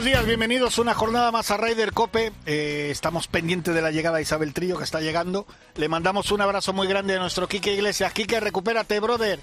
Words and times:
Buenos 0.00 0.14
días, 0.14 0.26
bienvenidos 0.26 0.78
una 0.78 0.94
jornada 0.94 1.30
más 1.30 1.50
a 1.50 1.58
Raider 1.58 1.92
Cope. 1.92 2.32
Eh, 2.46 2.88
estamos 2.90 3.28
pendientes 3.28 3.74
de 3.74 3.82
la 3.82 3.90
llegada 3.90 4.16
de 4.16 4.22
Isabel 4.22 4.54
Trillo 4.54 4.78
que 4.78 4.84
está 4.84 5.02
llegando. 5.02 5.46
Le 5.76 5.90
mandamos 5.90 6.32
un 6.32 6.40
abrazo 6.40 6.72
muy 6.72 6.86
grande 6.86 7.16
a 7.16 7.18
nuestro 7.18 7.46
Quique 7.46 7.74
Iglesias. 7.74 8.10
Quique, 8.14 8.40
recupérate, 8.40 8.98
brother. 8.98 9.40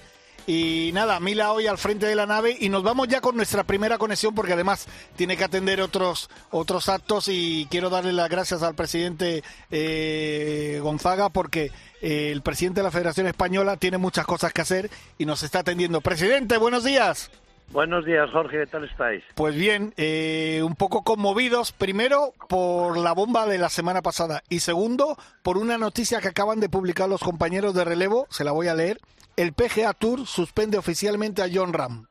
Y 0.47 0.89
nada, 0.95 1.19
Mila 1.19 1.51
hoy 1.51 1.67
al 1.67 1.77
frente 1.77 2.07
de 2.07 2.15
la 2.15 2.25
nave 2.25 2.57
y 2.59 2.69
nos 2.69 2.81
vamos 2.81 3.07
ya 3.07 3.21
con 3.21 3.35
nuestra 3.35 3.65
primera 3.65 3.99
conexión 3.99 4.33
porque 4.33 4.53
además 4.53 4.87
tiene 5.15 5.37
que 5.37 5.43
atender 5.43 5.79
otros, 5.79 6.27
otros 6.49 6.89
actos 6.89 7.27
y 7.27 7.67
quiero 7.69 7.91
darle 7.91 8.13
las 8.13 8.27
gracias 8.27 8.63
al 8.63 8.73
presidente 8.73 9.43
eh, 9.69 10.79
Gonzaga 10.81 11.29
porque 11.29 11.71
eh, 12.01 12.31
el 12.31 12.41
presidente 12.41 12.79
de 12.79 12.85
la 12.85 12.91
Federación 12.91 13.27
Española 13.27 13.77
tiene 13.77 13.99
muchas 13.99 14.25
cosas 14.25 14.53
que 14.53 14.61
hacer 14.61 14.89
y 15.19 15.27
nos 15.27 15.43
está 15.43 15.59
atendiendo. 15.59 16.01
Presidente, 16.01 16.57
buenos 16.57 16.83
días. 16.83 17.29
Buenos 17.71 18.05
días, 18.05 18.31
Jorge, 18.31 18.59
¿qué 18.59 18.67
tal 18.67 18.85
estáis? 18.85 19.23
Pues 19.35 19.53
bien, 19.53 19.93
eh, 19.97 20.61
un 20.63 20.75
poco 20.75 21.03
conmovidos, 21.03 21.73
primero 21.73 22.31
por 22.47 22.97
la 22.97 23.13
bomba 23.13 23.45
de 23.45 23.57
la 23.57 23.69
semana 23.69 24.01
pasada 24.01 24.41
y 24.49 24.59
segundo 24.59 25.17
por 25.43 25.57
una 25.57 25.77
noticia 25.77 26.21
que 26.21 26.29
acaban 26.29 26.61
de 26.61 26.69
publicar 26.69 27.09
los 27.09 27.21
compañeros 27.21 27.73
de 27.73 27.83
relevo, 27.83 28.25
se 28.29 28.45
la 28.45 28.53
voy 28.53 28.69
a 28.69 28.75
leer. 28.75 28.99
El 29.35 29.51
PGA 29.51 29.93
Tour 29.93 30.25
suspende 30.25 30.77
oficialmente 30.77 31.41
a 31.41 31.49
John 31.53 31.73
Ram. 31.73 32.07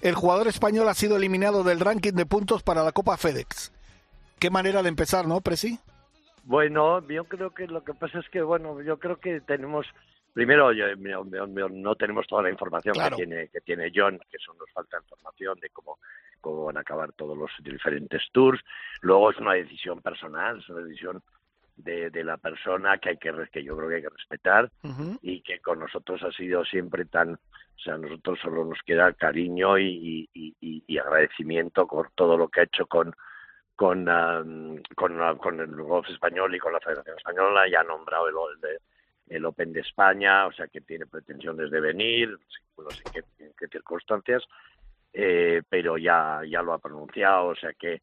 El 0.00 0.14
jugador 0.14 0.46
español 0.46 0.88
ha 0.88 0.94
sido 0.94 1.16
eliminado 1.16 1.64
del 1.64 1.80
ranking 1.80 2.12
de 2.12 2.26
puntos 2.26 2.62
para 2.62 2.84
la 2.84 2.92
Copa 2.92 3.16
FedEx. 3.16 3.72
Qué 4.38 4.48
manera 4.50 4.82
de 4.82 4.90
empezar, 4.90 5.26
¿no, 5.26 5.40
Presi? 5.40 5.78
Bueno, 6.44 7.06
yo 7.08 7.24
creo 7.24 7.50
que 7.50 7.66
lo 7.66 7.82
que 7.82 7.94
pasa 7.94 8.20
es 8.20 8.28
que, 8.28 8.42
bueno, 8.42 8.80
yo 8.82 8.98
creo 8.98 9.18
que 9.18 9.40
tenemos 9.40 9.86
Primero, 10.34 10.72
no 10.74 11.94
tenemos 11.94 12.26
toda 12.26 12.42
la 12.42 12.50
información 12.50 12.92
que 12.92 13.14
tiene 13.14 13.48
que 13.48 13.60
tiene 13.60 13.92
John, 13.94 14.18
que 14.28 14.36
eso 14.36 14.52
nos 14.54 14.68
falta 14.72 14.98
información 14.98 15.56
de 15.60 15.70
cómo 15.70 15.98
cómo 16.40 16.64
van 16.64 16.76
a 16.76 16.80
acabar 16.80 17.12
todos 17.12 17.38
los 17.38 17.50
diferentes 17.60 18.20
tours. 18.32 18.60
Luego 19.00 19.30
es 19.30 19.38
una 19.38 19.52
decisión 19.52 20.02
personal, 20.02 20.58
es 20.58 20.68
una 20.68 20.80
decisión 20.80 21.22
de, 21.76 22.10
de 22.10 22.24
la 22.24 22.36
persona 22.36 22.98
que 22.98 23.10
hay 23.10 23.16
que 23.16 23.32
que 23.52 23.62
yo 23.62 23.76
creo 23.76 23.88
que 23.88 23.94
hay 23.94 24.02
que 24.02 24.08
respetar 24.08 24.70
y 25.22 25.40
que 25.40 25.60
con 25.60 25.78
nosotros 25.78 26.20
ha 26.24 26.32
sido 26.32 26.64
siempre 26.64 27.04
tan, 27.04 27.34
o 27.34 27.78
sea, 27.78 27.94
a 27.94 27.98
nosotros 27.98 28.40
solo 28.42 28.64
nos 28.64 28.80
queda 28.82 29.12
cariño 29.12 29.78
y, 29.78 30.28
y, 30.34 30.98
agradecimiento 30.98 31.86
por 31.86 32.10
todo 32.10 32.36
lo 32.36 32.48
que 32.48 32.60
ha 32.60 32.64
hecho 32.64 32.86
con 32.86 33.14
con, 33.76 34.04
con, 34.96 35.38
con 35.38 35.60
el 35.60 35.82
golf 35.82 36.08
español 36.08 36.54
y 36.56 36.58
con 36.58 36.72
la 36.72 36.80
Federación 36.80 37.18
Española 37.18 37.68
y 37.68 37.74
ha 37.74 37.84
nombrado 37.84 38.28
el, 38.28 38.34
el, 38.68 38.78
el 39.28 39.44
Open 39.44 39.72
de 39.72 39.80
España, 39.80 40.46
o 40.46 40.52
sea 40.52 40.68
que 40.68 40.80
tiene 40.80 41.06
pretensiones 41.06 41.70
de 41.70 41.80
venir, 41.80 42.38
no 42.76 42.90
sé 42.90 43.02
qué, 43.12 43.24
en 43.38 43.52
qué 43.58 43.68
circunstancias, 43.68 44.42
eh, 45.12 45.62
pero 45.68 45.96
ya, 45.96 46.42
ya 46.46 46.62
lo 46.62 46.72
ha 46.72 46.78
pronunciado, 46.78 47.46
o 47.46 47.54
sea 47.54 47.72
que, 47.72 48.02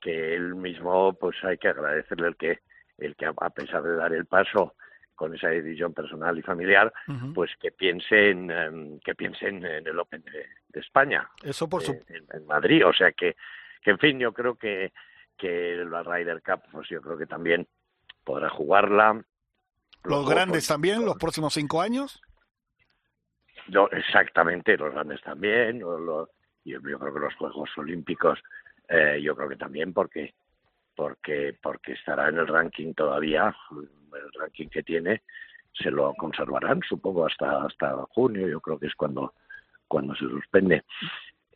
que 0.00 0.34
él 0.34 0.54
mismo, 0.54 1.12
pues 1.14 1.36
hay 1.44 1.58
que 1.58 1.68
agradecerle 1.68 2.28
el 2.28 2.36
que, 2.36 2.60
el 2.98 3.16
que 3.16 3.26
a 3.26 3.50
pesar 3.50 3.82
de 3.82 3.96
dar 3.96 4.12
el 4.12 4.26
paso 4.26 4.74
con 5.14 5.34
esa 5.34 5.48
decisión 5.48 5.92
personal 5.92 6.36
y 6.38 6.42
familiar, 6.42 6.92
pues 7.34 7.50
que 7.60 7.70
piensen, 7.70 8.98
que 9.04 9.14
piensen 9.14 9.64
en 9.64 9.86
el 9.86 9.98
Open 9.98 10.24
de, 10.24 10.80
España. 10.80 11.28
Eso 11.44 11.68
por 11.68 11.82
su... 11.82 11.92
en, 12.08 12.46
Madrid, 12.46 12.84
o 12.86 12.92
sea 12.92 13.12
que, 13.12 13.36
que 13.82 13.90
en 13.90 13.98
fin, 13.98 14.18
yo 14.18 14.32
creo 14.32 14.56
que, 14.56 14.92
que 15.36 15.84
la 15.88 16.02
Ryder 16.02 16.42
Cup, 16.42 16.62
pues 16.72 16.88
yo 16.88 17.00
creo 17.00 17.18
que 17.18 17.26
también 17.26 17.68
podrá 18.24 18.48
jugarla, 18.48 19.22
¿Los 20.04 20.28
grandes 20.28 20.66
también, 20.66 21.04
los 21.04 21.16
próximos 21.16 21.54
cinco 21.54 21.80
años? 21.80 22.20
No, 23.68 23.88
exactamente, 23.90 24.76
los 24.76 24.92
grandes 24.92 25.20
también. 25.22 25.80
Lo, 25.80 26.28
yo, 26.64 26.80
creo 26.80 27.14
que 27.14 27.20
los 27.20 27.34
Juegos 27.34 27.70
Olímpicos, 27.76 28.38
eh, 28.88 29.20
yo 29.22 29.36
creo 29.36 29.48
que 29.48 29.56
también, 29.56 29.92
porque 29.92 30.34
porque 30.94 31.56
porque 31.62 31.92
estará 31.92 32.28
en 32.28 32.38
el 32.38 32.48
ranking 32.48 32.92
todavía, 32.92 33.54
el 33.70 34.32
ranking 34.40 34.68
que 34.68 34.82
tiene, 34.82 35.22
se 35.72 35.90
lo 35.90 36.12
conservarán, 36.14 36.80
supongo, 36.86 37.26
hasta 37.26 37.64
hasta 37.64 37.96
junio. 38.10 38.48
Yo 38.48 38.60
creo 38.60 38.78
que 38.78 38.86
es 38.86 38.94
cuando 38.94 39.34
cuando 39.88 40.14
se 40.14 40.26
suspende. 40.26 40.84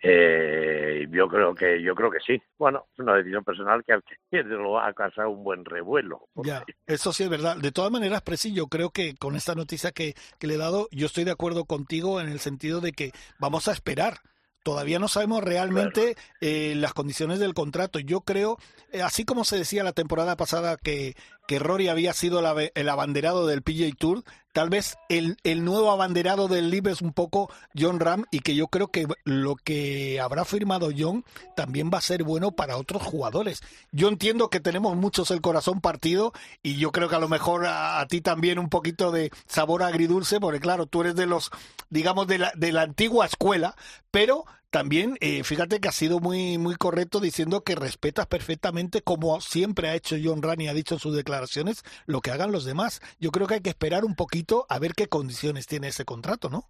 Eh, 0.03 1.07
yo 1.11 1.29
creo 1.29 1.55
que 1.55 1.83
yo 1.83 1.95
creo 1.95 2.11
que 2.11 2.21
sí. 2.21 2.41
Bueno, 2.59 2.87
es 2.93 2.99
una 2.99 3.15
decisión 3.15 3.45
personal 3.45 3.85
que, 3.85 3.99
que 4.31 4.43
lo 4.43 4.79
ha 4.79 4.93
causado 4.93 5.31
un 5.31 5.43
buen 5.43 5.65
revuelo. 5.65 6.29
Ya, 6.35 6.65
eso 6.87 7.13
sí 7.13 7.25
es 7.25 7.31
verdad. 7.31 7.57
De 7.57 7.73
todas 7.73 7.91
maneras, 7.91 8.23
Presi, 8.23 8.53
yo 8.53 8.67
creo 8.67 8.91
que 8.91 9.15
con 9.17 9.37
esta 9.37 9.55
noticia 9.55 9.93
que, 9.93 10.15
que 10.39 10.47
le 10.47 10.55
he 10.55 10.59
dado, 10.59 10.89
yo 10.91 11.07
estoy 11.07 11.25
de 11.25 11.33
acuerdo 11.33 11.65
contigo 11.65 12.21
en 12.21 12.29
el 12.29 12.41
sentido 12.41 12.81
de 12.81 12.93
que 12.93 13.13
vamos 13.39 13.69
a 13.69 13.73
esperar 13.73 14.19
todavía 14.67 14.99
no 14.99 15.07
sabemos 15.07 15.45
realmente 15.45 16.17
eh, 16.41 16.75
las 16.75 16.93
condiciones 16.93 17.39
del 17.39 17.55
contrato. 17.55 18.01
Yo 18.01 18.23
creo, 18.23 18.59
eh, 18.91 19.01
así 19.01 19.25
como 19.25 19.45
se 19.45 19.57
decía 19.57 19.85
la 19.85 19.93
temporada 19.93 20.37
pasada 20.37 20.77
que, 20.77 21.15
que 21.47 21.59
Rory 21.59 21.89
había 21.89 22.13
sido 22.13 22.41
el 22.41 22.89
abanderado 22.89 23.47
del 23.47 23.63
PGA 23.63 23.91
Tour, 23.97 24.25
tal 24.53 24.71
vez 24.71 24.97
el, 25.09 25.37
el 25.45 25.65
nuevo 25.65 25.91
abanderado 25.91 26.49
del 26.49 26.71
LIB 26.71 26.89
es 26.89 27.03
un 27.03 27.13
poco 27.13 27.51
John 27.79 28.01
Ram 28.01 28.25
y 28.31 28.41
que 28.41 28.55
yo 28.55 28.69
creo 28.69 28.89
que 28.89 29.07
lo 29.25 29.57
que 29.57 30.21
habrá 30.21 30.45
firmado 30.45 30.89
John 30.97 31.25
también 31.55 31.91
va 31.93 31.99
a 31.99 32.03
ser 32.03 32.25
bueno 32.25 32.53
para 32.53 32.77
otros 32.77 33.03
jugadores. 33.03 33.63
Yo 33.93 34.09
entiendo 34.09 34.49
que 34.49 34.61
tenemos 34.61 34.97
muchos 34.97 35.31
el 35.31 35.41
corazón 35.41 35.81
partido 35.81 36.33
y 36.63 36.77
yo 36.77 36.91
creo 36.91 37.09
que 37.09 37.17
a 37.17 37.21
lo 37.21 37.29
mejor 37.29 37.67
a, 37.67 38.05
ti 38.09 38.21
también 38.21 38.59
un 38.59 38.69
poquito 38.69 39.13
de 39.13 39.31
sabor 39.47 39.83
agridulce, 39.83 40.41
porque 40.41 40.61
claro, 40.61 40.87
tú 40.87 41.03
eres 41.03 41.17
de 41.17 41.27
los, 41.27 41.51
digamos, 41.91 42.27
de 42.27 42.39
la, 42.39 42.53
de 42.57 42.73
la 42.73 42.83
antigua 42.83 43.27
escuela, 43.27 43.77
pero 44.11 44.47
también 44.77 45.17
eh, 45.23 45.43
fíjate 45.43 45.81
que 45.81 45.89
ha 45.89 45.91
sido 45.91 46.21
muy, 46.21 46.59
muy 46.59 46.75
correcto 46.75 47.19
diciendo 47.19 47.63
que 47.65 47.75
respetas 47.75 48.27
perfectamente, 48.27 49.01
como 49.01 49.41
siempre 49.41 49.89
ha 49.89 49.95
hecho 49.95 50.17
John 50.23 50.43
Rani, 50.43 50.69
ha 50.69 50.75
dicho 50.75 50.97
en 50.97 51.01
sus 51.01 51.17
declaraciones, 51.17 51.83
lo 52.07 52.21
que 52.21 52.31
hagan 52.31 52.53
los 52.53 52.67
demás. 52.67 53.01
Yo 53.19 53.31
creo 53.31 53.47
que 53.47 53.55
hay 53.55 53.63
que 53.63 53.71
esperar 53.71 54.05
un 54.05 54.15
poquito 54.15 54.67
a 54.69 54.79
ver 54.79 54.93
qué 54.95 55.07
condiciones 55.07 55.67
tiene 55.67 55.89
ese 55.89 56.05
contrato, 56.05 56.51
¿no? 56.51 56.65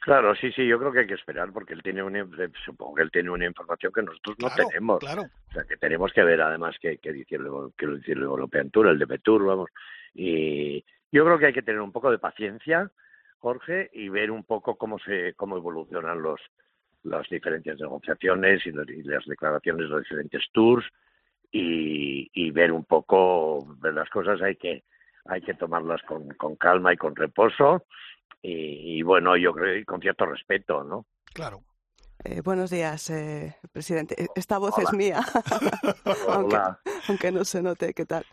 Claro, 0.00 0.34
sí, 0.34 0.52
sí, 0.52 0.66
yo 0.66 0.78
creo 0.78 0.92
que 0.92 0.98
hay 0.98 1.06
que 1.06 1.14
esperar 1.14 1.50
porque 1.50 1.72
él 1.72 1.82
tiene 1.82 2.02
una, 2.02 2.28
supongo 2.62 2.96
que 2.96 3.02
él 3.04 3.10
tiene 3.10 3.30
una 3.30 3.46
información 3.46 3.90
que 3.90 4.02
nosotros 4.02 4.36
no 4.38 4.50
tenemos. 4.50 4.98
Claro. 4.98 5.22
O 5.22 5.52
sea, 5.54 5.64
que 5.64 5.78
tenemos 5.78 6.12
que 6.12 6.22
ver 6.22 6.42
además 6.42 6.76
que, 6.78 6.98
que 6.98 7.10
dice 7.10 7.38
que 7.78 7.86
dice 7.86 8.12
el 8.12 8.20
European 8.20 8.68
Tour, 8.68 8.88
el 8.88 8.98
de 8.98 9.18
Tour, 9.20 9.46
vamos. 9.46 9.70
Y 10.12 10.84
yo 11.10 11.24
creo 11.24 11.38
que 11.38 11.46
hay 11.46 11.54
que 11.54 11.62
tener 11.62 11.80
un 11.80 11.90
poco 11.90 12.10
de 12.10 12.18
paciencia, 12.18 12.90
Jorge, 13.38 13.88
y 13.94 14.10
ver 14.10 14.30
un 14.30 14.44
poco 14.44 14.76
cómo 14.76 14.98
se 14.98 15.32
cómo 15.36 15.56
evolucionan 15.56 16.20
los 16.20 16.38
las 17.02 17.28
diferentes 17.28 17.78
negociaciones 17.78 18.64
y, 18.66 18.72
las 18.72 19.24
declaraciones 19.26 19.82
de 19.82 19.88
los 19.88 20.02
diferentes 20.02 20.44
tours 20.52 20.86
y, 21.52 22.50
ver 22.52 22.72
un 22.72 22.84
poco 22.84 23.76
ver 23.78 23.94
las 23.94 24.08
cosas 24.10 24.40
hay 24.42 24.56
que 24.56 24.84
hay 25.26 25.40
que 25.42 25.54
tomarlas 25.54 26.02
con, 26.02 26.28
con 26.34 26.56
calma 26.56 26.92
y 26.92 26.96
con 26.96 27.14
reposo 27.14 27.84
y, 28.42 29.02
bueno 29.02 29.36
yo 29.36 29.52
creo 29.52 29.84
con 29.84 30.00
cierto 30.00 30.26
respeto 30.26 30.84
no 30.84 31.06
claro 31.32 31.62
eh, 32.22 32.42
buenos 32.42 32.68
días, 32.68 33.08
eh, 33.08 33.56
presidente. 33.72 34.14
E, 34.22 34.28
esta 34.34 34.58
voz 34.58 34.76
es 34.76 34.92
mía, 34.92 35.22
aunque, 37.08 37.32
no 37.32 37.46
se 37.46 37.62
note 37.62 37.94
qué 37.94 38.04
tal. 38.04 38.26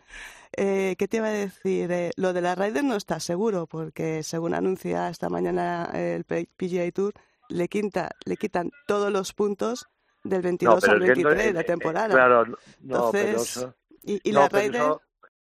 Eh, 0.58 0.96
¿Qué 1.00 1.08
te 1.08 1.18
iba 1.18 1.28
a 1.28 1.32
decir? 1.32 1.90
lo 2.18 2.34
de 2.34 2.42
la 2.42 2.56
Ryder 2.56 2.84
no 2.84 2.96
está 2.96 3.22
seguro, 3.22 3.66
porque 3.66 4.24
según 4.24 4.54
anuncia 4.56 5.08
esta 5.08 5.30
mañana 5.30 5.90
el 5.94 6.26
PGA 6.26 6.92
Tour, 6.92 7.14
le, 7.50 7.68
quinta, 7.68 8.10
le 8.26 8.38
quitan 8.38 8.72
todos 8.88 9.12
los 9.12 9.34
puntos 9.34 9.88
del 10.24 10.42
22 10.42 10.84
al 10.88 11.00
23 11.00 11.46
de 11.46 11.54
la 11.54 11.64
temporada. 11.64 12.10
Claro, 12.10 12.46
no, 12.46 12.58
Entonces, 12.82 13.68
y, 14.04 14.32
la 14.32 14.48
Raider... 14.50 14.92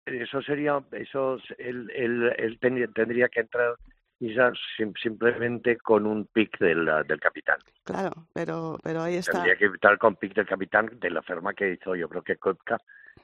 Eso, 0.03 0.41
sería, 0.41 0.83
eso, 0.93 1.37
él, 1.59 1.89
él, 1.95 2.59
tendría 2.59 3.29
que 3.29 3.41
entrar 3.41 3.75
simplemente 5.01 5.77
con 5.77 6.07
un 6.07 6.25
pick 6.25 6.57
del, 6.59 6.89
del 7.07 7.19
capitán. 7.19 7.57
Claro, 7.83 8.11
pero, 8.33 8.79
pero 8.83 9.03
ahí 9.03 9.15
está. 9.15 9.33
Tendría 9.33 9.55
que 9.55 9.65
entrar 9.65 9.97
con 9.99 10.15
pick 10.15 10.33
del 10.33 10.47
capitán 10.47 10.89
de 10.99 11.09
la 11.11 11.21
firma 11.21 11.53
que 11.53 11.73
hizo, 11.73 11.95
yo 11.95 12.09
creo 12.09 12.23
que 12.23 12.35
Koepka 12.37 12.77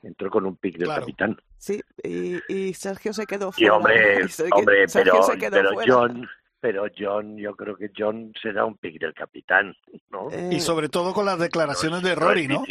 entró 0.04 0.30
con 0.30 0.46
un 0.46 0.56
pick 0.58 0.78
del 0.78 0.90
capitán. 0.90 1.38
Sí, 1.58 1.82
y, 2.04 2.40
y, 2.48 2.74
Sergio 2.74 3.12
se 3.12 3.26
quedó 3.26 3.52
fuera. 3.52 3.66
Y 3.66 3.70
hombre, 3.76 4.20
hombre 4.52 4.86
pero, 4.94 5.20
pero 5.50 5.70
John 5.86 6.28
pero 6.60 6.86
John, 6.98 7.38
yo 7.38 7.56
creo 7.56 7.76
que 7.76 7.92
John 7.96 8.34
será 8.42 8.66
un 8.66 8.78
pick 8.78 9.00
del 9.00 9.14
capitán, 9.14 9.76
¿no? 10.10 10.30
Eh, 10.32 10.50
y 10.54 10.60
sobre 10.60 10.90
todo 10.90 11.14
con 11.14 11.26
las 11.26 11.40
declaraciones 11.40 12.02
de 12.02 12.16
Rory, 12.16 12.48
¿no? 12.48 12.64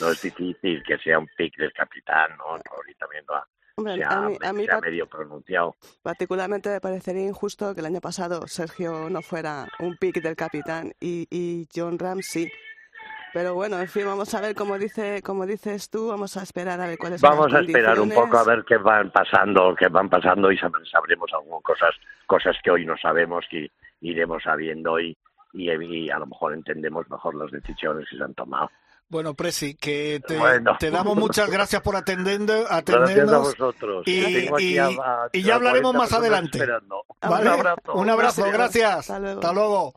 no 0.00 0.10
es 0.10 0.22
difícil 0.22 0.82
que 0.84 0.98
sea 0.98 1.18
un 1.18 1.28
pick 1.36 1.56
del 1.56 1.72
capitán, 1.72 2.30
¿no? 2.38 2.56
Rory 2.56 2.94
también 2.94 3.24
lo 3.26 3.34
ha, 3.34 3.46
a 3.78 4.52
mí, 4.54 4.66
medio 4.82 5.06
pronunciado. 5.06 5.76
Particularmente 6.02 6.70
me 6.70 6.80
parecería 6.80 7.26
injusto 7.26 7.74
que 7.74 7.80
el 7.80 7.86
año 7.86 8.00
pasado 8.00 8.46
Sergio 8.46 9.10
no 9.10 9.20
fuera 9.20 9.68
un 9.80 9.96
pick 9.98 10.22
del 10.22 10.34
capitán 10.34 10.94
y, 10.98 11.26
y 11.30 11.68
John 11.74 11.98
Ram 11.98 12.22
sí. 12.22 12.50
Pero 13.36 13.52
bueno, 13.52 13.78
en 13.78 13.86
fin, 13.86 14.06
vamos 14.06 14.32
a 14.32 14.40
ver 14.40 14.54
cómo 14.54 14.78
dice, 14.78 15.20
como 15.22 15.44
dices 15.44 15.90
tú, 15.90 16.08
vamos 16.08 16.38
a 16.38 16.42
esperar 16.42 16.80
a 16.80 16.86
ver 16.86 16.96
cuáles 16.96 17.20
son 17.20 17.28
Vamos 17.28 17.52
a 17.52 17.60
esperar 17.60 18.00
un 18.00 18.08
poco 18.08 18.38
a 18.38 18.44
ver 18.44 18.64
qué 18.66 18.78
van 18.78 19.10
pasando, 19.10 19.74
qué 19.78 19.88
van 19.88 20.08
pasando 20.08 20.50
y 20.50 20.56
sabremos 20.56 21.30
algunas 21.34 21.62
cosas, 21.62 21.90
cosas 22.26 22.56
que 22.64 22.70
hoy 22.70 22.86
no 22.86 22.96
sabemos 22.96 23.44
que 23.50 23.70
iremos 24.00 24.42
sabiendo 24.42 24.98
y, 24.98 25.14
y, 25.52 25.68
a 25.68 26.18
lo 26.18 26.26
mejor 26.28 26.54
entendemos 26.54 27.04
mejor 27.10 27.34
las 27.34 27.50
decisiones 27.50 28.08
que 28.08 28.16
se 28.16 28.24
han 28.24 28.32
tomado. 28.32 28.70
Bueno, 29.06 29.34
Presi, 29.34 29.74
que 29.74 30.22
te, 30.26 30.90
damos 30.90 31.14
muchas 31.18 31.50
gracias 31.50 31.82
por 31.82 31.94
atender, 31.94 32.40
atendernos. 32.70 33.16
Gracias 33.16 33.32
a 33.34 33.38
vosotros. 33.38 34.02
Y, 34.06 35.42
ya 35.42 35.54
hablaremos 35.54 35.92
más 35.92 36.10
adelante. 36.10 36.62
Un 36.62 37.46
abrazo. 37.46 37.92
Un 37.92 38.08
abrazo, 38.08 38.50
gracias. 38.50 39.10
Hasta 39.10 39.52
luego. 39.52 39.92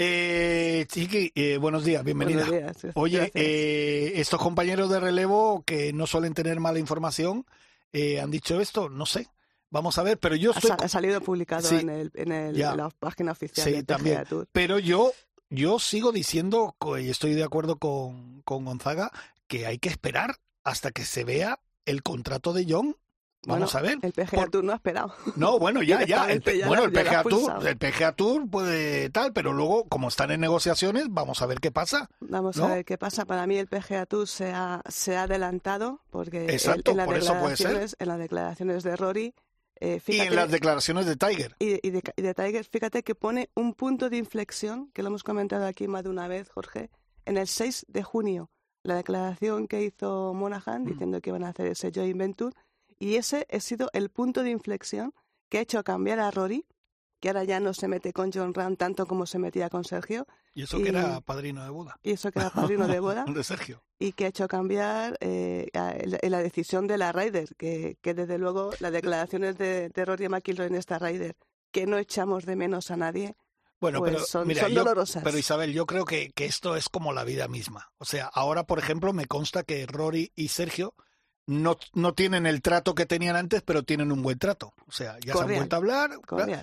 Eh, 0.00 0.86
Chiqui, 0.88 1.32
eh, 1.34 1.58
buenos 1.58 1.84
días, 1.84 2.04
bienvenida. 2.04 2.46
Oye, 2.94 3.32
eh, 3.34 4.12
estos 4.14 4.40
compañeros 4.40 4.88
de 4.90 5.00
relevo 5.00 5.64
que 5.66 5.92
no 5.92 6.06
suelen 6.06 6.34
tener 6.34 6.60
mala 6.60 6.78
información 6.78 7.44
eh, 7.92 8.20
han 8.20 8.30
dicho 8.30 8.60
esto, 8.60 8.88
no 8.88 9.06
sé. 9.06 9.26
Vamos 9.70 9.98
a 9.98 10.04
ver, 10.04 10.16
pero 10.16 10.36
yo 10.36 10.52
estoy... 10.52 10.70
Ha, 10.80 10.86
salido 10.86 11.20
publicado 11.20 11.68
en, 11.76 11.90
el, 11.90 12.12
en, 12.14 12.56
la 12.56 12.90
página 12.90 13.32
oficial 13.32 13.66
sí, 13.66 13.72
de 13.72 13.82
también. 13.82 14.22
Pero 14.52 14.78
yo, 14.78 15.10
yo 15.50 15.80
sigo 15.80 16.12
diciendo, 16.12 16.76
y 17.00 17.10
estoy 17.10 17.34
de 17.34 17.42
acuerdo 17.42 17.76
con, 17.76 18.42
con 18.42 18.66
Gonzaga, 18.66 19.10
que 19.48 19.66
hay 19.66 19.78
que 19.78 19.88
esperar 19.88 20.36
hasta 20.62 20.92
que 20.92 21.04
se 21.04 21.24
vea 21.24 21.58
el 21.86 22.04
contrato 22.04 22.52
de 22.52 22.66
John 22.68 22.96
Vamos 23.46 23.74
a 23.74 23.80
ver. 23.80 23.98
El 24.02 24.12
PGA 24.12 24.46
Tour 24.46 24.64
no 24.64 24.72
ha 24.72 24.76
esperado. 24.76 25.14
No, 25.36 25.58
bueno, 25.58 25.82
ya, 25.82 26.04
ya. 26.06 26.26
bueno, 26.66 26.84
el 26.84 26.92
PGA, 26.92 27.22
Tour, 27.22 27.66
el 27.66 27.76
PGA 27.78 28.12
Tour 28.12 28.48
puede 28.50 29.10
tal, 29.10 29.32
pero 29.32 29.52
luego, 29.52 29.84
como 29.84 30.08
están 30.08 30.30
en 30.30 30.40
negociaciones, 30.40 31.06
vamos 31.08 31.40
a 31.40 31.46
ver 31.46 31.60
qué 31.60 31.70
pasa. 31.70 32.10
Vamos 32.20 32.58
a 32.58 32.68
ver 32.68 32.84
qué 32.84 32.98
pasa. 32.98 33.24
Para 33.24 33.46
mí 33.46 33.56
el 33.56 33.68
PGA 33.68 34.06
Tour 34.06 34.26
se 34.26 34.50
ha, 34.52 34.82
se 34.88 35.16
ha 35.16 35.22
adelantado 35.22 36.00
porque 36.10 36.46
Exacto, 36.46 36.90
en, 36.90 36.96
las 36.98 37.06
por 37.06 37.16
eso 37.16 37.38
puede 37.40 37.56
ser. 37.56 37.88
en 37.98 38.08
las 38.08 38.18
declaraciones 38.18 38.82
de 38.82 38.96
Rory 38.96 39.34
eh, 39.80 40.00
y 40.06 40.20
en 40.20 40.34
las 40.34 40.50
declaraciones 40.50 41.06
de 41.06 41.16
Tiger. 41.16 41.54
Y, 41.58 41.86
y, 41.86 41.90
de, 41.90 42.02
y, 42.16 42.22
de, 42.22 42.34
Tiger, 42.34 42.64
fíjate 42.64 43.02
que 43.02 43.14
pone 43.14 43.50
un 43.54 43.74
punto 43.74 44.10
de 44.10 44.16
inflexión, 44.16 44.90
que 44.92 45.02
lo 45.02 45.08
hemos 45.08 45.22
comentado 45.22 45.66
aquí 45.66 45.86
más 45.86 46.02
de 46.02 46.10
una 46.10 46.26
vez, 46.26 46.48
Jorge, 46.48 46.90
en 47.24 47.36
el 47.36 47.46
6 47.46 47.86
de 47.88 48.02
junio. 48.02 48.50
La 48.82 48.96
declaración 48.96 49.68
que 49.68 49.82
hizo 49.82 50.32
Monahan 50.34 50.82
mm. 50.82 50.86
diciendo 50.86 51.20
que 51.20 51.30
iban 51.30 51.44
a 51.44 51.50
hacer 51.50 51.66
ese 51.66 51.92
joint 51.94 52.16
venture 52.16 52.56
y 52.98 53.16
ese 53.16 53.46
ha 53.50 53.60
sido 53.60 53.90
el 53.92 54.10
punto 54.10 54.42
de 54.42 54.50
inflexión 54.50 55.14
que 55.48 55.58
ha 55.58 55.60
hecho 55.60 55.82
cambiar 55.84 56.20
a 56.20 56.30
Rory, 56.30 56.66
que 57.20 57.28
ahora 57.28 57.44
ya 57.44 57.60
no 57.60 57.74
se 57.74 57.88
mete 57.88 58.12
con 58.12 58.30
John 58.32 58.54
Ram 58.54 58.76
tanto 58.76 59.06
como 59.06 59.26
se 59.26 59.38
metía 59.38 59.70
con 59.70 59.84
Sergio. 59.84 60.26
Y 60.54 60.62
eso 60.62 60.78
que 60.78 60.88
era 60.88 61.20
padrino 61.20 61.62
de 61.64 61.70
boda. 61.70 61.98
Y 62.02 62.12
eso 62.12 62.30
que 62.30 62.40
era 62.40 62.50
padrino 62.50 62.86
de 62.86 63.00
boda. 63.00 63.24
de 63.24 63.44
Sergio. 63.44 63.82
Y 63.98 64.12
que 64.12 64.26
ha 64.26 64.28
hecho 64.28 64.48
cambiar 64.48 65.16
eh, 65.20 65.68
la, 65.72 66.38
decisión 66.42 66.86
de 66.86 66.98
la 66.98 67.12
Ryder, 67.12 67.54
que, 67.56 67.98
que 68.00 68.14
desde 68.14 68.38
luego 68.38 68.70
las 68.80 68.92
declaraciones 68.92 69.58
de, 69.58 69.88
de 69.88 70.04
Rory 70.04 70.28
McIlroy 70.28 70.68
en 70.68 70.76
esta 70.76 70.98
Ryder, 70.98 71.36
que 71.72 71.86
no 71.86 71.98
echamos 71.98 72.46
de 72.46 72.56
menos 72.56 72.90
a 72.90 72.96
nadie, 72.96 73.36
bueno, 73.80 74.00
pues 74.00 74.12
pero 74.12 74.24
son, 74.24 74.48
mira, 74.48 74.68
dolorosas. 74.68 75.22
pero 75.22 75.38
Isabel, 75.38 75.72
yo 75.72 75.86
creo 75.86 76.04
que, 76.04 76.32
que, 76.32 76.46
esto 76.46 76.74
es 76.74 76.88
como 76.88 77.12
la 77.12 77.22
vida 77.22 77.46
misma. 77.46 77.92
O 77.98 78.04
sea, 78.04 78.26
ahora, 78.26 78.64
por 78.64 78.80
ejemplo, 78.80 79.12
me 79.12 79.26
consta 79.26 79.62
que 79.62 79.86
Rory 79.86 80.32
y 80.34 80.48
Sergio 80.48 80.94
no, 81.48 81.78
no 81.94 82.12
tienen 82.12 82.46
el 82.46 82.60
trato 82.60 82.94
que 82.94 83.06
tenían 83.06 83.34
antes, 83.34 83.62
pero 83.62 83.82
tienen 83.82 84.12
un 84.12 84.22
buen 84.22 84.38
trato. 84.38 84.74
O 84.86 84.92
sea, 84.92 85.16
ya 85.24 85.32
se 85.32 85.40
han 85.40 85.46
vuelto 85.46 85.76
a 85.76 85.78
hablar. 85.78 86.10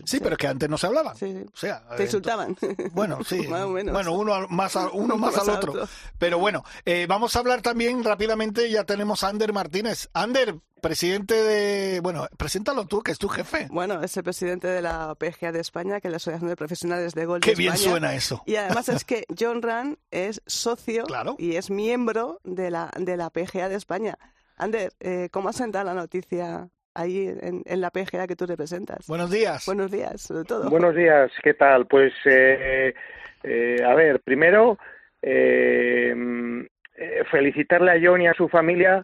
sí, 0.06 0.20
pero 0.20 0.34
es 0.34 0.38
que 0.38 0.48
antes 0.48 0.70
no 0.70 0.78
se 0.78 0.86
hablaban. 0.86 1.16
O 1.16 1.58
sea, 1.58 1.84
Te 1.98 2.04
insultaban. 2.04 2.56
Bueno, 2.92 3.20
sí. 3.24 3.48
Bueno, 3.56 4.14
uno 4.14 4.48
más, 4.50 4.78
uno 4.94 5.18
más, 5.18 5.38
al 5.38 5.50
otro. 5.58 5.74
Pero 6.20 6.38
bueno, 6.38 6.64
eh, 6.86 7.08
vamos 7.08 7.36
a 7.36 7.40
hablar 7.40 7.62
también 7.62 8.04
rápidamente. 8.04 8.70
Ya 8.70 8.84
tenemos 8.84 9.24
a 9.24 9.30
Ander 9.30 9.54
Martínez. 9.54 10.10
Ander, 10.14 10.60
presidente 10.82 11.34
de. 11.34 12.00
Bueno, 12.02 12.28
preséntalo 12.38 12.86
tú, 12.86 13.02
que 13.02 13.12
es 13.12 13.18
tu 13.18 13.28
jefe. 13.28 13.68
Bueno, 13.72 14.04
es 14.04 14.16
el 14.18 14.24
presidente 14.24 14.68
de 14.68 14.84
la 14.84 15.16
PGA 15.16 15.52
de 15.52 15.62
España, 15.62 16.00
que 16.00 16.10
es 16.10 16.12
la 16.12 16.18
Asociación 16.18 16.50
de 16.50 16.56
Profesionales 16.56 17.16
de 17.16 17.26
Golf. 17.26 17.44
Qué 17.44 17.56
bien 17.56 17.76
suena 17.76 18.14
eso. 18.14 18.44
Y 18.46 18.56
además 18.58 18.90
es 18.90 19.04
que 19.04 19.26
John 19.38 19.64
Rand 19.64 19.98
es 20.12 20.44
socio 20.46 21.06
y 21.40 21.56
es 21.56 21.72
miembro 21.72 22.40
de 22.44 22.70
la, 22.70 22.92
de 23.00 23.18
la 23.18 23.32
PGA 23.32 23.68
de 23.68 23.76
España. 23.76 24.18
Ander, 24.58 24.92
eh, 25.00 25.30
¿cómo 25.32 25.50
ha 25.50 25.54
sentado 25.54 25.86
la 25.86 25.94
noticia 25.94 26.68
ahí 26.94 27.28
en, 27.42 27.82
la 27.82 27.90
PGA 27.90 28.26
que 28.28 28.36
tú 28.36 28.46
representas? 28.46 29.08
Buenos 29.08 29.30
días. 29.30 29.66
Buenos 29.66 29.92
días, 29.92 30.22
sobre 30.22 30.46
todo. 30.46 30.70
Buenos 30.70 30.96
días, 30.96 31.32
¿qué 31.44 31.54
tal? 31.54 31.88
Pues, 31.88 32.14
eh, 32.26 32.94
eh, 33.44 33.78
a 33.86 33.94
ver, 33.96 34.22
primero, 34.22 34.78
felicitarle 37.32 37.92
a 37.92 38.00
John 38.02 38.22
y 38.22 38.28
a 38.28 38.34
su 38.34 38.48
familia 38.48 39.04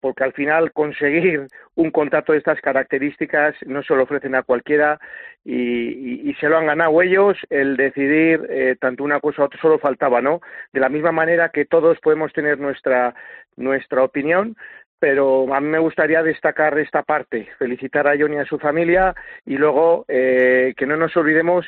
porque 0.00 0.24
al 0.24 0.32
final 0.32 0.72
conseguir 0.72 1.48
un 1.74 1.90
contrato 1.90 2.32
de 2.32 2.38
estas 2.38 2.60
características 2.60 3.54
no 3.66 3.82
se 3.82 3.94
lo 3.94 4.04
ofrecen 4.04 4.34
a 4.34 4.42
cualquiera 4.42 4.98
y, 5.44 6.34
se 6.40 6.48
lo 6.48 6.56
han 6.56 6.66
ganado 6.66 7.02
ellos 7.02 7.36
el 7.50 7.76
decidir 7.76 8.78
tanto 8.80 9.02
una 9.02 9.20
cosa 9.20 9.42
u 9.42 9.44
otra 9.46 9.60
solo 9.60 9.78
faltaba 9.78 10.22
no 10.22 10.40
de 10.72 10.80
la 10.80 10.88
misma 10.88 11.10
manera 11.10 11.48
que 11.48 11.64
todos 11.64 11.98
podemos 12.00 12.32
tener 12.32 12.58
nuestra 12.58 13.14
nuestra 13.58 14.02
opinión, 14.02 14.56
pero 14.98 15.52
a 15.54 15.60
mí 15.60 15.68
me 15.68 15.78
gustaría 15.78 16.22
destacar 16.22 16.78
esta 16.78 17.02
parte, 17.02 17.48
felicitar 17.58 18.08
a 18.08 18.16
John 18.18 18.34
y 18.34 18.38
a 18.38 18.46
su 18.46 18.58
familia 18.58 19.14
y 19.44 19.56
luego 19.56 20.04
eh, 20.08 20.74
que 20.76 20.86
no 20.86 20.96
nos 20.96 21.16
olvidemos 21.16 21.66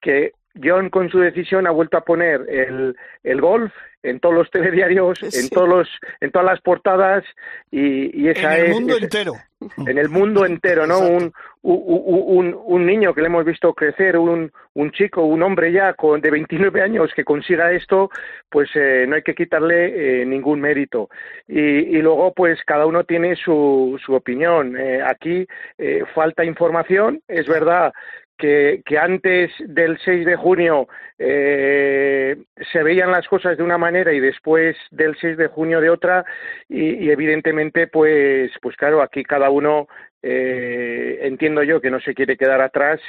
que 0.00 0.32
John 0.62 0.90
con 0.90 1.10
su 1.10 1.18
decisión 1.18 1.66
ha 1.66 1.70
vuelto 1.70 1.96
a 1.96 2.04
poner 2.04 2.46
el, 2.48 2.96
el 3.22 3.40
golf 3.40 3.72
en 4.02 4.18
todos 4.20 4.34
los 4.34 4.50
telediarios, 4.50 5.22
en 5.22 5.48
todos 5.50 5.68
los, 5.68 5.88
en 6.20 6.30
todas 6.30 6.46
las 6.46 6.60
portadas 6.60 7.24
y, 7.70 8.22
y 8.22 8.28
esa 8.28 8.58
en 8.58 8.66
el 8.66 8.72
mundo 8.72 8.96
entero. 8.96 9.32
En 9.86 9.98
el 9.98 10.08
mundo 10.08 10.46
entero, 10.46 10.86
¿no? 10.86 11.00
Un, 11.00 11.34
un, 11.62 12.58
un, 12.64 12.86
niño 12.86 13.12
que 13.12 13.20
le 13.20 13.26
hemos 13.26 13.44
visto 13.44 13.74
crecer, 13.74 14.16
un, 14.16 14.50
un 14.72 14.90
chico, 14.90 15.22
un 15.24 15.42
hombre 15.42 15.70
ya 15.70 15.92
con, 15.92 16.22
de 16.22 16.30
29 16.30 16.80
años 16.80 17.10
que 17.14 17.24
consiga 17.24 17.70
esto, 17.70 18.10
pues 18.48 18.70
eh, 18.74 19.04
no 19.06 19.16
hay 19.16 19.22
que 19.22 19.34
quitarle 19.34 20.22
eh, 20.22 20.24
ningún 20.24 20.62
mérito. 20.62 21.10
Y, 21.46 21.60
y, 21.60 22.00
luego, 22.00 22.32
pues 22.32 22.58
cada 22.64 22.86
uno 22.86 23.04
tiene 23.04 23.36
su, 23.36 24.00
su 24.02 24.14
opinión. 24.14 24.78
Eh, 24.78 25.02
aquí 25.02 25.46
falta 26.14 26.42
información, 26.42 27.20
es 27.28 27.46
verdad 27.46 27.92
que, 28.40 28.82
que, 28.84 28.98
antes 28.98 29.52
del 29.60 29.98
6 30.04 30.24
de 30.24 30.36
junio 30.36 30.88
eh, 31.18 32.36
se 32.72 32.82
veían 32.82 33.12
las 33.12 33.28
cosas 33.28 33.56
de 33.56 33.62
una 33.62 33.78
manera 33.78 34.12
y 34.12 34.20
después 34.20 34.76
del 34.90 35.16
6 35.20 35.36
de 35.36 35.48
junio 35.48 35.80
de 35.80 35.90
otra 35.90 36.24
y, 36.68 37.10
evidentemente 37.10 37.86
pues 37.86 38.50
pues 38.62 38.76
claro 38.76 39.02
aquí 39.02 39.22
cada 39.22 39.50
uno 39.50 39.86
eh, 40.22 41.18
entiendo 41.22 41.62
yo 41.62 41.80
que 41.80 41.90
no 41.90 42.00
se 42.00 42.14
quiere 42.14 42.36
quedar 42.36 42.62
atrás 42.62 43.00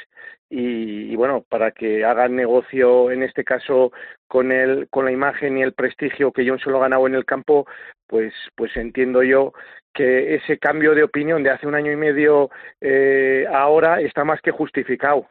y, 0.50 1.12
y, 1.12 1.16
bueno 1.16 1.46
para 1.48 1.72
que 1.72 2.04
hagan 2.04 2.36
negocio 2.36 3.10
en 3.10 3.24
este 3.24 3.46
caso 3.46 3.92
con 4.28 4.52
el 4.52 4.90
con 4.90 5.06
la 5.06 5.12
imagen 5.12 5.58
y 5.58 5.64
el 5.64 5.74
prestigio 5.74 6.34
que 6.34 6.48
John 6.48 6.60
se 6.60 6.70
lo 6.70 6.78
ha 6.78 6.82
ganado 6.82 7.08
en 7.08 7.16
el 7.16 7.26
campo 7.26 7.66
pues 8.08 8.34
pues 8.56 8.76
entiendo 8.76 9.24
yo 9.24 9.54
que 9.93 10.36
ese 10.36 10.57
cambio 10.57 10.95
de 10.95 11.03
opinión 11.03 11.43
de 11.43 11.51
hace 11.51 11.67
un 11.67 11.75
año 11.75 11.91
y 11.91 11.95
medio 11.95 12.50
eh, 12.79 13.45
ahora 13.53 14.01
está 14.01 14.24
más 14.24 14.41
que 14.41 14.51
justificado. 14.51 15.27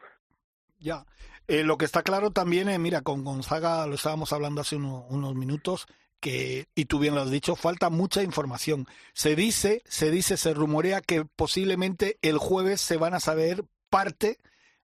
Ya. 0.79 1.05
Eh, 1.47 1.63
lo 1.63 1.77
que 1.77 1.85
está 1.85 2.01
claro 2.03 2.31
también, 2.31 2.69
eh, 2.69 2.79
mira, 2.79 3.01
con 3.01 3.23
Gonzaga 3.23 3.85
lo 3.87 3.95
estábamos 3.95 4.31
hablando 4.31 4.61
hace 4.61 4.75
unos 4.75 5.35
minutos, 5.35 5.87
que, 6.19 6.67
y 6.75 6.85
tú 6.85 6.99
bien 6.99 7.15
lo 7.15 7.21
has 7.21 7.31
dicho, 7.31 7.55
falta 7.55 7.89
mucha 7.89 8.23
información. 8.23 8.85
Se 9.13 9.35
dice, 9.35 9.81
se 9.85 10.11
dice, 10.11 10.37
se 10.37 10.53
rumorea 10.53 11.01
que 11.01 11.25
posiblemente 11.25 12.17
el 12.21 12.37
jueves 12.37 12.79
se 12.79 12.97
van 12.97 13.13
a 13.13 13.19
saber 13.19 13.65
parte 13.89 14.37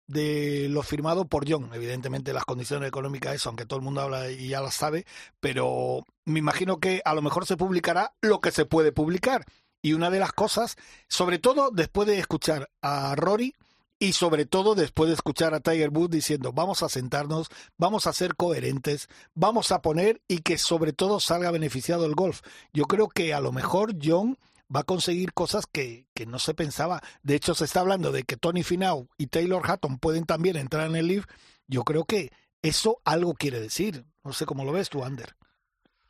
de 0.06 0.68
lo 0.70 0.82
firmado 0.82 1.26
por 1.26 1.48
John. 1.48 1.70
Evidentemente 1.74 2.32
las 2.32 2.44
condiciones 2.44 2.88
económicas, 2.88 3.34
eso, 3.34 3.48
aunque 3.48 3.66
todo 3.66 3.78
el 3.78 3.84
mundo 3.84 4.00
habla 4.00 4.30
y 4.30 4.48
ya 4.48 4.60
las 4.60 4.74
sabe, 4.74 5.04
pero 5.40 6.04
me 6.24 6.38
imagino 6.38 6.78
que 6.78 7.02
a 7.04 7.14
lo 7.14 7.22
mejor 7.22 7.46
se 7.46 7.56
publicará 7.56 8.12
lo 8.20 8.40
que 8.40 8.50
se 8.50 8.64
puede 8.64 8.92
publicar. 8.92 9.44
Y 9.82 9.92
una 9.92 10.10
de 10.10 10.18
las 10.18 10.32
cosas, 10.32 10.76
sobre 11.08 11.38
todo 11.38 11.70
después 11.70 12.08
de 12.08 12.18
escuchar 12.18 12.70
a 12.82 13.14
Rory 13.14 13.54
y 13.98 14.12
sobre 14.12 14.44
todo 14.44 14.74
después 14.74 15.08
de 15.08 15.14
escuchar 15.14 15.54
a 15.54 15.60
Tiger 15.60 15.90
Woods 15.90 16.10
diciendo 16.10 16.52
vamos 16.52 16.82
a 16.82 16.88
sentarnos, 16.88 17.48
vamos 17.78 18.06
a 18.06 18.12
ser 18.12 18.36
coherentes, 18.36 19.08
vamos 19.34 19.72
a 19.72 19.80
poner 19.80 20.20
y 20.28 20.38
que 20.38 20.58
sobre 20.58 20.92
todo 20.92 21.20
salga 21.20 21.50
beneficiado 21.50 22.04
el 22.04 22.14
golf. 22.14 22.42
Yo 22.72 22.84
creo 22.84 23.08
que 23.08 23.32
a 23.32 23.40
lo 23.40 23.52
mejor 23.52 23.94
John 24.02 24.38
va 24.74 24.80
a 24.80 24.84
conseguir 24.84 25.32
cosas 25.32 25.64
que, 25.66 26.06
que 26.14 26.26
no 26.26 26.38
se 26.38 26.54
pensaba. 26.54 27.02
De 27.22 27.34
hecho, 27.34 27.54
se 27.54 27.64
está 27.64 27.80
hablando 27.80 28.12
de 28.12 28.24
que 28.24 28.36
Tony 28.36 28.62
Finau 28.62 29.08
y 29.16 29.28
Taylor 29.28 29.62
Hatton 29.64 29.98
pueden 29.98 30.24
también 30.24 30.56
entrar 30.56 30.88
en 30.88 30.96
el 30.96 31.06
Leaf. 31.06 31.26
Yo 31.68 31.84
creo 31.84 32.04
que 32.04 32.32
eso 32.62 33.00
algo 33.04 33.34
quiere 33.34 33.60
decir. 33.60 34.04
No 34.24 34.32
sé 34.32 34.44
cómo 34.44 34.64
lo 34.64 34.72
ves 34.72 34.90
tú, 34.90 35.04
Ander. 35.04 35.36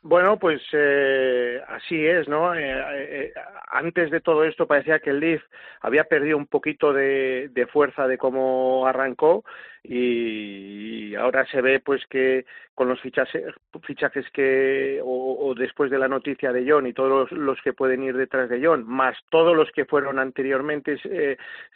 Bueno, 0.03 0.37
pues 0.37 0.61
eh, 0.73 1.61
así 1.67 2.05
es, 2.05 2.27
¿no? 2.29 2.53
Eh, 2.53 2.61
eh, 2.63 3.33
antes 3.71 4.11
de 4.11 4.21
todo 4.21 4.43
esto 4.43 4.67
parecía 4.67 4.99
que 4.99 5.09
el 5.09 5.19
Leaf 5.19 5.43
había 5.81 6.03
perdido 6.03 6.37
un 6.37 6.45
poquito 6.45 6.93
de, 6.93 7.67
fuerza 7.73 8.07
de 8.07 8.17
cómo 8.17 8.85
arrancó 8.87 9.43
y, 9.83 11.15
ahora 11.15 11.45
se 11.47 11.61
ve 11.61 11.79
pues 11.79 12.05
que 12.07 12.45
con 12.75 12.87
los 12.87 13.01
fichajes, 13.01 13.43
fichajes 13.83 14.29
que 14.31 15.01
o, 15.03 15.53
después 15.57 15.89
de 15.89 15.97
la 15.97 16.07
noticia 16.07 16.51
de 16.53 16.65
John 16.69 16.85
y 16.85 16.93
todos 16.93 17.31
los, 17.31 17.61
que 17.61 17.73
pueden 17.73 18.03
ir 18.03 18.15
detrás 18.15 18.49
de 18.49 18.63
John, 18.63 18.85
más 18.87 19.17
todos 19.31 19.55
los 19.57 19.71
que 19.71 19.85
fueron 19.85 20.19
anteriormente 20.19 20.97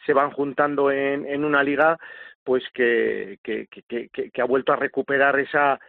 se 0.06 0.14
van 0.14 0.32
juntando 0.32 0.92
en, 0.92 1.44
una 1.44 1.64
liga 1.64 1.98
pues 2.44 2.64
que, 2.74 3.40
que 3.42 4.42
ha 4.42 4.46
vuelto 4.46 4.74
a 4.74 4.78
recuperar 4.78 5.40
esa 5.40 5.80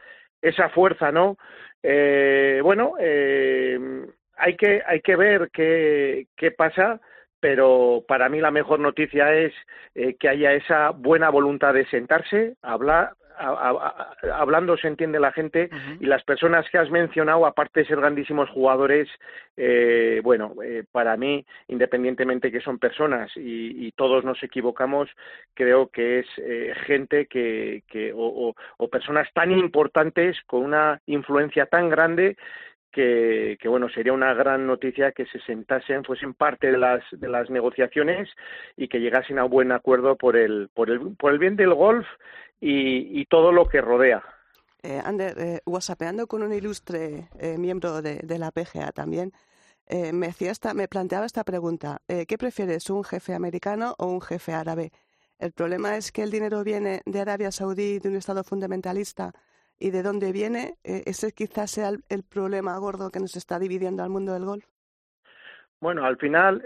esa 0.42 0.68
fuerza, 0.68 1.10
¿no? 1.12 1.38
Eh, 1.82 2.60
bueno, 2.62 2.94
eh, 2.98 3.78
hay 4.36 4.56
que 4.56 4.82
hay 4.86 5.00
que 5.00 5.16
ver 5.16 5.50
qué, 5.52 6.26
qué 6.36 6.50
pasa, 6.50 7.00
pero 7.42 8.04
para 8.06 8.28
mí 8.28 8.40
la 8.40 8.52
mejor 8.52 8.78
noticia 8.78 9.34
es 9.34 9.52
eh, 9.96 10.14
que 10.14 10.28
haya 10.28 10.52
esa 10.52 10.90
buena 10.90 11.28
voluntad 11.28 11.74
de 11.74 11.84
sentarse, 11.86 12.54
hablar, 12.62 13.14
hablando 14.32 14.76
se 14.76 14.88
entiende 14.88 15.18
la 15.18 15.32
gente 15.32 15.70
y 16.00 16.06
las 16.06 16.22
personas 16.22 16.68
que 16.70 16.78
has 16.78 16.90
mencionado, 16.90 17.46
aparte 17.46 17.80
de 17.80 17.86
ser 17.86 17.96
grandísimos 17.98 18.48
jugadores, 18.50 19.08
eh, 19.56 20.20
bueno, 20.22 20.54
eh, 20.62 20.84
para 20.90 21.16
mí, 21.16 21.44
independientemente 21.68 22.52
que 22.52 22.60
son 22.60 22.78
personas 22.78 23.30
y, 23.36 23.92
todos 23.92 24.24
nos 24.24 24.42
equivocamos, 24.42 25.10
creo 25.54 25.88
que 25.88 26.20
es 26.20 26.26
eh, 26.38 26.72
gente 26.86 27.26
que, 27.26 27.82
que 27.88 28.12
o, 28.14 28.54
personas 28.90 29.28
tan 29.34 29.52
importantes 29.52 30.36
con 30.46 30.64
una 30.64 31.00
influencia 31.06 31.66
tan 31.66 31.88
grande 31.88 32.36
que, 32.92 33.58
bueno 33.64 33.88
sería 33.88 34.12
una 34.12 34.34
gran 34.34 34.66
noticia 34.66 35.12
que 35.12 35.26
se 35.26 35.40
sentasen 35.40 36.04
fuesen 36.04 36.34
parte 36.34 36.70
de 36.70 36.78
las 36.78 37.02
de 37.10 37.28
las 37.28 37.50
negociaciones 37.50 38.28
y 38.76 38.88
que 38.88 39.00
llegasen 39.00 39.38
a 39.38 39.44
un 39.44 39.50
buen 39.50 39.72
acuerdo 39.72 40.16
por 40.16 40.36
el 40.36 40.68
por 40.74 40.90
el 40.90 41.16
por 41.16 41.32
el 41.32 41.38
bien 41.38 41.56
del 41.56 41.74
golf 41.74 42.06
y, 42.64 43.24
todo 43.26 43.50
lo 43.50 43.68
que 43.68 43.80
rodea. 43.80 44.22
Eh, 44.82 45.00
Ander, 45.04 45.38
eh, 45.38 45.60
whatsappeando 45.66 46.26
con 46.26 46.42
un 46.42 46.52
ilustre 46.52 47.28
eh, 47.38 47.58
miembro 47.58 48.02
de, 48.02 48.38
la 48.38 48.52
PGA 48.52 48.92
también, 48.92 49.32
eh, 49.86 50.12
me, 50.12 50.28
hacía 50.28 50.52
esta, 50.52 50.72
me 50.72 50.86
planteaba 50.86 51.26
esta 51.26 51.42
pregunta. 51.44 52.00
¿Qué 52.06 52.38
prefieres, 52.38 52.88
un 52.90 53.02
jefe 53.04 53.34
americano 53.34 53.94
o 53.98 54.06
un 54.06 54.20
jefe 54.20 54.52
árabe? 54.52 54.92
El 55.38 55.52
problema 55.52 55.96
es 55.96 56.12
que 56.12 56.22
el 56.22 56.30
dinero 56.30 56.62
viene 56.62 57.02
de 57.04 57.20
Arabia 57.20 57.50
Saudí, 57.50 57.98
de 57.98 58.08
un 58.08 58.16
Estado 58.16 58.44
fundamentalista, 58.44 59.32
y 59.82 59.90
de 59.90 60.02
dónde 60.02 60.32
viene, 60.32 60.74
ese 60.84 61.32
quizás 61.32 61.70
sea 61.70 61.90
el, 61.90 62.22
problema 62.22 62.78
gordo 62.78 63.10
que 63.10 63.20
nos 63.20 63.36
está 63.36 63.58
dividiendo 63.58 64.02
al 64.02 64.10
mundo 64.10 64.32
del 64.32 64.44
golf. 64.44 64.64
Bueno, 65.80 66.04
al 66.04 66.16
final, 66.16 66.62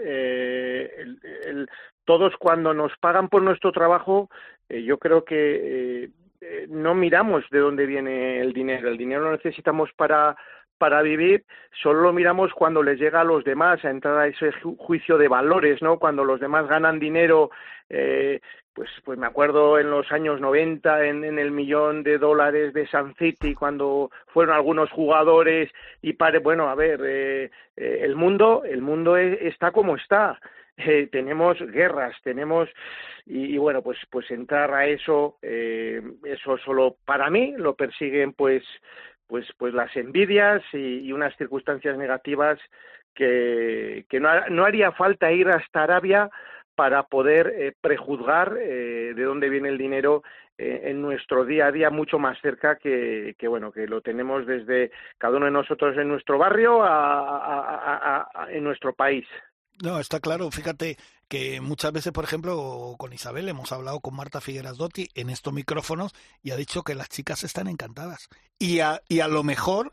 todos 2.05 2.33
cuando 2.37 2.73
nos 2.73 2.95
pagan 2.99 3.29
por 3.29 3.41
nuestro 3.41 3.71
trabajo 3.71 4.29
eh, 4.69 4.83
yo 4.83 4.97
creo 4.97 5.23
que 5.23 6.03
eh, 6.03 6.09
eh, 6.41 6.65
no 6.69 6.93
miramos 6.93 7.45
de 7.51 7.59
dónde 7.59 7.85
viene 7.85 8.39
el 8.39 8.53
dinero. 8.53 8.89
El 8.89 8.97
dinero 8.97 9.23
lo 9.23 9.31
necesitamos 9.31 9.89
para 9.95 10.35
para 10.77 11.01
vivir, 11.01 11.43
solo 11.81 12.01
lo 12.01 12.13
miramos 12.13 12.53
cuando 12.53 12.83
les 12.83 12.99
llega 12.99 13.21
a 13.21 13.23
los 13.23 13.43
demás, 13.43 13.83
a 13.83 13.89
entrar 13.89 14.15
a 14.15 14.27
ese 14.27 14.51
juicio 14.77 15.17
de 15.17 15.27
valores, 15.27 15.81
¿no? 15.81 15.97
Cuando 15.97 16.23
los 16.23 16.39
demás 16.39 16.67
ganan 16.67 16.99
dinero, 16.99 17.49
eh, 17.89 18.41
pues, 18.77 18.91
pues 19.03 19.17
me 19.17 19.25
acuerdo 19.25 19.79
en 19.79 19.89
los 19.89 20.11
años 20.11 20.39
90 20.39 21.07
en, 21.07 21.23
en 21.23 21.39
el 21.39 21.49
millón 21.49 22.03
de 22.03 22.19
dólares 22.19 22.75
de 22.75 22.85
San 22.85 23.15
City, 23.15 23.55
cuando 23.55 24.11
fueron 24.27 24.53
algunos 24.53 24.91
jugadores 24.91 25.71
y 26.03 26.13
pare, 26.13 26.37
bueno, 26.37 26.69
a 26.69 26.75
ver, 26.75 27.01
eh, 27.03 27.49
el 27.75 28.15
mundo, 28.15 28.61
el 28.63 28.83
mundo 28.83 29.17
e, 29.17 29.47
está 29.47 29.71
como 29.71 29.95
está. 29.95 30.39
Eh, 30.77 31.09
tenemos 31.11 31.57
guerras, 31.59 32.15
tenemos 32.23 32.69
y, 33.25 33.57
bueno 33.57 33.81
pues 33.81 33.97
pues 34.11 34.29
entrar 34.29 34.71
a 34.71 34.85
eso 34.85 35.37
eh, 35.41 35.99
eso 36.23 36.59
solo 36.59 36.97
para 37.03 37.31
mí 37.31 37.55
lo 37.57 37.73
persiguen 37.75 38.33
pues 38.33 38.63
pues 39.25 39.47
pues 39.57 39.73
las 39.73 39.93
envidias 39.97 40.61
y, 40.71 41.11
unas 41.11 41.35
circunstancias 41.35 41.97
negativas 41.97 42.59
que, 43.15 44.05
que 44.07 44.19
no, 44.19 44.29
no, 44.49 44.65
haría 44.65 44.91
falta 44.91 45.31
ir 45.31 45.49
hasta 45.49 45.81
Arabia 45.81 46.29
para 46.77 47.03
poder 47.03 47.53
eh, 47.57 47.73
prejuzgar 47.81 48.53
de 48.53 49.23
dónde 49.23 49.49
viene 49.49 49.69
el 49.69 49.79
dinero 49.79 50.23
en 50.59 51.01
nuestro 51.01 51.43
día 51.43 51.67
a 51.67 51.71
día 51.71 51.89
mucho 51.89 52.17
más 52.17 52.39
cerca 52.41 52.77
que, 52.77 53.35
bueno 53.47 53.71
que 53.71 53.87
lo 53.87 54.01
tenemos 54.01 54.45
desde 54.45 54.91
cada 55.17 55.37
uno 55.37 55.45
de 55.45 55.51
nosotros 55.51 55.97
en 55.97 56.07
nuestro 56.07 56.37
barrio 56.37 56.81
a, 56.81 58.23
a, 58.33 58.51
en 58.51 58.63
nuestro 58.63 58.93
país 58.93 59.25
no, 59.83 59.99
está 59.99 60.19
claro. 60.19 60.49
Fíjate 60.49 60.97
que 61.27 61.61
muchas 61.61 61.91
veces, 61.91 62.11
por 62.11 62.23
ejemplo, 62.23 62.95
con 62.97 63.13
Isabel 63.13 63.47
hemos 63.47 63.71
hablado 63.71 63.99
con 63.99 64.15
Marta 64.15 64.41
Figueras 64.41 64.77
Dotti 64.77 65.09
en 65.13 65.29
estos 65.29 65.53
micrófonos 65.53 66.13
y 66.41 66.51
ha 66.51 66.55
dicho 66.55 66.83
que 66.83 66.95
las 66.95 67.09
chicas 67.09 67.43
están 67.43 67.67
encantadas. 67.67 68.27
Y 68.57 68.79
a, 68.79 69.01
y 69.07 69.19
a 69.19 69.27
lo 69.27 69.43
mejor 69.43 69.91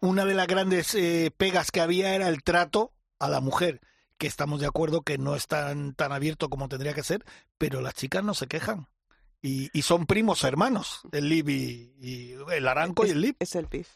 una 0.00 0.24
de 0.24 0.34
las 0.34 0.46
grandes 0.46 0.94
eh, 0.94 1.32
pegas 1.36 1.72
que 1.72 1.80
había 1.80 2.14
era 2.14 2.28
el 2.28 2.42
trato 2.42 2.92
a 3.18 3.28
la 3.28 3.40
mujer, 3.40 3.80
que 4.20 4.26
estamos 4.26 4.60
de 4.60 4.66
acuerdo 4.66 5.00
que 5.00 5.16
no 5.16 5.34
es 5.34 5.48
tan, 5.48 5.94
tan 5.94 6.12
abierto 6.12 6.50
como 6.50 6.68
tendría 6.68 6.92
que 6.92 7.02
ser, 7.02 7.24
pero 7.56 7.80
las 7.80 7.94
chicas 7.94 8.22
no 8.22 8.34
se 8.34 8.46
quejan. 8.46 8.86
Y, 9.40 9.70
y 9.72 9.80
son 9.80 10.04
primos 10.04 10.44
hermanos, 10.44 11.00
el 11.10 11.30
Lib 11.30 11.48
y, 11.48 12.34
el 12.52 12.68
Aranco 12.68 13.06
y 13.06 13.10
el 13.10 13.22
Lib. 13.22 13.36
Es 13.40 13.56
el 13.56 13.66
PIF. 13.66 13.88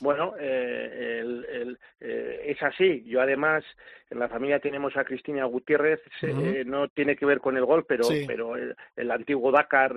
Bueno, 0.00 0.34
eh, 0.38 1.20
el, 1.20 1.78
eh, 2.00 2.42
es 2.46 2.62
así. 2.62 3.02
Yo 3.06 3.20
además 3.20 3.64
en 4.10 4.18
la 4.18 4.28
familia 4.28 4.60
tenemos 4.60 4.96
a 4.96 5.04
Cristina 5.04 5.44
Gutiérrez, 5.44 6.00
eh, 6.22 6.64
no 6.66 6.88
tiene 6.88 7.16
que 7.16 7.26
ver 7.26 7.40
con 7.40 7.56
el 7.56 7.64
gol, 7.64 7.86
pero, 7.88 8.06
pero 8.26 8.56
el, 8.56 9.10
antiguo 9.10 9.50
Dakar 9.50 9.94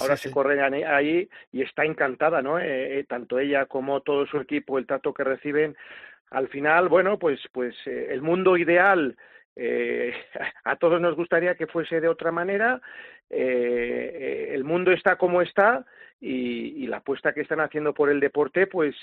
ahora 0.00 0.16
se 0.16 0.30
corre 0.30 0.60
ahí 0.84 1.28
y 1.50 1.62
está 1.62 1.84
encantada, 1.84 2.42
¿no? 2.42 2.58
tanto 3.08 3.38
ella 3.38 3.66
como 3.66 4.00
todo 4.00 4.26
su 4.26 4.38
equipo, 4.38 4.78
el 4.78 4.86
trato 4.86 5.14
que 5.14 5.24
reciben. 5.24 5.76
Al 6.32 6.48
final, 6.48 6.88
bueno, 6.88 7.18
pues, 7.18 7.40
pues 7.52 7.74
el 7.86 8.22
mundo 8.22 8.56
ideal 8.56 9.16
eh, 9.54 10.14
a 10.64 10.76
todos 10.76 11.00
nos 11.00 11.14
gustaría 11.14 11.54
que 11.54 11.66
fuese 11.66 12.00
de 12.00 12.08
otra 12.08 12.32
manera. 12.32 12.80
Eh, 13.28 14.50
el 14.52 14.64
mundo 14.64 14.92
está 14.92 15.16
como 15.16 15.42
está 15.42 15.84
y, 16.20 16.86
la 16.86 16.98
apuesta 16.98 17.32
que 17.32 17.40
están 17.40 17.60
haciendo 17.60 17.94
por 17.94 18.10
el 18.10 18.20
deporte, 18.20 18.66
pues, 18.66 18.94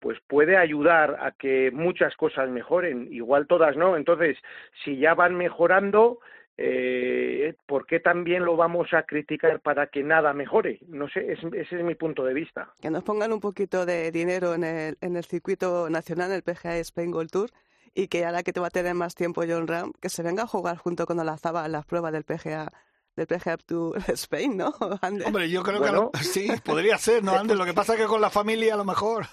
pues 0.00 0.18
puede 0.26 0.56
ayudar 0.56 1.16
a 1.20 1.32
que 1.32 1.70
muchas 1.72 2.14
cosas 2.16 2.48
mejoren. 2.50 3.08
Igual 3.12 3.46
todas 3.46 3.76
no. 3.76 3.96
Entonces, 3.96 4.36
si 4.84 4.96
ya 4.98 5.14
van 5.14 5.36
mejorando, 5.36 6.20
eh, 6.58 7.54
¿por 7.66 7.86
qué 7.86 8.00
también 8.00 8.44
lo 8.44 8.56
vamos 8.56 8.92
a 8.92 9.02
criticar 9.02 9.60
para 9.60 9.88
que 9.88 10.02
nada 10.02 10.32
mejore? 10.32 10.80
No 10.88 11.08
sé, 11.08 11.32
ese 11.32 11.60
es 11.60 11.84
mi 11.84 11.94
punto 11.94 12.24
de 12.24 12.34
vista. 12.34 12.72
Que 12.80 12.90
nos 12.90 13.04
pongan 13.04 13.32
un 13.32 13.40
poquito 13.40 13.84
de 13.84 14.10
dinero 14.10 14.54
en 14.54 14.64
el, 14.64 14.98
en 15.00 15.16
el 15.16 15.24
circuito 15.24 15.90
nacional, 15.90 16.32
el 16.32 16.42
PGA 16.42 16.78
Spain 16.78 17.10
Gold 17.10 17.30
Tour, 17.30 17.50
y 17.94 18.08
que 18.08 18.24
ahora 18.24 18.42
que 18.42 18.52
te 18.52 18.60
va 18.60 18.68
a 18.68 18.70
tener 18.70 18.94
más 18.94 19.14
tiempo 19.14 19.42
John 19.46 19.66
Ram, 19.66 19.92
que 20.00 20.08
se 20.08 20.22
venga 20.22 20.44
a 20.44 20.46
jugar 20.46 20.76
junto 20.76 21.06
con 21.06 21.18
Olazaba 21.18 21.66
en 21.66 21.72
las 21.72 21.86
pruebas 21.86 22.12
del 22.12 22.24
PGA 22.24 22.72
del 23.16 23.26
PGA 23.26 23.56
Tour 23.56 23.96
Spain, 24.08 24.56
¿no? 24.56 24.68
Hombre, 25.24 25.50
yo 25.50 25.62
creo 25.62 26.10
que 26.12 26.18
sí, 26.22 26.48
podría 26.64 26.98
ser, 26.98 27.24
¿no, 27.24 27.32
Ander? 27.32 27.56
Lo 27.56 27.64
que 27.64 27.74
pasa 27.74 27.94
es 27.94 28.00
que 28.00 28.06
con 28.06 28.20
la 28.20 28.30
familia 28.30 28.74
a 28.74 28.76
lo 28.76 28.84
mejor. 28.84 29.26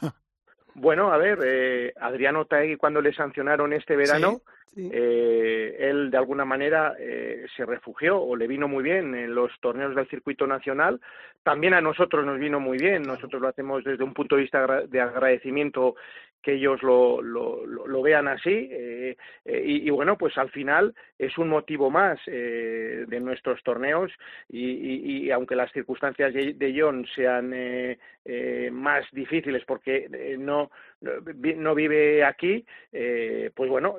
Bueno, 0.75 1.11
a 1.11 1.17
ver, 1.17 1.39
eh, 1.45 1.93
Adriano 1.99 2.45
Taegui 2.45 2.75
cuando 2.77 3.01
le 3.01 3.13
sancionaron 3.13 3.73
este 3.73 3.95
verano, 3.95 4.41
Eh, 4.75 5.75
él 5.79 6.09
de 6.09 6.17
alguna 6.17 6.45
manera 6.45 6.95
eh, 6.97 7.45
se 7.55 7.63
refugió 7.65 8.19
o 8.19 8.35
le 8.35 8.47
vino 8.47 8.67
muy 8.67 8.83
bien 8.83 9.13
en 9.13 9.35
los 9.35 9.51
torneos 9.59 9.95
del 9.95 10.07
circuito 10.07 10.47
nacional. 10.47 10.99
También 11.43 11.75
a 11.75 11.81
nosotros 11.81 12.25
nos 12.25 12.39
vino 12.39 12.59
muy 12.59 12.77
bien. 12.79 13.03
Nosotros 13.03 13.39
lo 13.41 13.49
hacemos 13.49 13.83
desde 13.83 14.03
un 14.03 14.13
punto 14.13 14.35
de 14.35 14.41
vista 14.41 14.81
de 14.87 15.01
agradecimiento 15.01 15.95
que 16.43 16.53
ellos 16.53 16.83
lo, 16.83 17.21
lo, 17.21 17.65
lo 17.65 18.01
vean 18.01 18.27
así 18.27 18.69
eh, 18.71 19.17
eh, 19.45 19.63
y, 19.65 19.87
y, 19.87 19.89
bueno 19.89 20.17
pues 20.17 20.37
al 20.37 20.49
final 20.51 20.93
es 21.17 21.37
un 21.37 21.47
motivo 21.49 21.89
más 21.89 22.19
eh, 22.27 23.05
de 23.07 23.19
nuestros 23.19 23.63
torneos 23.63 24.11
y, 24.49 24.59
y, 24.59 25.25
y, 25.25 25.31
aunque 25.31 25.55
las 25.55 25.71
circunstancias 25.71 26.33
de, 26.33 26.75
John 26.77 27.05
sean 27.15 27.53
eh, 27.53 27.97
eh, 28.25 28.69
más 28.71 29.05
difíciles 29.11 29.63
porque 29.65 30.37
no 30.37 30.69
no 31.01 31.75
vive 31.75 32.23
aquí 32.23 32.65
pues 33.53 33.69
bueno 33.69 33.97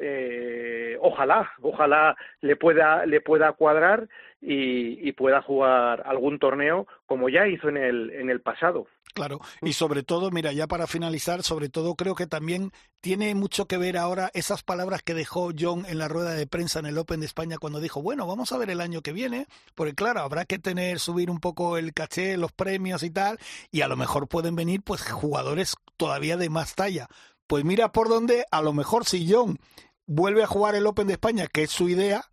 ojalá 1.01 1.53
ojalá 1.61 2.17
le 2.41 2.57
pueda 2.57 3.05
le 3.05 3.21
pueda 3.21 3.53
cuadrar 3.53 4.09
y, 4.45 5.09
y 5.09 5.13
pueda 5.13 5.43
jugar 5.43 6.03
algún 6.07 6.39
torneo 6.39 6.87
como 7.07 7.29
ya 7.29 7.47
hizo 7.47 7.69
en 7.69 7.77
el 7.77 8.11
en 8.11 8.31
el 8.31 8.41
pasado 8.41 8.87
Claro, 9.15 9.41
y 9.63 9.75
sobre 9.75 10.03
todo, 10.03 10.33
mira, 10.33 10.53
ya 10.53 10.67
para 10.67 10.89
finalizar, 10.89 11.45
sobre 11.45 11.69
todo 11.69 11.95
creo 11.95 12.17
que 12.17 12.27
también 12.27 12.73
tiene 13.01 13.33
mucho 13.37 13.67
que 13.67 13.79
ver 13.79 13.97
ahora 13.97 14.29
esas 14.35 14.65
palabras 14.65 15.03
que 15.05 15.15
dejó 15.15 15.53
John 15.57 15.87
en 15.87 15.99
la 15.99 16.09
rueda 16.09 16.33
de 16.33 16.49
prensa 16.49 16.81
en 16.81 16.87
el 16.87 16.99
Open 16.99 17.21
de 17.21 17.27
España 17.27 17.59
cuando 17.59 17.79
dijo, 17.79 18.03
bueno, 18.03 18.27
vamos 18.27 18.51
a 18.51 18.59
ver 18.59 18.71
el 18.71 18.81
año 18.81 19.03
que 19.03 19.13
viene, 19.13 19.47
porque 19.77 19.95
claro, 19.95 20.19
habrá 20.19 20.47
que 20.47 20.59
tener, 20.59 20.99
subir 20.99 21.31
un 21.31 21.39
poco 21.39 21.79
el 21.79 21.95
caché, 21.95 22.37
los 22.37 22.51
premios 22.51 23.05
y 23.05 23.11
tal, 23.11 23.39
y 23.71 23.83
a 23.83 23.89
lo 23.89 23.97
mejor 23.97 24.27
pueden 24.27 24.57
venir 24.57 24.83
pues 24.83 25.09
jugadores 25.09 25.77
todavía 25.97 26.37
de 26.37 26.51
más 26.51 26.75
talla. 26.75 27.07
Pues 27.47 27.65
mira 27.65 27.93
por 27.93 28.09
dónde, 28.09 28.45
a 28.51 28.63
lo 28.63 28.73
mejor 28.73 29.05
si 29.05 29.33
John 29.33 29.61
vuelve 30.07 30.43
a 30.43 30.49
jugar 30.49 30.75
el 30.75 30.89
Open 30.89 31.07
de 31.07 31.13
España, 31.13 31.47
que 31.47 31.63
es 31.63 31.71
su 31.71 31.89
idea, 31.89 32.25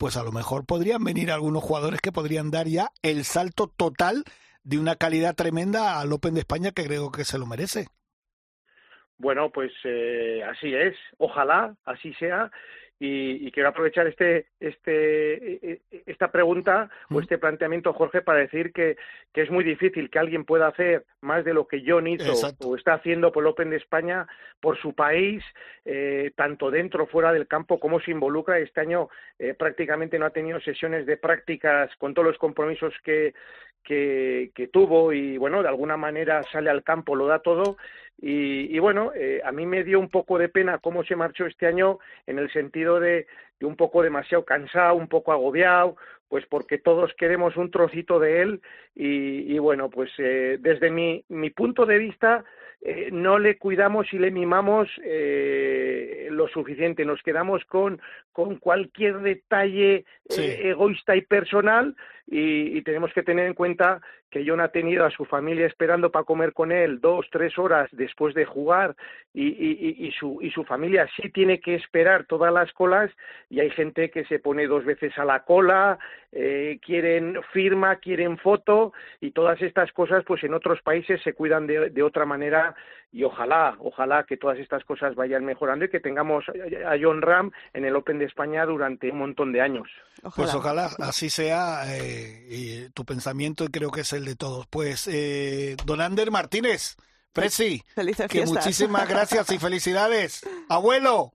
pues 0.00 0.16
a 0.16 0.22
lo 0.22 0.32
mejor 0.32 0.64
podrían 0.64 1.04
venir 1.04 1.30
algunos 1.30 1.62
jugadores 1.62 2.00
que 2.00 2.10
podrían 2.10 2.50
dar 2.50 2.66
ya 2.66 2.88
el 3.02 3.22
salto 3.24 3.68
total 3.68 4.24
de 4.64 4.78
una 4.78 4.96
calidad 4.96 5.34
tremenda 5.34 6.00
al 6.00 6.10
Open 6.10 6.32
de 6.32 6.40
España 6.40 6.70
que 6.74 6.86
creo 6.86 7.12
que 7.12 7.24
se 7.24 7.38
lo 7.38 7.44
merece. 7.44 7.88
Bueno, 9.18 9.50
pues 9.50 9.70
eh, 9.84 10.42
así 10.42 10.74
es. 10.74 10.96
Ojalá 11.18 11.76
así 11.84 12.14
sea. 12.14 12.50
Y, 13.02 13.50
quiero 13.52 13.70
aprovechar 13.70 14.06
este, 14.06 14.48
este, 14.60 15.54
e, 15.54 15.80
e, 15.90 16.02
esta 16.04 16.30
pregunta 16.30 16.90
o 17.10 17.18
este 17.18 17.38
planteamiento, 17.38 17.94
Jorge, 17.94 18.20
para 18.20 18.40
decir 18.40 18.74
que, 18.74 18.98
que, 19.32 19.40
es 19.40 19.50
muy 19.50 19.64
difícil 19.64 20.10
que 20.10 20.18
alguien 20.18 20.44
pueda 20.44 20.66
hacer 20.68 21.06
más 21.22 21.42
de 21.46 21.54
lo 21.54 21.66
que 21.66 21.82
John 21.84 22.06
hizo 22.06 22.34
o 22.58 22.76
está 22.76 22.92
haciendo 22.92 23.32
por 23.32 23.42
el 23.42 23.48
Open 23.48 23.70
de 23.70 23.78
España, 23.78 24.26
por 24.60 24.78
su 24.78 24.92
país, 24.92 25.42
eh, 25.86 26.32
tanto 26.36 26.70
dentro 26.70 27.04
o 27.04 27.06
fuera 27.06 27.32
del 27.32 27.46
campo, 27.46 27.80
cómo 27.80 28.00
se 28.00 28.10
involucra. 28.10 28.58
Este 28.58 28.82
año 28.82 29.08
eh, 29.38 29.54
prácticamente 29.54 30.18
no 30.18 30.26
ha 30.26 30.30
tenido 30.30 30.60
sesiones 30.60 31.06
de 31.06 31.16
prácticas 31.16 31.90
con 31.96 32.12
todos 32.12 32.28
los 32.28 32.36
compromisos 32.36 32.92
que, 33.02 33.32
que, 33.82 34.50
que, 34.54 34.68
tuvo 34.68 35.12
y 35.12 35.36
bueno, 35.38 35.62
de 35.62 35.68
alguna 35.68 35.96
manera 35.96 36.42
sale 36.52 36.70
al 36.70 36.82
campo, 36.82 37.16
lo 37.16 37.26
da 37.26 37.40
todo. 37.40 37.76
Y, 38.22 38.78
bueno, 38.80 39.12
eh, 39.14 39.40
a 39.44 39.50
mí 39.50 39.64
me 39.64 39.82
dio 39.82 39.98
un 39.98 40.10
poco 40.10 40.36
de 40.36 40.50
pena 40.50 40.78
cómo 40.78 41.02
se 41.04 41.16
marchó 41.16 41.46
este 41.46 41.66
año 41.66 41.98
en 42.26 42.38
el 42.38 42.52
sentido 42.52 43.00
de, 43.00 43.26
de 43.58 43.66
un 43.66 43.76
poco 43.76 44.02
demasiado 44.02 44.44
cansado, 44.44 44.94
un 44.94 45.08
poco 45.08 45.32
agobiado, 45.32 45.96
pues 46.28 46.44
porque 46.44 46.76
todos 46.76 47.14
queremos 47.14 47.56
un 47.56 47.70
trocito 47.70 48.18
de 48.18 48.42
él. 48.42 48.60
Y, 48.94 49.54
y 49.54 49.58
bueno, 49.58 49.88
pues 49.88 50.10
eh, 50.18 50.58
desde 50.60 50.90
mi, 50.90 51.24
mi 51.28 51.48
punto 51.48 51.86
de 51.86 51.96
vista 51.96 52.44
eh, 52.82 53.10
no 53.12 53.38
le 53.38 53.58
cuidamos 53.58 54.10
y 54.12 54.18
le 54.18 54.30
mimamos 54.30 54.88
eh, 55.04 56.28
lo 56.30 56.48
suficiente, 56.48 57.04
nos 57.04 57.22
quedamos 57.22 57.62
con, 57.66 58.00
con 58.32 58.56
cualquier 58.56 59.18
detalle 59.18 60.06
eh, 60.30 60.60
egoísta 60.64 61.14
y 61.14 61.20
personal 61.20 61.94
y, 62.30 62.78
y, 62.78 62.82
tenemos 62.82 63.12
que 63.12 63.24
tener 63.24 63.46
en 63.46 63.54
cuenta 63.54 64.00
que 64.30 64.44
John 64.46 64.60
ha 64.60 64.68
tenido 64.68 65.04
a 65.04 65.10
su 65.10 65.24
familia 65.24 65.66
esperando 65.66 66.12
para 66.12 66.24
comer 66.24 66.52
con 66.52 66.70
él 66.70 67.00
dos, 67.00 67.26
tres 67.32 67.58
horas 67.58 67.88
después 67.90 68.36
de 68.36 68.44
jugar 68.44 68.94
y, 69.34 69.48
y, 69.48 70.06
y, 70.06 70.12
su, 70.12 70.38
y 70.40 70.50
su 70.52 70.62
familia 70.62 71.08
sí 71.16 71.30
tiene 71.30 71.58
que 71.58 71.74
esperar 71.74 72.26
todas 72.26 72.52
las 72.52 72.72
colas 72.72 73.10
y 73.48 73.58
hay 73.58 73.70
gente 73.70 74.10
que 74.10 74.24
se 74.26 74.38
pone 74.38 74.68
dos 74.68 74.84
veces 74.84 75.18
a 75.18 75.24
la 75.24 75.44
cola, 75.44 75.98
eh, 76.30 76.78
quieren 76.80 77.36
firma, 77.52 77.96
quieren 77.96 78.38
foto 78.38 78.92
y 79.20 79.32
todas 79.32 79.60
estas 79.60 79.90
cosas 79.90 80.22
pues 80.24 80.44
en 80.44 80.54
otros 80.54 80.80
países 80.82 81.20
se 81.22 81.32
cuidan 81.32 81.66
de, 81.66 81.90
de 81.90 82.02
otra 82.04 82.24
manera 82.26 82.76
y 83.12 83.24
ojalá, 83.24 83.76
ojalá 83.80 84.24
que 84.24 84.36
todas 84.36 84.58
estas 84.58 84.84
cosas 84.84 85.14
vayan 85.16 85.44
mejorando 85.44 85.84
y 85.84 85.88
que 85.88 86.00
tengamos 86.00 86.44
a 86.48 86.96
John 87.00 87.22
Ram 87.22 87.50
en 87.74 87.84
el 87.84 87.96
Open 87.96 88.18
de 88.18 88.26
España 88.26 88.64
durante 88.64 89.10
un 89.10 89.18
montón 89.18 89.52
de 89.52 89.60
años. 89.60 89.88
Pues 90.36 90.54
ojalá 90.54 90.90
así 90.98 91.28
sea 91.28 91.82
eh, 91.88 92.19
y 92.48 92.90
tu 92.90 93.04
pensamiento 93.04 93.64
y 93.64 93.68
creo 93.68 93.90
que 93.90 94.02
es 94.02 94.12
el 94.12 94.24
de 94.24 94.36
todos. 94.36 94.66
Pues 94.66 95.08
eh, 95.08 95.76
Don 95.84 96.00
Ander 96.00 96.30
Martínez, 96.30 96.96
Presi, 97.32 97.82
que 98.28 98.46
muchísimas 98.46 99.08
gracias 99.08 99.50
y 99.52 99.58
felicidades. 99.58 100.46
Abuelo. 100.68 101.32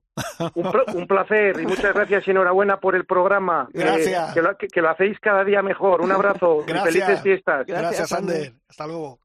Un, 0.54 1.06
placer 1.06 1.60
y 1.60 1.66
muchas 1.66 1.92
gracias 1.92 2.26
y 2.26 2.30
enhorabuena 2.30 2.80
por 2.80 2.94
el 2.94 3.04
programa. 3.04 3.68
Eh, 3.74 3.80
gracias. 3.80 4.34
que, 4.72 4.80
lo, 4.80 4.90
hacéis 4.90 5.20
cada 5.20 5.44
día 5.44 5.62
mejor. 5.62 6.00
Un 6.00 6.12
abrazo 6.12 6.64
y 6.66 6.72
felices 6.72 7.20
fiestas. 7.20 7.66
Gracias, 7.66 8.12
Ander. 8.12 8.54
Hasta 8.68 8.86
luego. 8.86 9.18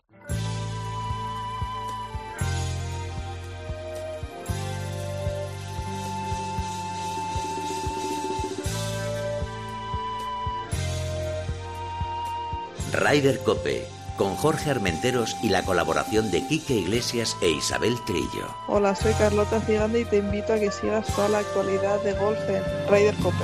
Ryder 12.91 13.39
Cope, 13.39 13.87
con 14.17 14.35
Jorge 14.35 14.69
Armenteros 14.69 15.37
y 15.41 15.49
la 15.49 15.63
colaboración 15.63 16.29
de 16.29 16.45
Quique 16.45 16.73
Iglesias 16.73 17.37
e 17.41 17.49
Isabel 17.49 17.95
Trillo. 18.05 18.53
Hola, 18.67 18.95
soy 18.95 19.13
Carlota 19.13 19.61
Gigante 19.61 20.01
y 20.01 20.05
te 20.05 20.17
invito 20.17 20.53
a 20.53 20.59
que 20.59 20.71
sigas 20.71 21.07
toda 21.15 21.29
la 21.29 21.39
actualidad 21.39 22.01
de 22.03 22.13
golf 22.13 22.39
en 22.49 22.63
Ryder 22.89 23.15
Cope. 23.15 23.43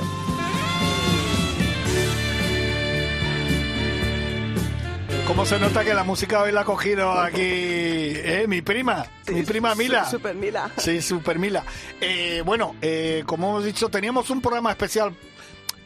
¿Cómo 5.26 5.44
se 5.44 5.58
nota 5.58 5.84
que 5.84 5.94
la 5.94 6.04
música 6.04 6.42
hoy 6.42 6.52
la 6.52 6.62
ha 6.62 6.64
cogido 6.64 7.12
aquí 7.12 7.42
eh, 7.42 8.46
mi 8.48 8.62
prima? 8.62 9.06
mi 9.30 9.42
prima 9.42 9.74
Mila. 9.74 10.04
Super 10.10 10.34
Mila. 10.34 10.70
Sí, 10.78 11.02
Super 11.02 11.38
Mila. 11.38 11.64
Eh, 12.00 12.42
bueno, 12.44 12.74
eh, 12.80 13.22
como 13.26 13.50
hemos 13.50 13.64
dicho, 13.64 13.88
teníamos 13.88 14.30
un 14.30 14.40
programa 14.40 14.70
especial 14.70 15.14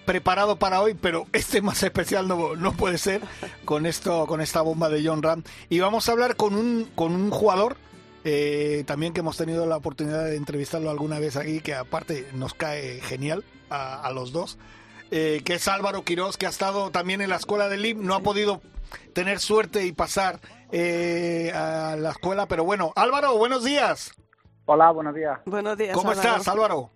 preparado 0.04 0.56
para 0.56 0.80
hoy, 0.80 0.94
pero 0.94 1.26
este 1.32 1.60
más 1.62 1.82
especial 1.82 2.28
no, 2.28 2.56
no 2.56 2.72
puede 2.72 2.98
ser 2.98 3.20
con 3.64 3.86
esto, 3.86 4.26
con 4.26 4.40
esta 4.40 4.62
bomba 4.62 4.88
de 4.88 5.06
John 5.06 5.22
Ram. 5.22 5.42
Y 5.68 5.80
vamos 5.80 6.08
a 6.08 6.12
hablar 6.12 6.36
con 6.36 6.54
un, 6.54 6.90
con 6.94 7.14
un 7.14 7.30
jugador 7.30 7.76
eh, 8.24 8.84
también 8.86 9.12
que 9.12 9.20
hemos 9.20 9.36
tenido 9.36 9.66
la 9.66 9.76
oportunidad 9.76 10.24
de 10.24 10.36
entrevistarlo 10.36 10.90
alguna 10.90 11.18
vez 11.18 11.36
aquí, 11.36 11.60
que 11.60 11.74
aparte 11.74 12.28
nos 12.34 12.54
cae 12.54 13.00
genial 13.00 13.44
a, 13.70 14.10
los 14.12 14.32
dos, 14.32 14.58
eh, 15.10 15.40
que 15.44 15.54
es 15.54 15.66
Álvaro 15.66 16.04
Quiroz, 16.04 16.36
que 16.36 16.46
ha 16.46 16.50
estado 16.50 16.90
también 16.90 17.22
en 17.22 17.30
la 17.30 17.36
escuela 17.36 17.68
del 17.68 17.82
LIB, 17.82 17.98
no 17.98 18.14
ha 18.14 18.20
podido 18.20 18.60
tener 19.14 19.40
suerte 19.40 19.86
y 19.86 19.92
pasar 19.92 20.40
eh, 20.72 21.50
a 21.54 21.96
la 21.98 22.10
escuela, 22.10 22.46
pero 22.46 22.64
bueno, 22.64 22.92
Álvaro, 22.96 23.36
buenos 23.38 23.64
días. 23.64 24.12
Hola, 24.66 24.90
buenos 24.90 25.14
días. 25.14 25.40
Buenos 25.46 25.76
días. 25.76 25.96
¿Cómo 25.96 26.12
estás, 26.12 26.46
Álvaro? 26.48 26.90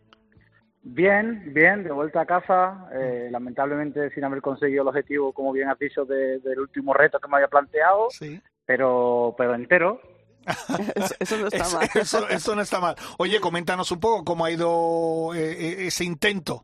Bien, 0.88 1.42
bien, 1.53 1.83
de 1.83 1.90
vuelta 1.90 2.20
a 2.20 2.27
casa, 2.27 2.88
eh, 2.92 3.27
lamentablemente 3.29 4.09
sin 4.11 4.22
haber 4.22 4.40
conseguido 4.40 4.83
el 4.83 4.88
objetivo, 4.88 5.33
como 5.33 5.51
bien 5.51 5.68
has 5.68 5.79
dicho, 5.81 6.05
del 6.05 6.61
último 6.61 6.94
reto 6.94 7.18
que 7.18 7.27
me 7.27 7.37
había 7.37 7.49
planteado, 7.49 8.09
sí. 8.11 8.40
pero, 8.64 9.35
pero 9.37 9.57
entero. 9.57 10.01
eso, 11.18 11.38
no 11.38 11.49
está 11.49 11.77
mal. 11.77 11.88
Eso, 12.31 12.55
no 12.55 12.62
está 12.62 12.79
mal. 12.79 12.94
Oye, 13.18 13.40
coméntanos 13.40 13.90
un 13.90 13.99
poco 13.99 14.25
cómo 14.25 14.44
ha 14.44 14.51
ido 14.53 15.35
eh, 15.35 15.57
eh, 15.59 15.87
ese 15.88 16.05
intento. 16.05 16.62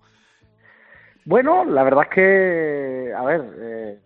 Bueno, 1.24 1.64
la 1.64 1.82
verdad 1.82 2.04
es 2.04 2.14
que, 2.14 3.12
a 3.16 3.24
ver, 3.24 3.44
eh, 3.58 3.98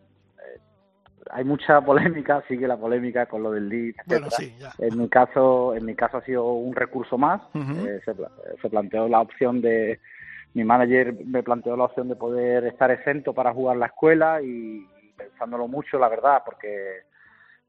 hay 1.31 1.45
mucha 1.45 1.81
polémica, 1.81 2.43
sigue 2.49 2.67
la 2.67 2.77
polémica 2.77 3.27
con 3.27 3.43
lo 3.43 3.51
del 3.51 3.69
lead, 3.69 3.95
bueno, 4.07 4.31
sí, 4.31 4.55
ya. 4.59 4.73
En 4.79 4.99
mi 4.99 5.09
caso, 5.09 5.75
en 5.75 5.85
mi 5.85 5.95
caso 5.95 6.19
ha 6.19 6.25
sido 6.25 6.53
un 6.53 6.75
recurso 6.75 7.19
más. 7.19 7.43
Eh, 7.55 8.01
se, 8.05 8.69
planteó 8.69 9.09
la 9.09 9.21
opción 9.21 9.61
de 9.61 10.01
mi 10.55 10.65
manager 10.65 11.15
me 11.27 11.43
planteó 11.43 11.77
la 11.77 11.85
opción 11.85 12.09
de 12.09 12.17
poder 12.17 12.65
estar 12.65 12.91
exento 12.91 13.35
para 13.35 13.53
jugar 13.53 13.77
la 13.77 13.87
escuela 13.87 14.41
y, 14.43 14.87
pensándolo 15.17 15.69
mucho, 15.69 15.99
la 15.99 16.09
verdad, 16.09 16.43
porque 16.45 17.05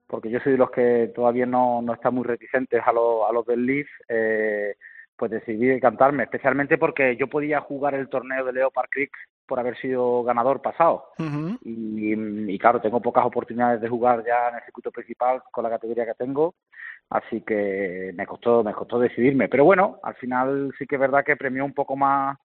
porque 0.08 0.30
yo 0.30 0.40
soy 0.40 0.54
de 0.54 0.58
los 0.58 0.72
que 0.72 1.12
todavía 1.14 1.46
no, 1.46 1.82
no 1.82 1.94
están 1.94 2.16
muy 2.16 2.24
reticentes 2.24 2.82
a, 2.86 2.94
lo, 2.94 3.28
a 3.28 3.34
los 3.34 3.46
del 3.46 3.66
Leaf, 3.66 3.88
eh, 4.08 4.78
pues 5.18 5.32
decidí 5.32 5.66
decantarme, 5.66 6.24
especialmente 6.24 6.78
porque 6.78 7.18
yo 7.18 7.28
podía 7.28 7.60
jugar 7.62 7.96
el 7.96 8.08
torneo 8.08 8.46
de 8.46 8.54
Leopard 8.54 8.90
Creek 8.90 9.12
por 9.48 9.60
haber 9.60 9.76
sido 9.78 10.24
ganador 10.24 10.62
pasado. 10.62 11.10
y, 11.62 12.60
claro, 12.60 12.80
tengo 12.80 13.02
pocas 13.02 13.26
oportunidades 13.26 13.82
de 13.82 13.90
jugar 13.90 14.24
ya 14.26 14.50
en 14.50 14.56
el 14.56 14.64
circuito 14.64 14.92
principal 14.92 15.42
con 15.52 15.64
la 15.64 15.70
categoría 15.72 16.06
que 16.06 16.14
tengo, 16.14 16.54
así 17.10 17.42
que 17.42 18.12
me 18.16 18.28
costó, 18.28 18.64
me 18.64 18.74
costó 18.74 19.00
decidirme. 19.00 19.50
Pero 19.50 19.66
bueno, 19.66 20.00
al 20.04 20.16
final 20.16 20.72
sí 20.78 20.86
que 20.86 20.96
es 20.96 21.02
verdad 21.02 21.26
que 21.26 21.36
premió 21.36 21.66
un 21.66 21.74
poco 21.74 21.96
más, 21.96 22.38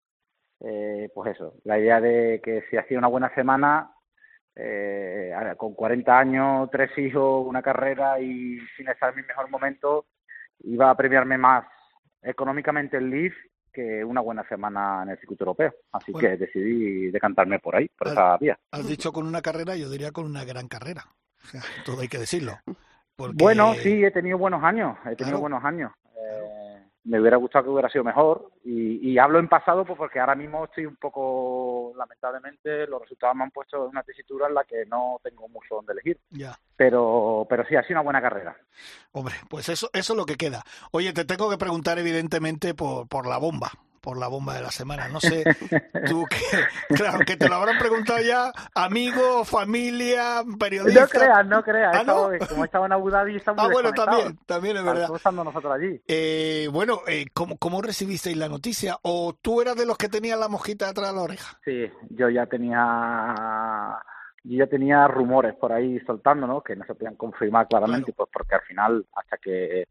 eh, 0.60 1.10
pues 1.14 1.34
eso, 1.34 1.54
la 1.64 1.78
idea 1.78 2.00
de 2.00 2.40
que 2.42 2.64
si 2.70 2.76
hacía 2.76 2.98
una 2.98 3.08
buena 3.08 3.34
semana, 3.34 3.90
eh, 4.54 5.32
con 5.56 5.74
40 5.74 6.18
años, 6.18 6.70
tres 6.70 6.96
hijos, 6.96 7.46
una 7.46 7.62
carrera 7.62 8.18
y 8.20 8.58
sin 8.76 8.88
estar 8.88 9.10
en 9.10 9.16
mi 9.16 9.22
mejor 9.22 9.50
momento, 9.50 10.06
iba 10.64 10.90
a 10.90 10.96
premiarme 10.96 11.36
más 11.36 11.64
económicamente 12.22 12.96
el 12.96 13.10
Leaf 13.10 13.34
que 13.72 14.04
una 14.04 14.20
buena 14.20 14.46
semana 14.48 15.02
en 15.02 15.10
el 15.10 15.18
circuito 15.18 15.44
europeo. 15.44 15.74
Así 15.92 16.12
que 16.12 16.36
decidí 16.36 17.10
decantarme 17.10 17.58
por 17.58 17.76
ahí, 17.76 17.88
por 17.88 18.08
esa 18.08 18.36
vía. 18.36 18.58
Has 18.70 18.86
dicho 18.86 19.12
con 19.12 19.26
una 19.26 19.40
carrera, 19.40 19.76
yo 19.76 19.88
diría 19.88 20.12
con 20.12 20.26
una 20.26 20.44
gran 20.44 20.68
carrera. 20.68 21.04
O 21.42 21.46
sea, 21.46 21.62
todo 21.84 22.00
hay 22.00 22.08
que 22.08 22.18
decirlo. 22.18 22.58
Bueno, 23.16 23.74
sí, 23.74 24.04
he 24.04 24.10
tenido 24.10 24.38
buenos 24.38 24.62
años, 24.62 24.96
he 25.06 25.16
tenido 25.16 25.38
buenos 25.38 25.64
años. 25.64 25.92
Eh, 26.16 26.61
me 27.04 27.20
hubiera 27.20 27.36
gustado 27.36 27.64
que 27.64 27.70
hubiera 27.70 27.88
sido 27.88 28.04
mejor 28.04 28.50
y, 28.64 29.18
hablo 29.18 29.38
en 29.38 29.48
pasado 29.48 29.84
pues 29.84 29.96
porque 29.98 30.18
ahora 30.18 30.34
mismo 30.34 30.64
estoy 30.64 30.86
un 30.86 30.96
poco, 30.96 31.92
lamentablemente, 31.96 32.86
los 32.86 33.02
resultados 33.02 33.36
me 33.36 33.44
han 33.44 33.50
puesto 33.50 33.84
en 33.84 33.90
una 33.90 34.02
tesitura 34.02 34.48
en 34.48 34.54
la 34.54 34.64
que 34.64 34.84
no 34.86 35.20
tengo 35.22 35.48
mucho 35.48 35.76
donde 35.76 35.92
elegir. 35.92 36.18
Ya. 36.30 36.58
Pero, 36.76 37.46
pero 37.48 37.64
sí, 37.66 37.76
ha 37.76 37.82
sido 37.82 37.94
una 37.94 38.04
buena 38.04 38.22
carrera. 38.22 38.56
Hombre, 39.12 39.34
pues 39.48 39.68
eso, 39.68 39.90
eso 39.92 40.12
es 40.12 40.16
lo 40.16 40.26
que 40.26 40.36
queda. 40.36 40.62
Oye, 40.90 41.12
te 41.12 41.24
tengo 41.24 41.50
que 41.50 41.58
preguntar 41.58 41.98
evidentemente 41.98 42.74
por, 42.74 43.06
por 43.08 43.26
la 43.26 43.38
bomba 43.38 43.70
por 44.02 44.18
la 44.18 44.28
bomba 44.28 44.54
de 44.54 44.62
la 44.62 44.70
semana. 44.70 45.08
No 45.08 45.20
sé, 45.20 45.44
tú 46.06 46.26
que, 46.28 46.36
claro, 46.94 47.20
que 47.24 47.36
te 47.36 47.48
lo 47.48 47.54
habrán 47.54 47.78
preguntado 47.78 48.20
ya, 48.20 48.52
amigo, 48.74 49.44
familia, 49.44 50.42
periodista. 50.58 51.02
No 51.02 51.08
creas, 51.08 51.46
no 51.46 51.62
creas. 51.62 51.96
¿Ah, 51.96 52.04
no? 52.04 52.30
Como 52.48 52.64
estaba 52.64 52.86
en 52.86 52.92
Abu 52.92 53.10
Dhabi, 53.10 53.36
estamos 53.36 53.64
Ah, 53.64 53.68
bueno, 53.72 53.92
también, 53.92 54.38
también 54.44 54.76
es 54.76 54.84
verdad. 54.84 55.08
Estamos 55.14 55.44
nosotros 55.44 55.72
allí. 55.72 56.00
Eh, 56.08 56.68
bueno, 56.72 57.00
eh, 57.06 57.26
¿cómo, 57.32 57.56
¿cómo 57.56 57.80
recibisteis 57.80 58.36
la 58.36 58.48
noticia? 58.48 58.98
¿O 59.02 59.34
tú 59.40 59.62
eras 59.62 59.76
de 59.76 59.86
los 59.86 59.96
que 59.96 60.08
tenían 60.08 60.40
la 60.40 60.48
mosquita 60.48 60.88
detrás 60.88 61.08
de 61.08 61.16
la 61.16 61.22
oreja? 61.22 61.58
Sí, 61.64 61.88
yo 62.10 62.28
ya 62.28 62.46
tenía 62.46 64.02
yo 64.44 64.58
ya 64.58 64.66
tenía 64.66 65.06
rumores 65.06 65.54
por 65.54 65.72
ahí 65.72 66.00
soltando, 66.00 66.46
¿no? 66.46 66.62
Que 66.62 66.74
no 66.74 66.84
se 66.84 66.94
podían 66.94 67.14
confirmar 67.14 67.68
claramente, 67.68 68.12
pues 68.12 68.28
porque 68.32 68.56
al 68.56 68.62
final, 68.62 69.06
hasta 69.14 69.36
que 69.38 69.86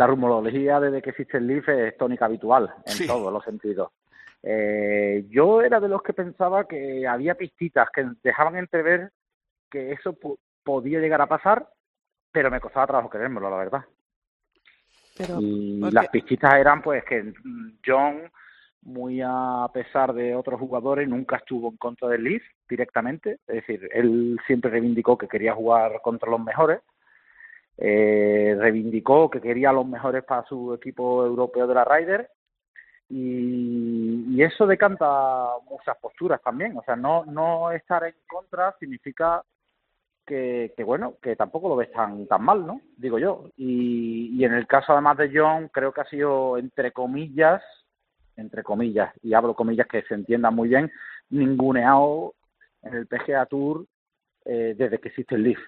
la 0.00 0.06
rumorología 0.06 0.80
desde 0.80 1.02
que 1.02 1.10
existe 1.10 1.36
el 1.36 1.46
LIF 1.46 1.68
es 1.68 1.94
tónica 1.98 2.24
habitual 2.24 2.72
en 2.86 3.06
todos 3.06 3.30
los 3.30 3.44
sentidos. 3.44 3.90
Eh, 4.42 5.26
yo 5.28 5.60
era 5.60 5.78
de 5.78 5.90
los 5.90 6.02
que 6.02 6.14
pensaba 6.14 6.66
que 6.66 7.06
había 7.06 7.34
pistitas 7.34 7.90
que 7.90 8.06
dejaban 8.22 8.56
entrever 8.56 9.12
que 9.70 9.92
eso 9.92 10.16
podía 10.64 11.00
llegar 11.00 11.20
a 11.20 11.26
pasar, 11.26 11.68
pero 12.32 12.50
me 12.50 12.60
costaba 12.60 12.86
trabajo 12.86 13.10
creérmelo, 13.10 13.50
la 13.50 13.56
verdad. 13.58 13.84
y 15.38 15.78
las 15.90 16.08
pistitas 16.08 16.54
eran 16.54 16.80
pues 16.80 17.04
que 17.04 17.34
John, 17.84 18.22
muy 18.80 19.20
a 19.22 19.68
pesar 19.70 20.14
de 20.14 20.34
otros 20.34 20.58
jugadores, 20.58 21.06
nunca 21.06 21.36
estuvo 21.36 21.68
en 21.68 21.76
contra 21.76 22.08
del 22.08 22.24
Leaf 22.24 22.42
directamente, 22.66 23.32
es 23.46 23.66
decir, 23.66 23.86
él 23.92 24.40
siempre 24.46 24.70
reivindicó 24.70 25.18
que 25.18 25.28
quería 25.28 25.52
jugar 25.52 26.00
contra 26.02 26.30
los 26.30 26.40
mejores 26.40 26.80
eh, 27.82 28.54
reivindicó 28.58 29.30
que 29.30 29.40
quería 29.40 29.72
los 29.72 29.86
mejores 29.86 30.22
para 30.24 30.44
su 30.46 30.74
equipo 30.74 31.24
europeo 31.24 31.66
de 31.66 31.74
la 31.74 31.84
Ryder 31.84 32.30
y, 33.08 34.42
eso 34.42 34.66
decanta 34.66 35.50
muchas 35.68 35.96
posturas 35.98 36.40
también. 36.42 36.76
O 36.78 36.82
sea, 36.82 36.96
no, 36.96 37.24
no 37.26 37.70
estar 37.72 38.04
en 38.04 38.14
contra 38.26 38.74
significa 38.78 39.42
que, 40.26 40.72
bueno, 40.84 41.14
que 41.20 41.36
tampoco 41.36 41.68
lo 41.68 41.76
ves 41.76 41.90
tan, 41.92 42.26
tan 42.26 42.42
mal, 42.42 42.66
¿no? 42.66 42.80
Digo 42.96 43.18
yo. 43.18 43.50
Y, 43.56 44.30
y 44.34 44.44
en 44.44 44.54
el 44.54 44.66
caso 44.66 44.92
además 44.92 45.18
de 45.18 45.30
John, 45.34 45.68
creo 45.68 45.92
que 45.92 46.00
ha 46.00 46.08
sido, 46.08 46.56
entre 46.56 46.92
comillas, 46.92 47.62
entre 48.36 48.62
comillas, 48.62 49.12
y 49.22 49.34
hablo 49.34 49.54
comillas 49.54 49.86
que 49.88 50.02
se 50.02 50.14
entienda 50.14 50.50
muy 50.50 50.68
bien, 50.68 50.90
ninguneado 51.28 52.34
en 52.82 52.94
el 52.94 53.06
PGA 53.06 53.46
Tour 53.46 53.86
eh, 54.44 54.74
desde 54.76 54.98
que 54.98 55.08
existe 55.08 55.34
el 55.34 55.42
Leaf 55.42 55.58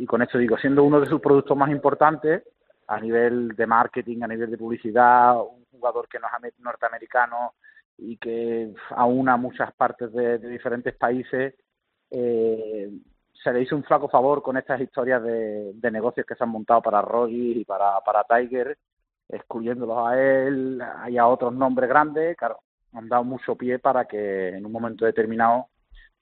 y 0.00 0.06
con 0.06 0.22
esto 0.22 0.38
digo, 0.38 0.56
siendo 0.56 0.82
uno 0.82 0.98
de 0.98 1.06
sus 1.06 1.20
productos 1.20 1.54
más 1.54 1.68
importantes 1.70 2.42
a 2.86 2.98
nivel 2.98 3.48
de 3.54 3.66
marketing, 3.66 4.22
a 4.22 4.28
nivel 4.28 4.50
de 4.50 4.56
publicidad, 4.56 5.36
un 5.38 5.66
jugador 5.70 6.08
que 6.08 6.18
no 6.18 6.26
es 6.42 6.58
norteamericano 6.58 7.52
y 7.98 8.16
que 8.16 8.72
aúna 8.96 9.36
muchas 9.36 9.70
partes 9.74 10.10
de, 10.14 10.38
diferentes 10.38 10.96
países, 10.96 11.54
eh, 12.10 12.90
se 13.44 13.52
le 13.52 13.60
hizo 13.60 13.76
un 13.76 13.84
flaco 13.84 14.08
favor 14.08 14.42
con 14.42 14.56
estas 14.56 14.80
historias 14.80 15.22
de, 15.22 15.90
negocios 15.92 16.24
que 16.24 16.34
se 16.34 16.44
han 16.44 16.50
montado 16.50 16.80
para 16.80 17.02
Roger 17.02 17.58
y 17.58 17.64
para, 17.66 18.00
para 18.00 18.24
Tiger, 18.24 18.78
excluyéndolos 19.28 19.98
a 19.98 20.18
él 20.18 20.82
y 21.10 21.18
a 21.18 21.26
otros 21.26 21.52
nombres 21.52 21.90
grandes, 21.90 22.38
claro, 22.38 22.60
han 22.94 23.06
dado 23.06 23.24
mucho 23.24 23.54
pie 23.54 23.78
para 23.78 24.06
que 24.06 24.48
en 24.48 24.64
un 24.64 24.72
momento 24.72 25.04
determinado, 25.04 25.66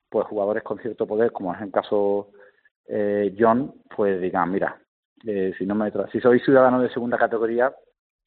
pues 0.08 0.26
jugadores 0.26 0.64
con 0.64 0.80
cierto 0.80 1.06
poder, 1.06 1.30
como 1.30 1.54
es 1.54 1.60
el 1.60 1.70
caso 1.70 2.32
eh, 2.88 3.34
John, 3.38 3.74
pues 3.94 4.20
digan, 4.20 4.50
mira, 4.50 4.80
eh, 5.26 5.52
si 5.58 5.66
no 5.66 5.74
me 5.74 5.92
si 6.10 6.20
soy 6.20 6.40
ciudadano 6.40 6.80
de 6.80 6.90
segunda 6.90 7.18
categoría, 7.18 7.72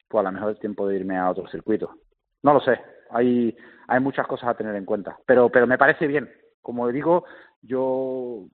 pues 0.07 0.19
a 0.19 0.29
lo 0.29 0.31
mejor 0.31 0.53
es 0.53 0.59
tiempo 0.59 0.87
de 0.87 0.97
irme 0.97 1.17
a 1.17 1.29
otro 1.29 1.47
circuito. 1.47 1.95
No 2.43 2.53
lo 2.53 2.59
sé, 2.61 2.79
hay, 3.09 3.55
hay 3.87 3.99
muchas 3.99 4.27
cosas 4.27 4.49
a 4.49 4.53
tener 4.55 4.75
en 4.75 4.85
cuenta, 4.85 5.17
pero, 5.25 5.49
pero 5.49 5.67
me 5.67 5.77
parece 5.77 6.07
bien. 6.07 6.29
Como 6.61 6.87
digo, 6.89 7.25
yo 7.61 8.45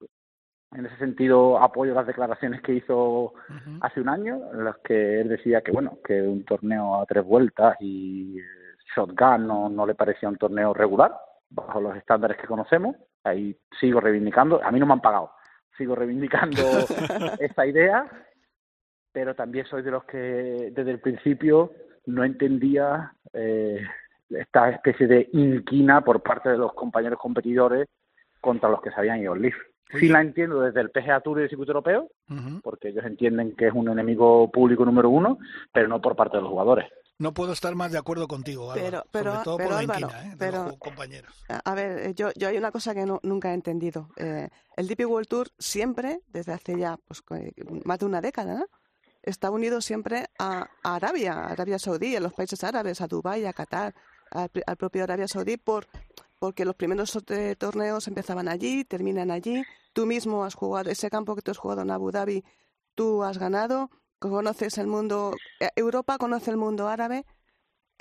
en 0.74 0.86
ese 0.86 0.98
sentido 0.98 1.60
apoyo 1.60 1.94
las 1.94 2.08
declaraciones 2.08 2.62
que 2.62 2.74
hizo 2.74 3.34
hace 3.82 4.02
un 4.02 4.10
año, 4.10 4.40
en 4.54 4.66
las 4.66 4.78
que 4.78 5.22
él 5.22 5.30
decía 5.30 5.62
que 5.62 5.72
bueno, 5.72 5.98
que 6.04 6.22
un 6.22 6.44
torneo 6.44 7.02
a 7.02 7.06
tres 7.06 7.24
vueltas 7.24 7.78
y 7.80 8.38
shotgun 8.96 9.48
no, 9.48 9.70
no 9.70 9.86
le 9.86 9.96
parecía 9.96 10.30
un 10.30 10.38
torneo 10.38 10.74
regular, 10.74 11.16
bajo 11.50 11.82
los 11.82 11.96
estándares 11.96 12.38
que 12.38 12.48
conocemos. 12.48 12.96
Ahí 13.24 13.58
sigo 13.80 14.00
reivindicando. 14.00 14.62
A 14.64 14.72
mí 14.72 14.80
no 14.80 14.86
me 14.86 14.94
han 14.94 15.02
pagado, 15.02 15.32
sigo 15.78 15.96
reivindicando 15.96 16.62
esa 17.40 17.66
idea, 17.66 18.06
pero 19.12 19.36
también 19.36 19.66
soy 19.66 19.82
de 19.82 19.92
los 19.92 20.04
que 20.06 20.72
desde 20.74 20.92
el 20.92 21.00
principio 21.00 21.72
no 22.06 22.24
entendía 22.24 23.14
eh, 23.34 23.82
esta 24.30 24.70
especie 24.70 25.08
de 25.08 25.30
inquina 25.34 26.02
por 26.02 26.22
parte 26.22 26.50
de 26.50 26.58
los 26.58 26.74
compañeros 26.74 27.20
competidores 27.20 27.88
contra 28.42 28.70
los 28.70 28.82
que 28.82 28.92
se 28.92 29.00
habían 29.00 29.20
ido 29.20 29.34
al 29.34 29.42
LIF. 29.42 29.56
Sí 30.00 30.10
la 30.10 30.22
entiendo 30.22 30.60
desde 30.60 30.82
el 30.82 30.90
PGA 30.90 31.22
Tour 31.22 31.40
y 31.40 31.44
el 31.44 31.50
circuito 31.50 31.72
europeo, 31.72 32.10
porque 32.62 32.90
ellos 32.90 33.06
entienden 33.06 33.56
que 33.56 33.68
es 33.68 33.74
un 33.74 33.88
enemigo 33.88 34.52
público 34.52 34.84
número 34.84 35.10
uno, 35.10 35.38
pero 35.72 35.88
no 35.88 36.02
por 36.02 36.16
parte 36.16 36.36
de 36.36 36.42
los 36.42 36.52
jugadores. 36.52 36.92
No 37.20 37.34
puedo 37.34 37.54
estar 37.54 37.74
más 37.74 37.92
de 37.92 37.98
acuerdo 37.98 38.28
contigo, 38.28 38.72
Álvaro, 38.72 39.04
pero, 39.12 39.32
sobre 39.32 39.44
todo 39.44 39.58
por 39.58 39.72
la 39.72 40.24
¿eh? 40.24 40.36
de 40.36 40.52
los 40.52 40.78
compañeros. 40.78 41.34
A 41.48 41.74
ver, 41.74 42.10
eh, 42.10 42.14
yo, 42.14 42.30
yo 42.36 42.48
hay 42.48 42.58
una 42.58 42.72
cosa 42.72 42.94
que 42.94 43.06
nunca 43.06 43.52
he 43.52 43.54
entendido. 43.56 44.10
Eh, 44.18 44.50
el 44.76 44.88
DP 44.88 45.08
World 45.08 45.28
Tour 45.28 45.48
siempre, 45.58 46.22
desde 46.28 46.54
hace 46.54 46.78
ya 46.78 46.98
pues, 47.08 47.24
más 47.86 47.98
de 47.98 48.06
una 48.06 48.22
década, 48.22 48.68
está 49.24 49.50
unido 49.50 49.82
siempre 49.82 50.28
a, 50.38 50.70
Arabia, 50.84 51.34
a 51.34 51.52
Arabia 51.54 51.80
Saudí, 51.80 52.16
a 52.16 52.20
los 52.20 52.34
países 52.34 52.64
árabes, 52.64 53.02
a 53.02 53.08
Dubái, 53.08 53.46
a 53.46 53.54
Qatar, 53.54 53.96
al, 54.30 54.78
propio 54.78 55.04
Arabia 55.04 55.28
Saudí, 55.28 55.58
por, 55.58 55.88
porque 56.38 56.66
los 56.66 56.76
primeros 56.76 57.18
torneos 57.58 58.08
empezaban 58.08 58.48
allí, 58.48 58.84
terminan 58.84 59.32
allí. 59.32 59.64
Tú 59.92 60.06
mismo 60.06 60.44
has 60.44 60.54
jugado, 60.54 60.92
ese 60.92 61.10
campo 61.10 61.36
que 61.36 61.42
tú 61.42 61.50
has 61.50 61.58
jugado 61.58 61.82
en 61.82 61.90
Abu 61.90 62.12
Dhabi, 62.12 62.46
tú 62.94 63.24
has 63.24 63.40
ganado 63.40 63.90
conoces 64.20 64.78
el 64.78 64.88
mundo, 64.88 65.34
eh, 65.60 65.70
Europa 65.76 66.18
conoce 66.18 66.52
el 66.52 66.58
mundo 66.58 66.88
árabe, 66.88 67.24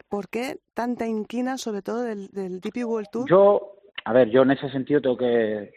¿por 0.09 0.29
qué 0.29 0.59
tanta 0.75 1.07
inquina 1.07 1.59
sobre 1.59 1.83
todo 1.83 2.03
del, 2.03 2.29
del 2.29 2.61
DP 2.61 2.85
World 2.85 3.09
Tour? 3.11 3.29
Yo, 3.29 3.73
a 4.05 4.13
ver, 4.13 4.31
yo 4.31 4.43
en 4.43 4.53
ese 4.53 4.71
sentido 4.71 5.01
tengo 5.01 5.17
que 5.17 5.73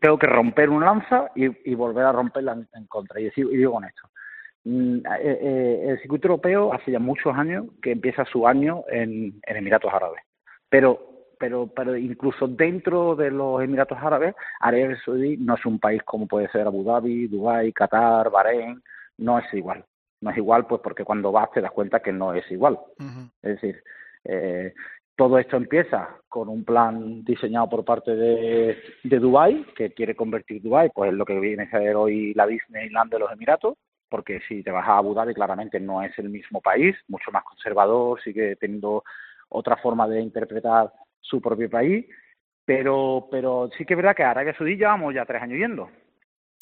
tengo 0.00 0.18
que 0.18 0.26
romper 0.26 0.70
un 0.70 0.84
lanza 0.84 1.30
y, 1.36 1.74
volver 1.74 2.04
a 2.04 2.12
romperla 2.12 2.58
en, 2.74 2.86
contra. 2.86 3.20
Y, 3.20 3.30
y, 3.36 3.44
digo 3.44 3.72
con 3.72 3.84
esto. 3.84 4.08
Mm, 4.64 4.96
eh, 4.98 5.38
eh, 5.40 5.84
el 5.90 6.00
circuito 6.00 6.28
europeo 6.28 6.72
hace 6.72 6.90
ya 6.90 6.98
muchos 6.98 7.34
años 7.36 7.66
que 7.80 7.92
empieza 7.92 8.24
su 8.24 8.46
año 8.46 8.84
en, 8.88 9.40
en 9.46 9.56
Emiratos 9.56 9.92
Árabes. 9.92 10.22
Pero 10.68 11.12
pero, 11.42 11.66
pero 11.66 11.96
incluso 11.96 12.46
dentro 12.46 13.16
de 13.16 13.32
los 13.32 13.60
Emiratos 13.60 13.98
Árabes, 14.00 14.32
Arabia 14.60 14.96
Saudí 15.04 15.36
no 15.38 15.56
es 15.56 15.66
un 15.66 15.80
país 15.80 16.00
como 16.04 16.28
puede 16.28 16.48
ser 16.52 16.68
Abu 16.68 16.84
Dhabi, 16.84 17.26
Dubái, 17.26 17.72
Qatar, 17.72 18.30
Bahrein, 18.30 18.80
no 19.22 19.38
es 19.38 19.54
igual. 19.54 19.84
No 20.20 20.30
es 20.30 20.36
igual, 20.36 20.66
pues 20.66 20.80
porque 20.82 21.04
cuando 21.04 21.32
vas 21.32 21.50
te 21.50 21.60
das 21.60 21.72
cuenta 21.72 22.00
que 22.00 22.12
no 22.12 22.32
es 22.34 22.48
igual. 22.50 22.78
Es 23.42 23.60
decir, 23.60 23.82
eh, 24.24 24.72
todo 25.16 25.38
esto 25.38 25.56
empieza 25.56 26.08
con 26.28 26.48
un 26.48 26.64
plan 26.64 27.24
diseñado 27.24 27.68
por 27.68 27.84
parte 27.84 28.14
de, 28.14 28.78
de 29.02 29.18
Dubái, 29.18 29.66
que 29.76 29.92
quiere 29.92 30.14
convertir 30.14 30.62
Dubái 30.62 30.90
pues 30.94 31.10
en 31.10 31.18
lo 31.18 31.24
que 31.24 31.38
viene 31.38 31.64
a 31.64 31.70
ser 31.70 31.96
hoy 31.96 32.34
la 32.34 32.46
Disneyland 32.46 33.10
de 33.10 33.18
los 33.18 33.32
Emiratos, 33.32 33.76
porque 34.08 34.40
si 34.48 34.62
te 34.62 34.70
vas 34.70 34.86
a 34.86 34.98
Abu 34.98 35.14
Dhabi 35.14 35.34
claramente 35.34 35.80
no 35.80 36.02
es 36.02 36.16
el 36.18 36.28
mismo 36.28 36.60
país, 36.60 36.96
mucho 37.08 37.30
más 37.32 37.44
conservador, 37.44 38.20
sigue 38.22 38.56
teniendo 38.56 39.04
otra 39.48 39.76
forma 39.76 40.08
de 40.08 40.20
interpretar 40.20 40.92
su 41.20 41.40
propio 41.40 41.68
país, 41.68 42.06
pero 42.64 43.28
pero 43.30 43.70
sí 43.76 43.84
que 43.84 43.94
es 43.94 43.96
verdad 43.96 44.14
que 44.14 44.22
a 44.22 44.30
Arabia 44.30 44.54
Saudí 44.56 44.76
llevamos 44.76 45.14
ya 45.14 45.24
tres 45.24 45.42
años 45.42 45.58
yendo. 45.58 45.90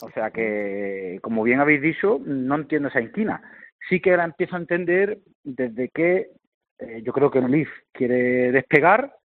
O 0.02 0.10
sea 0.10 0.30
que, 0.30 1.18
como 1.22 1.42
bien 1.42 1.60
habéis 1.60 1.82
dicho, 1.82 2.20
no 2.24 2.54
entiendo 2.56 2.88
esa 2.88 3.00
inquina. 3.00 3.42
Sí 3.88 4.00
que 4.00 4.16
la 4.16 4.24
empiezo 4.24 4.56
a 4.56 4.60
entender 4.60 5.18
desde 5.42 5.88
que 5.88 6.30
eh, 6.78 7.02
yo 7.02 7.12
creo 7.12 7.30
que 7.30 7.38
el 7.38 7.50
LIF 7.50 7.68
quiere 7.92 8.52
despegar. 8.52 9.16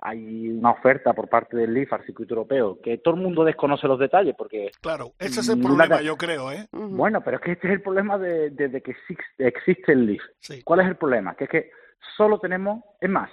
Hay 0.00 0.48
una 0.48 0.70
oferta 0.70 1.12
por 1.12 1.28
parte 1.28 1.56
del 1.56 1.74
LIF 1.74 1.92
al 1.92 2.04
circuito 2.04 2.34
europeo 2.34 2.78
que 2.80 2.98
todo 2.98 3.16
el 3.16 3.20
mundo 3.20 3.44
desconoce 3.44 3.88
los 3.88 3.98
detalles 3.98 4.34
porque... 4.38 4.70
Claro, 4.80 5.12
ese 5.18 5.40
es 5.40 5.48
el 5.48 5.60
problema, 5.60 6.00
yo 6.02 6.16
creo, 6.16 6.52
¿eh? 6.52 6.68
Bueno, 6.70 7.20
pero 7.20 7.38
es 7.38 7.42
que 7.42 7.52
este 7.52 7.66
es 7.66 7.72
el 7.74 7.82
problema 7.82 8.16
desde 8.16 8.80
que 8.80 8.94
existe 9.38 9.92
el 9.92 10.06
LIF. 10.06 10.22
¿Cuál 10.64 10.80
es 10.80 10.86
el 10.86 10.96
problema? 10.96 11.34
Que 11.34 11.44
es 11.44 11.50
que 11.50 11.70
solo 12.16 12.38
tenemos... 12.38 12.84
Es 13.00 13.10
más, 13.10 13.28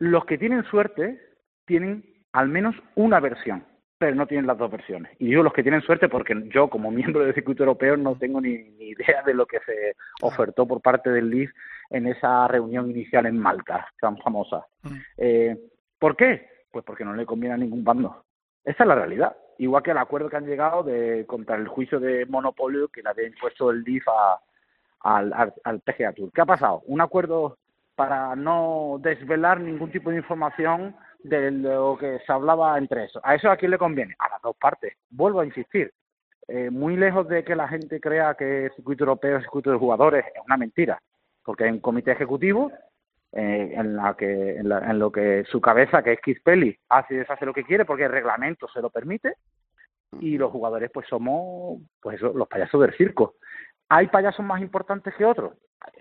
los 0.00 0.24
que 0.24 0.36
tienen 0.36 0.64
suerte 0.64 1.20
tienen 1.64 2.04
al 2.32 2.48
menos 2.48 2.74
una 2.96 3.20
versión 3.20 3.64
pero 4.04 4.16
no 4.16 4.26
tienen 4.26 4.46
las 4.46 4.58
dos 4.58 4.70
versiones. 4.70 5.10
Y 5.18 5.28
digo 5.28 5.42
los 5.42 5.54
que 5.54 5.62
tienen 5.62 5.80
suerte 5.80 6.10
porque 6.10 6.34
yo, 6.50 6.68
como 6.68 6.90
miembro 6.90 7.24
del 7.24 7.32
circuito 7.32 7.62
europeo, 7.62 7.96
no 7.96 8.16
tengo 8.16 8.38
ni, 8.38 8.50
idea 8.78 9.22
de 9.24 9.32
lo 9.32 9.46
que 9.46 9.60
se 9.60 9.96
ofertó 10.20 10.68
por 10.68 10.82
parte 10.82 11.08
del 11.08 11.30
LIF 11.30 11.50
en 11.88 12.06
esa 12.08 12.46
reunión 12.46 12.90
inicial 12.90 13.24
en 13.24 13.38
Malta, 13.38 13.88
tan 13.98 14.18
famosa. 14.18 14.66
Mm. 14.82 14.96
Eh, 15.16 15.58
¿Por 15.98 16.16
qué? 16.16 16.46
Pues 16.70 16.84
porque 16.84 17.02
no 17.02 17.14
le 17.14 17.24
conviene 17.24 17.54
a 17.54 17.56
ningún 17.56 17.82
bando. 17.82 18.24
Esa 18.62 18.84
es 18.84 18.88
la 18.88 18.94
realidad. 18.94 19.34
Igual 19.56 19.82
que 19.82 19.92
el 19.92 19.96
acuerdo 19.98 20.28
que 20.28 20.36
han 20.36 20.46
llegado 20.46 20.82
de 20.82 21.24
contra 21.26 21.56
el 21.56 21.66
juicio 21.66 21.98
de 21.98 22.26
monopolio 22.26 22.88
que 22.88 23.02
le 23.02 23.08
había 23.08 23.26
impuesto 23.26 23.70
el 23.70 23.84
LIF 23.84 24.06
a, 24.08 24.38
al, 25.00 25.32
al, 25.64 25.80
PGA 25.80 26.12
Tour. 26.12 26.30
¿Qué 26.30 26.42
ha 26.42 26.46
pasado? 26.46 26.82
Un 26.84 27.00
acuerdo 27.00 27.56
para 27.94 28.36
no 28.36 28.98
desvelar 29.00 29.60
ningún 29.60 29.90
tipo 29.90 30.10
de 30.10 30.16
información 30.16 30.94
de 31.24 31.50
lo 31.50 31.96
que 31.98 32.20
se 32.20 32.32
hablaba 32.32 32.76
entre 32.78 33.04
eso. 33.04 33.20
¿A 33.24 33.34
eso 33.34 33.50
a 33.50 33.56
quién 33.56 33.70
le 33.70 33.78
conviene? 33.78 34.14
A 34.18 34.28
las 34.28 34.42
dos 34.42 34.54
partes. 34.56 34.94
Vuelvo 35.10 35.40
a 35.40 35.46
insistir. 35.46 35.92
Eh, 36.46 36.68
muy 36.68 36.96
lejos 36.96 37.26
de 37.28 37.42
que 37.42 37.56
la 37.56 37.66
gente 37.66 37.98
crea 37.98 38.34
que 38.34 38.66
el 38.66 38.72
circuito 38.74 39.04
europeo 39.04 39.32
es 39.32 39.36
el 39.38 39.42
circuito 39.44 39.70
de 39.70 39.78
jugadores, 39.78 40.26
es 40.26 40.42
una 40.44 40.58
mentira. 40.58 41.00
Porque 41.42 41.64
hay 41.64 41.70
un 41.70 41.80
comité 41.80 42.12
ejecutivo 42.12 42.70
eh, 43.32 43.72
en, 43.74 43.96
la 43.96 44.14
que, 44.14 44.56
en, 44.56 44.98
lo 44.98 45.10
que 45.10 45.44
su 45.50 45.62
cabeza, 45.62 46.02
que 46.02 46.12
es 46.12 46.20
Keith 46.20 46.42
Pelly, 46.44 46.78
hace 46.90 47.14
y 47.14 47.16
deshace 47.18 47.46
lo 47.46 47.54
que 47.54 47.64
quiere 47.64 47.86
porque 47.86 48.04
el 48.04 48.12
reglamento 48.12 48.68
se 48.68 48.82
lo 48.82 48.90
permite 48.90 49.34
y 50.20 50.36
los 50.36 50.52
jugadores 50.52 50.90
pues 50.92 51.08
somos 51.08 51.80
pues 52.00 52.20
los 52.20 52.46
payasos 52.48 52.82
del 52.82 52.94
circo. 52.96 53.36
¿Hay 53.88 54.08
payasos 54.08 54.44
más 54.44 54.60
importantes 54.60 55.14
que 55.14 55.24
otros? 55.24 55.54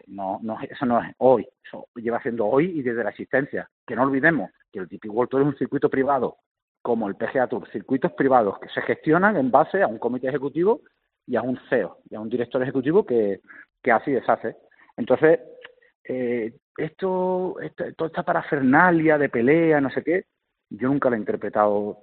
No, 0.08 0.40
no, 0.42 0.58
eso 0.62 0.86
no 0.86 1.02
es 1.02 1.14
hoy, 1.18 1.48
eso 1.66 1.88
lleva 1.96 2.22
siendo 2.22 2.46
hoy 2.46 2.80
y 2.80 2.82
desde 2.82 3.04
la 3.04 3.10
existencia. 3.10 3.70
Que 3.86 3.96
no 3.96 4.04
olvidemos 4.04 4.52
que 4.72 4.80
el 4.80 4.88
DP 4.88 5.06
World 5.06 5.42
es 5.42 5.48
un 5.48 5.58
circuito 5.58 5.90
privado, 5.90 6.38
como 6.82 7.08
el 7.08 7.16
PGA 7.16 7.48
Tour, 7.48 7.70
circuitos 7.72 8.12
privados 8.14 8.60
que 8.60 8.70
se 8.70 8.82
gestionan 8.82 9.38
en 9.38 9.52
base 9.52 9.82
a 9.82 9.88
un 9.88 9.98
comité 9.98 10.28
ejecutivo 10.28 10.82
y 11.26 11.36
a 11.36 11.42
un 11.42 11.60
CEO, 11.70 12.00
y 12.10 12.16
a 12.16 12.20
un 12.20 12.30
director 12.30 12.62
ejecutivo 12.62 13.06
que, 13.06 13.40
que 13.82 13.96
y 14.06 14.12
deshace. 14.12 14.58
Entonces, 14.98 15.40
eh, 16.04 16.54
esto, 16.78 17.60
esto, 17.62 17.86
toda 17.96 18.08
esta 18.10 18.24
parafernalia 18.24 19.18
de 19.18 19.30
pelea, 19.30 19.80
no 19.80 19.90
sé 19.90 20.04
qué, 20.04 20.26
yo 20.70 20.90
nunca 20.90 21.10
lo 21.10 21.16
he 21.16 21.20
interpretado 21.20 22.00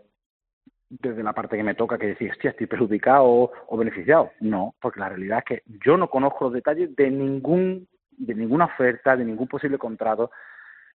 desde 0.90 1.22
la 1.22 1.32
parte 1.32 1.56
que 1.56 1.62
me 1.62 1.74
toca 1.74 1.96
que 1.96 2.08
decir, 2.08 2.30
hostia, 2.32 2.50
estoy 2.50 2.66
perjudicado 2.66 3.24
o 3.66 3.76
beneficiado. 3.76 4.32
No, 4.40 4.74
porque 4.80 5.00
la 5.00 5.08
realidad 5.08 5.38
es 5.38 5.44
que 5.44 5.62
yo 5.84 5.96
no 5.96 6.10
conozco 6.10 6.46
los 6.46 6.52
detalles 6.52 6.94
de 6.96 7.10
ningún 7.10 7.88
de 8.20 8.34
ninguna 8.34 8.66
oferta, 8.66 9.16
de 9.16 9.24
ningún 9.24 9.48
posible 9.48 9.78
contrato. 9.78 10.30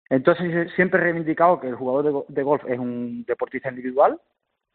Entonces 0.10 0.72
siempre 0.74 1.00
he 1.00 1.04
reivindicado 1.04 1.60
que 1.60 1.68
el 1.68 1.76
jugador 1.76 2.26
de, 2.28 2.44
golf 2.44 2.64
es 2.68 2.80
un 2.80 3.24
deportista 3.26 3.70
individual 3.70 4.20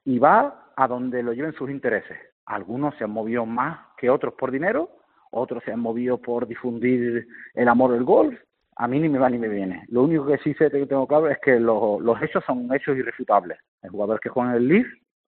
y 0.05 0.19
va 0.19 0.73
a 0.77 0.89
donde 0.89 1.23
lo 1.23 1.33
lleven 1.33 1.53
sus 1.55 1.69
intereses. 1.69 2.17
Algunos 2.47 2.95
se 2.97 3.05
han 3.05 3.11
movido 3.11 3.45
más 3.45 3.81
que 3.99 4.09
otros 4.09 4.35
por 4.35 4.51
dinero, 4.51 4.91
otros 5.33 5.63
se 5.65 5.73
han 5.73 5.81
movido 5.81 6.19
por 6.19 6.47
difundir 6.47 7.27
el 7.55 7.69
amor 7.69 7.93
del 7.93 8.05
golf. 8.05 8.39
A 8.77 8.87
mí 8.87 9.01
ni 9.01 9.09
me 9.09 9.19
va 9.19 9.29
ni 9.29 9.39
me 9.39 9.49
viene. 9.49 9.85
Lo 9.89 10.05
único 10.05 10.27
que 10.27 10.39
sí 10.39 10.55
sé 10.55 10.71
que 10.71 10.87
tengo 10.87 11.07
claro 11.07 11.29
es 11.29 11.39
que 11.41 11.59
los, 11.59 12.01
los 12.01 12.23
hechos 12.23 12.45
son 12.45 12.73
hechos 12.73 12.97
irrefutables. 12.97 13.59
El 13.83 13.91
jugador 13.91 14.21
que 14.21 14.29
juega 14.29 14.51
en 14.51 14.57
el 14.57 14.69
Leaf 14.69 14.87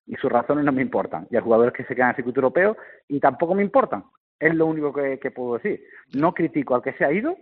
y 0.06 0.16
sus 0.16 0.32
razones 0.32 0.66
no 0.66 0.72
me 0.72 0.82
importan. 0.82 1.28
Y 1.30 1.36
hay 1.36 1.42
jugadores 1.42 1.74
que 1.74 1.84
se 1.86 1.96
quedan 1.96 2.10
en 2.10 2.12
el 2.12 2.16
circuito 2.18 2.40
europeo 2.40 2.78
y 3.08 3.20
tampoco 3.20 3.56
me 3.56 3.64
importan. 3.64 4.06
Es 4.40 4.54
lo 4.56 4.66
único 4.66 4.92
que, 4.92 5.32
puedo 5.34 5.56
decir. 5.56 5.84
No 6.14 6.34
critico 6.34 6.76
al 6.76 6.82
que 6.82 6.94
se 6.94 7.06
ha 7.06 7.12
ido, 7.12 7.38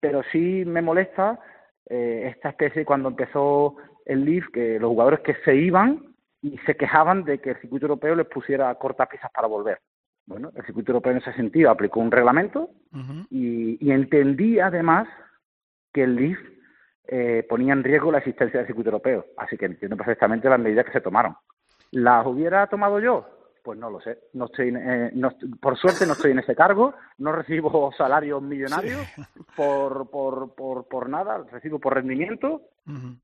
pero 0.00 0.22
sí 0.30 0.64
me 0.64 0.82
molesta 0.82 1.40
eh, 1.88 2.30
esta 2.34 2.50
especie 2.50 2.84
cuando 2.84 3.08
empezó 3.08 3.76
el 4.06 4.24
Leaf, 4.24 4.46
que 4.52 4.78
los 4.78 4.90
jugadores 4.90 5.20
que 5.20 5.34
se 5.44 5.56
iban 5.56 6.14
y 6.40 6.56
se 6.58 6.76
quejaban 6.76 7.24
de 7.24 7.40
que 7.40 7.50
el 7.50 7.60
circuito 7.60 7.86
europeo 7.86 8.14
les 8.14 8.26
pusiera 8.26 8.72
cortapisas 8.76 9.30
para 9.32 9.48
volver. 9.48 9.80
Bueno, 10.26 10.52
el 10.54 10.64
circuito 10.64 10.92
europeo 10.92 11.12
en 11.12 11.18
ese 11.18 11.32
sentido 11.32 11.70
aplicó 11.70 12.00
un 12.00 12.10
reglamento 12.10 12.70
y, 13.30 13.84
y, 13.84 13.90
entendí 13.90 14.60
además 14.60 15.08
que 15.92 16.04
el 16.04 16.16
Leaf 16.16 16.38
eh, 17.08 17.46
ponía 17.48 17.72
en 17.72 17.82
riesgo 17.82 18.12
la 18.12 18.18
existencia 18.18 18.60
del 18.60 18.66
circuito 18.66 18.90
europeo. 18.90 19.24
Así 19.38 19.56
que 19.56 19.64
entiendo 19.64 19.96
perfectamente 19.96 20.48
las 20.48 20.60
medidas 20.60 20.84
que 20.84 20.92
se 20.92 21.00
tomaron. 21.00 21.34
¿Las 21.90 22.26
hubiera 22.26 22.66
tomado 22.66 23.00
yo? 23.00 23.26
Pues 23.62 23.78
no 23.78 23.90
lo 23.90 24.00
sé. 24.00 24.18
No 24.32 24.46
estoy, 24.46 24.72
eh, 24.74 25.12
por 25.60 25.76
suerte 25.78 26.06
no 26.06 26.12
estoy 26.12 26.32
en 26.32 26.38
ese 26.38 26.54
cargo, 26.54 26.94
no 27.18 27.32
recibo 27.32 27.92
salarios 27.98 28.42
millonarios 28.42 29.06
por, 29.56 30.08
por, 30.10 30.54
por, 30.54 30.86
por, 30.86 31.08
nada, 31.08 31.44
recibo 31.50 31.78
por 31.78 31.94
rendimiento 31.94 32.62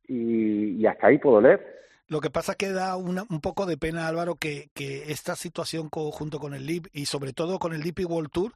y, 0.07 0.85
hasta 0.87 1.07
ahí 1.07 1.19
puedo 1.19 1.41
leer. 1.41 1.83
Lo 2.07 2.21
que 2.21 2.29
pasa 2.29 2.53
es 2.53 2.59
que 2.59 2.73
da 2.73 2.97
un 2.97 3.41
poco 3.41 3.65
de 3.65 3.79
pena, 3.79 4.07
Álvaro, 4.07 4.35
que, 4.35 4.69
que 4.75 5.11
esta 5.11 5.37
situación 5.37 5.89
junto 5.91 6.39
con 6.39 6.53
el 6.53 6.67
LIB 6.67 6.89
y 6.93 7.07
sobre 7.07 7.33
todo 7.33 7.59
con 7.59 7.73
el 7.73 7.83
DP 7.83 8.05
World 8.07 8.31
Tour, 8.31 8.53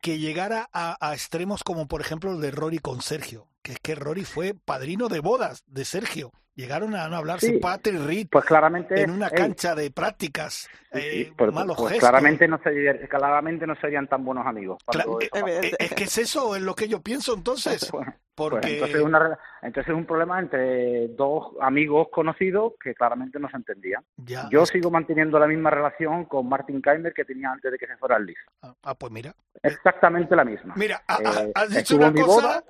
que 0.00 0.18
llegara 0.18 0.68
a, 0.72 0.96
a 1.00 1.12
extremos 1.12 1.64
como 1.64 1.88
por 1.88 2.00
ejemplo 2.00 2.32
el 2.32 2.40
de 2.40 2.52
Rory 2.52 2.78
con 2.78 3.00
Sergio, 3.00 3.48
que 3.64 3.72
es 3.72 3.80
que 3.80 3.94
Rory 3.94 4.24
fue 4.24 4.54
padrino 4.54 5.08
de 5.08 5.20
bodas 5.20 5.64
de 5.66 5.86
Sergio. 5.86 6.30
Llegaron 6.54 6.94
a 6.94 7.08
no 7.08 7.16
hablarse 7.16 7.48
sí, 7.48 7.58
Patrick 7.58 8.00
Reed 8.04 8.28
pues 8.30 8.44
claramente, 8.44 9.02
en 9.02 9.10
una 9.10 9.28
cancha 9.28 9.74
de 9.74 9.90
prácticas. 9.90 10.68
Eh, 10.92 11.32
pues, 11.36 11.50
pues 11.76 11.98
claramente 11.98 12.46
no 12.46 12.60
serían, 12.62 12.98
claramente 13.08 13.66
no 13.66 13.74
serían 13.74 14.06
tan 14.06 14.24
buenos 14.24 14.46
amigos. 14.46 14.78
Eh, 14.92 15.28
eh, 15.32 15.72
es 15.76 15.94
que 15.94 16.04
es 16.04 16.18
eso, 16.18 16.54
es 16.54 16.62
lo 16.62 16.76
que 16.76 16.86
yo 16.86 17.00
pienso 17.00 17.34
entonces. 17.34 17.90
Pues 18.36 18.50
porque... 18.50 18.74
entonces, 18.74 19.00
una, 19.00 19.38
entonces 19.62 19.92
es 19.92 19.96
un 19.96 20.06
problema 20.06 20.40
entre 20.40 21.06
dos 21.06 21.52
amigos 21.60 22.08
conocidos 22.10 22.72
que 22.82 22.92
claramente 22.92 23.38
no 23.38 23.48
se 23.48 23.56
entendían. 23.56 24.02
yo 24.50 24.66
sigo 24.66 24.90
manteniendo 24.90 25.38
la 25.38 25.46
misma 25.46 25.70
relación 25.70 26.24
con 26.24 26.48
Martin 26.48 26.82
Keimer 26.82 27.14
que 27.14 27.24
tenía 27.24 27.52
antes 27.52 27.70
de 27.70 27.78
que 27.78 27.86
se 27.86 27.96
fuera 27.96 28.16
al 28.16 28.26
Leaf. 28.26 28.38
Ah, 28.62 28.74
ah, 28.82 28.94
pues 28.96 29.12
mira. 29.12 29.32
Exactamente 29.62 30.34
la 30.34 30.44
misma. 30.44 30.74
Mira, 30.76 31.00
has 31.06 31.70
dicho 31.70 31.94
una 31.94 32.12
cosa... 32.12 32.64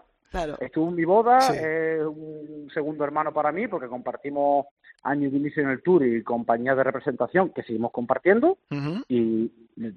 Estuvo 0.60 0.88
en 0.88 0.94
mi 0.96 1.04
boda, 1.04 1.38
es 1.38 2.00
un 2.04 2.68
segundo 2.72 3.04
hermano 3.04 3.32
para 3.32 3.52
mí 3.52 3.68
porque 3.68 3.88
compartimos 3.88 4.66
años 5.02 5.32
de 5.32 5.38
inicio 5.38 5.62
en 5.62 5.70
el 5.70 5.82
tour 5.82 6.04
y 6.04 6.22
compañía 6.22 6.74
de 6.74 6.82
representación 6.82 7.50
que 7.50 7.62
seguimos 7.62 7.92
compartiendo 7.92 8.58
y 9.08 9.48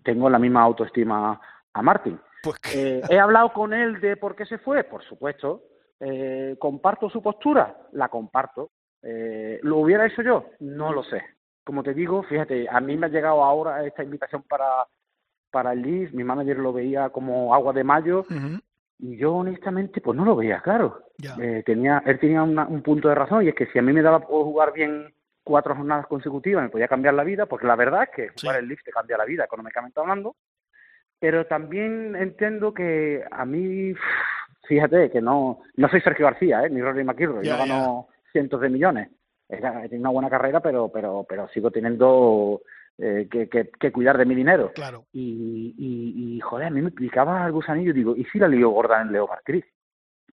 tengo 0.04 0.30
la 0.30 0.40
misma 0.40 0.62
autoestima 0.62 1.40
a 1.74 1.82
Martín. 1.82 2.20
Pues 2.44 2.58
eh, 2.74 3.02
he 3.10 3.20
hablado 3.20 3.52
con 3.52 3.74
él 3.74 4.00
de 4.00 4.16
por 4.18 4.36
qué 4.36 4.46
se 4.46 4.58
fue, 4.60 4.84
por 4.84 5.04
supuesto. 5.04 5.64
Eh, 6.00 6.56
¿Comparto 6.60 7.10
su 7.10 7.22
postura? 7.22 7.76
La 7.94 8.10
comparto. 8.10 8.70
Eh, 9.02 9.60
¿Lo 9.64 9.78
hubiera 9.78 10.06
hecho 10.06 10.22
yo? 10.22 10.46
No 10.60 10.94
lo 10.94 11.04
sé. 11.04 11.22
Como 11.64 11.84
te 11.84 11.94
digo, 11.94 12.24
fíjate, 12.24 12.68
a 12.70 12.80
mí 12.80 12.96
me 12.96 13.08
ha 13.08 13.10
llegado 13.10 13.44
ahora 13.44 13.86
esta 13.86 14.04
invitación 14.04 14.44
para, 14.44 14.86
para 15.52 15.74
el 15.74 15.82
Leeds, 15.82 16.14
mi 16.14 16.24
manager 16.24 16.58
lo 16.60 16.74
veía 16.74 17.10
como 17.10 17.54
agua 17.54 17.74
de 17.74 17.84
mayo 17.84 18.26
y 19.00 19.18
yo 19.18 19.36
honestamente 19.36 20.02
pues 20.02 20.18
no 20.18 20.26
lo 20.26 20.36
veía 20.36 20.62
claro. 20.62 21.04
Eh, 21.42 21.64
tenía, 21.66 22.04
él 22.06 22.20
tenía 22.20 22.44
un 22.44 22.82
punto 22.84 23.10
de 23.10 23.16
razón 23.16 23.44
y 23.44 23.50
es 23.50 23.56
que 23.56 23.68
si 23.68 23.80
a 23.80 23.82
mí 23.82 23.92
me 23.92 24.02
daba 24.02 24.20
por 24.20 24.44
jugar 24.44 24.74
bien 24.74 25.14
cuatro 25.44 25.76
jornadas 25.76 26.06
consecutivas 26.08 26.64
me 26.64 26.70
podía 26.70 26.88
cambiar 26.88 27.14
la 27.14 27.24
vida, 27.24 27.46
porque 27.46 27.68
la 27.68 27.76
verdad 27.76 28.04
es 28.04 28.10
que 28.10 28.42
jugar 28.42 28.60
el 28.60 28.68
Leaf 28.68 28.84
te 28.84 28.92
cambia 28.92 29.18
la 29.18 29.26
vida 29.26 29.46
económicamente 29.46 30.00
hablando, 30.00 30.36
pero 31.20 31.46
también 31.48 32.16
entiendo 32.16 32.74
que 32.74 33.24
a 33.32 33.46
mí, 33.46 33.94
fíjate 34.68 35.10
que 35.10 35.22
no, 35.22 35.62
no 35.76 35.90
soy 35.90 36.02
Sergio 36.02 36.26
García, 36.26 36.66
¿eh? 36.66 36.70
ni 36.70 36.82
Rory 36.82 37.04
McIlroy, 37.04 37.46
yo 37.46 37.58
gano 37.58 38.10
cientos 38.32 38.60
de 38.62 38.70
millones, 38.70 39.10
he 39.50 39.58
tenido 39.58 40.02
una 40.02 40.10
buena 40.10 40.30
carrera, 40.30 40.60
pero, 40.60 40.90
pero, 40.90 41.26
pero 41.28 41.48
sigo 41.48 41.72
teniendo 41.72 42.62
eh, 43.00 43.28
que, 43.30 43.48
que, 43.48 43.92
cuidar 43.92 44.18
de 44.18 44.26
mi 44.26 44.34
dinero. 44.34 44.72
Claro. 44.74 45.06
Y, 45.14 45.76
y, 45.78 46.40
joder, 46.40 46.68
a 46.68 46.70
mí 46.72 46.82
me 46.82 46.92
picaba 46.92 47.46
el 47.46 47.52
gusanillo 47.52 47.92
y 47.92 47.94
digo, 47.94 48.16
¿y 48.16 48.26
si 48.26 48.40
la 48.40 48.48
lío 48.48 48.70
gorda 48.70 49.02
en 49.02 49.12
Leopard 49.12 49.44
Creek? 49.44 49.66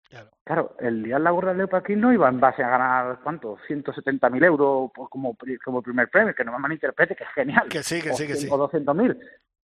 Claro. 0.08 0.30
claro, 0.44 0.76
el 0.78 1.02
liar 1.02 1.20
la 1.20 1.30
gorda 1.30 1.50
en 1.50 1.58
Leopard 1.58 1.82
Creek 1.82 1.98
no 1.98 2.12
iba 2.12 2.28
en 2.28 2.38
base 2.38 2.62
a 2.62 2.68
ganar, 2.68 3.18
¿cuánto? 3.22 3.58
170.000 3.68 4.44
euros 4.44 4.90
como, 5.10 5.36
como 5.64 5.82
primer 5.82 6.08
premio, 6.08 6.34
que 6.34 6.44
no 6.44 6.52
me 6.52 6.58
malinterprete, 6.58 7.16
que 7.16 7.24
es 7.24 7.30
genial. 7.30 7.68
Que 7.68 7.82
sí, 7.82 8.00
que 8.00 8.12
sí, 8.12 8.26
que 8.26 8.36
sí. 8.36 8.48
O 8.50 8.56
200.000. 8.56 9.18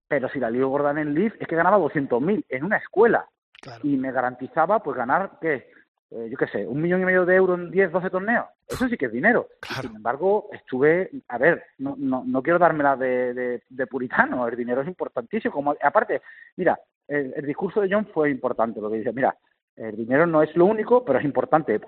Pero 0.07 0.29
si 0.29 0.39
la 0.39 0.51
lío 0.51 0.69
gorda 0.69 0.91
en 0.91 1.13
Leaf 1.15 1.33
es 1.39 1.47
que 1.47 1.55
ganaba 1.55 1.77
200.000 1.79 2.45
en 2.47 2.63
una 2.63 2.77
escuela. 2.77 3.27
Claro. 3.59 3.81
Y 3.83 3.97
me 3.97 4.11
garantizaba, 4.11 4.83
pues, 4.83 4.95
ganar, 4.95 5.31
¿qué? 5.41 5.71
Eh, 6.11 6.29
yo 6.29 6.37
qué 6.37 6.47
sé, 6.47 6.67
un 6.67 6.81
millón 6.81 7.01
y 7.01 7.05
medio 7.05 7.25
de 7.25 7.35
euros 7.35 7.59
en 7.59 7.71
10, 7.71 7.91
12 7.91 8.09
torneos. 8.09 8.45
Eso 8.67 8.87
sí 8.87 8.97
que 8.97 9.07
es 9.07 9.11
dinero. 9.11 9.47
Sin 9.81 9.95
embargo, 9.95 10.49
estuve, 10.51 11.09
a 11.27 11.37
ver, 11.37 11.63
no, 11.79 11.95
no, 11.97 12.23
no 12.25 12.43
quiero 12.43 12.59
dármela 12.59 12.95
de, 12.95 13.61
de, 13.67 13.87
puritano, 13.87 14.47
el 14.47 14.55
dinero 14.55 14.81
es 14.81 14.87
importantísimo. 14.87 15.53
Como, 15.53 15.75
aparte, 15.81 16.21
mira, 16.57 16.79
el, 17.07 17.45
discurso 17.45 17.81
de 17.81 17.89
John 17.91 18.07
fue 18.13 18.29
importante, 18.29 18.79
lo 18.79 18.89
que 18.89 18.97
dice, 18.97 19.13
mira, 19.13 19.35
el 19.75 19.95
dinero 19.95 20.25
no 20.25 20.41
es 20.41 20.55
lo 20.55 20.65
único, 20.65 21.03
pero 21.03 21.19
es 21.19 21.25
importante. 21.25 21.81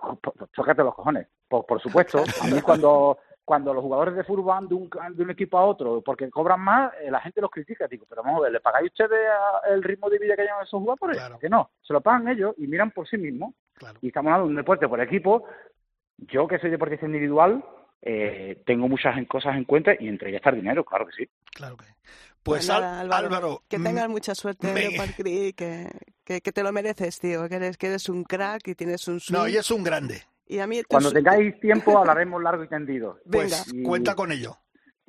Chócate 0.51 0.83
los 0.83 0.95
cojones. 0.95 1.27
Por, 1.47 1.65
por 1.65 1.81
supuesto, 1.81 2.23
a 2.41 2.47
mí 2.47 2.59
cuando 2.61 3.19
cuando 3.47 3.73
los 3.73 3.81
jugadores 3.81 4.13
de 4.13 4.25
fútbol 4.25 4.43
van 4.43 4.67
de 4.67 4.75
un, 4.75 4.89
de 4.89 5.23
un 5.23 5.29
equipo 5.29 5.57
a 5.57 5.63
otro 5.63 6.01
porque 6.01 6.29
cobran 6.29 6.59
más, 6.59 6.91
eh, 7.01 7.09
la 7.09 7.21
gente 7.21 7.39
los 7.39 7.49
critica. 7.49 7.87
Digo, 7.87 8.05
pero 8.09 8.21
vamos 8.21 8.39
a 8.39 8.43
ver, 8.43 8.51
¿le 8.51 8.59
pagáis 8.59 8.91
ustedes 8.91 9.21
el 9.69 9.81
ritmo 9.83 10.09
de 10.09 10.19
vida 10.19 10.35
que 10.35 10.41
llevan 10.41 10.65
esos 10.65 10.81
jugadores? 10.81 11.17
Que 11.39 11.47
no, 11.47 11.71
se 11.81 11.93
lo 11.93 12.01
pagan 12.01 12.27
ellos 12.27 12.55
y 12.57 12.67
miran 12.67 12.91
por 12.91 13.07
sí 13.07 13.17
mismos. 13.17 13.53
Y 14.01 14.07
estamos 14.07 14.31
hablando 14.31 14.47
de 14.47 14.49
un 14.49 14.57
deporte 14.57 14.89
por 14.89 14.99
equipo. 14.99 15.45
Yo, 16.17 16.45
que 16.45 16.59
soy 16.59 16.71
deportista 16.71 17.05
individual, 17.05 17.63
eh, 18.01 18.61
tengo 18.65 18.89
muchas 18.89 19.15
cosas 19.27 19.55
en 19.55 19.63
cuenta 19.63 19.93
y 19.97 20.09
entre 20.09 20.27
ellas 20.27 20.39
está 20.39 20.49
el 20.49 20.57
dinero, 20.57 20.83
claro 20.83 21.05
que 21.05 21.13
sí. 21.13 21.29
Claro 21.53 21.77
que 21.77 21.85
Pues, 22.43 22.69
Álvaro, 22.69 23.63
que 23.69 23.79
tengas 23.79 24.09
mucha 24.09 24.35
suerte, 24.35 24.73
que, 25.15 25.53
que, 25.55 26.41
que, 26.41 26.51
te 26.51 26.63
lo 26.63 26.73
mereces, 26.73 27.17
tío, 27.17 27.47
que 27.47 27.55
eres, 27.55 27.77
que 27.77 27.87
eres 27.87 28.09
un 28.09 28.25
crack 28.25 28.67
y 28.67 28.75
tienes 28.75 29.07
un 29.07 29.21
No, 29.29 29.47
y 29.47 29.55
es 29.55 29.71
un 29.71 29.85
grande. 29.85 30.23
Cuando 30.87 31.11
tengáis 31.11 31.59
tiempo 31.59 31.97
hablaremos 31.97 32.41
largo 32.41 32.63
y 32.63 32.67
tendido. 32.67 33.19
Pues 33.29 33.65
cuenta 33.83 34.15
con 34.15 34.31
ello. 34.31 34.57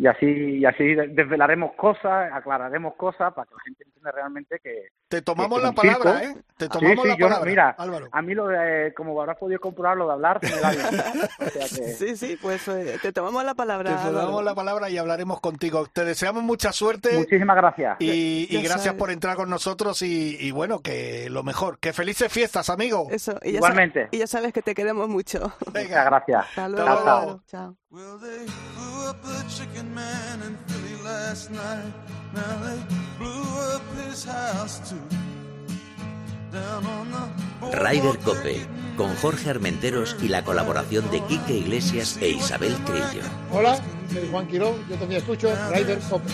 Y 0.00 0.06
así, 0.06 0.26
y 0.26 0.64
así 0.64 0.94
desvelaremos 0.94 1.72
cosas, 1.74 2.30
aclararemos 2.32 2.94
cosas 2.94 3.34
para 3.34 3.48
que 3.48 3.54
la 3.56 3.60
gente 3.64 3.82
entienda 3.82 4.12
realmente 4.12 4.60
que... 4.62 4.90
Te 5.08 5.22
tomamos 5.22 5.60
la 5.60 5.72
palabra, 5.72 6.22
¿eh? 6.22 6.36
Te 6.56 6.68
tomamos 6.68 7.04
la 7.04 7.16
palabra, 7.16 7.44
mira, 7.44 7.76
a 8.12 8.22
mí 8.22 8.32
lo 8.32 8.46
de, 8.46 8.94
como 8.94 9.20
habrás 9.20 9.38
podido 9.38 9.58
comprobar, 9.58 9.96
lo 9.96 10.06
de 10.06 10.12
hablar 10.12 10.38
me 10.40 10.50
da 10.50 10.70
bien. 10.70 11.94
Sí, 11.96 12.16
sí, 12.16 12.38
pues 12.40 12.68
eh, 12.68 12.96
te 13.02 13.12
tomamos 13.12 13.42
la 13.42 13.54
palabra. 13.54 13.96
Te 13.96 14.10
tomamos 14.10 14.44
la 14.44 14.54
palabra 14.54 14.88
y 14.88 14.98
hablaremos 14.98 15.40
contigo. 15.40 15.86
Te 15.92 16.04
deseamos 16.04 16.44
mucha 16.44 16.70
suerte. 16.70 17.18
Muchísimas 17.18 17.56
gracias. 17.56 17.96
Y, 17.98 18.62
gracias 18.62 18.94
por 18.94 19.10
entrar 19.10 19.34
con 19.34 19.50
nosotros 19.50 20.00
y, 20.02 20.50
bueno, 20.52 20.80
que 20.80 21.28
lo 21.28 21.42
mejor. 21.42 21.80
Que 21.80 21.92
felices 21.92 22.32
fiestas, 22.32 22.70
amigo. 22.70 23.08
Eso, 23.10 23.40
y 23.42 23.56
Igualmente. 23.56 24.08
y 24.12 24.18
ya 24.18 24.28
sabes 24.28 24.52
que 24.52 24.62
te 24.62 24.76
queremos 24.76 25.08
mucho. 25.08 25.52
Venga, 25.72 26.04
gracias. 26.04 26.46
Hasta 26.50 26.68
luego. 26.68 27.42
chao. 27.46 27.76
Ryder 37.72 38.18
Cope, 38.18 38.66
con 38.94 39.16
Jorge 39.16 39.48
Armenteros 39.48 40.16
y 40.20 40.28
la 40.28 40.44
colaboración 40.44 41.10
de 41.10 41.24
Quique 41.24 41.54
Iglesias 41.54 42.18
e 42.20 42.28
Isabel 42.28 42.76
Trillo. 42.84 43.22
Hola, 43.50 43.80
soy 44.12 44.28
Juan 44.30 44.46
Quirón, 44.48 44.86
yo 44.90 44.96
también 44.96 45.22
escucho 45.22 45.48
Ryder 45.70 45.98
Cope. 46.10 46.30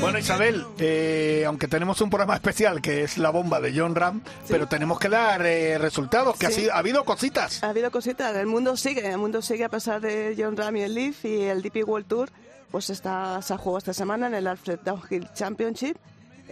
Bueno, 0.00 0.18
Isabel, 0.18 0.64
eh, 0.78 1.44
aunque 1.46 1.66
tenemos 1.66 2.00
un 2.00 2.10
programa 2.10 2.34
especial 2.34 2.82
que 2.82 3.02
es 3.02 3.18
la 3.18 3.30
bomba 3.30 3.60
de 3.60 3.72
John 3.74 3.94
Ram, 3.94 4.22
pero 4.48 4.66
tenemos 4.66 4.98
que 4.98 5.08
dar 5.08 5.44
eh, 5.46 5.78
resultados, 5.78 6.36
que 6.36 6.46
ha, 6.46 6.78
habido 6.78 7.04
cositas. 7.04 7.62
Ha 7.62 7.70
habido 7.70 7.90
cositas, 7.90 8.36
el 8.36 8.46
mundo 8.46 8.76
sigue, 8.76 9.06
el 9.08 9.18
mundo 9.18 9.40
sigue 9.40 9.64
a 9.64 9.68
pesar 9.68 10.00
de 10.00 10.34
John 10.38 10.56
Ram 10.56 10.76
y 10.76 10.82
el 10.82 10.94
Leaf 10.94 11.24
y 11.24 11.42
el 11.42 11.62
DP 11.62 11.88
World 11.88 12.06
Tour, 12.06 12.30
pues 12.70 12.90
está, 12.90 13.40
se 13.40 13.54
ha 13.54 13.58
jugado 13.58 13.78
esta 13.78 13.94
semana 13.94 14.26
en 14.26 14.34
el 14.34 14.46
Alfred 14.46 14.80
Downhill 14.84 15.28
Championship 15.32 15.96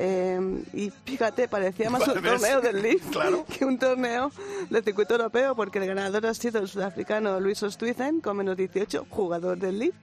eh, 0.04 0.64
y 0.72 0.90
fíjate, 1.04 1.46
parecía 1.46 1.88
más 1.88 2.08
un 2.08 2.20
torneo 2.20 2.60
del 2.60 2.82
Leaf 2.82 3.02
que 3.56 3.64
un 3.64 3.78
torneo 3.78 4.32
de 4.68 4.82
circuito 4.82 5.14
europeo, 5.14 5.54
porque 5.54 5.78
el 5.78 5.86
ganador 5.86 6.26
ha 6.26 6.34
sido 6.34 6.58
el 6.58 6.66
sudafricano 6.66 7.38
Luis 7.38 7.62
Ostuizen, 7.62 8.20
con 8.20 8.36
menos 8.36 8.56
18, 8.56 9.06
jugador 9.08 9.58
del 9.58 9.78
Leaf. 9.78 9.94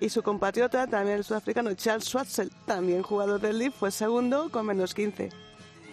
Y 0.00 0.08
su 0.08 0.22
compatriota, 0.22 0.86
también 0.86 1.18
el 1.18 1.24
sudafricano 1.24 1.74
Charles 1.74 2.06
Schwartzel, 2.06 2.50
también 2.64 3.02
jugador 3.02 3.38
del 3.38 3.58
Leaf, 3.58 3.74
fue 3.74 3.90
segundo, 3.90 4.48
con 4.50 4.64
menos 4.64 4.94
15. 4.94 5.28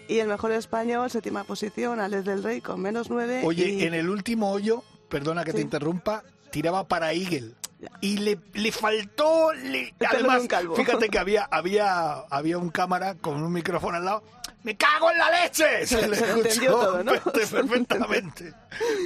Y 0.07 0.19
el 0.19 0.29
mejor 0.29 0.53
español, 0.53 1.09
séptima 1.09 1.43
posición, 1.43 1.99
Alex 1.99 2.23
del 2.23 2.43
Rey, 2.43 2.61
con 2.61 2.79
menos 2.79 3.09
9. 3.09 3.41
Oye, 3.43 3.85
en 3.85 3.93
el 3.93 4.09
último 4.09 4.53
hoyo, 4.53 4.83
perdona 5.09 5.43
que 5.43 5.51
te 5.51 5.59
interrumpa, 5.59 6.23
tiraba 6.49 6.87
para 6.87 7.11
Eagle 7.11 7.55
y 8.01 8.17
le, 8.17 8.39
le 8.53 8.71
faltó 8.71 9.53
le, 9.53 9.93
además 10.07 10.47
fíjate 10.75 11.09
que 11.09 11.19
había 11.19 11.43
había 11.43 12.13
había 12.29 12.57
un 12.57 12.69
cámara 12.69 13.15
con 13.15 13.41
un 13.41 13.51
micrófono 13.51 13.97
al 13.97 14.05
lado. 14.05 14.23
Me 14.63 14.77
cago 14.77 15.11
en 15.11 15.17
la 15.17 15.29
leche 15.29 15.85
se, 15.87 16.07
le 16.07 16.17
entendió 16.17 16.71
todo, 16.71 17.03
¿no? 17.03 17.11
perfectamente 17.11 18.53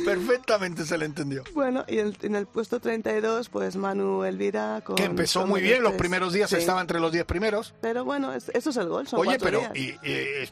perfectamente 0.05 0.85
se 0.85 0.97
le 0.97 1.05
entendió. 1.05 1.43
Bueno 1.53 1.83
y 1.87 1.99
en 1.99 2.35
el 2.35 2.45
puesto 2.45 2.79
32 2.79 3.49
pues 3.49 3.75
Manu 3.75 4.23
Elvira 4.23 4.83
que 4.95 5.03
empezó 5.03 5.47
muy 5.47 5.61
bien 5.61 5.81
los 5.81 5.93
primeros 5.93 6.33
días 6.33 6.51
estaba 6.53 6.81
entre 6.81 6.99
los 6.99 7.11
10 7.11 7.25
primeros. 7.25 7.73
Pero 7.81 8.05
bueno 8.05 8.33
eso 8.33 8.51
es 8.69 8.77
el 8.77 8.87
gol 8.87 9.07
oye 9.13 9.37
pero 9.39 9.61
y, 9.73 9.93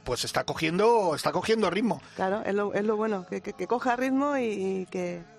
pues 0.04 0.26
está 0.26 0.44
cogiendo 0.44 1.14
está 1.16 1.32
cogiendo 1.32 1.70
ritmo. 1.70 2.02
Claro 2.16 2.42
es 2.46 2.54
lo, 2.54 2.74
es 2.74 2.84
lo 2.84 2.96
bueno 2.96 3.26
que, 3.28 3.42
que 3.42 3.68
coja 3.68 3.96
ritmo 3.96 4.38
y 4.38 4.88
que 4.90 5.35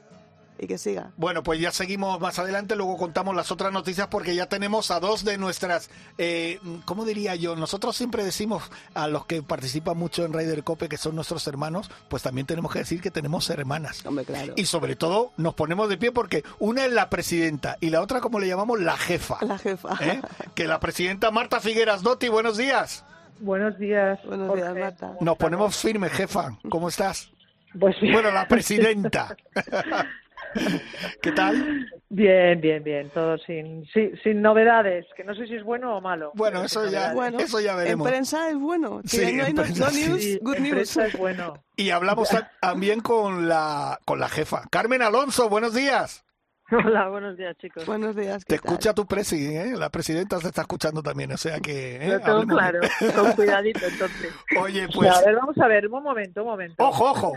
y 0.59 0.66
que 0.66 0.79
siga. 0.79 1.12
Bueno, 1.16 1.42
pues 1.42 1.61
ya 1.61 1.71
seguimos 1.71 2.21
más 2.21 2.38
adelante, 2.38 2.77
luego 2.77 2.97
contamos 2.97 3.35
las 3.35 3.51
otras 3.51 3.73
noticias 3.73 4.09
porque 4.09 4.35
ya 4.35 4.47
tenemos 4.47 4.90
a 4.90 5.01
dos 5.01 5.25
de 5.25 5.38
nuestras, 5.38 5.90
eh, 6.19 6.61
¿cómo 6.85 7.05
diría 7.05 7.35
yo? 7.35 7.57
Nosotros 7.57 7.97
siempre 7.97 8.25
decimos 8.25 8.62
a 8.95 9.09
los 9.09 9.27
que 9.27 9.42
participan 9.42 9.97
mucho 9.97 10.25
en 10.25 10.33
Raider 10.33 10.64
Cope 10.64 10.88
que 10.88 10.97
son 10.97 11.14
nuestros 11.14 11.47
hermanos, 11.47 11.90
pues 12.09 12.23
también 12.23 12.47
tenemos 12.47 12.73
que 12.73 12.81
decir 12.81 13.01
que 13.01 13.11
tenemos 13.11 13.49
hermanas. 13.51 14.05
Hombre, 14.07 14.25
claro. 14.25 14.55
Y 14.57 14.66
sobre 14.66 14.97
todo 14.97 15.33
nos 15.37 15.55
ponemos 15.55 15.88
de 15.88 15.99
pie 15.99 16.12
porque 16.12 16.42
una 16.59 16.87
es 16.87 16.92
la 16.92 17.11
presidenta 17.11 17.77
y 17.81 17.90
la 17.90 18.01
otra, 18.01 18.21
como 18.21 18.38
le 18.38 18.49
llamamos, 18.49 18.81
la 18.81 18.97
jefa. 18.97 19.38
La 19.42 19.59
jefa. 19.59 19.97
¿Eh? 20.01 20.21
Que 20.55 20.66
la 20.66 20.81
presidenta 20.81 21.31
Marta 21.31 21.61
Figueras 21.61 22.03
Dotti, 22.03 22.29
buenos 22.29 22.57
días. 22.57 23.05
Buenos 23.38 23.79
días. 23.79 24.19
Buenos 24.25 24.55
días, 24.55 24.75
Marta. 24.75 25.14
Nos 25.21 25.37
ponemos 25.37 25.77
firmes, 25.77 26.12
jefa. 26.12 26.57
¿Cómo 26.69 26.88
estás? 26.88 27.31
Pues 27.79 27.97
Bueno, 28.01 28.31
la 28.31 28.49
presidenta. 28.49 29.37
¿Qué 31.23 31.33
tal? 31.33 31.88
Bien, 32.09 32.61
bien, 32.61 32.85
bien, 32.85 33.11
todo 33.11 33.37
sin, 33.38 33.85
sin, 33.92 34.42
novedades, 34.42 35.07
que 35.16 35.25
no 35.25 35.35
sé 35.35 35.47
si 35.47 35.57
es 35.57 35.64
bueno 35.64 35.97
o 35.97 36.01
malo. 36.01 36.33
Bueno, 36.35 36.64
eso 36.64 36.87
ya, 36.87 37.12
eso 37.38 37.61
ya 37.61 37.75
veremos. 37.75 38.07
En 38.07 38.12
prensa 38.12 38.49
es 38.49 38.57
bueno. 38.57 39.01
Sí, 39.05 39.33
no 39.33 39.45
hay 39.45 39.53
no, 39.53 39.64
news, 39.64 40.38
good 40.40 40.59
news. 40.59 40.71
Prensa 40.71 41.07
es 41.07 41.19
bueno. 41.19 41.55
Y 41.77 41.90
hablamos 41.90 42.29
también 42.61 43.01
con 43.01 43.49
la, 43.49 43.99
con 44.05 44.21
la 44.21 44.29
jefa. 44.29 44.62
Carmen 44.71 45.03
Alonso, 45.03 45.49
buenos 45.49 45.75
días. 45.75 46.26
Hola, 46.73 47.09
buenos 47.09 47.37
días, 47.37 47.57
chicos. 47.59 47.87
Buenos 47.87 48.17
días. 48.17 48.45
Te 48.45 48.57
escucha 48.57 48.93
tu 48.93 49.07
presi, 49.07 49.55
¿eh? 49.55 49.75
La 49.77 49.89
presidenta 49.89 50.41
se 50.41 50.49
está 50.49 50.63
escuchando 50.63 51.01
también, 51.01 51.31
o 51.31 51.37
sea 51.37 51.61
que... 51.61 51.97
¿eh? 51.97 52.21
Lo 52.27 52.45
claro, 52.45 52.81
con 53.15 53.33
cuidadito 53.33 53.87
entonces. 53.87 54.33
Oye, 54.61 54.89
pues... 54.93 55.09
A 55.17 55.21
ver, 55.21 55.37
vamos 55.37 55.57
a 55.59 55.69
ver, 55.69 55.87
un 55.87 56.03
momento, 56.03 56.43
un 56.43 56.49
momento. 56.49 56.85
¡Ojo, 56.85 57.11
ojo! 57.11 57.33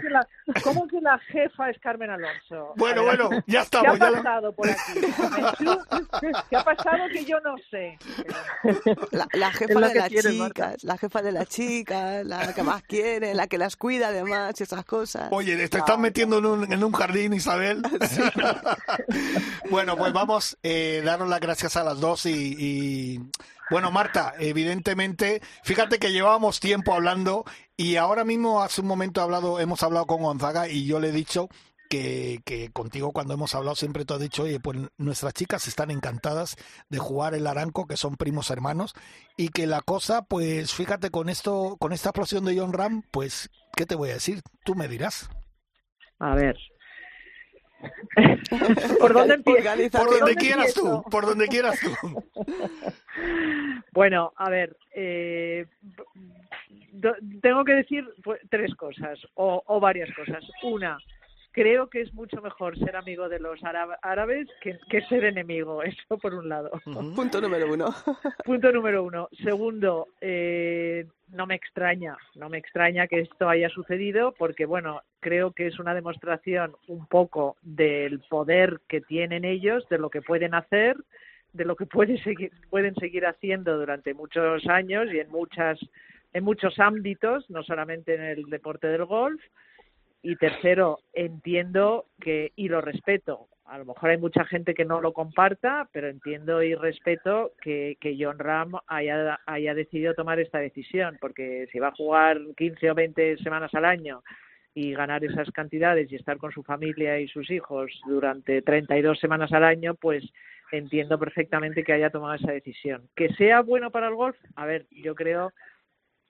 ¿Cómo 0.64 0.88
que 0.88 1.00
la, 1.00 1.20
jefa 1.20 1.70
es 1.70 1.78
Carmen 1.80 2.10
Alonso? 2.10 2.74
Bueno, 2.80 3.04
bueno, 3.04 3.30
ya 3.46 3.62
estamos. 3.62 4.00
¿Qué 4.00 4.06
ha 4.06 4.12
pasado 4.12 4.54
por 4.54 4.68
aquí? 4.68 5.00
¿Qué 6.50 6.56
ha 6.56 6.64
pasado 6.64 7.08
que 7.12 7.26
yo 7.26 7.40
no 7.42 7.56
sé? 7.70 8.00
La, 9.12 9.52
jefa 9.52 9.80
de 9.80 9.96
las 9.96 10.10
chicas, 10.10 10.84
la 10.84 10.98
jefa 10.98 11.22
de 11.22 11.32
las 11.32 11.50
chicas, 11.50 12.26
la 12.26 12.54
que 12.54 12.64
más 12.64 12.82
quiere, 12.84 13.34
la 13.36 13.48
que 13.48 13.58
las 13.58 13.76
cuida 13.76 14.08
además, 14.08 14.60
esas 14.60 14.86
cosas. 14.86 15.28
Oye, 15.32 15.56
te 15.68 15.78
estás 15.78 16.00
metiendo 16.00 16.40
en 16.40 16.46
un, 16.46 16.74
en 16.74 16.84
un 16.84 16.92
jardín, 16.94 17.34
Isabel. 17.34 17.84
Sí. 18.10 18.22
Bueno, 19.70 19.96
pues 19.98 20.14
vamos 20.14 20.54
a 20.54 20.58
eh, 20.64 21.02
daros 21.04 21.30
las 21.30 21.40
gracias 21.40 21.78
a 21.78 21.84
las 21.84 22.00
dos 22.00 22.26
y, 22.26 23.20
bueno, 23.70 23.92
Marta, 23.92 24.34
evidentemente, 24.40 25.42
fíjate 25.64 26.00
que 26.00 26.12
llevábamos 26.12 26.60
tiempo 26.60 26.94
hablando 26.94 27.46
y 27.78 27.98
ahora 27.98 28.24
mismo 28.24 28.64
hace 28.64 28.82
un 28.82 28.88
momento 28.88 29.22
hablado, 29.22 29.60
hemos 29.60 29.84
hablado 29.84 30.08
con 30.08 30.24
Gonzaga 30.24 30.68
y 30.68 30.86
yo 30.86 31.00
le 31.00 31.10
he 31.10 31.12
dicho 31.12 31.50
que, 31.88 32.42
que, 32.46 32.72
contigo 32.72 33.12
cuando 33.12 33.36
hemos 33.36 33.54
hablado 33.54 33.76
siempre 33.76 34.06
te 34.06 34.14
has 34.16 34.20
dicho, 34.20 34.44
oye, 34.44 34.60
pues 34.60 34.80
nuestras 34.98 35.34
chicas 35.34 35.68
están 35.68 35.92
encantadas 35.92 36.56
de 36.90 36.98
jugar 36.98 37.36
el 37.36 37.46
Aranco, 37.46 37.86
que 37.86 37.98
son 37.98 38.16
primos 38.16 38.50
hermanos, 38.50 38.96
y 39.38 39.50
que 39.50 39.68
la 39.68 39.82
cosa, 39.82 40.24
pues 40.24 40.74
fíjate 40.74 41.12
con 41.12 41.30
esto, 41.30 41.78
con 41.80 41.94
esta 41.94 42.10
explosión 42.10 42.44
de 42.46 42.58
John 42.58 42.74
Ram, 42.74 43.04
pues, 43.12 43.52
¿qué 43.76 43.86
te 43.86 43.96
voy 43.96 44.10
a 44.10 44.14
decir? 44.14 44.42
Tú 44.66 44.74
me 44.74 44.88
dirás. 44.88 45.30
A 46.20 46.36
ver, 46.36 46.56
¿Por 49.00 49.14
dónde 49.14 49.36
empieza? 49.36 50.00
Por 50.00 50.20
donde 50.20 50.36
quieras 50.36 50.74
tú, 50.74 51.04
por 51.10 51.26
donde 51.26 51.48
quieras 51.48 51.80
tú. 51.80 52.24
Bueno, 53.94 54.34
a 54.36 54.50
ver, 54.50 54.76
eh, 54.94 55.66
tengo 57.42 57.64
que 57.64 57.74
decir 57.74 58.06
pues, 58.24 58.42
tres 58.50 58.74
cosas 58.76 59.20
o, 59.36 59.80
varias 59.80 60.10
cosas. 60.16 60.44
Una, 60.64 60.98
creo 61.52 61.90
que 61.90 62.02
es 62.02 62.14
mucho 62.14 62.42
mejor 62.42 62.78
ser 62.78 62.96
amigo 62.96 63.30
de 63.30 63.40
los 63.40 63.60
árabes 63.64 64.48
que, 64.62 65.02
ser 65.08 65.26
enemigo. 65.26 65.84
Eso 65.84 66.18
por 66.18 66.34
un 66.34 66.50
lado. 66.50 66.72
Punto 67.16 67.42
número 67.42 67.72
uno. 67.72 67.94
Punto 68.46 68.72
número 68.72 69.04
uno. 69.04 69.30
Segundo, 69.44 70.08
eh, 70.22 71.06
no 71.30 71.46
me 71.48 71.56
extraña, 71.56 72.18
no 72.36 72.50
me 72.50 72.58
extraña 72.58 73.08
que 73.08 73.22
esto 73.22 73.50
haya 73.50 73.70
sucedido 73.70 74.34
porque, 74.38 74.66
bueno, 74.66 75.02
creo 75.20 75.52
que 75.52 75.68
es 75.68 75.80
una 75.80 75.94
demostración 75.94 76.76
un 76.88 77.06
poco 77.08 77.58
del 77.62 78.20
poder 78.30 78.82
que 78.88 79.02
tienen 79.02 79.46
ellos, 79.46 79.88
de 79.90 80.00
lo 80.00 80.10
que 80.10 80.22
pueden 80.22 80.54
hacer, 80.54 80.98
de 81.54 81.66
lo 81.66 81.76
que 81.76 81.86
pueden 81.86 82.22
seguir, 82.24 82.52
pueden 82.70 82.96
seguir 82.96 83.26
haciendo 83.26 83.78
durante 83.78 84.14
muchos 84.14 84.66
años 84.68 85.08
y 85.12 85.20
en 85.20 85.30
muchas 85.30 85.80
en 86.32 86.44
muchos 86.44 86.78
ámbitos, 86.80 87.50
no 87.50 87.64
solamente 87.64 88.14
en 88.14 88.22
el 88.22 88.44
deporte 88.50 88.88
del 88.88 89.06
golf. 89.06 89.42
Y 90.22 90.36
tercero, 90.36 91.00
entiendo 91.14 92.06
que, 92.20 92.52
y 92.56 92.68
lo 92.68 92.82
respeto, 92.82 93.48
a 93.66 93.78
lo 93.78 93.86
mejor 93.86 94.10
hay 94.10 94.18
mucha 94.18 94.44
gente 94.46 94.74
que 94.74 94.84
no 94.84 95.00
lo 95.00 95.14
comparta, 95.14 95.88
pero 95.94 96.08
entiendo 96.08 96.62
y 96.64 96.74
respeto 96.76 97.52
que, 97.62 97.98
que 98.02 98.18
John 98.20 98.40
Ram 98.40 98.74
haya, 98.88 99.40
haya 99.46 99.74
decidido 99.74 100.16
tomar 100.16 100.40
esta 100.40 100.60
decisión, 100.60 101.18
porque 101.22 101.68
si 101.72 101.80
va 101.80 101.90
a 101.90 101.96
jugar 101.96 102.40
15 102.58 102.92
o 102.92 102.96
20 102.96 103.38
semanas 103.38 103.74
al 103.76 103.86
año 103.86 104.24
y 104.74 104.94
ganar 104.94 105.24
esas 105.24 105.52
cantidades 105.52 106.12
y 106.12 106.16
estar 106.16 106.38
con 106.38 106.52
su 106.52 106.64
familia 106.64 107.20
y 107.20 107.28
sus 107.28 107.50
hijos 107.52 107.92
durante 108.08 108.62
32 108.62 109.20
semanas 109.20 109.52
al 109.54 109.64
año, 109.64 109.94
pues 109.94 110.24
entiendo 110.72 111.20
perfectamente 111.20 111.84
que 111.84 111.94
haya 111.94 112.10
tomado 112.10 112.36
esa 112.36 112.52
decisión. 112.52 113.08
Que 113.16 113.30
sea 113.34 113.62
bueno 113.62 113.92
para 113.92 114.08
el 114.08 114.16
golf, 114.16 114.38
a 114.56 114.66
ver, 114.66 114.88
yo 114.92 115.16
creo 115.16 115.54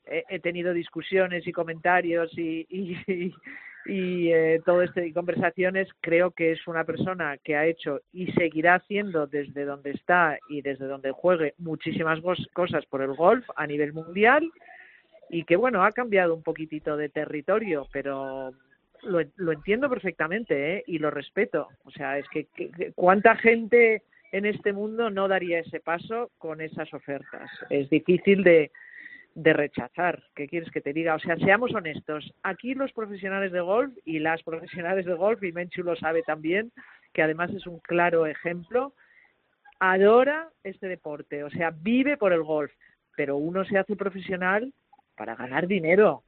he, 0.05 0.39
tenido 0.39 0.73
discusiones 0.73 1.45
y 1.47 1.51
comentarios 1.51 2.35
y, 2.37 2.65
y 2.69 3.33
eh, 3.85 4.61
todo 4.65 4.81
este 4.81 5.13
conversaciones, 5.13 5.87
creo 6.01 6.31
que 6.31 6.51
es 6.51 6.67
una 6.67 6.83
persona 6.83 7.37
que 7.37 7.55
ha 7.55 7.65
hecho 7.65 8.01
y 8.11 8.31
seguirá 8.33 8.75
haciendo 8.75 9.25
desde 9.25 9.65
donde 9.65 9.91
está 9.91 10.37
y 10.49 10.61
desde 10.61 10.85
donde 10.85 11.11
juegue 11.11 11.53
muchísimas 11.57 12.19
cosas 12.53 12.85
por 12.85 13.01
el 13.01 13.15
golf 13.15 13.45
a 13.55 13.65
nivel 13.65 13.93
mundial 13.93 14.51
y 15.29 15.43
que 15.43 15.55
bueno, 15.55 15.83
ha 15.83 15.91
cambiado 15.91 16.35
un 16.35 16.43
poquitito 16.43 16.97
de 16.97 17.09
territorio, 17.09 17.87
pero 17.91 18.51
lo, 19.03 19.19
lo 19.37 19.51
entiendo 19.51 19.89
perfectamente 19.89 20.77
¿eh? 20.77 20.83
y 20.87 20.97
lo 20.97 21.11
respeto. 21.11 21.69
O 21.85 21.91
sea, 21.91 22.17
es 22.17 22.27
que, 22.29 22.47
cuánta 22.95 23.35
gente 23.35 24.03
en 24.31 24.45
este 24.45 24.73
mundo 24.73 25.09
no 25.09 25.27
daría 25.27 25.59
ese 25.59 25.79
paso 25.79 26.31
con 26.37 26.61
esas 26.61 26.93
ofertas. 26.93 27.49
Es 27.69 27.89
difícil 27.89 28.43
de, 28.43 28.71
de 29.35 29.53
rechazar. 29.53 30.23
¿Qué 30.35 30.47
quieres 30.47 30.71
que 30.71 30.81
te 30.81 30.93
diga? 30.93 31.15
O 31.15 31.19
sea, 31.19 31.37
seamos 31.37 31.73
honestos. 31.73 32.33
Aquí 32.43 32.73
los 32.73 32.91
profesionales 32.93 33.51
de 33.51 33.61
golf 33.61 33.93
y 34.05 34.19
las 34.19 34.43
profesionales 34.43 35.05
de 35.05 35.13
golf, 35.13 35.43
y 35.43 35.51
Menchu 35.51 35.83
lo 35.83 35.95
sabe 35.95 36.23
también, 36.23 36.71
que 37.13 37.21
además 37.21 37.51
es 37.51 37.65
un 37.67 37.79
claro 37.79 38.25
ejemplo, 38.25 38.93
adora 39.79 40.49
este 40.63 40.87
deporte, 40.87 41.43
o 41.43 41.49
sea, 41.49 41.71
vive 41.71 42.17
por 42.17 42.33
el 42.33 42.43
golf, 42.43 42.71
pero 43.15 43.37
uno 43.37 43.63
se 43.65 43.77
hace 43.77 43.95
profesional 43.95 44.73
para 45.15 45.35
ganar 45.35 45.67
dinero, 45.67 46.23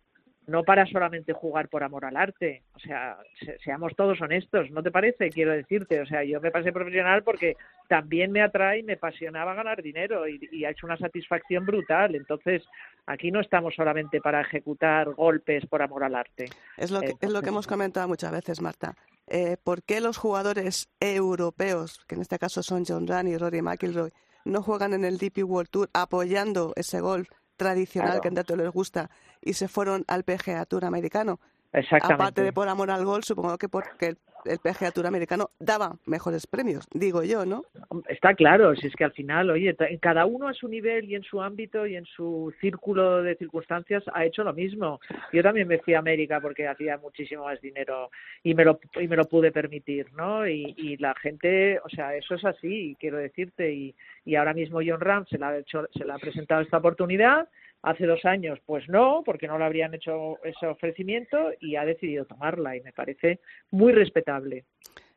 no 0.52 0.64
para 0.64 0.86
solamente 0.86 1.34
jugar 1.34 1.70
por 1.70 1.84
amor 1.84 2.06
al 2.06 2.18
arte. 2.18 2.64
O 2.76 2.80
sea, 2.80 3.18
seamos 3.64 3.96
todos 3.96 4.22
honestos, 4.22 4.70
¿no 4.72 4.84
te 4.84 4.92
parece? 4.92 5.30
Quiero 5.30 5.52
decirte, 5.52 6.02
o 6.02 6.06
sea, 6.06 6.24
yo 6.24 6.40
me 6.42 6.52
pasé 6.52 6.72
profesional 6.72 7.24
porque 7.24 7.56
también 7.88 8.32
me 8.32 8.42
atrae 8.42 8.80
y 8.80 8.84
me 8.84 8.94
apasionaba 8.94 9.54
ganar 9.54 9.82
dinero 9.82 10.28
y, 10.28 10.66
ha 10.66 10.70
hecho 10.70 10.86
una 10.86 10.98
satisfacción 10.98 11.66
brutal. 11.66 12.16
Entonces, 12.16 12.64
aquí 13.06 13.32
no 13.32 13.40
estamos 13.40 13.74
solamente 13.74 14.22
para 14.22 14.42
ejecutar 14.42 15.12
golpes 15.14 15.66
por 15.66 15.82
amor 15.82 16.04
al 16.04 16.16
arte. 16.16 16.46
Es 16.78 16.92
lo 16.92 17.02
que, 17.02 17.14
es 17.20 17.32
lo 17.32 17.42
que 17.42 17.50
hemos 17.50 17.68
comentado 17.68 18.08
muchas 18.08 18.32
veces, 18.32 18.62
Marta. 18.62 18.96
Eh, 19.28 19.58
¿Por 19.64 19.84
qué 19.84 20.02
los 20.02 20.18
jugadores 20.18 20.90
europeos, 21.00 22.04
que 22.08 22.16
en 22.16 22.22
este 22.22 22.38
caso 22.38 22.62
son 22.62 22.84
John 22.86 23.08
Run 23.08 23.28
y 23.28 23.38
Rory 23.38 23.62
McIlroy, 23.62 24.12
no 24.46 24.62
juegan 24.62 24.94
en 24.94 25.06
el 25.06 25.18
DP 25.18 25.44
World 25.44 25.70
Tour 25.70 25.90
apoyando 25.94 26.74
ese 26.76 27.00
golf 27.00 27.30
tradicional 27.62 28.22
que 28.22 28.30
que 28.30 28.32
tanto 28.32 28.56
les 28.56 28.72
gusta 28.72 29.12
y 29.40 29.54
se 29.54 29.68
fueron 29.68 30.04
al 30.08 30.24
PGA 30.24 30.66
Tour 30.66 30.86
americano. 30.86 31.40
Exactamente. 31.72 32.14
Aparte 32.16 32.42
de 32.42 32.52
por 32.52 32.68
amor 32.68 32.90
al 32.90 33.06
gol, 33.06 33.24
supongo 33.24 33.58
que 33.60 33.70
porque 33.70 34.18
el 34.46 34.60
PGA 34.60 34.92
Tour 34.92 35.08
americano 35.08 35.50
daba 35.60 35.96
mejores 36.06 36.48
premios, 36.48 36.88
digo 36.94 37.24
yo, 37.24 37.46
¿no? 37.46 37.64
Está 38.08 38.34
claro, 38.34 38.76
si 38.76 38.88
es 38.88 38.96
que 38.96 39.04
al 39.04 39.12
final, 39.14 39.50
oye, 39.50 39.76
cada 40.00 40.26
uno 40.26 40.48
a 40.48 40.54
su 40.54 40.68
nivel 40.68 41.06
y 41.10 41.16
en 41.16 41.24
su 41.24 41.42
ámbito 41.42 41.86
y 41.86 41.96
en 41.96 42.06
su 42.06 42.54
círculo 42.60 43.24
de 43.24 43.36
circunstancias 43.36 44.04
ha 44.14 44.26
hecho 44.26 44.44
lo 44.44 44.54
mismo. 44.54 45.00
Yo 45.32 45.44
también 45.44 45.68
me 45.68 45.80
fui 45.80 45.94
a 45.94 46.00
América 46.00 46.40
porque 46.40 46.68
hacía 46.68 46.98
muchísimo 46.98 47.46
más 47.46 47.62
dinero 47.62 48.10
y 48.44 48.54
me 48.54 48.66
lo, 48.66 48.80
y 49.00 49.08
me 49.08 49.16
lo 49.16 49.26
pude 49.26 49.52
permitir, 49.52 50.12
¿no? 50.14 50.48
Y, 50.48 50.74
y 50.78 50.98
la 50.98 51.14
gente, 51.16 51.80
o 51.84 51.90
sea, 51.90 52.16
eso 52.16 52.36
es 52.36 52.46
así, 52.46 52.96
quiero 53.00 53.18
decirte, 53.18 53.72
y, 53.74 53.96
y 54.26 54.36
ahora 54.36 54.54
mismo 54.54 54.80
John 54.86 55.02
Ram 55.02 55.26
se 55.28 55.38
la 55.38 55.50
ha, 55.50 55.58
hecho, 55.58 55.88
se 55.94 56.06
le 56.06 56.14
ha 56.14 56.18
presentado 56.18 56.62
esta 56.62 56.78
oportunidad 56.78 57.48
Hace 57.84 58.06
dos 58.06 58.24
años, 58.26 58.60
pues 58.66 58.88
no, 58.90 59.24
porque 59.26 59.48
no 59.48 59.58
le 59.58 59.66
habrían 59.66 59.94
hecho 59.94 60.38
ese 60.44 60.68
ofrecimiento 60.68 61.38
y 61.60 61.76
ha 61.76 61.86
decidido 61.86 62.26
tomarla 62.26 62.76
y 62.78 62.82
me 62.82 62.94
parece 62.94 63.40
muy 63.72 63.92
respetable. 63.92 64.66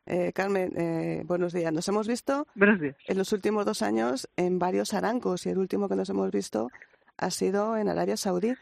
Eh, 0.07 0.31
Carmen, 0.33 0.71
eh, 0.77 1.23
buenos 1.25 1.53
días. 1.53 1.71
Nos 1.71 1.87
hemos 1.87 2.07
visto 2.07 2.47
días. 2.55 2.95
en 3.07 3.17
los 3.17 3.33
últimos 3.33 3.65
dos 3.65 3.81
años 3.81 4.29
en 4.35 4.59
varios 4.59 4.93
arancos 4.93 5.45
y 5.45 5.49
el 5.49 5.57
último 5.57 5.89
que 5.89 5.95
nos 5.95 6.09
hemos 6.09 6.31
visto 6.31 6.69
ha 7.17 7.29
sido 7.31 7.77
en 7.77 7.87
Arabia 7.87 8.17
Saudí. 8.17 8.53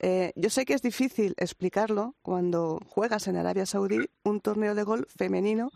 Eh, 0.00 0.32
yo 0.36 0.50
sé 0.50 0.64
que 0.64 0.74
es 0.74 0.82
difícil 0.82 1.34
explicarlo 1.36 2.14
cuando 2.22 2.78
juegas 2.86 3.26
en 3.26 3.36
Arabia 3.36 3.66
Saudí 3.66 4.08
un 4.22 4.40
torneo 4.40 4.74
de 4.74 4.84
golf 4.84 5.12
femenino, 5.16 5.70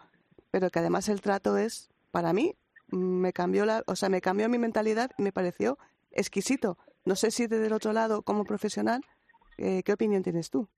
pero 0.53 0.71
que 0.71 0.79
además 0.79 1.09
el 1.09 1.21
trato 1.21 1.57
es, 1.57 1.91
para 2.13 2.33
mí, 2.33 2.55
me 2.89 3.33
cambió 3.33 3.65
la, 3.65 3.83
o 3.87 3.97
sea, 3.97 4.09
me 4.09 4.21
cambió 4.21 4.49
mi 4.49 4.59
mentalidad 4.59 5.11
y 5.19 5.23
me 5.23 5.33
pareció 5.33 5.79
exquisito. 6.13 6.79
No 7.05 7.17
sé 7.17 7.31
si 7.31 7.47
desde 7.47 7.67
el 7.67 7.73
otro 7.73 7.93
lado, 7.93 8.23
como 8.23 8.45
profesional, 8.45 9.03
eh, 9.59 9.83
¿qué 9.85 9.93
opinión 9.93 10.23
tienes 10.23 10.51
tú? 10.51 10.69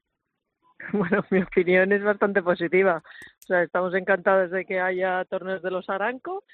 Bueno, 0.93 1.25
mi 1.31 1.41
opinión 1.41 1.93
es 1.93 2.03
bastante 2.03 2.43
positiva. 2.43 3.03
O 3.39 3.43
sea, 3.47 3.63
estamos 3.63 3.95
encantados 3.95 4.51
de 4.51 4.67
que 4.67 4.81
haya 4.81 5.25
torneos 5.25 5.63
de 5.63 5.71
los 5.71 5.89
Aranco 5.89 6.45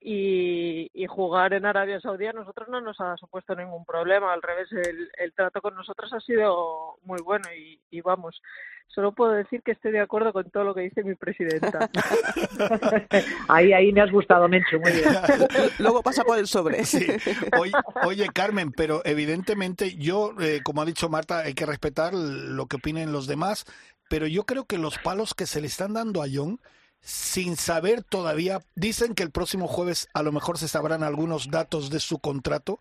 y, 0.00 1.06
jugar 1.08 1.54
en 1.54 1.64
Arabia 1.64 2.00
Saudí 2.00 2.26
a 2.26 2.32
nosotros 2.32 2.68
no 2.68 2.80
nos 2.80 3.00
ha 3.00 3.16
supuesto 3.16 3.54
ningún 3.54 3.84
problema. 3.84 4.32
Al 4.32 4.42
revés, 4.42 4.68
el, 4.72 5.32
trato 5.34 5.60
con 5.60 5.74
nosotros 5.74 6.12
ha 6.12 6.20
sido 6.20 6.96
muy 7.04 7.20
bueno 7.22 7.44
y, 7.90 8.00
vamos, 8.00 8.42
solo 8.88 9.12
puedo 9.12 9.32
decir 9.32 9.62
que 9.62 9.72
estoy 9.72 9.92
de 9.92 10.00
acuerdo 10.00 10.32
con 10.32 10.50
todo 10.50 10.64
lo 10.64 10.74
que 10.74 10.82
dice 10.82 11.04
mi 11.04 11.14
presidenta. 11.14 11.88
ahí, 13.48 13.72
ahí 13.72 13.92
me 13.92 14.02
has 14.02 14.10
gustado, 14.10 14.48
Mencho, 14.48 14.78
muy 14.80 14.92
bien. 14.92 15.04
Luego 15.78 16.02
pasa 16.02 16.24
por 16.24 16.38
el 16.38 16.46
sobre. 16.46 16.82
Oye, 18.04 18.28
Carmen, 18.34 18.72
pero 18.72 19.02
evidentemente 19.04 19.96
yo, 19.96 20.34
eh, 20.40 20.60
como 20.64 20.82
ha 20.82 20.86
dicho 20.86 21.08
Marta, 21.08 21.40
hay 21.40 21.54
que 21.54 21.66
respetar 21.66 22.12
lo 22.12 22.66
que 22.66 22.76
opinen 22.76 23.12
los 23.12 23.26
demás, 23.26 23.64
pero 24.10 24.26
yo 24.26 24.44
creo 24.44 24.64
que 24.64 24.78
los 24.78 24.98
palos 24.98 25.34
que 25.34 25.46
se 25.46 25.60
le 25.60 25.68
están 25.68 25.94
dando 25.94 26.22
a 26.22 26.26
John 26.32 26.60
sin 27.04 27.56
saber 27.56 28.02
todavía, 28.02 28.62
dicen 28.74 29.14
que 29.14 29.22
el 29.22 29.30
próximo 29.30 29.68
jueves 29.68 30.08
a 30.14 30.22
lo 30.22 30.32
mejor 30.32 30.58
se 30.58 30.68
sabrán 30.68 31.02
algunos 31.02 31.50
datos 31.50 31.90
de 31.90 32.00
su 32.00 32.18
contrato. 32.18 32.80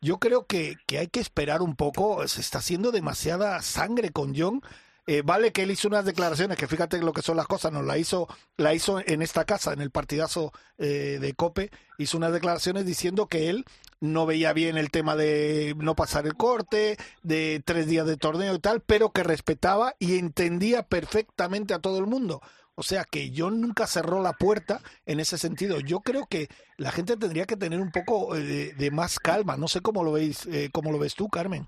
Yo 0.00 0.18
creo 0.18 0.46
que, 0.46 0.76
que 0.86 0.98
hay 0.98 1.08
que 1.08 1.20
esperar 1.20 1.62
un 1.62 1.74
poco, 1.74 2.26
se 2.28 2.40
está 2.40 2.58
haciendo 2.58 2.92
demasiada 2.92 3.60
sangre 3.62 4.10
con 4.10 4.34
John. 4.36 4.62
Eh, 5.08 5.22
vale 5.24 5.52
que 5.52 5.62
él 5.62 5.70
hizo 5.72 5.88
unas 5.88 6.04
declaraciones 6.04 6.56
que 6.56 6.68
fíjate 6.68 6.98
lo 6.98 7.12
que 7.12 7.22
son 7.22 7.36
las 7.36 7.46
cosas, 7.46 7.72
nos 7.72 7.84
la 7.84 7.98
hizo, 7.98 8.28
la 8.56 8.72
hizo 8.72 9.00
en 9.04 9.22
esta 9.22 9.44
casa, 9.44 9.72
en 9.72 9.80
el 9.80 9.90
partidazo 9.90 10.52
eh, 10.78 11.18
de 11.20 11.34
Cope, 11.34 11.70
hizo 11.98 12.16
unas 12.16 12.32
declaraciones 12.32 12.86
diciendo 12.86 13.26
que 13.26 13.48
él 13.48 13.64
no 14.00 14.26
veía 14.26 14.52
bien 14.52 14.76
el 14.76 14.90
tema 14.90 15.16
de 15.16 15.74
no 15.78 15.94
pasar 15.94 16.26
el 16.26 16.34
corte, 16.34 16.96
de 17.22 17.62
tres 17.64 17.86
días 17.86 18.06
de 18.06 18.16
torneo 18.16 18.54
y 18.54 18.58
tal, 18.58 18.80
pero 18.80 19.10
que 19.10 19.22
respetaba 19.22 19.94
y 19.98 20.18
entendía 20.18 20.82
perfectamente 20.82 21.74
a 21.74 21.78
todo 21.78 21.98
el 21.98 22.06
mundo. 22.06 22.42
O 22.76 22.82
sea 22.82 23.04
que 23.10 23.30
yo 23.30 23.50
nunca 23.50 23.86
cerró 23.86 24.22
la 24.22 24.34
puerta 24.34 24.80
en 25.06 25.18
ese 25.18 25.38
sentido. 25.38 25.80
Yo 25.80 26.00
creo 26.00 26.26
que 26.28 26.48
la 26.76 26.90
gente 26.92 27.16
tendría 27.16 27.46
que 27.46 27.56
tener 27.56 27.80
un 27.80 27.90
poco 27.90 28.36
eh, 28.36 28.74
de, 28.76 28.90
más 28.90 29.18
calma. 29.18 29.56
No 29.56 29.66
sé 29.66 29.80
cómo 29.80 30.04
lo 30.04 30.12
veis, 30.12 30.46
eh, 30.46 30.68
cómo 30.72 30.92
lo 30.92 30.98
ves 30.98 31.14
tú, 31.14 31.28
Carmen. 31.28 31.66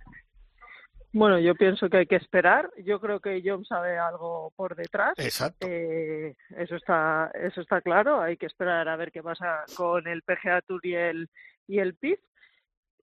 Bueno, 1.12 1.38
yo 1.38 1.54
pienso 1.54 1.88
que 1.88 1.96
hay 1.96 2.06
que 2.06 2.16
esperar. 2.16 2.70
Yo 2.84 3.00
creo 3.00 3.20
que 3.20 3.42
John 3.42 3.64
sabe 3.64 3.98
algo 3.98 4.52
por 4.54 4.76
detrás. 4.76 5.14
Exacto. 5.16 5.66
Eh, 5.66 6.36
eso 6.58 6.76
está, 6.76 7.30
eso 7.34 7.62
está 7.62 7.80
claro. 7.80 8.20
Hay 8.20 8.36
que 8.36 8.46
esperar 8.46 8.86
a 8.86 8.96
ver 8.96 9.10
qué 9.10 9.22
pasa 9.22 9.64
con 9.74 10.06
el 10.06 10.22
PGA 10.22 10.60
Tour 10.60 10.84
y 10.84 10.94
el 10.94 11.30
y 11.68 11.78
el 11.78 11.94
PIF 11.94 12.18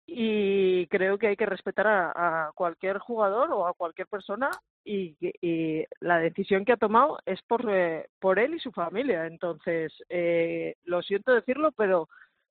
y 0.07 0.85
creo 0.87 1.17
que 1.17 1.27
hay 1.27 1.35
que 1.35 1.45
respetar 1.45 1.87
a, 1.87 2.51
cualquier 2.55 2.99
jugador 2.99 3.51
o 3.51 3.67
a 3.67 3.73
cualquier 3.73 4.07
persona 4.07 4.49
y, 4.83 5.15
la 5.99 6.19
decisión 6.19 6.63
que 6.63 6.73
ha 6.73 6.77
tomado 6.77 7.19
es 7.25 7.41
por, 7.43 7.65
eh, 7.69 8.07
por 8.19 8.39
él 8.39 8.53
y 8.53 8.59
su 8.59 8.71
familia. 8.71 9.25
Entonces, 9.25 9.91
eh, 10.09 10.75
lo 10.83 11.01
siento 11.01 11.33
decirlo, 11.33 11.71
pero 11.71 12.07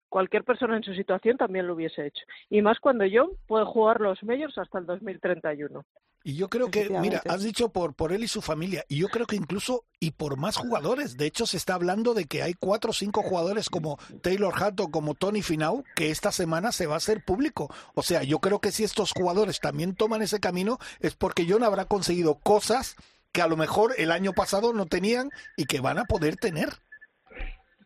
cualquier 0.09 0.45
persona 0.45 0.77
en 0.77 0.83
su 0.83 0.95
situación 0.95 1.37
también 1.37 1.67
lo 1.67 1.75
hubiese 1.75 2.07
hecho. 2.07 2.25
Y 2.51 2.63
más 2.63 2.81
cuando 2.81 3.05
yo 3.05 3.31
puedo 3.47 3.67
jugar 3.67 4.01
los 4.01 4.23
majors 4.25 4.59
hasta 4.59 4.79
el 4.79 4.87
2031. 4.87 5.85
Y 6.27 6.37
yo 6.37 6.49
creo 6.49 6.71
que, 6.71 6.89
mira, 6.89 7.21
has 7.29 7.43
dicho 7.43 7.69
por, 7.69 7.95
por 7.95 8.11
él 8.11 8.25
y 8.25 8.29
su 8.29 8.41
familia, 8.41 8.83
y 8.89 8.99
yo 8.99 9.09
creo 9.09 9.27
que 9.27 9.37
incluso 9.37 9.85
y 10.01 10.13
por 10.13 10.39
más 10.39 10.57
jugadores. 10.57 11.19
De 11.19 11.27
hecho, 11.27 11.45
se 11.45 11.59
está 11.59 11.75
hablando 11.75 12.15
de 12.15 12.25
que 12.25 12.43
hay 12.43 12.55
cuatro 12.55 12.91
o 12.91 12.95
cinco 12.95 13.21
jugadores 13.21 13.69
como 13.69 13.99
Taylor 14.23 14.55
Hatton, 14.57 14.91
como 14.91 15.15
Tony 15.15 15.43
Finau, 15.43 15.85
que 15.95 16.11
esta 16.11 16.33
semana 16.33 16.73
se 16.73 16.87
va 16.87 16.95
a 16.95 16.97
hacer 16.97 17.23
público. 17.23 17.69
O 17.93 18.01
sea, 18.01 18.23
yo 18.23 18.39
creo 18.39 18.59
que 18.59 18.73
si 18.73 18.85
estos 18.85 19.13
jugadores 19.13 19.61
también 19.61 19.95
toman 19.95 20.23
ese 20.23 20.41
camino, 20.41 20.79
es 21.01 21.15
porque 21.15 21.45
John 21.47 21.63
habrá 21.63 21.85
conseguido 21.85 22.37
cosas 22.37 22.97
que 23.31 23.43
a 23.43 23.47
lo 23.47 23.59
mejor 23.59 23.93
el 23.99 24.11
año 24.11 24.33
pasado 24.33 24.73
no 24.73 24.87
tenían 24.87 25.29
y 25.59 25.67
que 25.67 25.81
van 25.81 25.99
a 25.99 26.05
poder 26.05 26.37
tener. 26.37 26.71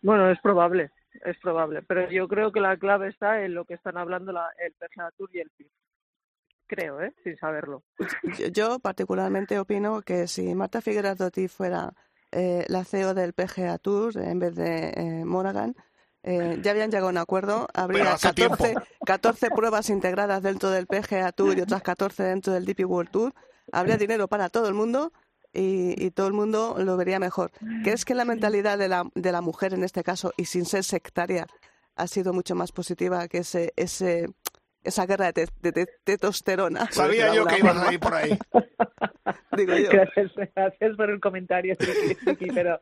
Bueno, 0.01 0.31
es 0.31 0.39
probable, 0.41 0.93
es 1.25 1.37
probable, 1.41 1.83
pero 1.83 2.09
yo 2.09 2.29
creo 2.29 2.53
que 2.53 2.61
la 2.61 2.77
clave 2.77 3.09
está 3.09 3.43
en 3.45 3.55
lo 3.55 3.65
que 3.65 3.75
están 3.75 3.97
hablando 3.97 4.31
la, 4.31 4.47
el 4.65 4.75
PGA 4.75 5.11
Tour 5.17 5.29
y 5.33 5.41
el 5.41 5.51
PIB 5.51 5.67
creo, 6.69 7.01
¿eh? 7.01 7.13
sin 7.25 7.37
saberlo. 7.37 7.83
Yo 8.53 8.79
particularmente 8.79 9.59
opino 9.59 10.03
que 10.03 10.29
si 10.29 10.55
Marta 10.55 10.81
Figueras 10.81 11.19
Dotti 11.19 11.49
fuera 11.49 11.93
eh, 12.31 12.65
la 12.69 12.85
CEO 12.85 13.15
del 13.15 13.33
PGA 13.33 13.79
Tour 13.79 14.17
en 14.19 14.39
vez 14.39 14.55
de 14.55 14.91
eh, 14.91 15.25
Monaghan, 15.25 15.75
eh, 16.23 16.59
ya 16.63 16.73
habían 16.73 16.91
llegado 16.91 17.07
a 17.09 17.11
un 17.11 17.19
acuerdo, 17.19 17.69
habría 17.73 18.17
14, 18.21 18.75
14, 19.07 19.51
pruebas 19.51 19.89
integradas 19.89 20.43
dentro 20.43 20.71
del 20.71 20.87
PGA 20.87 21.33
Tour 21.33 21.57
y 21.57 21.63
otras 21.63 21.83
14 21.83 22.23
dentro 22.23 22.53
del 22.53 22.67
DP 22.67 22.85
World 22.85 23.11
Tour, 23.11 23.35
habría 23.73 23.97
dinero 23.97 24.29
para 24.29 24.51
todo 24.51 24.69
el 24.69 24.75
mundo 24.75 25.13
y, 25.55 25.95
y, 26.05 26.11
todo 26.11 26.27
el 26.27 26.35
mundo 26.35 26.77
lo 26.79 26.97
vería 26.99 27.19
mejor. 27.19 27.51
¿Crees 27.83 28.05
que 28.05 28.15
la 28.15 28.27
mentalidad 28.27 28.77
de 28.77 28.89
la, 28.89 29.05
de 29.15 29.33
la 29.33 29.41
mujer 29.41 29.73
en 29.73 29.85
este 29.85 30.03
caso, 30.03 30.33
y 30.37 30.45
sin 30.45 30.67
ser 30.67 30.85
sectaria, 30.85 31.47
ha 31.97 32.07
sido 32.07 32.33
mucho 32.35 32.55
más 32.55 32.73
positiva 32.73 33.27
que 33.29 33.39
ese, 33.39 33.73
ese 33.77 34.29
esa 34.85 35.07
guerra 35.07 35.33
de, 35.33 35.47
testosterona. 36.05 36.91
Sabía 36.91 37.35
yo 37.35 37.45
que 37.47 37.59
ibas 37.59 37.77
a 37.77 37.93
ir 37.93 38.01
por 38.01 38.15
ahí. 38.15 38.39
Digo 39.57 39.77
yo. 39.77 39.91
Gracias, 39.91 40.97
por 40.97 41.11
el 41.11 41.21
comentario, 41.21 41.77
pero 42.55 42.79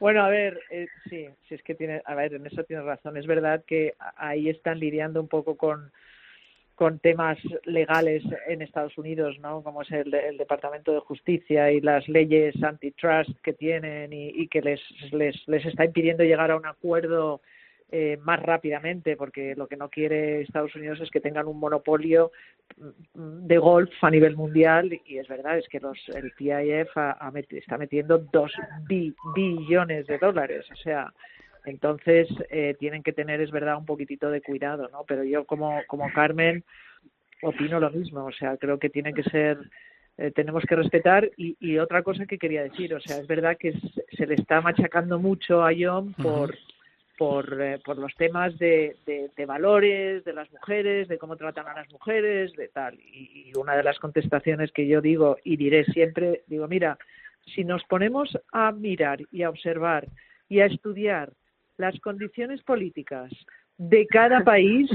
bueno, 0.00 0.24
a 0.24 0.28
ver, 0.28 0.58
eh, 0.70 0.86
sí, 1.08 1.28
sí 1.48 1.54
es 1.54 1.62
que 1.62 1.74
tiene, 1.74 2.02
a 2.04 2.14
ver, 2.14 2.34
en 2.34 2.46
eso 2.46 2.64
tienes 2.64 2.84
razón. 2.86 3.16
Es 3.16 3.26
verdad 3.26 3.62
que 3.66 3.94
ahí 4.16 4.48
están 4.48 4.78
lidiando 4.78 5.20
un 5.20 5.28
poco 5.28 5.56
con 5.56 5.92
con 6.74 6.98
temas 6.98 7.38
legales 7.64 8.22
en 8.48 8.62
Estados 8.62 8.98
Unidos, 8.98 9.38
¿no? 9.38 9.62
Como 9.62 9.82
es 9.82 9.92
el, 9.92 10.10
Departamento 10.36 10.92
de 10.92 11.00
Justicia 11.00 11.70
y 11.70 11.80
las 11.80 12.08
leyes 12.08 12.60
antitrust 12.62 13.30
que 13.42 13.52
tienen 13.52 14.12
y, 14.12 14.48
que 14.48 14.60
les, 14.60 14.80
les, 15.12 15.36
les 15.46 15.64
está 15.66 15.84
impidiendo 15.84 16.24
llegar 16.24 16.50
a 16.50 16.56
un 16.56 16.66
acuerdo 16.66 17.40
eh, 17.90 18.18
más 18.22 18.40
rápidamente, 18.42 19.16
porque 19.16 19.54
lo 19.54 19.66
que 19.66 19.76
no 19.76 19.88
quiere 19.88 20.42
Estados 20.42 20.74
Unidos 20.74 21.00
es 21.00 21.10
que 21.10 21.20
tengan 21.20 21.46
un 21.46 21.60
monopolio 21.60 22.32
mm, 22.76 23.46
de 23.46 23.58
golf 23.58 23.92
a 24.02 24.10
nivel 24.10 24.36
mundial 24.36 25.00
y 25.06 25.18
es 25.18 25.28
verdad, 25.28 25.58
es 25.58 25.68
que 25.68 25.80
los, 25.80 25.98
el 26.14 26.32
PIF 26.32 26.90
está 27.50 27.78
metiendo 27.78 28.18
dos 28.18 28.52
billones 29.34 30.06
de 30.06 30.18
dólares, 30.18 30.66
o 30.72 30.76
sea, 30.76 31.12
entonces, 31.64 32.28
eh, 32.50 32.76
tienen 32.78 33.02
que 33.02 33.12
tener, 33.12 33.40
es 33.40 33.50
verdad, 33.50 33.78
un 33.78 33.86
poquitito 33.86 34.30
de 34.30 34.42
cuidado, 34.42 34.88
¿no? 34.92 35.04
Pero 35.08 35.24
yo, 35.24 35.46
como, 35.46 35.80
como 35.86 36.12
Carmen, 36.12 36.62
opino 37.42 37.80
lo 37.80 37.90
mismo. 37.90 38.24
O 38.24 38.32
sea, 38.32 38.56
creo 38.56 38.78
que 38.78 38.90
tiene 38.90 39.12
que 39.14 39.22
ser, 39.24 39.58
eh, 40.18 40.30
tenemos 40.30 40.64
que 40.64 40.76
respetar. 40.76 41.30
Y, 41.36 41.56
y, 41.60 41.78
otra 41.78 42.02
cosa 42.02 42.26
que 42.26 42.38
quería 42.38 42.62
decir, 42.62 42.94
o 42.94 43.00
sea, 43.00 43.18
es 43.18 43.26
verdad 43.26 43.56
que 43.58 43.72
se 44.16 44.26
le 44.26 44.34
está 44.34 44.60
machacando 44.60 45.18
mucho 45.18 45.64
a 45.64 45.70
John 45.78 46.12
por, 46.14 46.54
por, 47.16 47.60
eh, 47.60 47.78
por 47.84 47.98
los 47.98 48.14
temas 48.14 48.58
de, 48.58 48.96
de, 49.06 49.46
valores, 49.46 50.24
de 50.24 50.32
las 50.32 50.50
mujeres, 50.50 51.08
de 51.08 51.18
cómo 51.18 51.36
tratan 51.36 51.68
a 51.68 51.74
las 51.74 51.90
mujeres, 51.92 52.52
de 52.54 52.68
tal. 52.68 52.94
Y, 52.94 53.50
y 53.50 53.58
una 53.58 53.76
de 53.76 53.82
las 53.82 53.98
contestaciones 53.98 54.72
que 54.72 54.86
yo 54.86 55.00
digo 55.00 55.36
y 55.44 55.56
diré 55.56 55.84
siempre, 55.84 56.42
digo, 56.46 56.66
mira, 56.68 56.98
si 57.54 57.64
nos 57.64 57.84
ponemos 57.84 58.36
a 58.52 58.72
mirar 58.72 59.20
y 59.30 59.42
a 59.42 59.50
observar 59.50 60.08
y 60.48 60.60
a 60.60 60.66
estudiar 60.66 61.32
las 61.76 61.98
condiciones 62.00 62.62
políticas 62.62 63.30
de 63.78 64.06
cada 64.06 64.44
país, 64.44 64.90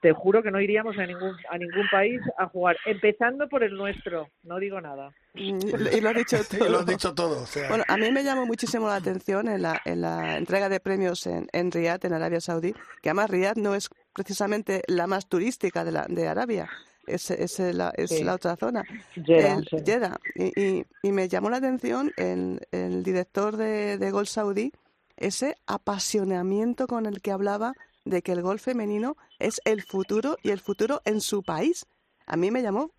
te 0.00 0.12
juro 0.12 0.42
que 0.42 0.50
no 0.50 0.60
iríamos 0.60 0.96
a 0.98 1.06
ningún 1.06 1.34
a 1.50 1.58
ningún 1.58 1.88
país 1.90 2.20
a 2.38 2.46
jugar, 2.46 2.76
empezando 2.86 3.48
por 3.48 3.62
el 3.62 3.74
nuestro, 3.74 4.28
no 4.44 4.58
digo 4.58 4.80
nada. 4.80 5.12
Y 5.34 5.52
lo 6.00 6.08
has 6.10 6.14
dicho 6.16 6.38
todo. 6.44 6.68
lo 6.68 6.78
has 6.80 6.86
dicho 6.86 7.14
todo 7.14 7.44
Bueno, 7.68 7.84
a 7.88 7.96
mí 7.96 8.10
me 8.12 8.22
llamó 8.22 8.46
muchísimo 8.46 8.86
la 8.86 8.96
atención 8.96 9.48
en 9.48 9.62
la, 9.62 9.80
en 9.84 10.00
la 10.00 10.36
entrega 10.36 10.68
de 10.68 10.80
premios 10.80 11.26
en, 11.26 11.48
en 11.52 11.70
Riyadh, 11.70 12.04
en 12.04 12.12
Arabia 12.12 12.40
Saudí, 12.40 12.74
que 13.02 13.10
además 13.10 13.30
Riyadh 13.30 13.56
no 13.56 13.74
es 13.74 13.88
precisamente 14.12 14.82
la 14.86 15.06
más 15.06 15.26
turística 15.26 15.84
de, 15.84 15.92
la, 15.92 16.06
de 16.08 16.28
Arabia, 16.28 16.68
es, 17.06 17.30
es, 17.30 17.58
la, 17.58 17.92
es 17.96 18.20
la 18.22 18.34
otra 18.34 18.56
zona, 18.56 18.84
Jeddah. 19.14 20.18
Y, 20.34 20.84
y, 21.02 21.12
me 21.12 21.28
llamó 21.28 21.50
la 21.50 21.56
atención 21.56 22.12
el, 22.16 22.60
el 22.70 23.02
director 23.02 23.56
de, 23.56 23.98
de 23.98 24.10
Gol 24.10 24.26
Saudí, 24.26 24.72
ese 25.16 25.56
apasionamiento 25.66 26.86
con 26.86 27.06
el 27.06 27.20
que 27.20 27.32
hablaba 27.32 27.74
de 28.04 28.22
que 28.22 28.32
el 28.32 28.42
golf 28.42 28.62
femenino 28.62 29.16
es 29.38 29.60
el 29.64 29.82
futuro 29.82 30.36
y 30.42 30.50
el 30.50 30.60
futuro 30.60 31.00
en 31.04 31.20
su 31.20 31.42
país. 31.42 31.86
A 32.26 32.36
mí 32.36 32.50
me 32.50 32.62
llamó 32.62 32.90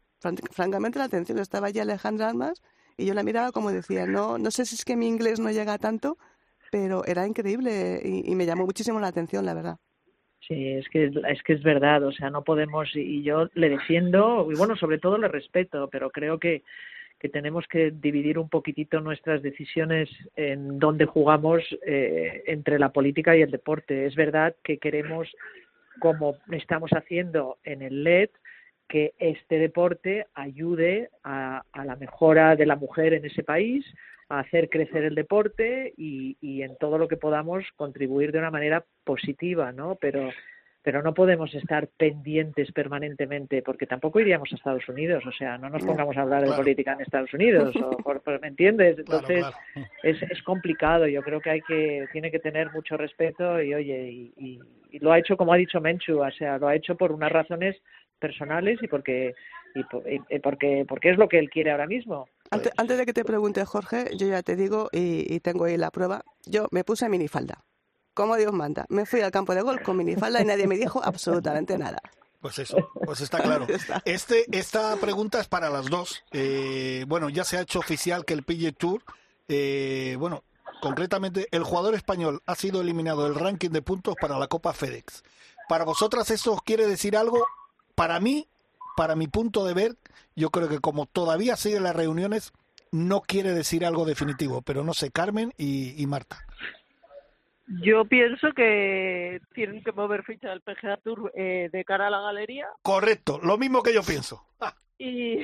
francamente 0.51 0.99
la 0.99 1.05
atención. 1.05 1.39
Estaba 1.39 1.67
allí 1.67 1.79
Alejandra 1.79 2.29
Almas 2.29 2.61
y 2.97 3.05
yo 3.05 3.13
la 3.13 3.23
miraba 3.23 3.51
como 3.51 3.71
decía, 3.71 4.05
no, 4.05 4.37
no 4.37 4.51
sé 4.51 4.65
si 4.65 4.75
es 4.75 4.85
que 4.85 4.95
mi 4.95 5.07
inglés 5.07 5.39
no 5.39 5.51
llega 5.51 5.77
tanto, 5.77 6.17
pero 6.71 7.05
era 7.05 7.27
increíble 7.27 8.01
y, 8.03 8.33
me 8.35 8.45
llamó 8.45 8.65
muchísimo 8.65 8.99
la 8.99 9.07
atención, 9.07 9.45
la 9.45 9.53
verdad. 9.53 9.77
Sí, 10.47 10.71
es 10.71 10.87
que 10.89 11.05
es 11.05 11.43
que 11.43 11.53
es 11.53 11.63
verdad, 11.63 12.03
o 12.03 12.11
sea, 12.11 12.29
no 12.29 12.43
podemos 12.43 12.89
y 12.95 13.23
yo 13.23 13.47
le 13.53 13.69
defiendo 13.69 14.49
y 14.51 14.55
bueno, 14.55 14.75
sobre 14.75 14.99
todo 14.99 15.17
le 15.17 15.29
respeto, 15.29 15.87
pero 15.89 16.09
creo 16.09 16.37
que 16.37 16.63
que 17.23 17.29
tenemos 17.29 17.65
que 17.69 17.89
dividir 17.89 18.37
un 18.37 18.49
poquitito 18.49 18.99
nuestras 18.99 19.41
decisiones 19.41 20.09
en 20.35 20.77
dónde 20.77 21.05
jugamos 21.05 21.63
eh, 21.87 22.43
entre 22.47 22.77
la 22.77 22.91
política 22.91 23.33
y 23.33 23.41
el 23.41 23.49
deporte. 23.49 24.05
Es 24.05 24.13
verdad 24.13 24.57
que 24.61 24.77
queremos, 24.77 25.33
como 25.99 26.35
estamos 26.51 26.91
haciendo 26.91 27.59
en 27.63 27.81
el 27.81 28.03
LED, 28.03 28.29
que 28.89 29.13
este 29.19 29.57
deporte 29.57 30.27
ayude 30.33 31.11
a, 31.23 31.63
la 31.73 31.95
mejora 31.95 32.57
de 32.57 32.65
la 32.65 32.75
mujer 32.75 33.13
en 33.13 33.23
ese 33.23 33.41
país, 33.41 33.85
a 34.27 34.39
hacer 34.39 34.67
crecer 34.67 35.05
el 35.05 35.15
deporte 35.15 35.93
y, 35.95 36.35
y 36.41 36.63
en 36.63 36.75
todo 36.75 36.97
lo 36.97 37.07
que 37.07 37.15
podamos 37.15 37.63
contribuir 37.77 38.33
de 38.33 38.39
una 38.39 38.51
manera 38.51 38.83
positiva, 39.05 39.71
¿no? 39.71 39.95
Pero 39.95 40.29
pero 40.83 41.01
no 41.01 41.13
podemos 41.13 41.53
estar 41.55 41.87
pendientes 41.87 42.71
permanentemente 42.73 43.61
porque 43.61 43.87
tampoco 43.87 44.19
iríamos 44.19 44.51
a 44.51 44.55
Estados 44.55 44.87
Unidos, 44.89 45.25
o 45.25 45.31
sea, 45.31 45.57
no 45.57 45.69
nos 45.69 45.83
pongamos 45.83 46.17
a 46.17 46.21
hablar 46.21 46.43
de 46.43 46.53
política 46.53 46.91
en 46.91 47.01
Estados 47.01 47.33
Unidos, 47.33 47.73
o, 47.77 47.97
¿me 48.41 48.49
entiendes? 48.49 48.99
Entonces 48.99 49.45
Es, 50.03 50.21
es 50.21 50.43
complicado, 50.43 51.07
yo 51.07 51.21
creo 51.21 51.39
que 51.39 51.49
hay 51.49 51.61
que 51.61 52.05
tiene 52.11 52.29
que 52.29 52.39
tener 52.39 52.71
mucho 52.73 52.97
respeto 52.97 53.61
y 53.61 53.73
oye, 53.73 54.31
y, 54.35 54.59
lo 54.99 55.11
ha 55.11 55.17
hecho 55.17 55.37
como 55.37 55.53
ha 55.53 55.57
dicho 55.57 55.81
Menchu, 55.81 56.19
o 56.19 56.31
sea, 56.31 56.57
lo 56.59 56.67
ha 56.67 56.75
hecho 56.75 56.95
por 56.95 57.11
unas 57.13 57.31
razones 57.31 57.77
personales 58.19 58.77
y 58.83 58.87
porque 58.87 59.33
y, 59.73 60.39
porque 60.39 60.85
porque 60.87 61.09
es 61.09 61.17
lo 61.17 61.27
que 61.29 61.39
él 61.39 61.49
quiere 61.49 61.71
ahora 61.71 61.87
mismo. 61.87 62.27
Antes, 62.51 62.71
antes 62.77 62.97
de 62.97 63.05
que 63.05 63.13
te 63.13 63.23
pregunte 63.23 63.65
Jorge, 63.65 64.15
yo 64.17 64.27
ya 64.27 64.43
te 64.43 64.55
digo 64.55 64.89
y, 64.91 65.33
y 65.33 65.39
tengo 65.39 65.65
ahí 65.65 65.77
la 65.77 65.89
prueba, 65.89 66.23
yo 66.45 66.67
me 66.71 66.83
puse 66.83 67.09
minifalda 67.09 67.63
como 68.13 68.35
Dios 68.35 68.53
manda. 68.53 68.85
Me 68.89 69.05
fui 69.05 69.21
al 69.21 69.31
campo 69.31 69.55
de 69.55 69.61
golf 69.61 69.81
con 69.81 69.97
minifalda 69.97 70.41
y 70.41 70.45
nadie 70.45 70.67
me 70.67 70.77
dijo 70.77 71.01
absolutamente 71.03 71.77
nada. 71.77 72.01
Pues 72.43 72.59
eso, 72.59 72.91
pues 73.05 73.21
está 73.21 73.39
claro. 73.41 73.65
Este, 74.05 74.45
esta 74.51 74.97
pregunta 74.97 75.39
es 75.39 75.47
para 75.47 75.69
las 75.69 75.89
dos. 75.89 76.23
Eh, 76.31 77.05
bueno, 77.07 77.29
ya 77.29 77.45
se 77.45 77.57
ha 77.57 77.61
hecho 77.61 77.79
oficial 77.79 78.25
que 78.25 78.33
el 78.33 78.43
PGA 78.43 78.73
Tour, 78.73 79.01
eh, 79.47 80.17
bueno, 80.19 80.43
concretamente 80.81 81.47
el 81.51 81.63
jugador 81.63 81.95
español 81.95 82.43
ha 82.45 82.55
sido 82.55 82.81
eliminado 82.81 83.23
del 83.23 83.35
ranking 83.35 83.69
de 83.69 83.81
puntos 83.81 84.15
para 84.19 84.37
la 84.37 84.47
Copa 84.47 84.73
FedEx. 84.73 85.23
Para 85.69 85.85
vosotras 85.85 86.29
eso 86.31 86.61
quiere 86.65 86.85
decir 86.85 87.15
algo. 87.15 87.47
Para 87.95 88.19
mí, 88.19 88.49
para 88.97 89.15
mi 89.15 89.27
punto 89.27 89.63
de 89.63 89.73
ver, 89.73 89.97
yo 90.35 90.49
creo 90.49 90.67
que 90.67 90.79
como 90.79 91.05
todavía 91.05 91.55
siguen 91.55 91.83
las 91.83 91.95
reuniones, 91.95 92.51
no 92.91 93.21
quiere 93.21 93.53
decir 93.53 93.85
algo 93.85 94.03
definitivo. 94.03 94.61
Pero 94.61 94.83
no 94.83 94.93
sé, 94.93 95.11
Carmen 95.11 95.53
y 95.57 96.05
Marta. 96.07 96.45
Yo 97.67 98.05
pienso 98.05 98.51
que 98.51 99.39
tienen 99.53 99.83
que 99.83 99.93
mover 99.93 100.23
ficha 100.23 100.49
del 100.49 100.61
PGA 100.61 100.97
Tour 100.97 101.31
eh, 101.33 101.69
de 101.71 101.85
cara 101.85 102.07
a 102.07 102.09
la 102.09 102.19
galería. 102.19 102.67
Correcto, 102.81 103.39
lo 103.41 103.57
mismo 103.57 103.81
que 103.81 103.93
yo 103.93 104.01
pienso. 104.03 104.45
Y, 104.97 105.39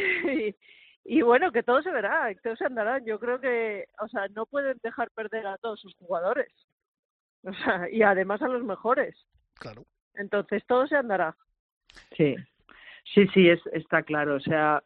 y, 1.05 1.21
bueno, 1.21 1.51
que 1.51 1.63
todo 1.63 1.81
se 1.81 1.91
verá, 1.91 2.33
que 2.33 2.41
todo 2.41 2.55
se 2.57 2.65
andará. 2.65 2.99
Yo 3.03 3.19
creo 3.19 3.39
que, 3.39 3.85
o 4.01 4.07
sea, 4.09 4.27
no 4.29 4.45
pueden 4.45 4.77
dejar 4.83 5.09
perder 5.11 5.47
a 5.47 5.57
todos 5.57 5.79
sus 5.79 5.95
jugadores. 5.95 6.51
O 7.43 7.53
sea, 7.53 7.89
y 7.89 8.03
además 8.03 8.41
a 8.41 8.49
los 8.49 8.63
mejores. 8.63 9.15
Claro. 9.55 9.85
Entonces 10.15 10.61
todo 10.67 10.87
se 10.87 10.97
andará. 10.97 11.37
Sí, 12.17 12.35
sí, 13.13 13.27
sí, 13.33 13.49
es, 13.49 13.61
está 13.71 14.03
claro. 14.03 14.35
O 14.35 14.39
sea, 14.41 14.83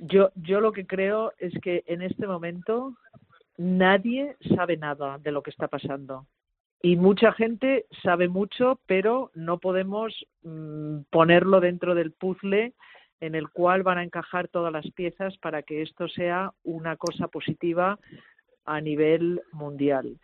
yo, 0.00 0.30
yo 0.34 0.60
lo 0.60 0.72
que 0.72 0.84
creo 0.84 1.32
es 1.38 1.52
que 1.62 1.84
en 1.86 2.02
este 2.02 2.26
momento 2.26 2.96
nadie 3.56 4.36
sabe 4.56 4.76
nada 4.76 5.18
de 5.18 5.30
lo 5.30 5.42
que 5.42 5.50
está 5.50 5.68
pasando 5.68 6.26
y 6.82 6.96
mucha 6.96 7.32
gente 7.32 7.86
sabe 8.02 8.28
mucho, 8.28 8.80
pero 8.86 9.30
no 9.34 9.58
podemos 9.58 10.14
mm, 10.42 11.00
ponerlo 11.10 11.60
dentro 11.60 11.94
del 11.94 12.12
puzzle 12.12 12.72
en 13.20 13.34
el 13.34 13.50
cual 13.50 13.82
van 13.82 13.98
a 13.98 14.02
encajar 14.04 14.48
todas 14.48 14.72
las 14.72 14.90
piezas 14.92 15.36
para 15.38 15.62
que 15.62 15.82
esto 15.82 16.08
sea 16.08 16.52
una 16.64 16.96
cosa 16.96 17.28
positiva 17.28 17.98
a 18.64 18.80
nivel 18.80 19.42
mundial. 19.52 20.18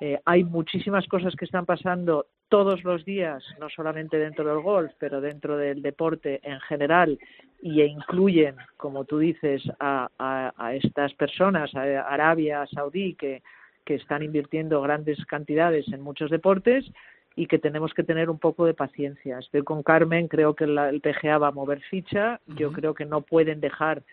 Eh, 0.00 0.18
hay 0.24 0.42
muchísimas 0.42 1.06
cosas 1.06 1.36
que 1.36 1.44
están 1.44 1.66
pasando 1.66 2.26
todos 2.48 2.82
los 2.82 3.04
días, 3.04 3.44
no 3.60 3.68
solamente 3.68 4.18
dentro 4.18 4.44
del 4.44 4.62
golf, 4.62 4.90
pero 4.98 5.20
dentro 5.20 5.56
del 5.56 5.82
deporte 5.82 6.40
en 6.42 6.58
general, 6.60 7.18
y 7.62 7.82
e 7.82 7.86
incluyen, 7.86 8.56
como 8.76 9.04
tú 9.04 9.18
dices, 9.18 9.62
a, 9.78 10.08
a 10.18 10.74
estas 10.74 11.14
personas, 11.14 11.72
a 11.76 11.82
Arabia 12.00 12.66
Saudí, 12.66 13.14
que 13.14 13.42
que 13.90 13.96
están 13.96 14.22
invirtiendo 14.22 14.80
grandes 14.80 15.18
cantidades 15.26 15.92
en 15.92 16.00
muchos 16.00 16.30
deportes 16.30 16.88
y 17.34 17.48
que 17.48 17.58
tenemos 17.58 17.92
que 17.92 18.04
tener 18.04 18.30
un 18.30 18.38
poco 18.38 18.64
de 18.64 18.72
paciencia. 18.72 19.40
Estoy 19.40 19.64
con 19.64 19.82
Carmen, 19.82 20.28
creo 20.28 20.54
que 20.54 20.62
el 20.62 21.00
PGA 21.00 21.38
va 21.38 21.48
a 21.48 21.50
mover 21.50 21.80
ficha, 21.80 22.40
yo 22.46 22.70
creo 22.70 22.94
que 22.94 23.04
no 23.04 23.22
pueden 23.22 23.60
dejar 23.60 24.04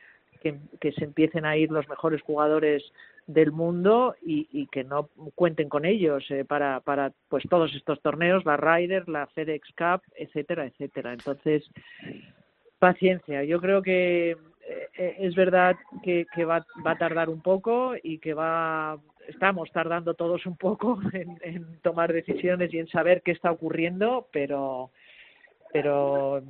que, 0.41 0.57
se 0.93 1.03
empiecen 1.03 1.45
a 1.45 1.57
ir 1.57 1.69
los 1.69 1.87
mejores 1.87 2.23
jugadores 2.23 2.91
del 3.27 3.51
mundo 3.51 4.15
y, 4.19 4.65
que 4.71 4.83
no 4.83 5.09
cuenten 5.35 5.69
con 5.69 5.85
ellos 5.85 6.25
eh, 6.31 6.43
para, 6.43 6.79
para 6.79 7.11
pues 7.29 7.43
todos 7.47 7.71
estos 7.75 8.01
torneos, 8.01 8.45
la 8.45 8.57
Ryder, 8.57 9.07
la 9.07 9.27
FedEx 9.27 9.69
Cup, 9.77 10.01
etcétera, 10.15 10.65
etcétera. 10.65 11.13
Entonces, 11.13 11.69
paciencia. 12.79 13.43
Yo 13.43 13.61
creo 13.61 13.83
que 13.83 14.31
eh, 14.31 15.15
es 15.19 15.35
verdad 15.35 15.75
que, 16.01 16.25
que 16.33 16.45
va, 16.45 16.65
va 16.83 16.91
a 16.93 16.97
tardar 16.97 17.29
un 17.29 17.41
poco 17.41 17.93
y 18.01 18.17
que 18.17 18.33
va 18.33 18.97
estamos 19.27 19.71
tardando 19.71 20.13
todos 20.13 20.45
un 20.45 20.57
poco 20.57 20.99
en, 21.13 21.79
tomar 21.81 22.13
decisiones 22.13 22.73
y 22.73 22.79
en 22.79 22.87
saber 22.87 23.21
qué 23.23 23.31
está 23.31 23.51
ocurriendo, 23.51 24.27
pero 24.31 24.91
pero 25.73 26.41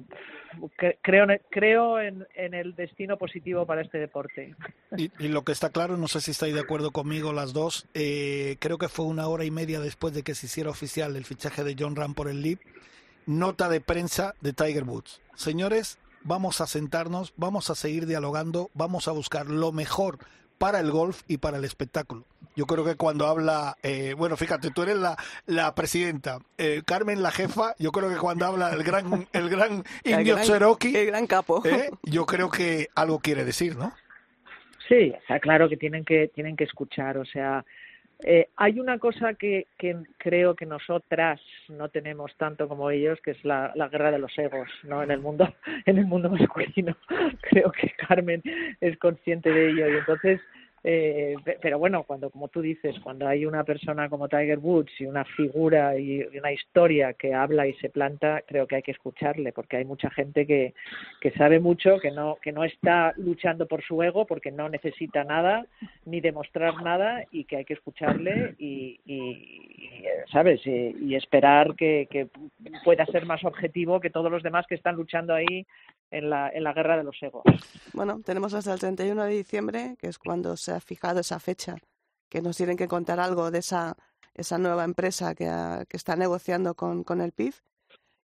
creo, 1.02 1.26
creo 1.50 2.00
en, 2.00 2.26
el 2.36 2.76
destino 2.76 3.18
positivo 3.18 3.66
para 3.66 3.82
este 3.82 3.98
deporte. 3.98 4.56
Y, 4.96 5.10
lo 5.28 5.44
que 5.44 5.52
está 5.52 5.72
claro, 5.72 5.98
no 5.98 6.08
sé 6.08 6.22
si 6.22 6.32
estáis 6.32 6.54
de 6.54 6.62
acuerdo 6.62 6.92
conmigo 6.92 7.34
las 7.34 7.52
dos, 7.52 7.88
eh, 7.96 8.58
creo 8.60 8.78
que 8.78 8.88
fue 8.88 9.06
una 9.06 9.28
hora 9.28 9.44
y 9.44 9.52
media 9.52 9.80
después 9.80 10.14
de 10.14 10.22
que 10.22 10.36
se 10.36 10.46
hiciera 10.46 10.70
oficial 10.70 11.16
el 11.16 11.26
fichaje 11.26 11.64
de 11.64 11.76
John 11.78 11.96
Ram 11.96 12.14
por 12.14 12.30
el 12.30 12.42
LIB, 12.42 12.60
nota 13.26 13.70
de 13.70 13.82
prensa 13.82 14.36
de 14.40 14.54
Tiger 14.54 14.84
Woods. 14.84 15.20
Señores, 15.34 15.98
vamos 16.24 16.62
a 16.62 16.68
sentarnos, 16.68 17.34
vamos 17.38 17.70
a 17.70 17.76
seguir 17.76 18.06
dialogando, 18.06 18.70
vamos 18.76 19.08
a 19.08 19.12
buscar 19.12 19.48
lo 19.48 19.72
mejor 19.72 20.20
para 20.58 20.80
el 20.80 20.92
golf 20.92 21.22
y 21.28 21.38
para 21.38 21.58
el 21.58 21.66
espectáculo. 21.66 22.26
Yo 22.56 22.66
creo 22.66 22.84
que 22.84 22.96
cuando 22.96 23.28
habla, 23.28 23.78
eh, 23.84 24.16
bueno, 24.18 24.36
fíjate, 24.36 24.72
tú 24.72 24.82
eres 24.82 24.98
la, 24.98 25.16
la 25.46 25.76
presidenta, 25.76 26.40
eh, 26.58 26.82
Carmen 26.86 27.22
la 27.22 27.32
jefa, 27.32 27.76
yo 27.78 27.92
creo 27.92 28.10
que 28.10 28.18
cuando 28.18 28.46
habla 28.46 28.72
el 28.72 28.84
gran, 28.84 29.28
el 29.34 29.50
gran 29.50 29.84
indio 30.04 30.38
Cherokee, 30.42 30.96
el 30.96 31.08
gran 31.08 31.28
capo, 31.28 31.62
eh, 31.66 31.92
yo 32.04 32.26
creo 32.26 32.50
que 32.50 32.90
algo 32.96 33.20
quiere 33.20 33.46
decir, 33.46 33.76
¿no? 33.76 33.94
Sí, 34.88 35.14
está 35.20 35.40
claro 35.40 35.70
que 35.70 35.78
tienen 35.78 36.06
que 36.06 36.30
tienen 36.30 36.56
que 36.56 36.64
escuchar, 36.64 37.18
o 37.18 37.26
sea, 37.26 37.66
eh, 38.24 38.50
hay 38.56 38.80
una 38.80 38.98
cosa 38.98 39.36
que, 39.36 39.68
que, 39.78 39.96
creo 40.18 40.56
que 40.56 40.66
nosotras 40.66 41.40
no 41.70 41.90
tenemos 41.90 42.36
tanto 42.38 42.68
como 42.68 42.90
ellos, 42.90 43.20
que 43.22 43.32
es 43.32 43.46
la, 43.46 43.72
la, 43.76 43.90
guerra 43.90 44.12
de 44.12 44.18
los 44.18 44.36
egos, 44.40 44.68
¿no? 44.84 45.04
En 45.04 45.12
el 45.12 45.20
mundo, 45.20 45.48
en 45.86 45.98
el 46.00 46.06
mundo 46.06 46.30
masculino. 46.30 46.98
creo 47.42 47.72
que 47.72 47.92
Carmen 47.92 48.42
es 48.82 48.98
consciente 48.98 49.52
de 49.52 49.70
ello 49.70 49.90
y 49.90 49.98
entonces 49.98 50.42
eh, 50.84 51.36
pero 51.62 51.80
bueno, 51.80 52.04
cuando, 52.04 52.30
como 52.30 52.48
tú 52.48 52.62
dices, 52.62 52.96
cuando 53.02 53.28
hay 53.28 53.46
una 53.46 53.64
persona 53.64 54.10
como 54.10 54.30
Tiger 54.30 54.60
Woods 54.60 54.92
y 55.00 55.06
una 55.06 55.26
figura 55.26 55.98
y 55.98 56.22
una 56.38 56.52
historia 56.52 57.14
que 57.14 57.34
habla 57.34 57.68
y 57.68 57.74
se 57.76 57.90
planta, 57.90 58.42
creo 58.48 58.68
que 58.68 58.78
hay 58.78 58.82
que 58.84 58.92
escucharle, 58.92 59.52
porque 59.52 59.78
hay 59.78 59.86
mucha 59.86 60.10
gente 60.12 60.46
que, 60.46 60.74
que 61.20 61.32
sabe 61.32 61.60
mucho, 61.60 62.00
que 62.00 62.12
no, 62.12 62.38
que 62.42 62.52
no 62.52 62.64
está 62.64 63.14
luchando 63.18 63.68
por 63.68 63.84
su 63.84 64.02
ego, 64.04 64.26
porque 64.26 64.52
no 64.52 64.70
necesita 64.70 65.24
nada, 65.24 65.66
ni 66.06 66.22
demostrar 66.22 66.82
nada, 66.84 67.24
y 67.32 67.46
que 67.46 67.58
hay 67.58 67.66
que 67.66 67.74
escucharle 67.74 68.56
y, 68.60 69.00
¿sabes? 70.32 70.62
Y, 70.66 71.16
esperar 71.18 71.76
que 71.76 72.28
pueda 72.84 73.06
ser 73.08 73.26
más 73.26 73.44
objetivo 73.44 74.00
que 74.00 74.12
todos 74.12 74.32
los 74.32 74.44
demás 74.44 74.68
que 74.68 74.76
están 74.76 74.96
luchando 74.96 75.34
ahí 75.34 75.66
en 76.12 76.30
la, 76.30 76.50
en 76.50 76.64
la 76.64 76.74
guerra 76.74 76.98
de 76.98 77.04
los 77.04 77.16
egos. 77.22 77.44
Bueno, 77.94 78.22
tenemos 78.24 78.54
hasta 78.54 78.74
el 78.74 78.80
31 78.80 79.24
de 79.24 79.32
diciembre, 79.32 79.96
que 80.00 80.08
es 80.08 80.20
cuando 80.20 80.58
se 80.58 80.72
ha 80.72 80.80
fijado 80.80 81.20
esa 81.20 81.40
fecha, 81.40 81.76
que 82.30 82.42
nos 82.42 82.58
tienen 82.58 82.78
que 82.78 82.88
contar 82.88 83.20
algo 83.20 83.52
de 83.52 83.60
esa, 83.60 83.96
esa 84.34 84.58
nueva 84.58 84.84
empresa 84.84 85.36
que, 85.36 85.46
que 85.90 85.98
está 85.98 86.16
negociando 86.16 86.76
con, 86.76 87.04
con 87.04 87.22
el 87.22 87.32
PIB 87.32 87.54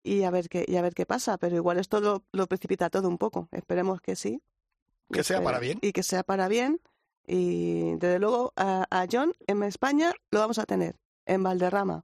y 0.03 0.23
a 0.23 0.31
ver 0.31 0.49
qué 0.49 0.65
y 0.67 0.77
a 0.77 0.81
ver 0.81 0.95
qué 0.95 1.05
pasa 1.05 1.37
pero 1.37 1.55
igual 1.55 1.77
esto 1.77 2.01
lo, 2.01 2.23
lo 2.31 2.47
precipita 2.47 2.89
todo 2.89 3.07
un 3.07 3.17
poco. 3.17 3.47
Esperemos 3.51 4.01
que 4.01 4.15
sí. 4.15 4.41
Que 5.11 5.23
sea 5.23 5.43
para 5.43 5.59
bien 5.59 5.77
y 5.81 5.91
que 5.91 6.03
sea 6.03 6.23
para 6.23 6.47
bien. 6.47 6.79
Y 7.27 7.95
desde 7.97 8.19
luego 8.19 8.53
a, 8.55 8.85
a 8.89 9.05
John 9.11 9.33
en 9.47 9.61
España 9.63 10.13
lo 10.31 10.39
vamos 10.39 10.57
a 10.57 10.65
tener 10.65 10.95
en 11.25 11.43
Valderrama 11.43 12.03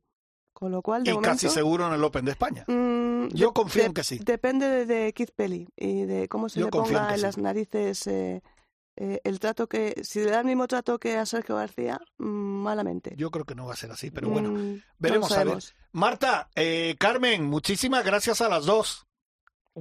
con 0.58 0.72
lo 0.72 0.82
cual, 0.82 1.04
de 1.04 1.14
y 1.14 1.18
casi 1.20 1.50
seguro 1.50 1.86
en 1.86 1.94
el 1.94 2.04
Open 2.04 2.26
de 2.26 2.32
España. 2.32 2.66
Mm, 2.66 3.28
Yo 3.28 3.54
confío 3.54 3.84
en 3.84 3.94
que 3.94 4.04
sí. 4.04 4.18
Depende 4.18 4.88
de, 4.88 5.14
Keith 5.14 5.30
Pelly 5.36 5.68
y 5.76 6.06
de 6.06 6.28
cómo 6.28 6.50
se 6.50 6.62
le 6.62 6.68
ponga 6.68 7.14
en, 7.14 7.22
las 7.22 7.38
narices 7.38 8.08
eh, 8.08 8.42
eh, 8.96 9.22
el 9.24 9.40
trato 9.40 9.68
que. 9.68 10.02
Si 10.04 10.20
le 10.20 10.32
da 10.32 10.40
el 10.40 10.48
mismo 10.48 10.68
trato 10.68 10.98
que 10.98 11.16
a 11.16 11.28
Sergio 11.28 11.58
García, 11.58 12.02
mm, 12.18 12.26
malamente. 12.26 13.14
Yo 13.16 13.30
creo 13.30 13.46
que 13.46 13.54
no 13.54 13.68
va 13.68 13.74
a 13.74 13.76
ser 13.76 13.92
así, 13.92 14.10
pero 14.10 14.30
bueno, 14.30 14.50
mm, 14.50 14.82
veremos 14.98 15.32
a 15.34 15.44
ver. 15.44 15.64
Marta, 15.92 16.50
eh, 16.56 16.96
Carmen, 16.98 17.46
muchísimas 17.46 18.04
gracias 18.04 18.42
a 18.42 18.50
las 18.50 18.66
dos. 18.66 19.07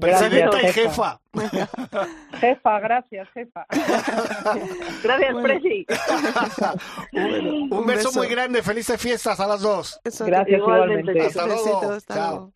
Presidenta 0.01 0.63
y 0.63 0.73
jefa. 0.73 1.21
jefa, 2.41 2.81
gracias, 2.81 3.29
jefa. 3.33 3.67
gracias, 5.03 5.35
Presi. 5.43 5.87
un, 7.71 7.87
beso 7.87 8.13
muy 8.13 8.29
grande, 8.29 8.63
felices 8.63 9.01
fiestas 9.01 9.41
a 9.41 9.47
las 9.47 9.61
dos. 9.61 10.01
gracias, 10.05 10.59
igualmente. 10.59 11.21
Hasta 11.21 11.47
luego. 11.47 11.99
Chao. 12.09 12.53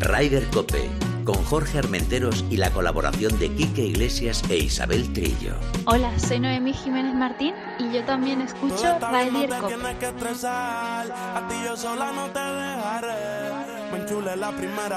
Ryder 0.00 0.44
Cope 0.50 1.01
con 1.24 1.42
Jorge 1.44 1.78
Armenteros 1.78 2.44
y 2.50 2.56
la 2.56 2.70
colaboración 2.70 3.38
de 3.38 3.50
Quique 3.50 3.82
Iglesias 3.82 4.42
e 4.48 4.58
Isabel 4.58 5.12
Trillo. 5.12 5.54
Hola, 5.86 6.18
soy 6.18 6.40
Noemí 6.40 6.72
Jiménez 6.72 7.14
Martín 7.14 7.54
y 7.78 7.92
yo 7.92 8.04
también 8.04 8.40
escucho 8.40 8.98
Radio 9.00 9.48
Cope. 9.60 9.76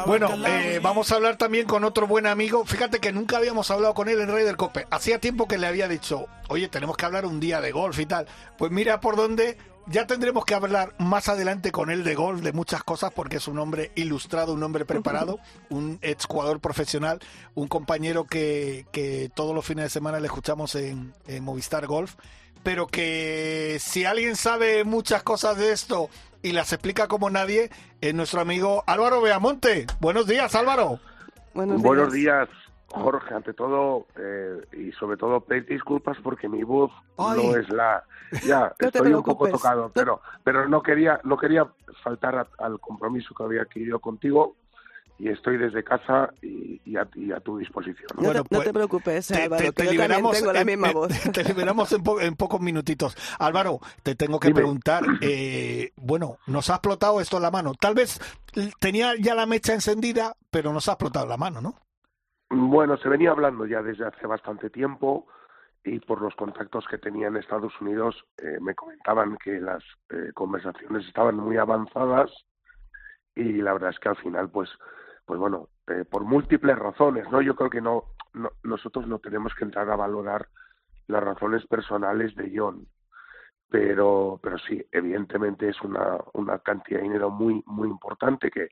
Bueno, 0.05 0.29
eh, 0.47 0.79
vamos 0.81 1.11
a 1.11 1.15
hablar 1.15 1.37
también 1.37 1.67
con 1.67 1.83
otro 1.83 2.07
buen 2.07 2.25
amigo. 2.25 2.65
Fíjate 2.65 2.99
que 2.99 3.11
nunca 3.11 3.37
habíamos 3.37 3.69
hablado 3.69 3.93
con 3.93 4.07
él 4.07 4.19
en 4.21 4.29
Raider 4.29 4.55
Cope. 4.55 4.87
Hacía 4.89 5.19
tiempo 5.19 5.47
que 5.47 5.57
le 5.57 5.67
había 5.67 5.87
dicho, 5.87 6.27
oye, 6.47 6.69
tenemos 6.69 6.95
que 6.95 7.05
hablar 7.05 7.25
un 7.25 7.39
día 7.39 7.61
de 7.61 7.71
golf 7.71 7.99
y 7.99 8.05
tal. 8.05 8.27
Pues 8.57 8.71
mira 8.71 9.01
por 9.01 9.15
dónde 9.15 9.57
ya 9.87 10.07
tendremos 10.07 10.45
que 10.45 10.55
hablar 10.55 10.93
más 10.97 11.29
adelante 11.29 11.71
con 11.71 11.89
él 11.89 12.03
de 12.03 12.15
golf, 12.15 12.41
de 12.41 12.53
muchas 12.53 12.83
cosas, 12.83 13.11
porque 13.13 13.37
es 13.37 13.47
un 13.47 13.59
hombre 13.59 13.91
ilustrado, 13.95 14.53
un 14.53 14.63
hombre 14.63 14.85
preparado, 14.85 15.39
un 15.69 15.99
ex 16.01 16.25
jugador 16.25 16.59
profesional, 16.59 17.19
un 17.53 17.67
compañero 17.67 18.25
que, 18.25 18.85
que 18.91 19.29
todos 19.33 19.53
los 19.53 19.65
fines 19.65 19.85
de 19.85 19.89
semana 19.89 20.19
le 20.19 20.27
escuchamos 20.27 20.75
en, 20.75 21.13
Movistar 21.41 21.85
Golf, 21.85 22.15
pero 22.63 22.87
que 22.87 23.77
si 23.79 24.05
alguien 24.05 24.35
sabe 24.35 24.83
muchas 24.83 25.21
cosas 25.21 25.57
de 25.57 25.71
esto 25.71 26.09
y 26.41 26.51
las 26.51 26.73
explica 26.73 27.07
como 27.07 27.29
nadie, 27.29 27.69
es 28.01 28.13
nuestro 28.13 28.41
amigo 28.41 28.83
Álvaro 28.87 29.21
Beamonte. 29.21 29.85
Buenos 29.99 30.27
días, 30.27 30.55
Álvaro. 30.55 30.99
Buenos 31.53 32.11
días. 32.11 32.49
Jorge, 32.87 33.33
ante 33.33 33.53
todo 33.53 34.05
eh, 34.17 34.61
y 34.73 34.91
sobre 34.93 35.17
todo 35.17 35.41
pedir 35.41 35.65
disculpas 35.65 36.17
porque 36.23 36.47
mi 36.47 36.63
voz 36.63 36.91
no 37.17 37.55
es 37.55 37.69
la 37.69 38.03
ya 38.43 38.73
estoy 38.79 39.13
un 39.13 39.23
poco 39.23 39.49
tocado, 39.49 39.91
pero 39.93 40.21
pero 40.43 40.67
no 40.67 40.81
quería 40.81 41.19
no 41.23 41.37
quería 41.37 41.67
faltar 42.03 42.47
al 42.57 42.79
compromiso 42.79 43.33
que 43.35 43.43
había 43.43 43.63
adquirido 43.63 43.99
contigo 43.99 44.55
y 45.17 45.29
estoy 45.29 45.57
desde 45.57 45.83
casa 45.83 46.29
y, 46.41 46.95
a, 46.97 47.39
tu 47.39 47.57
disposición. 47.57 48.07
¿no? 48.15 48.23
Bueno, 48.23 48.43
no 48.49 48.61
te, 48.61 48.73
preocupes, 48.73 49.27
te, 49.27 49.43
Álvaro, 49.43 49.71
te, 49.71 49.85
liberamos, 49.85 50.37
tengo 50.37 50.51
la 50.51 50.65
misma 50.65 50.91
voz. 50.91 51.11
Te 51.33 51.43
liberamos 51.43 51.91
en, 51.93 52.35
pocos 52.35 52.59
minutitos. 52.59 53.15
Álvaro, 53.39 53.79
te 54.03 54.15
tengo 54.15 54.39
que 54.39 54.51
preguntar, 54.51 55.03
eh, 55.21 55.93
bueno, 55.95 56.37
nos 56.47 56.69
ha 56.69 56.73
explotado 56.75 57.21
esto 57.21 57.37
en 57.37 57.43
la 57.43 57.51
mano. 57.51 57.73
Tal 57.79 57.93
vez 57.95 58.19
tenía 58.79 59.13
ya 59.17 59.35
la 59.35 59.45
mecha 59.45 59.73
encendida, 59.73 60.35
pero 60.51 60.73
nos 60.73 60.89
ha 60.89 60.93
explotado 60.93 61.25
la 61.27 61.37
mano, 61.37 61.61
¿no? 61.61 61.75
Bueno, 62.57 62.95
se 62.95 63.09
venía 63.09 63.31
hablando 63.31 63.65
ya 63.65 63.81
desde 63.81 64.05
hace 64.05 64.25
bastante 64.25 64.69
tiempo 64.69 65.27
y 65.83 65.99
por 65.99 66.21
los 66.21 66.33
contactos 66.35 66.87
que 66.89 66.97
tenía 66.97 67.27
en 67.27 67.35
Estados 67.35 67.73
Unidos 67.81 68.15
eh, 68.37 68.59
me 68.61 68.73
comentaban 68.73 69.37
que 69.43 69.59
las 69.59 69.83
eh, 70.09 70.31
conversaciones 70.33 71.05
estaban 71.05 71.35
muy 71.35 71.57
avanzadas 71.57 72.31
y 73.35 73.61
la 73.61 73.73
verdad 73.73 73.89
es 73.89 73.99
que 73.99 74.07
al 74.07 74.15
final 74.15 74.49
pues 74.49 74.69
pues 75.25 75.37
bueno 75.37 75.67
eh, 75.87 76.05
por 76.09 76.23
múltiples 76.23 76.79
razones 76.79 77.29
no 77.29 77.41
yo 77.41 77.57
creo 77.57 77.69
que 77.69 77.81
no, 77.81 78.05
no, 78.33 78.49
nosotros 78.63 79.05
no 79.05 79.19
tenemos 79.19 79.53
que 79.53 79.65
entrar 79.65 79.89
a 79.91 79.97
valorar 79.97 80.47
las 81.07 81.23
razones 81.23 81.67
personales 81.67 82.35
de 82.35 82.53
John 82.55 82.87
pero 83.69 84.39
pero 84.41 84.57
sí 84.59 84.81
evidentemente 84.93 85.67
es 85.67 85.81
una 85.81 86.19
una 86.33 86.59
cantidad 86.59 86.99
de 86.99 87.03
dinero 87.03 87.29
muy 87.29 87.61
muy 87.65 87.89
importante 87.89 88.49
que 88.49 88.69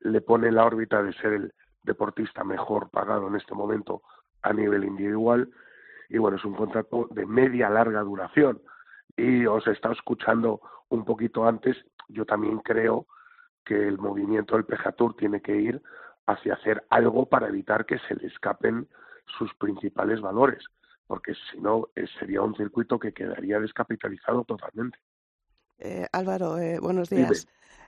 le 0.00 0.20
pone 0.20 0.48
en 0.48 0.54
la 0.54 0.66
órbita 0.66 1.02
de 1.02 1.12
ser 1.14 1.32
el 1.32 1.52
deportista 1.84 2.42
mejor 2.42 2.90
pagado 2.90 3.28
en 3.28 3.36
este 3.36 3.54
momento 3.54 4.02
a 4.42 4.52
nivel 4.52 4.84
individual. 4.84 5.50
Y 6.08 6.18
bueno, 6.18 6.36
es 6.36 6.44
un 6.44 6.54
contrato 6.54 7.08
de 7.10 7.26
media 7.26 7.70
larga 7.70 8.00
duración. 8.00 8.60
Y 9.16 9.46
os 9.46 9.66
he 9.66 9.72
estado 9.72 9.94
escuchando 9.94 10.60
un 10.88 11.04
poquito 11.04 11.46
antes, 11.46 11.76
yo 12.08 12.24
también 12.24 12.58
creo 12.58 13.06
que 13.64 13.88
el 13.88 13.98
movimiento 13.98 14.56
del 14.56 14.64
PGA 14.64 14.92
Tour 14.92 15.16
tiene 15.16 15.40
que 15.40 15.56
ir 15.56 15.82
hacia 16.26 16.54
hacer 16.54 16.84
algo 16.90 17.26
para 17.26 17.48
evitar 17.48 17.86
que 17.86 17.98
se 18.00 18.14
le 18.14 18.26
escapen 18.26 18.88
sus 19.38 19.54
principales 19.54 20.20
valores, 20.20 20.64
porque 21.06 21.34
si 21.50 21.60
no 21.60 21.88
eh, 21.94 22.06
sería 22.18 22.42
un 22.42 22.54
circuito 22.54 22.98
que 22.98 23.12
quedaría 23.12 23.58
descapitalizado 23.60 24.44
totalmente. 24.44 24.98
Eh, 25.78 26.06
Álvaro, 26.12 26.58
eh, 26.58 26.78
buenos 26.80 27.10
días. 27.10 27.46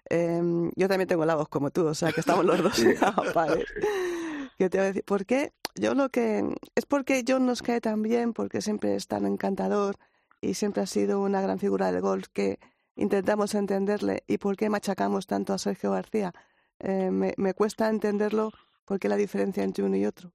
Em, 0.08 0.70
yo 0.76 0.88
también 0.88 1.08
tengo 1.08 1.24
la 1.24 1.34
voz 1.34 1.48
como 1.48 1.70
tú, 1.70 1.86
o 1.86 1.94
sea 1.94 2.12
que 2.12 2.20
estamos 2.20 2.44
los 2.44 2.62
dos 2.62 2.76
¿Qué 4.58 4.70
te 4.70 4.78
voy 4.78 4.84
a 4.84 4.88
decir? 4.88 5.04
¿Por 5.04 5.26
qué? 5.26 5.52
Yo 5.74 5.94
lo 5.94 6.08
que... 6.08 6.44
Es 6.74 6.86
porque 6.86 7.24
John 7.26 7.44
nos 7.44 7.62
cae 7.62 7.80
tan 7.80 8.02
bien, 8.02 8.32
porque 8.32 8.62
siempre 8.62 8.94
es 8.94 9.06
tan 9.06 9.26
encantador 9.26 9.96
y 10.40 10.54
siempre 10.54 10.82
ha 10.82 10.86
sido 10.86 11.20
una 11.20 11.42
gran 11.42 11.58
figura 11.58 11.92
del 11.92 12.00
golf 12.00 12.28
que 12.32 12.58
intentamos 12.94 13.54
entenderle 13.54 14.22
y 14.26 14.38
por 14.38 14.56
qué 14.56 14.70
machacamos 14.70 15.26
tanto 15.26 15.52
a 15.52 15.58
Sergio 15.58 15.90
García. 15.90 16.32
Eh, 16.78 17.10
me, 17.10 17.34
me, 17.36 17.52
cuesta 17.52 17.88
entenderlo, 17.88 18.50
¿por 18.86 18.98
qué 18.98 19.08
la 19.08 19.16
diferencia 19.16 19.64
entre 19.64 19.84
uno 19.84 19.96
y 19.96 20.06
otro? 20.06 20.32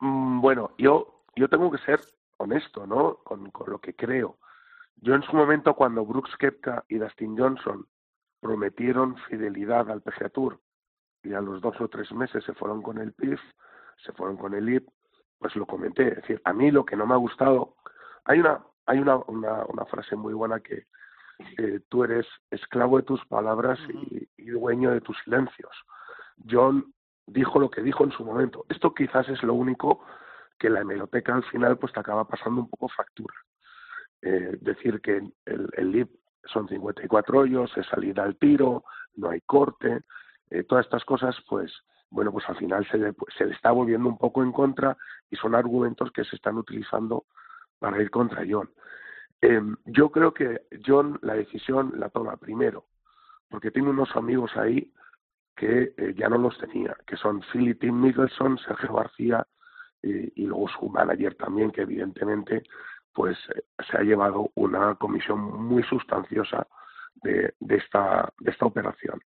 Mm, 0.00 0.40
bueno, 0.40 0.72
yo, 0.78 1.24
yo 1.36 1.48
tengo 1.48 1.70
que 1.70 1.78
ser 1.78 2.00
honesto, 2.38 2.86
¿no? 2.86 3.18
Con, 3.22 3.50
con 3.50 3.70
lo 3.70 3.80
que 3.80 3.94
creo. 3.94 4.38
Yo 4.96 5.14
en 5.14 5.22
su 5.22 5.36
momento, 5.36 5.74
cuando 5.74 6.04
Brooks 6.04 6.36
Kepka 6.38 6.84
y 6.88 6.98
Dustin 6.98 7.36
Johnson 7.38 7.86
prometieron 8.40 9.16
fidelidad 9.28 9.90
al 9.90 10.02
PGA 10.02 10.28
Tour 10.28 10.60
y 11.22 11.34
a 11.34 11.40
los 11.40 11.60
dos 11.60 11.80
o 11.80 11.88
tres 11.88 12.12
meses 12.12 12.44
se 12.44 12.54
fueron 12.54 12.82
con 12.82 12.98
el 12.98 13.12
PIF, 13.12 13.40
se 14.04 14.12
fueron 14.12 14.36
con 14.36 14.54
el 14.54 14.68
IP, 14.68 14.88
pues 15.38 15.54
lo 15.56 15.66
comenté. 15.66 16.08
Es 16.08 16.16
decir, 16.16 16.40
a 16.44 16.52
mí 16.52 16.70
lo 16.70 16.84
que 16.84 16.96
no 16.96 17.06
me 17.06 17.14
ha 17.14 17.18
gustado, 17.18 17.76
hay 18.24 18.40
una, 18.40 18.64
hay 18.86 18.98
una, 18.98 19.16
una, 19.16 19.64
una 19.66 19.84
frase 19.86 20.16
muy 20.16 20.34
buena 20.34 20.60
que 20.60 20.86
tú 21.88 22.04
eres 22.04 22.26
esclavo 22.50 22.96
de 22.96 23.04
tus 23.04 23.24
palabras 23.26 23.78
y, 23.88 24.28
y, 24.36 24.50
dueño 24.50 24.90
de 24.90 25.00
tus 25.00 25.16
silencios. 25.22 25.70
John 26.48 26.92
dijo 27.26 27.60
lo 27.60 27.70
que 27.70 27.82
dijo 27.82 28.04
en 28.04 28.10
su 28.12 28.24
momento. 28.24 28.64
Esto 28.68 28.92
quizás 28.92 29.28
es 29.28 29.42
lo 29.42 29.54
único 29.54 30.04
que 30.58 30.70
la 30.70 30.80
hemeroteca 30.80 31.34
al 31.34 31.44
final 31.44 31.78
pues 31.78 31.92
te 31.92 32.00
acaba 32.00 32.26
pasando 32.26 32.62
un 32.62 32.68
poco 32.68 32.88
factura. 32.88 33.34
Eh, 34.20 34.58
decir 34.60 35.00
que 35.00 35.18
el, 35.44 35.70
el 35.76 35.92
LIP 35.92 36.10
son 36.44 36.68
54 36.68 37.38
hoyos, 37.38 37.70
es 37.76 37.86
salida 37.86 38.24
al 38.24 38.36
tiro, 38.36 38.84
no 39.16 39.30
hay 39.30 39.40
corte, 39.42 40.02
eh, 40.50 40.64
todas 40.64 40.86
estas 40.86 41.04
cosas, 41.04 41.36
pues, 41.48 41.72
bueno, 42.10 42.32
pues 42.32 42.48
al 42.48 42.56
final 42.56 42.86
se 42.90 42.98
le, 42.98 43.14
se 43.36 43.46
le 43.46 43.54
está 43.54 43.70
volviendo 43.70 44.08
un 44.08 44.18
poco 44.18 44.42
en 44.42 44.52
contra 44.52 44.96
y 45.30 45.36
son 45.36 45.54
argumentos 45.54 46.10
que 46.12 46.24
se 46.24 46.36
están 46.36 46.56
utilizando 46.56 47.26
para 47.78 48.00
ir 48.00 48.10
contra 48.10 48.44
John. 48.48 48.70
Eh, 49.40 49.60
yo 49.84 50.10
creo 50.10 50.34
que 50.34 50.62
John 50.84 51.18
la 51.22 51.34
decisión 51.34 51.92
la 51.96 52.08
toma 52.08 52.36
primero, 52.36 52.86
porque 53.48 53.70
tiene 53.70 53.90
unos 53.90 54.14
amigos 54.16 54.56
ahí 54.56 54.92
que 55.54 55.92
eh, 55.96 56.14
ya 56.16 56.28
no 56.28 56.38
los 56.38 56.58
tenía, 56.58 56.96
que 57.06 57.16
son 57.16 57.42
Tim 57.52 58.00
Mickelson, 58.00 58.58
Sergio 58.58 58.94
García 58.94 59.46
eh, 60.02 60.32
y 60.34 60.46
luego 60.46 60.68
su 60.68 60.88
manager 60.88 61.34
también, 61.34 61.70
que 61.70 61.82
evidentemente 61.82 62.62
pues 63.18 63.36
eh, 63.52 63.64
se 63.90 63.96
ha 63.96 64.02
llevado 64.02 64.52
una 64.54 64.94
comisión 64.94 65.40
muy 65.40 65.82
sustanciosa 65.82 66.68
de, 67.16 67.52
esta, 67.68 68.32
de 68.38 68.52
esta 68.52 68.64
operación. 68.64 69.20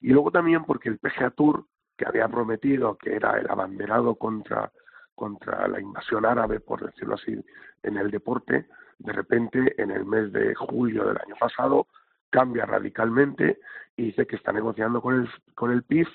Y 0.00 0.08
luego 0.08 0.32
también 0.32 0.64
porque 0.64 0.88
el 0.88 0.98
PGA 0.98 1.30
Tour, 1.30 1.64
que 1.96 2.04
había 2.04 2.26
prometido 2.26 2.98
que 2.98 3.14
era 3.14 3.38
el 3.38 3.48
abanderado 3.48 4.16
contra, 4.16 4.72
contra 5.14 5.68
la 5.68 5.80
invasión 5.80 6.26
árabe, 6.26 6.58
por 6.58 6.84
decirlo 6.84 7.14
así, 7.14 7.40
en 7.84 7.96
el 7.96 8.10
deporte, 8.10 8.66
de 8.98 9.12
repente 9.12 9.80
en 9.80 9.92
el 9.92 10.04
mes 10.04 10.32
de 10.32 10.56
julio 10.56 11.04
del 11.04 11.18
año 11.18 11.36
pasado 11.38 11.86
cambia 12.30 12.66
radicalmente 12.66 13.60
y 13.96 14.06
dice 14.06 14.26
que 14.26 14.34
está 14.34 14.50
negociando 14.50 15.00
con 15.00 15.14
el, 15.14 15.30
con 15.54 15.70
el 15.70 15.84
PIF, 15.84 16.08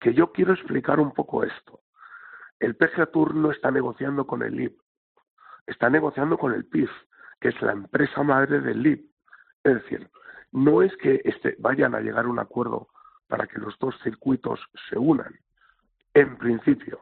que 0.00 0.14
yo 0.14 0.32
quiero 0.32 0.52
explicar 0.52 0.98
un 0.98 1.12
poco 1.12 1.44
esto. 1.44 1.78
El 2.58 2.74
PGA 2.74 3.06
Tour 3.06 3.36
no 3.36 3.52
está 3.52 3.70
negociando 3.70 4.26
con 4.26 4.42
el 4.42 4.56
LIB, 4.56 4.76
está 5.70 5.88
negociando 5.88 6.36
con 6.36 6.52
el 6.52 6.64
PIF, 6.64 6.90
que 7.40 7.48
es 7.48 7.62
la 7.62 7.72
empresa 7.72 8.22
madre 8.22 8.60
del 8.60 8.82
LIB. 8.82 9.04
Es 9.64 9.74
decir, 9.74 10.10
no 10.52 10.82
es 10.82 10.94
que 10.96 11.20
este, 11.24 11.56
vayan 11.58 11.94
a 11.94 12.00
llegar 12.00 12.24
a 12.24 12.28
un 12.28 12.38
acuerdo 12.38 12.88
para 13.28 13.46
que 13.46 13.58
los 13.58 13.78
dos 13.78 13.94
circuitos 14.02 14.60
se 14.88 14.98
unan, 14.98 15.32
en 16.14 16.36
principio, 16.36 16.98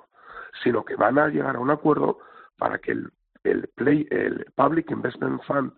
sino 0.62 0.84
que 0.84 0.96
van 0.96 1.18
a 1.18 1.28
llegar 1.28 1.56
a 1.56 1.60
un 1.60 1.70
acuerdo 1.70 2.18
para 2.58 2.78
que 2.78 2.92
el, 2.92 3.10
el, 3.44 3.68
play, 3.74 4.06
el 4.10 4.44
Public 4.54 4.90
Investment 4.90 5.42
Fund 5.44 5.72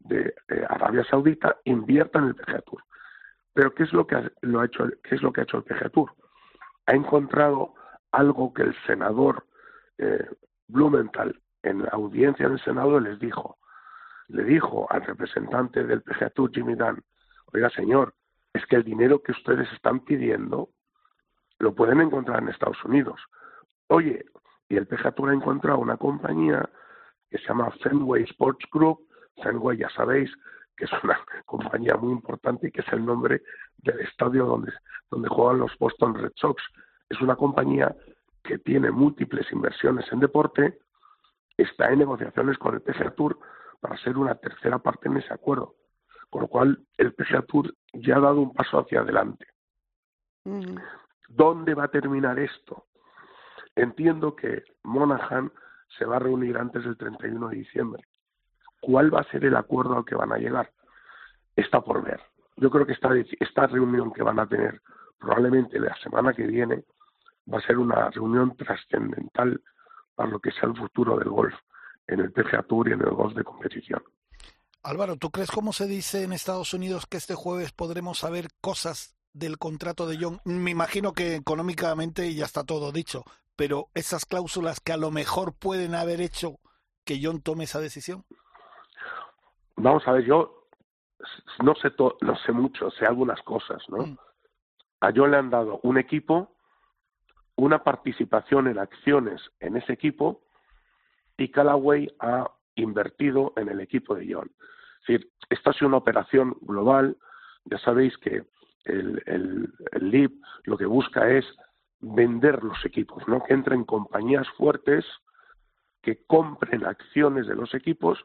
de 0.00 0.34
eh, 0.48 0.66
Arabia 0.68 1.04
Saudita 1.04 1.56
invierta 1.64 2.18
en 2.18 2.26
el 2.26 2.34
PGA 2.34 2.60
Tour. 2.60 2.82
Pero 3.54 3.74
¿qué 3.74 3.84
es 3.84 3.92
lo 3.92 4.06
que 4.06 4.16
ha, 4.16 4.30
lo 4.42 4.60
ha 4.60 4.66
hecho 4.66 4.86
qué 5.02 5.14
es 5.14 5.22
lo 5.22 5.32
que 5.32 5.40
ha 5.40 5.44
hecho 5.44 5.56
el 5.56 5.64
PGA 5.64 5.88
Tour? 5.88 6.12
Ha 6.86 6.92
encontrado 6.92 7.74
algo 8.12 8.52
que 8.52 8.62
el 8.62 8.76
senador 8.86 9.46
eh, 9.96 10.28
Blumenthal 10.68 11.40
en 11.62 11.82
la 11.82 11.90
audiencia 11.90 12.48
del 12.48 12.60
Senado 12.60 13.00
les 13.00 13.18
dijo. 13.18 13.58
Le 14.28 14.44
dijo 14.44 14.86
al 14.90 15.02
representante 15.02 15.84
del 15.84 16.02
PGA 16.02 16.30
Tour, 16.30 16.50
Jimmy 16.52 16.74
Dunn, 16.74 17.02
oiga 17.52 17.70
señor, 17.70 18.14
es 18.52 18.64
que 18.66 18.76
el 18.76 18.84
dinero 18.84 19.22
que 19.22 19.32
ustedes 19.32 19.70
están 19.72 20.00
pidiendo 20.00 20.70
lo 21.58 21.74
pueden 21.74 22.00
encontrar 22.00 22.42
en 22.42 22.50
Estados 22.50 22.82
Unidos. 22.84 23.20
Oye, 23.88 24.24
y 24.68 24.76
el 24.76 24.86
PGA 24.86 25.12
Tour 25.12 25.30
ha 25.30 25.34
encontrado 25.34 25.78
una 25.78 25.96
compañía 25.96 26.68
que 27.30 27.38
se 27.38 27.46
llama 27.46 27.70
Fenway 27.82 28.24
Sports 28.24 28.66
Group, 28.72 29.00
Fenway 29.42 29.78
ya 29.78 29.88
sabéis 29.90 30.30
que 30.76 30.84
es 30.84 30.92
una 31.02 31.18
compañía 31.46 31.96
muy 31.96 32.12
importante 32.12 32.68
y 32.68 32.70
que 32.70 32.80
es 32.80 32.88
el 32.92 33.04
nombre 33.04 33.42
del 33.78 34.00
estadio 34.00 34.46
donde, 34.46 34.72
donde 35.10 35.28
juegan 35.28 35.58
los 35.58 35.76
Boston 35.78 36.14
Red 36.14 36.32
Sox. 36.36 36.62
Es 37.08 37.20
una 37.20 37.36
compañía 37.36 37.94
que 38.42 38.58
tiene 38.58 38.90
múltiples 38.90 39.50
inversiones 39.52 40.10
en 40.12 40.20
deporte, 40.20 40.78
está 41.58 41.90
en 41.90 41.98
negociaciones 41.98 42.56
con 42.56 42.74
el 42.74 42.80
PGA 42.80 43.10
Tour 43.10 43.38
para 43.80 43.96
ser 43.98 44.16
una 44.16 44.34
tercera 44.36 44.78
parte 44.78 45.08
en 45.08 45.18
ese 45.18 45.34
acuerdo. 45.34 45.74
Con 46.30 46.42
lo 46.42 46.48
cual, 46.48 46.86
el 46.96 47.12
PGA 47.14 47.42
Tour 47.42 47.74
ya 47.92 48.16
ha 48.16 48.20
dado 48.20 48.40
un 48.40 48.54
paso 48.54 48.78
hacia 48.78 49.00
adelante. 49.00 49.46
¿Dónde 51.28 51.74
va 51.74 51.84
a 51.84 51.90
terminar 51.90 52.38
esto? 52.38 52.86
Entiendo 53.74 54.34
que 54.34 54.62
Monaghan 54.84 55.52
se 55.98 56.04
va 56.04 56.16
a 56.16 56.20
reunir 56.20 56.56
antes 56.56 56.84
del 56.84 56.96
31 56.96 57.48
de 57.48 57.56
diciembre. 57.56 58.02
¿Cuál 58.80 59.14
va 59.14 59.20
a 59.20 59.30
ser 59.30 59.44
el 59.44 59.56
acuerdo 59.56 59.96
al 59.96 60.04
que 60.04 60.14
van 60.14 60.32
a 60.32 60.38
llegar? 60.38 60.70
Está 61.56 61.80
por 61.80 62.02
ver. 62.02 62.20
Yo 62.56 62.70
creo 62.70 62.86
que 62.86 62.92
esta, 62.92 63.10
esta 63.40 63.66
reunión 63.66 64.12
que 64.12 64.22
van 64.22 64.38
a 64.38 64.46
tener 64.46 64.80
probablemente 65.18 65.78
la 65.80 65.94
semana 65.96 66.32
que 66.32 66.46
viene 66.46 66.84
va 67.52 67.58
a 67.58 67.62
ser 67.62 67.78
una 67.78 68.10
reunión 68.10 68.56
trascendental 68.56 69.60
para 70.18 70.30
lo 70.30 70.40
que 70.40 70.50
sea 70.50 70.68
el 70.68 70.76
futuro 70.76 71.16
del 71.16 71.28
golf 71.28 71.54
en 72.08 72.18
el 72.18 72.32
PGA 72.32 72.64
Tour 72.64 72.88
y 72.88 72.92
en 72.92 73.02
el 73.02 73.10
golf 73.10 73.36
de 73.36 73.44
competición. 73.44 74.02
Álvaro, 74.82 75.16
¿tú 75.16 75.30
crees 75.30 75.48
cómo 75.48 75.72
se 75.72 75.86
dice 75.86 76.24
en 76.24 76.32
Estados 76.32 76.74
Unidos 76.74 77.06
que 77.06 77.18
este 77.18 77.36
jueves 77.36 77.70
podremos 77.70 78.18
saber 78.18 78.48
cosas 78.60 79.16
del 79.32 79.58
contrato 79.58 80.08
de 80.08 80.18
John? 80.20 80.40
Me 80.44 80.72
imagino 80.72 81.12
que 81.12 81.36
económicamente 81.36 82.34
ya 82.34 82.46
está 82.46 82.64
todo 82.64 82.90
dicho, 82.90 83.22
pero 83.54 83.90
esas 83.94 84.26
cláusulas 84.26 84.80
que 84.80 84.92
a 84.92 84.96
lo 84.96 85.12
mejor 85.12 85.54
pueden 85.56 85.94
haber 85.94 86.20
hecho 86.20 86.58
que 87.04 87.20
John 87.22 87.40
tome 87.40 87.64
esa 87.64 87.78
decisión. 87.78 88.24
Vamos 89.76 90.02
a 90.08 90.10
ver, 90.10 90.24
yo 90.24 90.66
no 91.62 91.76
sé 91.76 91.92
no 92.22 92.36
sé 92.44 92.50
mucho, 92.50 92.90
sé 92.90 93.06
algunas 93.06 93.40
cosas, 93.42 93.80
¿no? 93.88 93.98
Mm. 93.98 94.18
A 95.00 95.12
John 95.14 95.30
le 95.30 95.36
han 95.36 95.50
dado 95.50 95.78
un 95.84 95.96
equipo, 95.96 96.56
una 97.58 97.82
participación 97.82 98.68
en 98.68 98.78
acciones 98.78 99.42
en 99.58 99.76
ese 99.76 99.92
equipo 99.92 100.42
y 101.36 101.48
Callaway 101.48 102.08
ha 102.20 102.48
invertido 102.76 103.52
en 103.56 103.68
el 103.68 103.80
equipo 103.80 104.14
de 104.14 104.32
John. 104.32 104.48
Es 105.00 105.06
decir, 105.08 105.30
esta 105.50 105.72
sido 105.72 105.88
una 105.88 105.96
operación 105.96 106.56
global. 106.60 107.16
Ya 107.64 107.78
sabéis 107.78 108.16
que 108.18 108.44
el, 108.84 109.22
el, 109.26 109.74
el 109.90 110.10
LIB 110.10 110.40
lo 110.64 110.78
que 110.78 110.86
busca 110.86 111.28
es 111.30 111.44
vender 112.00 112.62
los 112.62 112.84
equipos, 112.84 113.26
¿no? 113.26 113.42
Que 113.42 113.54
entren 113.54 113.84
compañías 113.84 114.48
fuertes 114.56 115.04
que 116.00 116.24
compren 116.26 116.86
acciones 116.86 117.48
de 117.48 117.56
los 117.56 117.74
equipos 117.74 118.24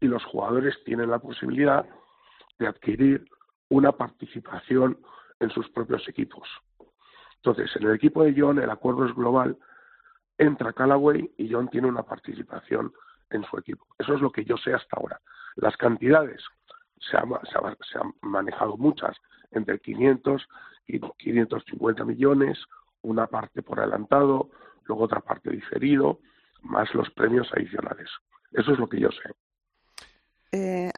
y 0.00 0.06
los 0.06 0.24
jugadores 0.24 0.82
tienen 0.84 1.10
la 1.10 1.18
posibilidad 1.18 1.84
de 2.58 2.66
adquirir 2.66 3.28
una 3.68 3.92
participación 3.92 4.98
en 5.40 5.50
sus 5.50 5.68
propios 5.68 6.08
equipos. 6.08 6.48
Entonces, 7.44 7.74
en 7.74 7.88
el 7.88 7.96
equipo 7.96 8.22
de 8.22 8.34
John 8.36 8.60
el 8.60 8.70
acuerdo 8.70 9.04
es 9.04 9.14
global, 9.14 9.58
entra 10.38 10.72
Callaway 10.72 11.28
y 11.36 11.52
John 11.52 11.68
tiene 11.68 11.88
una 11.88 12.04
participación 12.04 12.92
en 13.30 13.42
su 13.44 13.58
equipo. 13.58 13.84
Eso 13.98 14.14
es 14.14 14.20
lo 14.20 14.30
que 14.30 14.44
yo 14.44 14.56
sé 14.56 14.72
hasta 14.72 14.96
ahora. 14.96 15.20
Las 15.56 15.76
cantidades, 15.76 16.40
se, 17.00 17.18
se, 17.18 17.98
han 17.98 18.14
manejado 18.20 18.76
muchas, 18.76 19.16
entre 19.50 19.80
500 19.80 20.48
y 20.86 21.00
550 21.00 22.04
millones, 22.04 22.64
una 23.02 23.26
parte 23.26 23.60
por 23.60 23.80
adelantado, 23.80 24.50
luego 24.84 25.04
otra 25.04 25.20
parte 25.20 25.50
diferido, 25.50 26.20
más 26.62 26.94
los 26.94 27.10
premios 27.10 27.52
adicionales. 27.52 28.08
Eso 28.52 28.72
es 28.72 28.78
lo 28.78 28.88
que 28.88 29.00
yo 29.00 29.10
sé. 29.10 29.32
Eh, 30.54 30.92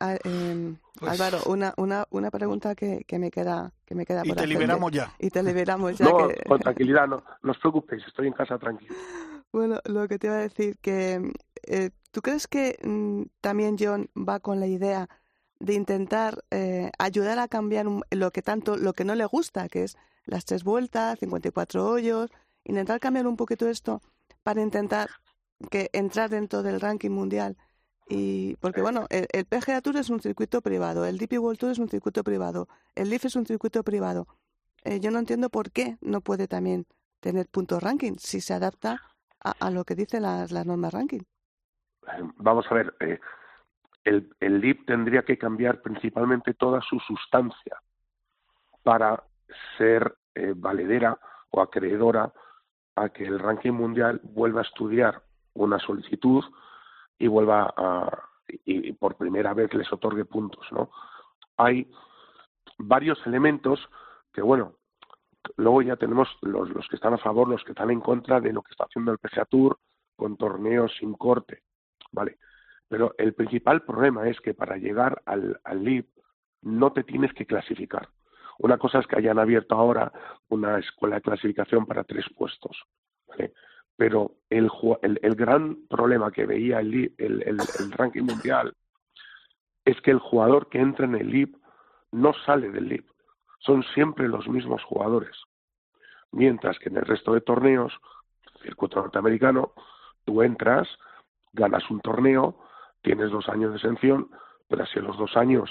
pues 0.98 1.12
Álvaro, 1.12 1.44
una, 1.46 1.72
una, 1.76 2.07
una 2.11 2.30
pregunta 2.32 2.74
que, 2.74 3.05
que 3.07 3.20
me 3.20 3.30
queda 3.30 3.72
que 3.86 3.94
me 3.94 4.05
queda 4.05 4.22
y 4.24 4.32
te 4.32 4.46
liberamos 4.48 4.90
ya. 4.90 5.14
Y 5.18 5.30
te 5.30 5.44
liberamos 5.44 5.96
ya. 5.96 6.07
no, 6.07 6.28
con 6.46 6.59
tranquilidad, 6.59 7.07
no, 7.07 7.22
no 7.42 7.52
os 7.52 7.59
preocupéis, 7.59 8.05
estoy 8.07 8.26
en 8.26 8.32
casa 8.32 8.59
tranquilo. 8.59 8.94
Bueno, 9.52 9.78
lo 9.84 10.09
que 10.09 10.18
te 10.18 10.26
iba 10.26 10.34
a 10.34 10.40
decir, 10.40 10.78
que 10.78 11.32
eh, 11.62 11.90
¿tú 12.11 12.22
crees 12.22 12.48
que 12.48 12.76
mm, 12.82 13.22
también 13.40 13.76
John 13.78 14.11
va 14.16 14.40
con 14.40 14.59
la 14.59 14.66
idea 14.66 15.09
de 15.61 15.74
intentar 15.74 16.42
eh, 16.50 16.90
ayudar 16.98 17.38
a 17.38 17.46
cambiar 17.46 17.86
lo 18.11 18.30
que 18.32 18.42
tanto, 18.42 18.76
lo 18.76 18.94
que 18.94 19.05
no 19.05 19.14
le 19.14 19.24
gusta, 19.26 19.68
que 19.68 19.84
es 19.84 19.96
las 20.24 20.44
tres 20.44 20.64
vueltas, 20.64 21.20
54 21.20 21.88
hoyos, 21.88 22.30
intentar 22.64 22.98
cambiar 22.98 23.28
un 23.28 23.36
poquito 23.36 23.68
esto 23.68 24.02
para 24.42 24.61
intentar 24.61 25.09
que 25.70 25.88
entrar 25.92 26.30
dentro 26.30 26.64
del 26.64 26.80
ranking 26.80 27.11
mundial? 27.11 27.57
Y 28.09 28.57
porque 28.57 28.82
bueno, 28.82 29.07
el, 29.09 29.46
PGA 29.46 29.80
Tour 29.80 29.96
es 29.96 30.11
un 30.11 30.20
circuito 30.20 30.61
privado, 30.61 31.07
el 31.07 31.18
DP 31.18 31.38
World 31.38 31.59
Tour 31.59 31.72
es 31.72 31.78
un 31.78 31.88
circuito 31.88 32.22
privado, 32.22 32.68
el 32.94 33.09
LIF 33.09 33.24
es 33.24 33.36
un 33.36 33.46
circuito 33.46 33.82
privado. 33.82 34.26
Eh, 34.84 35.00
yo 35.00 35.11
no 35.11 35.18
entiendo 35.18 35.48
por 35.48 35.70
qué 35.70 35.96
no 36.02 36.20
puede 36.20 36.46
también 36.46 36.86
tener 37.20 37.46
puntos 37.48 37.82
ranking 37.82 38.16
si 38.18 38.42
se 38.42 38.52
adapta 38.52 39.00
a, 39.42 39.52
a 39.59 39.70
lo 39.70 39.84
que 39.84 39.94
dicen 39.94 40.22
las, 40.22 40.52
las 40.52 40.66
normas 40.66 40.92
ranking. 40.92 41.20
Eh, 41.20 42.22
vamos 42.36 42.66
a 42.70 42.74
ver, 42.74 42.94
eh, 43.00 43.18
el, 44.05 44.30
el 44.40 44.84
tendría 44.84 45.22
que 45.22 45.38
cambiar 45.38 45.80
principalmente 45.80 46.55
toda 46.55 46.80
su 46.82 46.98
sustancia 47.00 47.80
para 48.82 49.24
ser 49.78 50.16
eh, 50.34 50.52
valedera 50.55 51.18
o 51.50 51.61
acreedora 51.61 52.32
a 52.96 53.09
que 53.09 53.24
el 53.24 53.38
ranking 53.38 53.72
mundial 53.72 54.20
vuelva 54.22 54.61
a 54.61 54.64
estudiar 54.64 55.22
una 55.55 55.78
solicitud 55.78 56.44
y 57.24 57.28
vuelva 57.28 57.72
a 57.74 58.28
y, 58.66 58.92
por 58.92 59.16
primera 59.16 59.54
vez 59.54 59.72
les 59.72 59.90
otorgue 59.90 60.26
puntos, 60.26 60.66
¿no? 60.70 60.90
Hay 61.56 61.90
varios 62.76 63.18
elementos 63.26 63.80
que, 64.30 64.42
bueno, 64.42 64.74
luego 65.56 65.80
ya 65.80 65.96
tenemos 65.96 66.28
los, 66.42 66.68
los 66.68 66.86
que 66.86 66.96
están 66.96 67.14
a 67.14 67.18
favor, 67.18 67.48
los 67.48 67.64
que 67.64 67.72
están 67.72 67.90
en 67.90 68.00
contra 68.00 68.42
de 68.42 68.52
lo 68.52 68.60
que 68.60 68.72
está 68.72 68.84
haciendo 68.84 69.10
el 69.10 69.18
PGA 69.18 69.46
Tour 69.46 69.78
con 70.16 70.36
torneos 70.36 70.94
sin 70.98 71.14
corte, 71.14 71.62
¿vale? 72.12 72.36
Pero 72.88 73.14
el 73.16 73.32
principal 73.32 73.82
problema 73.84 74.28
es 74.28 74.38
que 74.42 74.52
para 74.52 74.76
llegar 74.76 75.22
al, 75.24 75.58
al 75.64 75.82
LIB 75.82 76.06
no 76.60 76.92
te 76.92 77.04
tienes 77.04 77.32
que 77.32 77.46
clasificar. 77.46 78.10
Una 78.58 78.76
cosa 78.76 78.98
es 78.98 79.06
que 79.06 79.16
hayan 79.16 79.38
abierto 79.38 79.74
ahora 79.74 80.12
una 80.48 80.78
escuela 80.78 81.16
de 81.16 81.22
clasificación 81.22 81.86
para 81.86 82.04
tres 82.04 82.26
puestos, 82.36 82.84
¿vale? 83.26 83.54
Pero 83.97 84.32
el, 84.51 84.70
el, 85.22 85.34
gran 85.36 85.86
problema 85.88 86.32
que 86.32 86.47
veía 86.47 86.80
el, 86.80 87.14
el, 87.18 87.42
el, 87.42 87.92
ranking 87.92 88.22
mundial 88.22 88.74
es 89.84 90.01
que 90.01 90.11
el 90.11 90.18
jugador 90.18 90.68
que 90.68 90.80
entra 90.80 91.05
en 91.07 91.14
el 91.14 91.30
LIB 91.30 91.57
no 92.11 92.32
sale 92.45 92.70
del 92.70 92.88
LIB. 92.88 93.05
Son 93.61 93.82
siempre 93.95 94.28
los 94.28 94.49
mismos 94.49 94.82
jugadores. 94.82 95.36
Mientras 96.32 96.78
que 96.78 96.88
en 96.88 96.97
el 96.97 97.05
resto 97.05 97.34
de 97.34 97.40
torneos, 97.40 97.92
circuito 98.62 99.01
norteamericano, 99.01 99.72
tú 100.24 100.42
entras, 100.42 100.88
ganas 101.53 101.88
un 101.90 102.01
torneo, 102.01 102.59
tienes 103.03 103.30
dos 103.30 103.49
años 103.49 103.70
de 103.70 103.76
exención, 103.76 104.28
pero 104.68 104.86
si 104.86 104.99
en 104.99 105.05
los 105.05 105.16
dos 105.16 105.36
años 105.36 105.70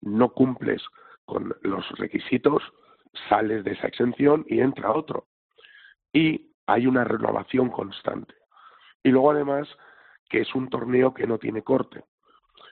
no 0.00 0.30
cumples 0.30 0.82
con 1.24 1.54
los 1.62 1.88
requisitos, 1.98 2.62
sales 3.28 3.64
de 3.64 3.72
esa 3.72 3.86
exención 3.86 4.44
y 4.48 4.60
entra 4.60 4.92
otro. 4.92 5.26
Y 6.12 6.49
hay 6.72 6.86
una 6.86 7.04
renovación 7.04 7.70
constante. 7.70 8.34
Y 9.02 9.10
luego 9.10 9.30
además 9.30 9.68
que 10.28 10.40
es 10.40 10.54
un 10.54 10.68
torneo 10.68 11.12
que 11.12 11.26
no 11.26 11.38
tiene 11.38 11.62
corte, 11.62 12.04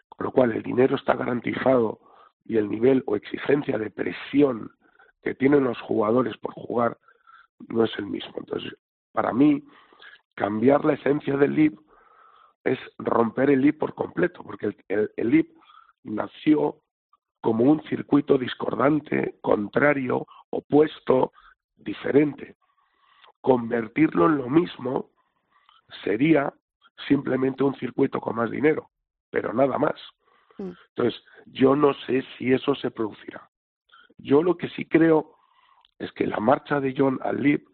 con 0.09 0.27
lo 0.27 0.33
cual 0.33 0.53
el 0.53 0.63
dinero 0.63 0.97
está 0.97 1.15
garantizado 1.15 1.99
y 2.45 2.57
el 2.57 2.71
nivel 2.71 3.03
o 3.07 3.17
exigencia 3.17 3.77
de 3.79 3.91
presión 3.91 4.71
que 5.23 5.35
tienen 5.35 5.65
los 5.65 5.81
jugadores 5.81 6.37
por 6.39 6.53
jugar 6.53 6.97
no 7.69 7.85
es 7.85 7.91
el 7.99 8.07
mismo. 8.07 8.33
Entonces, 8.37 8.73
para 9.13 9.33
mí, 9.33 9.65
cambiar 10.35 10.85
la 10.85 10.95
esencia 10.95 11.37
del 11.37 11.55
LIB 11.55 11.81
es 12.63 12.79
romper 12.99 13.51
el 13.51 13.61
LIB 13.61 13.79
por 13.79 13.95
completo, 13.95 14.45
porque 14.45 14.77
el, 14.87 15.11
el, 15.17 15.53
nació 16.05 16.77
como 17.41 17.65
un 17.65 17.83
circuito 17.85 18.39
discordante, 18.39 19.37
contrario, 19.41 20.27
opuesto, 20.51 21.33
diferente. 21.77 22.57
Convertirlo 23.41 24.27
en 24.27 24.39
lo 24.39 24.49
mismo 24.49 25.11
sería 26.05 26.53
simplemente 27.07 27.63
un 27.63 27.75
circuito 27.77 28.21
con 28.21 28.37
más 28.37 28.51
dinero, 28.51 28.91
pero 29.31 29.53
nada 29.53 29.79
más. 29.79 29.95
Mm. 30.59 30.73
Entonces, 30.91 31.23
yo 31.47 31.77
no 31.77 31.95
sé 32.07 32.25
si 32.37 32.53
eso 32.53 32.75
se 32.75 32.91
producirá. 32.91 33.49
Yo 34.19 34.43
lo 34.43 34.57
que 34.57 34.69
sí 34.71 34.85
creo 34.87 35.37
es 35.99 36.13
que 36.13 36.27
la 36.27 36.41
marcha 36.41 36.81
de 36.81 36.95
John 36.97 37.19
al 37.23 37.43
LIB 37.43 37.65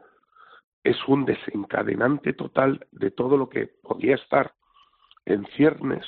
es 0.83 0.97
un 1.09 1.25
desencadenante 1.25 2.35
total 2.35 2.87
de 2.93 3.11
todo 3.11 3.37
lo 3.37 3.49
que 3.49 3.67
podía 3.83 4.17
estar 4.17 4.55
en 5.25 5.47
ciernes 5.57 6.05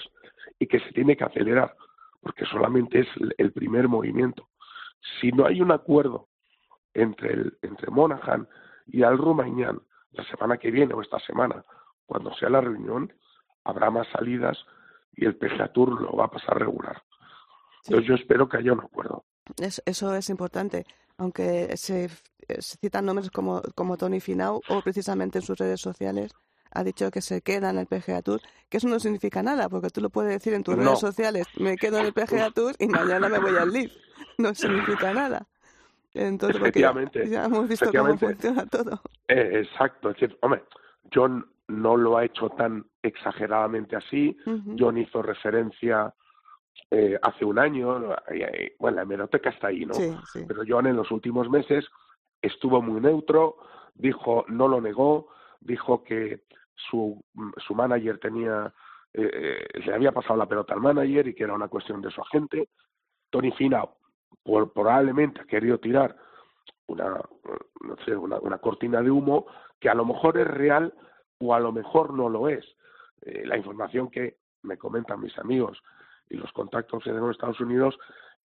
y 0.58 0.66
que 0.66 0.80
se 0.80 0.92
tiene 0.92 1.16
que 1.16 1.24
acelerar, 1.24 1.74
porque 2.20 2.44
solamente 2.44 3.00
es 3.00 3.08
el 3.38 3.52
primer 3.52 3.88
movimiento. 3.88 4.48
Si 5.20 5.32
no 5.32 5.46
hay 5.46 5.62
un 5.62 5.72
acuerdo 5.72 6.28
entre, 6.92 7.32
el, 7.32 7.58
entre 7.62 7.90
Monaghan 7.90 8.46
y 8.86 9.02
Al 9.02 9.18
Rumañán 9.18 9.80
la 10.12 10.24
semana 10.24 10.56
que 10.56 10.70
viene 10.70 10.94
o 10.94 11.02
esta 11.02 11.18
semana, 11.20 11.64
cuando 12.06 12.34
sea 12.34 12.48
la 12.48 12.60
reunión, 12.60 13.12
habrá 13.64 13.90
más 13.90 14.06
salidas 14.08 14.56
y 15.14 15.24
el 15.24 15.36
PGA 15.36 15.72
Tour 15.72 16.00
lo 16.00 16.12
va 16.12 16.26
a 16.26 16.30
pasar 16.30 16.58
regular. 16.58 17.02
Entonces 17.84 18.08
yo 18.08 18.14
espero 18.14 18.48
que 18.48 18.56
haya 18.56 18.72
un 18.72 18.80
acuerdo. 18.80 19.24
eso 19.84 20.14
es 20.14 20.30
importante, 20.30 20.86
aunque 21.18 21.76
se, 21.76 22.08
se 22.08 22.78
citan 22.78 23.04
nombres 23.04 23.30
como, 23.30 23.62
como 23.74 23.96
Tony 23.96 24.20
Finau 24.20 24.60
o 24.68 24.80
precisamente 24.82 25.38
en 25.38 25.44
sus 25.44 25.58
redes 25.58 25.80
sociales 25.80 26.32
ha 26.72 26.84
dicho 26.84 27.10
que 27.10 27.22
se 27.22 27.40
queda 27.40 27.70
en 27.70 27.78
el 27.78 27.86
PGA 27.86 28.22
Tour, 28.22 28.40
que 28.68 28.76
eso 28.76 28.88
no 28.88 29.00
significa 29.00 29.42
nada, 29.42 29.68
porque 29.68 29.88
tú 29.88 30.00
lo 30.00 30.10
puedes 30.10 30.32
decir 30.32 30.52
en 30.52 30.62
tus 30.62 30.76
redes 30.76 30.98
sociales, 30.98 31.46
me 31.56 31.76
quedo 31.76 31.98
en 31.98 32.06
el 32.06 32.12
PGA 32.12 32.50
Tour 32.50 32.74
y 32.78 32.86
mañana 32.86 33.28
me 33.28 33.38
voy 33.38 33.56
al 33.56 33.72
LIV. 33.72 33.90
No 34.38 34.54
significa 34.54 35.14
nada. 35.14 35.48
Entonces, 36.14 36.60
efectivamente, 36.60 37.28
ya 37.28 37.44
hemos 37.44 37.68
visto 37.68 37.90
cómo 37.92 38.16
funciona 38.16 38.66
todo. 38.66 39.00
Eh, 39.28 39.60
exacto, 39.64 40.10
es 40.10 40.16
decir, 40.16 40.38
hombre, 40.40 40.64
John 41.12 41.46
no 41.68 41.96
lo 41.96 42.16
ha 42.16 42.24
hecho 42.24 42.48
tan 42.50 42.86
exageradamente 43.02 43.96
así. 43.96 44.36
John 44.78 44.98
hizo 44.98 45.20
referencia 45.20 46.14
eh, 46.90 47.18
hace 47.20 47.44
un 47.44 47.58
año, 47.58 48.14
bueno, 48.78 48.96
la 48.96 49.02
hemeroteca 49.02 49.50
está 49.50 49.68
ahí, 49.68 49.84
¿no? 49.84 49.94
Pero 50.46 50.62
John 50.66 50.86
en 50.86 50.96
los 50.96 51.10
últimos 51.10 51.50
meses 51.50 51.84
estuvo 52.40 52.80
muy 52.80 53.00
neutro, 53.00 53.56
dijo, 53.94 54.44
no 54.48 54.68
lo 54.68 54.80
negó, 54.80 55.28
dijo 55.60 56.04
que 56.04 56.44
su, 56.74 57.22
su 57.56 57.74
manager 57.74 58.18
tenía, 58.18 58.72
eh, 59.12 59.30
eh, 59.74 59.80
le 59.84 59.94
había 59.94 60.12
pasado 60.12 60.36
la 60.36 60.46
pelota 60.46 60.74
al 60.74 60.80
manager 60.80 61.26
y 61.28 61.34
que 61.34 61.44
era 61.44 61.54
una 61.54 61.68
cuestión 61.68 62.00
de 62.00 62.10
su 62.10 62.20
agente. 62.20 62.68
Tony 63.30 63.50
Fina 63.52 63.84
por, 64.42 64.72
probablemente 64.72 65.40
ha 65.40 65.44
querido 65.44 65.78
tirar 65.78 66.16
una, 66.86 67.20
no 67.80 67.96
sé, 68.04 68.16
una, 68.16 68.38
una, 68.38 68.58
cortina 68.58 69.02
de 69.02 69.10
humo 69.10 69.46
que 69.80 69.88
a 69.88 69.94
lo 69.94 70.04
mejor 70.04 70.38
es 70.38 70.46
real 70.46 70.94
o 71.38 71.54
a 71.54 71.60
lo 71.60 71.72
mejor 71.72 72.12
no 72.14 72.28
lo 72.28 72.48
es. 72.48 72.64
Eh, 73.22 73.44
la 73.44 73.56
información 73.56 74.10
que 74.10 74.36
me 74.62 74.76
comentan 74.76 75.20
mis 75.20 75.36
amigos 75.38 75.82
y 76.28 76.36
los 76.36 76.52
contactos 76.52 77.02
que 77.02 77.10
tengo 77.10 77.26
en 77.26 77.32
Estados 77.32 77.60
Unidos 77.60 77.98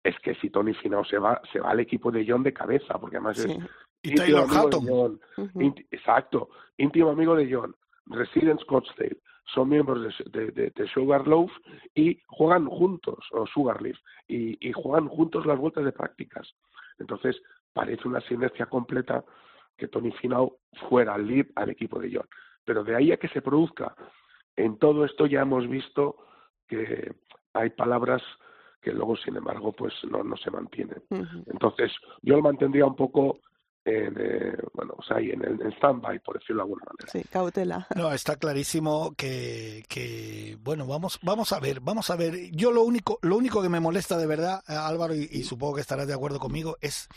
es 0.03 0.17
que 0.19 0.35
si 0.35 0.49
Tony 0.49 0.73
Finau 0.73 1.05
se 1.05 1.17
va, 1.17 1.41
se 1.51 1.59
va 1.59 1.71
al 1.71 1.79
equipo 1.79 2.11
de 2.11 2.25
John 2.27 2.43
de 2.43 2.53
cabeza, 2.53 2.97
porque 2.99 3.17
además 3.17 3.37
es 3.39 3.57
íntimo 4.01 4.39
amigo 4.39 4.69
de 4.69 4.87
John. 4.87 5.85
exacto, 5.91 6.49
íntimo 6.77 7.11
amigo 7.11 7.35
de 7.35 7.53
John, 7.53 7.75
reside 8.07 8.51
en 8.51 8.59
Scottsdale, 8.59 9.17
son 9.53 9.69
miembros 9.69 10.15
de, 10.31 10.51
de, 10.51 10.71
de, 10.71 10.87
Sugarloaf 10.87 11.51
y 11.93 12.21
juegan 12.27 12.67
juntos, 12.67 13.25
o 13.31 13.45
Sugarleaf, 13.47 13.97
y, 14.27 14.57
y 14.67 14.71
juegan 14.71 15.07
juntos 15.07 15.45
las 15.45 15.57
vueltas 15.57 15.83
de 15.85 15.91
prácticas. 15.91 16.53
Entonces, 16.99 17.41
parece 17.73 18.07
una 18.07 18.21
sinergia 18.21 18.65
completa 18.67 19.23
que 19.77 19.87
Tony 19.87 20.11
Finau 20.11 20.57
fuera 20.89 21.15
al 21.15 21.27
lead 21.27 21.47
al 21.55 21.69
equipo 21.69 21.99
de 21.99 22.11
John. 22.13 22.27
Pero 22.65 22.83
de 22.83 22.95
ahí 22.95 23.11
a 23.11 23.17
que 23.17 23.27
se 23.29 23.41
produzca, 23.41 23.95
en 24.55 24.77
todo 24.77 25.05
esto 25.05 25.25
ya 25.25 25.41
hemos 25.41 25.67
visto 25.67 26.17
que 26.67 27.15
hay 27.53 27.69
palabras 27.71 28.21
que 28.81 28.91
luego, 28.91 29.15
sin 29.17 29.35
embargo, 29.35 29.71
pues 29.71 29.93
no, 30.09 30.23
no 30.23 30.35
se 30.37 30.49
mantienen. 30.49 31.01
Entonces, 31.47 31.91
yo 32.21 32.35
lo 32.35 32.41
mantendría 32.41 32.85
un 32.85 32.95
poco 32.95 33.39
en, 33.83 34.15
eh, 34.19 34.57
bueno, 34.73 34.93
o 34.97 35.03
sea, 35.03 35.17
en, 35.17 35.43
en 35.43 35.71
stand-by, 35.73 36.19
por 36.19 36.39
decirlo 36.39 36.63
de 36.63 36.63
alguna 36.63 36.85
manera. 36.85 37.11
Sí, 37.11 37.23
cautela. 37.29 37.87
No, 37.95 38.11
está 38.13 38.35
clarísimo 38.35 39.13
que, 39.15 39.83
que, 39.87 40.57
bueno, 40.61 40.85
vamos, 40.87 41.19
vamos 41.23 41.51
a 41.51 41.59
ver, 41.59 41.79
vamos 41.79 42.09
a 42.09 42.15
ver. 42.15 42.51
Yo 42.51 42.71
lo 42.71 42.83
único, 42.83 43.19
lo 43.21 43.37
único 43.37 43.61
que 43.61 43.69
me 43.69 43.79
molesta 43.79 44.17
de 44.17 44.27
verdad, 44.27 44.63
eh, 44.67 44.73
Álvaro, 44.73 45.15
y, 45.15 45.43
supongo 45.43 45.75
que 45.75 45.81
estarás 45.81 46.07
de 46.07 46.13
acuerdo 46.13 46.39
conmigo, 46.39 46.77
es 46.81 47.07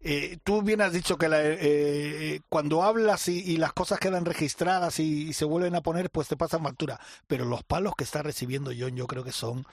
eh, 0.00 0.38
tú 0.44 0.62
bien 0.62 0.80
has 0.80 0.92
dicho 0.92 1.16
que 1.16 1.28
la, 1.28 1.38
eh, 1.42 2.40
cuando 2.48 2.82
hablas 2.82 3.28
y, 3.28 3.40
y, 3.40 3.56
las 3.56 3.72
cosas 3.72 3.98
quedan 3.98 4.24
registradas 4.24 5.00
y, 5.00 5.28
y, 5.28 5.32
se 5.32 5.44
vuelven 5.44 5.74
a 5.74 5.82
poner, 5.82 6.10
pues 6.10 6.28
te 6.28 6.36
pasan 6.36 6.62
factura. 6.62 6.98
Pero 7.26 7.44
los 7.44 7.62
palos 7.62 7.94
que 7.96 8.04
está 8.04 8.22
recibiendo 8.22 8.72
John, 8.78 8.96
yo 8.96 9.06
creo 9.06 9.24
que 9.24 9.32
son 9.32 9.66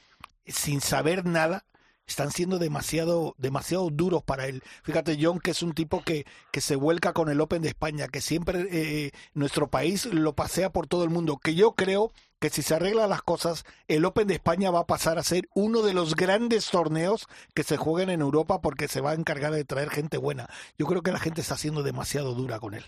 sin 0.46 0.82
saber 0.82 1.26
nada, 1.26 1.66
están 2.08 2.32
siendo 2.32 2.60
demasiado, 2.60 3.36
demasiado 3.38 3.90
duros 3.90 4.24
para 4.24 4.48
él. 4.48 4.64
Fíjate, 4.84 5.18
John, 5.20 5.40
que 5.40 5.52
es 5.52 5.64
un 5.64 5.74
tipo 5.74 6.04
que, 6.04 6.26
que 6.52 6.62
se 6.62 6.76
vuelca 6.76 7.14
con 7.14 7.30
el 7.30 7.42
Open 7.42 7.62
de 7.62 7.70
España, 7.70 8.08
que 8.08 8.22
siempre 8.22 8.68
eh, 8.72 9.12
nuestro 9.34 9.68
país 9.68 10.06
lo 10.06 10.34
pasea 10.34 10.72
por 10.72 10.88
todo 10.88 11.04
el 11.04 11.10
mundo, 11.10 11.38
que 11.38 11.56
yo 11.56 11.74
creo 11.74 12.12
que 12.40 12.50
si 12.50 12.62
se 12.62 12.76
arreglan 12.76 13.10
las 13.10 13.22
cosas, 13.22 13.64
el 13.88 14.04
Open 14.04 14.28
de 14.28 14.34
España 14.34 14.70
va 14.70 14.82
a 14.82 14.86
pasar 14.88 15.18
a 15.18 15.24
ser 15.24 15.48
uno 15.56 15.82
de 15.82 15.94
los 15.94 16.16
grandes 16.16 16.70
torneos 16.70 17.28
que 17.54 17.64
se 17.64 17.78
jueguen 17.78 18.10
en 18.10 18.20
Europa 18.20 18.60
porque 18.60 18.90
se 18.90 19.00
va 19.00 19.12
a 19.12 19.16
encargar 19.16 19.54
de 19.54 19.64
traer 19.64 19.90
gente 19.90 20.18
buena. 20.18 20.50
Yo 20.78 20.86
creo 20.86 21.04
que 21.04 21.14
la 21.14 21.20
gente 21.20 21.40
está 21.40 21.56
siendo 21.56 21.84
demasiado 21.84 22.34
dura 22.34 22.60
con 22.60 22.74
él. 22.74 22.84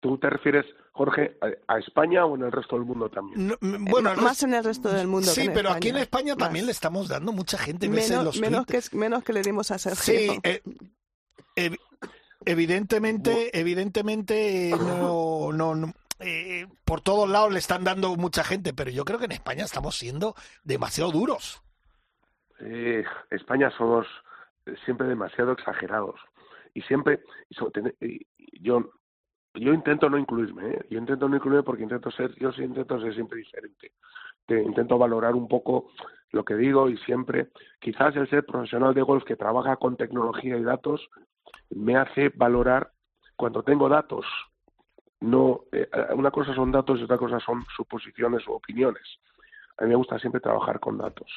¿Tú 0.00 0.16
te 0.16 0.30
refieres, 0.30 0.64
Jorge, 0.92 1.36
a, 1.68 1.78
España 1.78 2.24
o 2.24 2.34
en 2.34 2.42
el 2.42 2.52
resto 2.52 2.76
del 2.76 2.86
mundo 2.86 3.10
también? 3.10 3.54
bueno, 3.60 4.14
más 4.16 4.42
en 4.42 4.54
el 4.54 4.64
resto 4.64 4.90
del 4.90 5.06
mundo. 5.06 5.28
Sí, 5.28 5.50
pero 5.52 5.70
aquí 5.70 5.90
en 5.90 5.98
España 5.98 6.34
también 6.36 6.64
le 6.64 6.72
estamos 6.72 7.08
dando 7.08 7.32
mucha 7.32 7.58
gente. 7.58 7.86
Menos, 7.88 8.24
los 8.24 8.40
menos, 8.40 8.64
que, 8.64 8.80
menos 8.92 9.22
que 9.22 9.34
le 9.34 9.42
dimos 9.42 9.70
a 9.70 9.78
Sergio. 9.78 10.02
Sí, 10.02 10.40
eh, 11.56 11.76
evidentemente, 12.46 13.58
evidentemente 13.58 14.70
no, 14.70 15.52
no, 15.52 15.74
no, 15.74 15.92
eh, 16.18 16.66
por 16.84 17.02
todos 17.02 17.28
lados 17.28 17.52
le 17.52 17.58
están 17.58 17.84
dando 17.84 18.16
mucha 18.16 18.42
gente, 18.42 18.72
pero 18.72 18.90
yo 18.90 19.04
creo 19.04 19.18
que 19.18 19.26
en 19.26 19.32
España 19.32 19.64
estamos 19.64 19.96
siendo 19.96 20.34
demasiado 20.64 21.10
duros. 21.10 21.62
Eh, 22.60 23.04
España 23.30 23.70
somos 23.76 24.06
siempre 24.84 25.06
demasiado 25.08 25.52
exagerados 25.52 26.20
y 26.72 26.82
siempre 26.82 27.20
yo 28.60 28.92
yo 29.54 29.74
intento 29.74 30.08
no 30.08 30.18
incluirme, 30.18 30.74
¿eh? 30.74 30.86
yo 30.90 30.98
intento 30.98 31.28
no 31.28 31.36
incluirme 31.36 31.64
porque 31.64 31.82
intento 31.82 32.10
ser, 32.10 32.34
yo 32.36 32.52
sí 32.52 32.62
intento 32.62 33.00
ser 33.00 33.14
siempre 33.14 33.38
diferente. 33.38 33.92
Te, 34.46 34.62
intento 34.62 34.96
valorar 34.96 35.34
un 35.34 35.48
poco 35.48 35.90
lo 36.30 36.44
que 36.44 36.54
digo 36.54 36.88
y 36.88 36.96
siempre, 36.98 37.48
quizás 37.80 38.14
el 38.16 38.28
ser 38.28 38.44
profesional 38.44 38.94
de 38.94 39.02
golf 39.02 39.24
que 39.24 39.36
trabaja 39.36 39.76
con 39.76 39.96
tecnología 39.96 40.56
y 40.56 40.62
datos 40.62 41.08
me 41.70 41.96
hace 41.96 42.28
valorar 42.30 42.92
cuando 43.36 43.62
tengo 43.62 43.88
datos. 43.88 44.24
No, 45.20 45.62
eh, 45.72 45.88
una 46.14 46.30
cosa 46.30 46.54
son 46.54 46.70
datos 46.70 47.00
y 47.00 47.04
otra 47.04 47.18
cosa 47.18 47.40
son 47.40 47.64
suposiciones 47.76 48.46
o 48.46 48.52
opiniones. 48.52 49.02
A 49.78 49.84
mí 49.84 49.90
me 49.90 49.96
gusta 49.96 50.18
siempre 50.18 50.40
trabajar 50.40 50.78
con 50.78 50.96
datos. 50.96 51.28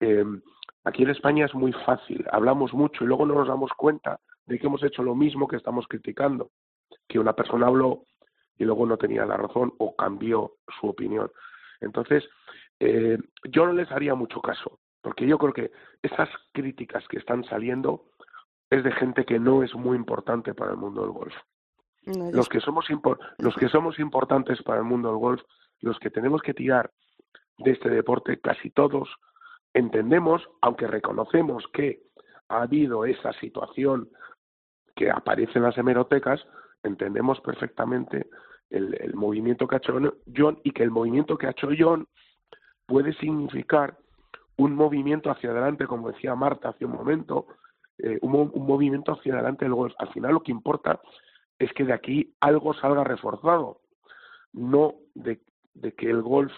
Eh, 0.00 0.24
aquí 0.84 1.02
en 1.02 1.10
España 1.10 1.46
es 1.46 1.54
muy 1.54 1.72
fácil, 1.72 2.24
hablamos 2.30 2.72
mucho 2.72 3.02
y 3.02 3.08
luego 3.08 3.26
no 3.26 3.34
nos 3.34 3.48
damos 3.48 3.70
cuenta 3.76 4.20
de 4.46 4.58
que 4.58 4.66
hemos 4.66 4.82
hecho 4.82 5.02
lo 5.02 5.14
mismo 5.14 5.48
que 5.48 5.56
estamos 5.56 5.86
criticando 5.88 6.50
que 7.08 7.18
una 7.18 7.34
persona 7.34 7.66
habló 7.66 8.04
y 8.58 8.64
luego 8.64 8.86
no 8.86 8.96
tenía 8.96 9.24
la 9.26 9.36
razón 9.36 9.72
o 9.78 9.96
cambió 9.96 10.54
su 10.80 10.88
opinión. 10.88 11.30
Entonces, 11.80 12.24
eh, 12.78 13.18
yo 13.44 13.66
no 13.66 13.72
les 13.72 13.90
haría 13.90 14.14
mucho 14.14 14.40
caso, 14.40 14.80
porque 15.00 15.26
yo 15.26 15.38
creo 15.38 15.52
que 15.52 15.72
esas 16.02 16.28
críticas 16.52 17.06
que 17.08 17.18
están 17.18 17.44
saliendo 17.44 18.06
es 18.70 18.84
de 18.84 18.92
gente 18.92 19.24
que 19.24 19.38
no 19.38 19.62
es 19.62 19.74
muy 19.74 19.96
importante 19.96 20.54
para 20.54 20.70
el 20.72 20.76
mundo 20.76 21.02
del 21.02 21.10
golf. 21.10 21.34
los, 22.32 22.48
que 22.48 22.60
somos 22.60 22.86
los 23.38 23.54
que 23.54 23.68
somos 23.68 23.98
importantes 23.98 24.62
para 24.62 24.78
el 24.78 24.84
mundo 24.84 25.10
del 25.10 25.18
golf, 25.18 25.42
los 25.80 25.98
que 25.98 26.10
tenemos 26.10 26.42
que 26.42 26.54
tirar 26.54 26.90
de 27.58 27.72
este 27.72 27.90
deporte, 27.90 28.40
casi 28.40 28.70
todos, 28.70 29.08
entendemos, 29.74 30.48
aunque 30.60 30.86
reconocemos 30.86 31.64
que 31.72 32.02
ha 32.48 32.62
habido 32.62 33.04
esa 33.04 33.32
situación 33.34 34.08
que 34.94 35.10
aparece 35.10 35.58
en 35.58 35.64
las 35.64 35.78
hemerotecas, 35.78 36.44
entendemos 36.82 37.40
perfectamente 37.40 38.28
el, 38.70 39.14
movimiento 39.14 39.66
que 39.66 39.76
ha 39.76 39.78
hecho 39.78 39.98
John 40.34 40.58
y 40.64 40.70
que 40.72 40.82
el 40.82 40.90
movimiento 40.90 41.36
que 41.36 41.46
ha 41.46 41.50
hecho 41.50 41.68
John 41.78 42.06
puede 42.86 43.12
significar 43.14 43.98
un 44.56 44.74
movimiento 44.74 45.30
hacia 45.30 45.50
adelante, 45.50 45.86
como 45.86 46.10
decía 46.10 46.34
Marta 46.34 46.70
hace 46.70 46.84
un 46.84 46.92
momento, 46.92 47.46
eh, 47.98 48.18
un, 48.22 48.52
movimiento 48.54 49.12
hacia 49.12 49.34
adelante 49.34 49.64
del 49.64 49.74
golf. 49.74 49.94
Al 49.98 50.12
final 50.12 50.32
lo 50.32 50.42
que 50.42 50.52
importa 50.52 51.00
es 51.58 51.72
que 51.72 51.84
de 51.84 51.92
aquí 51.92 52.34
algo 52.40 52.74
salga 52.74 53.04
reforzado, 53.04 53.80
no 54.52 54.94
de, 55.14 55.40
de 55.74 55.92
que 55.92 56.10
el 56.10 56.22
golf 56.22 56.52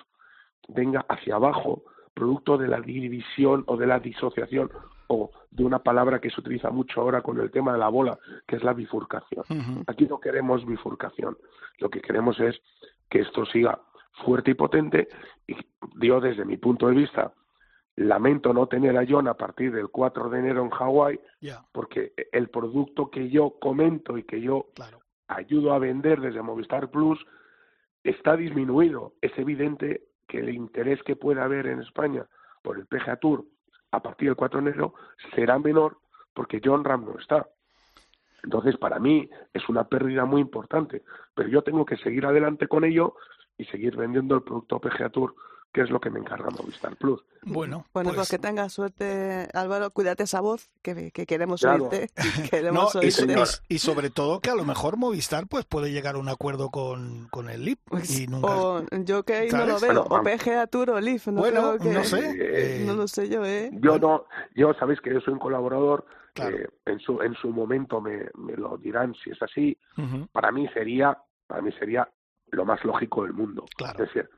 venga 0.68 1.04
hacia 1.08 1.36
abajo, 1.36 1.82
producto 2.14 2.56
de 2.56 2.68
la 2.68 2.80
división 2.80 3.64
o 3.66 3.76
de 3.76 3.86
la 3.86 3.98
disociación 3.98 4.70
o 5.08 5.30
de 5.55 5.64
una 5.64 5.78
palabra 5.78 6.20
que 6.20 6.30
se 6.30 6.40
utiliza 6.40 6.70
mucho 6.70 7.00
ahora 7.00 7.22
con 7.22 7.40
el 7.40 7.50
tema 7.50 7.72
de 7.72 7.78
la 7.78 7.88
bola, 7.88 8.18
que 8.46 8.57
es 8.57 8.64
la 8.64 8.72
bifurcación. 8.72 9.44
Aquí 9.86 10.07
no 10.07 10.18
queremos 10.18 10.66
bifurcación, 10.66 11.38
lo 11.78 11.88
que 11.88 12.00
queremos 12.00 12.38
es 12.40 12.61
que 13.09 13.20
esto 13.20 13.46
siga 13.46 13.80
fuerte 14.24 14.50
y 14.50 14.55
potente 14.55 15.09
y 15.46 15.57
yo 16.00 16.20
desde 16.20 16.44
mi 16.44 16.57
punto 16.57 16.88
de 16.88 16.94
vista 16.94 17.32
lamento 17.96 18.52
no 18.52 18.66
tener 18.66 18.96
a 18.96 19.05
John 19.09 19.28
a 19.28 19.34
partir 19.34 19.72
del 19.72 19.88
4 19.88 20.28
de 20.28 20.38
enero 20.40 20.62
en 20.62 20.70
Hawái 20.70 21.20
porque 21.72 22.12
el 22.32 22.48
producto 22.48 23.11
que 23.11 23.30
yo 23.30 23.55
comento 23.61 24.18
y 24.18 24.24
que 24.24 24.40
yo 24.40 24.66
ayudo 25.28 25.72
a 25.72 25.78
vender 25.78 26.20
desde 26.20 26.42
Movistar 26.42 26.90
Plus 26.90 27.24
está 28.02 28.36
disminuido. 28.36 29.14
Es 29.20 29.36
evidente 29.38 30.09
que 30.26 30.38
el 30.38 30.50
interés 30.50 31.02
que 31.05 31.16
puede 31.16 31.40
haber 31.40 31.66
en 31.66 31.80
España 31.80 32.26
por 32.62 32.78
el 32.78 32.86
PGA 32.86 33.16
Tour 33.16 33.44
a 33.97 34.03
partir 34.03 34.28
del 34.28 34.36
4 34.36 34.61
de 34.61 34.70
enero 34.70 34.95
será 35.34 35.59
menor 35.59 35.99
porque 36.32 36.61
John 36.64 36.84
Ram 36.84 37.05
no 37.05 37.18
está. 37.18 37.47
Entonces, 38.42 38.76
para 38.76 38.99
mí 38.99 39.30
es 39.53 39.68
una 39.68 39.84
pérdida 39.84 40.24
muy 40.24 40.40
importante, 40.40 41.03
pero 41.34 41.49
yo 41.49 41.62
tengo 41.62 41.86
que 41.86 41.97
seguir 41.97 42.26
adelante 42.26 42.68
con 42.68 42.84
ello 42.84 43.14
y 43.57 43.64
seguir 43.64 43.97
vendiendo 43.97 44.34
el 44.34 44.42
producto 44.42 44.80
PGA 44.80 45.09
Tour 45.09 45.34
que 45.74 45.80
es 45.80 45.90
lo 45.90 46.00
que 46.00 46.08
me 46.08 46.20
encarga 46.20 46.50
Movistar 46.50 46.94
Plus. 46.94 47.20
Bueno, 47.42 47.84
bueno 47.92 48.10
pues, 48.10 48.14
pues 48.14 48.30
que 48.30 48.38
tengas 48.38 48.72
suerte, 48.72 49.48
Álvaro, 49.52 49.90
cuídate 49.90 50.22
esa 50.22 50.40
voz, 50.40 50.70
que, 50.82 51.10
queremos 51.10 51.64
oírte. 51.64 52.10
Queremos 52.50 52.96
Y, 53.68 53.78
sobre 53.78 54.10
todo 54.10 54.40
que 54.40 54.50
a 54.50 54.54
lo 54.54 54.64
mejor 54.64 54.96
Movistar 54.96 55.48
pues 55.48 55.64
puede 55.64 55.90
llegar 55.90 56.14
a 56.14 56.18
un 56.18 56.28
acuerdo 56.28 56.70
con, 56.70 57.26
con 57.28 57.50
el 57.50 57.64
LIP. 57.64 57.80
Pues, 57.86 58.20
y 58.20 58.28
nunca, 58.28 58.56
o 58.56 58.86
yo 59.04 59.24
que 59.24 59.34
ahí 59.34 59.48
no 59.50 59.66
lo 59.66 59.80
veo, 59.80 60.04
o 60.04 60.22
PGA 60.22 60.68
Tour 60.68 60.90
o 60.90 61.00
LIP. 61.00 61.26
No 61.26 61.40
bueno, 61.40 61.76
no 61.76 62.04
sé. 62.04 62.36
Eh, 62.38 62.84
no 62.86 62.94
lo 62.94 63.08
sé 63.08 63.28
yo, 63.28 63.44
¿eh? 63.44 63.70
Yo 63.72 63.98
no, 63.98 64.26
yo 64.54 64.74
sabéis 64.74 65.00
que 65.00 65.12
yo 65.12 65.20
soy 65.20 65.32
un 65.32 65.40
colaborador, 65.40 66.06
eh, 66.36 66.68
en, 66.86 67.00
su, 67.00 67.20
en 67.20 67.34
su 67.34 67.48
momento 67.48 68.00
me, 68.00 68.28
me 68.36 68.54
lo 68.56 68.76
dirán 68.78 69.12
si 69.24 69.30
es 69.30 69.42
así. 69.42 69.76
Para 70.30 70.52
mí 70.52 70.68
sería, 70.68 71.18
para 71.48 71.62
mí 71.62 71.72
sería 71.72 72.08
lo 72.52 72.64
más 72.64 72.84
lógico 72.84 73.24
del 73.24 73.32
mundo. 73.32 73.64
Claro. 73.76 74.04
Es 74.04 74.14
decir, 74.14 74.30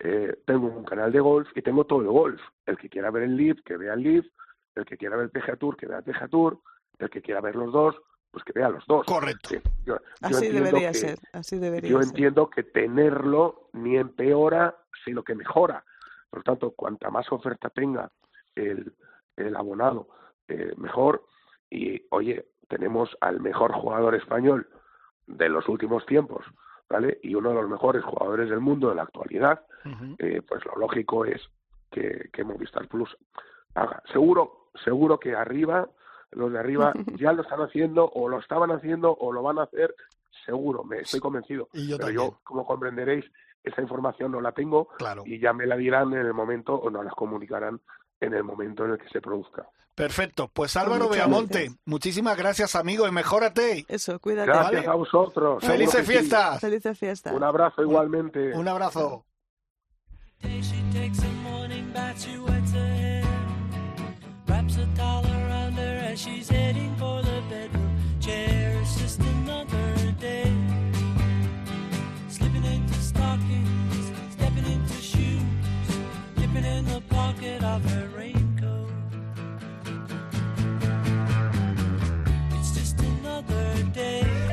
eh, 0.00 0.42
tengo 0.46 0.68
un 0.68 0.84
canal 0.84 1.10
de 1.12 1.20
golf 1.20 1.48
y 1.54 1.62
tengo 1.62 1.84
todo 1.84 2.00
el 2.00 2.08
golf. 2.08 2.40
El 2.66 2.76
que 2.78 2.88
quiera 2.88 3.10
ver 3.10 3.24
el 3.24 3.36
Live, 3.36 3.62
que 3.64 3.76
vea 3.76 3.94
el 3.94 4.02
Live, 4.02 4.30
el 4.74 4.84
que 4.84 4.96
quiera 4.96 5.16
ver 5.16 5.24
el 5.24 5.30
PGA 5.30 5.56
Tour, 5.56 5.76
que 5.76 5.86
vea 5.86 5.98
el 5.98 6.04
PGA 6.04 6.28
Tour, 6.28 6.60
el 6.98 7.10
que 7.10 7.22
quiera 7.22 7.40
ver 7.40 7.56
los 7.56 7.72
dos, 7.72 7.96
pues 8.30 8.44
que 8.44 8.52
vea 8.52 8.68
los 8.68 8.86
dos. 8.86 9.06
Correcto. 9.06 9.56
así 10.22 10.48
debería 10.48 10.92
ser. 10.94 11.18
Así 11.32 11.58
debería 11.58 11.90
yo 11.90 12.00
entiendo 12.00 12.48
que 12.50 12.62
tenerlo 12.62 13.70
ni 13.72 13.96
empeora, 13.96 14.76
sino 15.04 15.22
que 15.22 15.34
mejora. 15.34 15.84
Por 16.30 16.40
lo 16.40 16.44
tanto, 16.44 16.70
cuanta 16.72 17.10
más 17.10 17.30
oferta 17.32 17.70
tenga 17.70 18.10
el, 18.54 18.94
el 19.36 19.56
abonado, 19.56 20.08
eh, 20.46 20.74
mejor. 20.76 21.24
Y 21.70 22.02
oye, 22.10 22.48
tenemos 22.68 23.16
al 23.20 23.40
mejor 23.40 23.72
jugador 23.72 24.14
español 24.14 24.68
de 25.26 25.48
los 25.48 25.68
últimos 25.68 26.04
tiempos, 26.06 26.44
¿vale? 26.88 27.18
Y 27.22 27.34
uno 27.34 27.50
de 27.50 27.56
los 27.56 27.68
mejores 27.68 28.04
jugadores 28.04 28.48
del 28.48 28.60
mundo 28.60 28.88
de 28.88 28.94
la 28.94 29.02
actualidad, 29.02 29.64
eh, 30.18 30.42
pues 30.46 30.64
lo 30.66 30.76
lógico 30.76 31.24
es 31.24 31.40
que, 31.90 32.28
que 32.32 32.44
Movistar 32.44 32.88
Plus 32.88 33.16
haga. 33.74 34.02
Seguro, 34.12 34.70
seguro 34.84 35.18
que 35.18 35.34
arriba, 35.34 35.88
los 36.32 36.52
de 36.52 36.58
arriba 36.58 36.92
ya 37.18 37.32
lo 37.32 37.42
están 37.42 37.60
haciendo, 37.60 38.10
o 38.14 38.28
lo 38.28 38.38
estaban 38.38 38.70
haciendo, 38.70 39.12
o 39.12 39.32
lo 39.32 39.42
van 39.42 39.58
a 39.58 39.64
hacer, 39.64 39.94
seguro, 40.44 40.84
me 40.84 41.00
estoy 41.00 41.20
convencido. 41.20 41.68
Pero 41.72 42.10
yo, 42.10 42.40
como 42.44 42.66
comprenderéis, 42.66 43.24
esa 43.62 43.82
información 43.82 44.32
no 44.32 44.40
la 44.40 44.52
tengo 44.52 44.88
y 45.24 45.38
ya 45.38 45.52
me 45.52 45.66
la 45.66 45.76
dirán 45.76 46.12
en 46.14 46.26
el 46.26 46.34
momento 46.34 46.74
o 46.74 46.90
nos 46.90 47.04
las 47.04 47.14
comunicarán 47.14 47.80
en 48.20 48.34
el 48.34 48.44
momento 48.44 48.84
en 48.84 48.92
el 48.92 48.98
que 48.98 49.08
se 49.08 49.20
produzca. 49.20 49.66
Perfecto. 49.98 50.48
Pues 50.52 50.76
Álvaro 50.76 51.08
Beamonte, 51.08 51.72
muchísimas 51.84 52.36
gracias, 52.36 52.76
amigo, 52.76 53.08
y 53.08 53.10
mejórate. 53.10 53.84
Eso, 53.88 54.20
cuídate. 54.20 54.46
Gracias 54.46 54.86
a 54.86 54.94
vosotros. 54.94 55.64
Felices 55.64 56.06
fiestas. 56.06 56.60
Felices 56.60 56.96
fiestas. 56.96 57.32
Un 57.32 57.42
abrazo 57.42 57.82
igualmente. 57.82 58.54
Un 58.54 58.68
abrazo. 58.68 59.24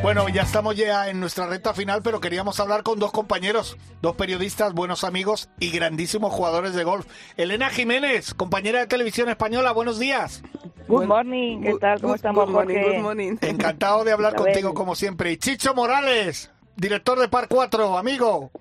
Bueno, 0.06 0.30
ya 0.30 0.44
estamos 0.44 0.76
ya 0.76 1.10
en 1.10 1.20
nuestra 1.20 1.48
recta 1.48 1.74
final, 1.74 2.04
pero 2.04 2.20
queríamos 2.20 2.60
hablar 2.60 2.84
con 2.84 3.00
dos 3.00 3.12
compañeros, 3.12 3.76
dos 4.04 4.16
periodistas, 4.16 4.72
buenos 4.72 5.04
amigos 5.04 5.50
y 5.60 5.72
grandísimos 5.72 6.32
jugadores 6.32 6.76
de 6.76 6.84
golf. 6.84 7.08
Elena 7.38 7.72
Jiménez, 7.72 8.36
compañera 8.36 8.82
de 8.82 8.86
televisión 8.86 9.30
española, 9.30 9.72
buenos 9.72 9.98
días. 9.98 10.44
Good 10.88 11.06
morning, 11.06 11.60
¿qué 11.64 11.74
tal? 11.82 12.00
¿Cómo 12.02 12.14
estamos, 12.14 12.46
good 12.52 13.02
morning, 13.02 13.38
Encantado 13.42 14.04
de 14.04 14.12
hablar 14.12 14.36
contigo 14.36 14.76
como 14.76 14.94
siempre. 14.94 15.32
Y 15.32 15.38
Chicho 15.38 15.74
Morales, 15.74 16.52
director 16.76 17.18
de 17.18 17.28
Par 17.28 17.48
4, 17.48 17.98
amigo. 17.98 18.52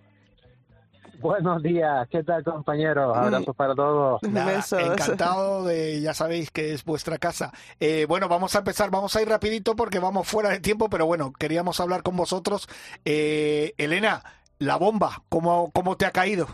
Buenos 1.25 1.63
días, 1.63 2.07
¿qué 2.11 2.23
tal 2.23 2.45
compañeros? 2.45 3.17
Abrazos 3.17 3.57
para 3.57 3.75
todos. 3.75 4.21
encantado 4.23 5.65
de, 5.65 6.03
ya 6.03 6.13
sabéis 6.13 6.51
que 6.51 6.75
es 6.75 6.85
vuestra 6.85 7.17
casa. 7.17 7.51
Eh, 7.81 8.05
bueno, 8.07 8.29
vamos 8.29 8.55
a 8.55 8.59
empezar, 8.59 8.91
vamos 8.91 9.17
a 9.17 9.23
ir 9.23 9.29
rapidito 9.31 9.75
porque 9.75 10.01
vamos 10.01 10.29
fuera 10.29 10.51
de 10.51 10.61
tiempo, 10.61 10.91
pero 10.91 11.07
bueno, 11.07 11.33
queríamos 11.33 11.81
hablar 11.81 12.03
con 12.03 12.15
vosotros. 12.15 12.69
Eh, 13.07 13.73
Elena, 13.79 14.23
la 14.59 14.77
bomba, 14.77 15.23
¿cómo, 15.31 15.71
¿cómo 15.73 15.97
te 15.97 16.05
ha 16.05 16.11
caído? 16.11 16.47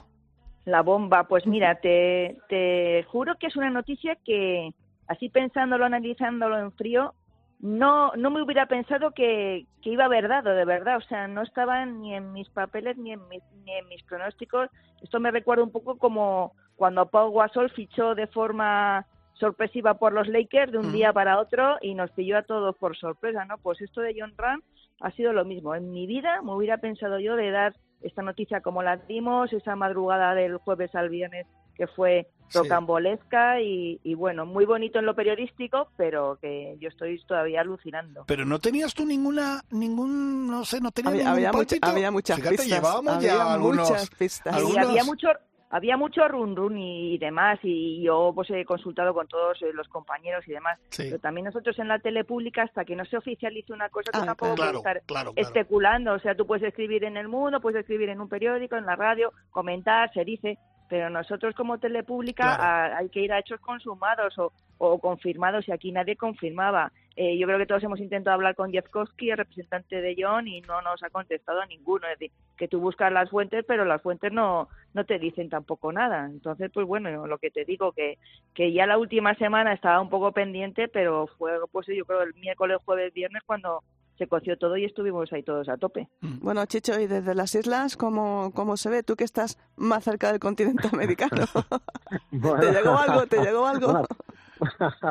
La 0.66 0.82
bomba, 0.82 1.24
pues 1.24 1.48
mira, 1.48 1.80
te, 1.80 2.38
te 2.48 3.02
juro 3.10 3.38
que 3.40 3.48
es 3.48 3.56
una 3.56 3.70
noticia 3.70 4.18
que, 4.24 4.72
así 5.08 5.30
pensándolo, 5.30 5.84
analizándolo 5.84 6.56
en 6.60 6.70
frío, 6.70 7.14
no 7.60 8.12
no 8.16 8.30
me 8.30 8.42
hubiera 8.42 8.66
pensado 8.66 9.12
que, 9.12 9.66
que 9.82 9.90
iba 9.90 10.04
a 10.04 10.06
haber 10.06 10.28
dado, 10.28 10.50
de 10.50 10.64
verdad. 10.64 10.96
O 10.96 11.02
sea, 11.02 11.28
no 11.28 11.42
estaba 11.42 11.84
ni 11.84 12.14
en 12.14 12.32
mis 12.32 12.48
papeles 12.50 12.96
ni 12.96 13.12
en 13.12 13.28
mis, 13.28 13.42
ni 13.64 13.72
en 13.72 13.88
mis 13.88 14.02
pronósticos. 14.04 14.68
Esto 15.02 15.20
me 15.20 15.30
recuerda 15.30 15.64
un 15.64 15.72
poco 15.72 15.98
como 15.98 16.54
cuando 16.76 17.06
Pau 17.06 17.32
Gasol 17.32 17.70
fichó 17.70 18.14
de 18.14 18.26
forma 18.26 19.06
sorpresiva 19.34 19.94
por 19.94 20.12
los 20.12 20.28
Lakers 20.28 20.72
de 20.72 20.78
un 20.78 20.92
día 20.92 21.12
para 21.12 21.38
otro 21.38 21.78
y 21.80 21.94
nos 21.94 22.10
pilló 22.10 22.38
a 22.38 22.42
todos 22.42 22.76
por 22.76 22.96
sorpresa, 22.96 23.44
¿no? 23.44 23.56
Pues 23.58 23.80
esto 23.80 24.02
de 24.02 24.14
John 24.18 24.34
Ram 24.36 24.62
ha 25.00 25.10
sido 25.12 25.32
lo 25.32 25.44
mismo. 25.44 25.74
En 25.74 25.92
mi 25.92 26.06
vida 26.06 26.42
me 26.42 26.54
hubiera 26.54 26.78
pensado 26.78 27.18
yo 27.18 27.36
de 27.36 27.50
dar 27.50 27.74
esta 28.02 28.22
noticia 28.22 28.60
como 28.60 28.82
la 28.82 28.96
dimos, 28.96 29.52
esa 29.52 29.76
madrugada 29.76 30.34
del 30.34 30.58
jueves 30.58 30.94
al 30.94 31.08
viernes 31.08 31.46
que 31.74 31.86
fue 31.86 32.28
rocambolesca 32.52 33.60
y, 33.60 34.00
y, 34.02 34.14
bueno, 34.14 34.46
muy 34.46 34.64
bonito 34.64 34.98
en 34.98 35.06
lo 35.06 35.14
periodístico, 35.14 35.88
pero 35.96 36.38
que 36.40 36.76
yo 36.80 36.88
estoy 36.88 37.20
todavía 37.24 37.60
alucinando. 37.60 38.24
Pero 38.26 38.44
no 38.44 38.58
tenías 38.58 38.94
tú 38.94 39.04
ninguna, 39.04 39.62
ningún, 39.70 40.46
no 40.48 40.64
sé, 40.64 40.80
no 40.80 40.90
tenías 40.90 41.12
había, 41.12 41.24
ningún 41.24 41.36
había, 41.46 41.52
mucha, 41.52 41.76
había 41.82 42.10
muchas 42.10 42.36
Fíjate, 42.36 42.56
pistas. 42.56 42.68
llevábamos 42.78 43.14
había 43.14 43.34
ya 43.34 43.52
algunos, 43.52 43.90
muchas 43.90 44.10
pistas. 44.10 44.54
algunos... 44.56 44.76
Y 44.76 44.88
había 44.88 45.04
mucho 45.04 45.28
había 45.72 45.96
mucho 45.96 46.26
run 46.26 46.56
run 46.56 46.76
y, 46.78 47.16
demás 47.18 47.60
y 47.62 48.02
yo 48.02 48.32
pues 48.34 48.50
he 48.50 48.64
consultado 48.64 49.14
con 49.14 49.28
todos 49.28 49.62
eh, 49.62 49.70
los 49.72 49.86
compañeros 49.86 50.42
y 50.48 50.50
demás 50.50 50.80
Sí. 50.88 51.04
pero 51.04 51.20
también 51.20 51.44
nosotros 51.44 51.78
en 51.78 51.86
la 51.86 52.00
tele 52.00 52.24
pública 52.24 52.62
hasta 52.64 52.84
que 52.84 52.96
no 52.96 53.04
se 53.04 53.16
oficialice 53.16 53.72
una 53.72 53.88
cosa 53.88 54.10
tú 54.10 54.18
Ah, 54.20 54.26
tampoco 54.26 54.56
claro, 54.56 54.72
puedes 54.72 54.76
estar 54.78 55.02
claro, 55.06 55.32
claro. 55.32 55.48
especulando 55.48 56.14
o 56.14 56.18
sea 56.18 56.34
tú 56.34 56.44
puedes 56.44 56.64
escribir 56.64 57.04
en 57.04 57.16
el 57.16 57.28
mundo 57.28 57.60
puedes 57.60 57.78
escribir 57.82 58.08
en 58.08 58.20
un 58.20 58.28
periódico 58.28 58.74
en 58.74 58.84
la 58.84 58.96
radio 58.96 59.32
comentar 59.52 60.12
se 60.12 60.24
dice 60.24 60.58
pero 60.90 61.08
nosotros 61.08 61.54
como 61.54 61.78
tele 61.78 62.02
pública 62.02 62.56
Claro. 62.56 62.62
a- 62.62 62.96
hay 62.98 63.08
que 63.08 63.20
ir 63.20 63.32
a 63.32 63.38
hechos 63.38 63.60
consumados 63.60 64.36
o, 64.38 64.52
o 64.78 64.98
confirmados 64.98 65.66
y 65.68 65.72
aquí 65.72 65.90
nadie 65.92 66.16
confirmaba 66.16 66.92
Eh, 67.16 67.36
yo 67.36 67.46
creo 67.46 67.58
que 67.58 67.66
todos 67.66 67.82
hemos 67.82 68.00
intentado 68.00 68.34
hablar 68.34 68.54
con 68.54 68.70
Jeff 68.72 68.88
Koski, 68.88 69.30
el 69.30 69.36
representante 69.36 70.00
de 70.00 70.14
John, 70.18 70.46
y 70.48 70.62
no 70.62 70.80
nos 70.80 71.02
ha 71.02 71.10
contestado 71.10 71.62
ninguno. 71.66 72.06
Es 72.06 72.18
decir, 72.18 72.30
que 72.56 72.66
tú 72.68 72.80
buscas 72.80 73.12
las 73.12 73.28
fuentes, 73.28 73.62
pero 73.66 73.84
las 73.84 74.00
fuentes 74.00 74.32
no, 74.32 74.68
no 74.94 75.04
te 75.04 75.18
dicen 75.18 75.50
tampoco 75.50 75.92
nada. 75.92 76.24
Entonces, 76.26 76.70
pues 76.72 76.86
bueno, 76.86 77.26
lo 77.26 77.36
que 77.36 77.50
te 77.50 77.64
digo, 77.66 77.92
que, 77.92 78.16
que 78.54 78.72
ya 78.72 78.86
la 78.86 78.96
última 78.96 79.34
semana 79.34 79.74
estaba 79.74 80.00
un 80.00 80.08
poco 80.08 80.32
pendiente, 80.32 80.88
pero 80.88 81.26
fue, 81.36 81.50
pues 81.72 81.88
yo 81.88 82.06
creo, 82.06 82.22
el 82.22 82.32
miércoles, 82.36 82.78
jueves, 82.86 83.12
viernes 83.12 83.42
cuando 83.44 83.82
se 84.20 84.28
coció 84.28 84.58
todo 84.58 84.76
y 84.76 84.84
estuvimos 84.84 85.32
ahí 85.32 85.42
todos 85.42 85.66
a 85.70 85.78
tope. 85.78 86.06
Bueno, 86.20 86.66
Chicho, 86.66 87.00
y 87.00 87.06
desde 87.06 87.34
las 87.34 87.54
islas, 87.54 87.96
¿cómo, 87.96 88.52
¿cómo 88.54 88.76
se 88.76 88.90
ve? 88.90 89.02
Tú 89.02 89.16
que 89.16 89.24
estás 89.24 89.56
más 89.76 90.04
cerca 90.04 90.30
del 90.30 90.38
continente 90.38 90.88
americano. 90.92 91.46
Bueno. 92.32 92.58
¿Te 92.60 92.72
llegó 92.72 92.98
algo? 92.98 93.26
¿Te 93.26 93.38
llegó 93.40 93.66
algo? 93.66 93.88
Una, 93.90 94.04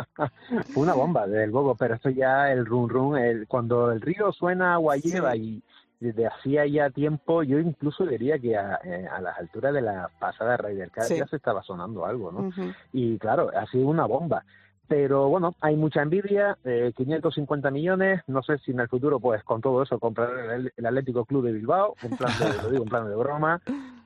fue 0.03 0.27
una 0.83 0.93
bomba, 0.93 1.25
desde 1.27 1.47
luego, 1.47 1.73
pero 1.75 1.95
esto 1.95 2.09
ya 2.09 2.51
el 2.51 2.65
run 2.65 2.89
run, 2.89 3.17
el, 3.17 3.47
cuando 3.47 3.91
el 3.91 4.01
río 4.01 4.31
suena 4.33 4.73
agua 4.73 4.97
lleva 4.97 5.35
y 5.35 5.63
desde 5.99 6.27
hacía 6.27 6.65
ya 6.67 6.89
tiempo, 6.89 7.41
yo 7.43 7.57
incluso 7.57 8.05
diría 8.05 8.37
que 8.37 8.57
a, 8.57 8.79
eh, 8.83 9.07
a 9.11 9.21
las 9.21 9.37
alturas 9.39 9.73
de 9.73 9.81
la 9.81 10.09
pasada 10.19 10.57
Ryder 10.57 10.91
Cup 10.91 11.03
Sí. 11.03 11.17
ya 11.17 11.25
se 11.27 11.37
estaba 11.37 11.63
sonando 11.63 12.05
algo, 12.05 12.31
¿no? 12.31 12.51
Y 12.93 13.17
claro, 13.17 13.49
ha 13.55 13.65
sido 13.67 13.87
una 13.87 14.05
bomba. 14.05 14.43
Pero 14.89 15.29
bueno, 15.29 15.53
hay 15.61 15.75
mucha 15.75 16.01
envidia, 16.01 16.57
eh, 16.63 16.91
550 16.97 17.69
millones, 17.69 18.21
no 18.27 18.41
sé 18.41 18.57
si 18.57 18.71
en 18.71 18.79
el 18.79 18.87
futuro, 18.89 19.19
pues 19.19 19.43
con 19.43 19.61
todo 19.61 19.83
eso, 19.83 19.99
comprar 19.99 20.31
el, 20.49 20.73
el 20.75 20.85
Atlético 20.85 21.25
Club 21.25 21.45
de 21.45 21.51
Bilbao, 21.53 21.95
en 22.01 22.15
plan 22.15 22.35
de, 22.39 22.59
lo 22.59 22.69
digo, 22.71 22.83
en 22.83 22.89
plan 22.89 23.07
de 23.07 23.15
broma, 23.15 23.61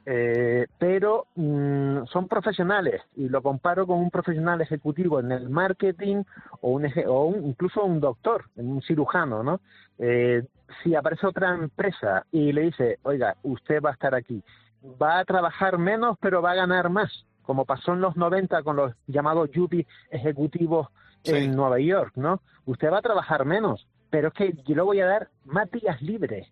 eh, 0.05 0.67
pero 0.77 1.27
mm, 1.35 2.03
son 2.11 2.27
profesionales 2.27 3.01
y 3.15 3.29
lo 3.29 3.41
comparo 3.41 3.87
con 3.87 3.99
un 3.99 4.11
profesional 4.11 4.59
ejecutivo 4.59 5.21
en 5.21 5.31
el 5.31 5.49
marketing 5.49 6.23
o, 6.59 6.71
un, 6.71 6.85
o 7.07 7.25
un- 7.27 7.45
incluso 7.45 7.81
un 7.85 8.01
doctor, 8.01 8.43
un 8.57 8.81
cirujano, 8.81 9.41
¿no? 9.41 9.61
Eh, 9.97 10.43
si 10.83 10.95
aparece 10.95 11.25
otra 11.27 11.53
empresa 11.55 12.25
y 12.31 12.51
le 12.51 12.63
dice, 12.63 12.99
oiga, 13.03 13.37
usted 13.43 13.81
va 13.81 13.91
a 13.91 13.93
estar 13.93 14.13
aquí, 14.13 14.43
va 15.01 15.19
a 15.19 15.23
trabajar 15.25 15.77
menos 15.77 16.17
pero 16.19 16.41
va 16.41 16.51
a 16.51 16.55
ganar 16.55 16.89
más, 16.89 17.25
como 17.43 17.65
pasó 17.65 17.93
en 17.93 18.01
los 18.01 18.15
90 18.15 18.63
con 18.63 18.75
los 18.75 18.93
llamados 19.07 19.49
yuppie 19.51 19.85
ejecutivos 20.09 20.87
Sí. 21.23 21.31
en 21.35 21.55
Nueva 21.55 21.79
York, 21.79 22.11
¿no? 22.15 22.41
Usted 22.65 22.91
va 22.91 22.97
a 22.97 23.01
trabajar 23.01 23.45
menos, 23.45 23.87
pero 24.09 24.27
es 24.27 24.33
que 24.33 24.53
yo 24.65 24.75
le 24.75 24.81
voy 24.81 24.99
a 24.99 25.05
dar 25.05 25.29
más 25.45 25.71
días 25.71 26.01
libres. 26.01 26.49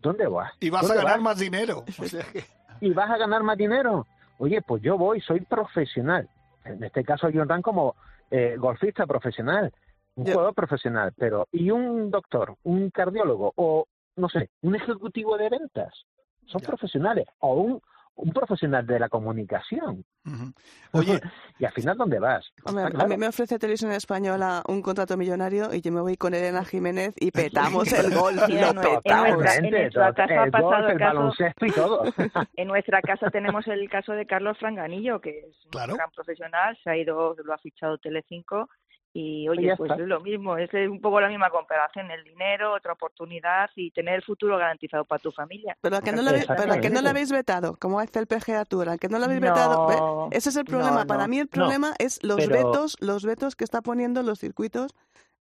¿Dónde 0.00 0.26
vas? 0.28 0.52
Y 0.60 0.70
vas 0.70 0.84
a 0.84 0.86
¿Dónde 0.88 1.02
ganar 1.02 1.16
vas? 1.18 1.24
más 1.24 1.38
dinero. 1.38 1.84
O 1.98 2.04
sea 2.04 2.24
que- 2.32 2.44
y 2.80 2.90
vas 2.92 3.10
a 3.10 3.16
ganar 3.18 3.42
más 3.42 3.58
dinero. 3.58 4.06
Oye, 4.38 4.62
pues 4.62 4.80
yo 4.82 4.96
voy, 4.96 5.20
soy 5.20 5.40
profesional. 5.40 6.28
En 6.64 6.82
este 6.84 7.02
caso, 7.04 7.28
John 7.34 7.48
Ran 7.48 7.62
como 7.62 7.96
eh, 8.30 8.54
golfista 8.58 9.06
profesional, 9.06 9.72
un 10.14 10.24
jugador 10.24 10.54
profesional, 10.54 11.12
pero 11.18 11.48
¿y 11.50 11.70
un 11.72 12.10
doctor, 12.10 12.54
un 12.62 12.90
cardiólogo 12.90 13.52
o, 13.56 13.86
no 14.16 14.28
sé, 14.28 14.50
un 14.62 14.76
ejecutivo 14.76 15.36
de 15.36 15.48
ventas? 15.48 15.92
Son 16.46 16.60
profesionales. 16.60 17.26
O 17.40 17.54
un, 17.54 17.82
un 18.16 18.32
profesional 18.32 18.86
de 18.86 18.98
la 19.00 19.08
comunicación. 19.08 20.04
Oye, 20.92 21.20
¿Y 21.58 21.64
al 21.64 21.72
final 21.72 21.96
dónde 21.96 22.18
vas? 22.18 22.52
Hombre, 22.64 22.84
Está 22.84 22.90
claro. 22.96 23.06
A 23.06 23.08
mí 23.08 23.16
me 23.16 23.28
ofrece 23.28 23.58
Televisión 23.58 23.92
Española 23.92 24.62
un 24.68 24.82
contrato 24.82 25.16
millonario 25.16 25.72
y 25.72 25.80
yo 25.80 25.90
me 25.92 26.00
voy 26.00 26.16
con 26.16 26.34
Elena 26.34 26.64
Jiménez 26.64 27.14
y 27.18 27.30
petamos 27.30 27.90
el 27.92 28.10
lo 28.10 28.28
en 28.30 28.36
nuestra- 28.36 29.00
petamos. 29.00 29.56
en 29.56 29.70
nuestra 29.70 30.08
Totalmente, 30.12 30.14
casa 30.14 30.44
el 30.44 30.50
pasado 30.50 30.70
golf, 30.70 30.84
el 30.86 30.90
el 30.92 30.98
caso- 30.98 31.16
baloncesto 31.16 31.66
y 31.66 31.70
todo. 31.70 32.04
En 32.56 32.68
nuestra 32.68 33.00
casa 33.02 33.30
tenemos 33.30 33.66
el 33.68 33.88
caso 33.88 34.12
de 34.12 34.26
Carlos 34.26 34.58
Franganillo, 34.58 35.20
que 35.20 35.38
es 35.48 35.56
Claro. 35.70 35.92
un 35.92 35.98
gran 35.98 36.10
profesional, 36.10 36.76
se 36.84 36.90
ha 36.90 36.96
ido, 36.96 37.34
lo 37.42 37.54
ha 37.54 37.58
fichado 37.58 37.96
Telecinco 37.98 38.68
y 39.12 39.48
oye, 39.48 39.66
ya 39.66 39.76
pues 39.76 39.90
es 39.92 39.98
lo 40.06 40.20
mismo, 40.20 40.56
es 40.56 40.72
un 40.72 41.00
poco 41.00 41.20
la 41.20 41.28
misma 41.28 41.50
comparación, 41.50 42.10
el 42.12 42.22
dinero, 42.22 42.74
otra 42.74 42.92
oportunidad 42.92 43.68
y 43.74 43.90
tener 43.90 44.14
el 44.14 44.22
futuro 44.22 44.56
garantizado 44.56 45.04
para 45.04 45.18
tu 45.20 45.32
familia. 45.32 45.76
Pero 45.80 45.96
a 45.96 46.00
que 46.00 46.12
no, 46.12 46.18
que 46.18 46.22
no 46.24 46.30
lo 46.30 46.36
Exactamente. 46.36 47.08
habéis 47.08 47.32
vetado, 47.32 47.76
como 47.76 47.98
hace 47.98 48.18
el 48.20 48.26
PGA 48.28 48.64
Tour, 48.64 48.88
a 48.88 48.98
que 48.98 49.08
no 49.08 49.18
lo 49.18 49.24
habéis 49.24 49.40
No, 49.40 49.48
vetado. 49.48 49.86
¿ve? 50.28 50.36
Ese 50.36 50.50
es 50.50 50.56
el 50.56 50.64
problema. 50.64 51.00
no, 51.00 51.06
Para 51.06 51.26
mí 51.26 51.38
el 51.40 51.46
No, 51.46 51.50
problema 51.50 51.94
es 51.98 52.22
los 52.22 52.36
pero- 52.36 52.52
vetos, 52.54 52.96
los 53.00 53.24
vetos 53.24 53.56
que 53.56 53.64
está 53.64 53.82
poniendo 53.82 54.22
los 54.22 54.38
circuitos 54.38 54.94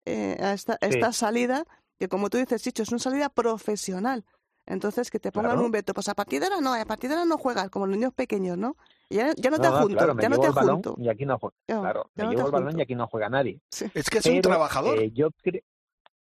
eh, 0.05 0.38
a 0.41 0.53
esta, 0.53 0.74
a 0.74 0.88
Sí. 0.88 0.95
esta 0.95 1.11
salida, 1.13 1.65
que 1.99 2.07
como 2.07 2.30
tú 2.32 2.38
dices, 2.38 2.63
Chicho, 2.63 2.82
es 2.82 2.89
una 2.89 2.97
salida 2.99 3.30
profesional. 3.30 4.24
Entonces, 4.70 5.09
que 5.11 5.20
te 5.20 5.32
pongan 5.32 5.51
Claro. 5.51 5.65
un 5.65 5.72
veto, 5.72 5.93
pues 5.93 6.07
a 6.07 6.13
partir 6.13 6.39
de 6.39 6.45
ahora 6.45 6.61
no, 6.61 6.74
a 6.74 6.86
partir 6.86 7.09
de 7.09 7.15
ahora 7.15 7.26
no 7.28 7.38
juegas, 7.38 7.70
como 7.70 7.86
los 7.88 7.97
niños 7.97 8.13
pequeños, 8.13 8.57
¿no? 8.57 8.78
Ya, 9.09 9.34
ya 9.36 9.49
no 9.49 9.57
te 9.57 9.67
No, 9.67 9.76
adjunto, 9.76 9.97
claro, 9.97 10.15
ya 10.22 10.30
no 10.30 10.39
te 10.39 10.47
adjunto. 10.47 10.95
y 10.99 11.09
aquí 11.09 11.26
no 11.26 11.38
juega. 11.39 11.55
Ya, 11.67 11.80
Claro, 11.82 12.09
me 12.15 12.24
no 12.24 12.30
llevo 12.32 12.45
el 12.45 12.51
balón 12.51 12.80
y 12.80 12.82
aquí 12.84 12.95
no 12.95 13.07
juega 13.07 13.28
nadie. 13.30 13.59
es 13.93 14.09
que 14.09 14.20
es 14.20 14.26
un 14.28 14.41
trabajador. 14.41 14.99
eh, 14.99 15.11
yo 15.11 15.30
cre- 15.43 15.63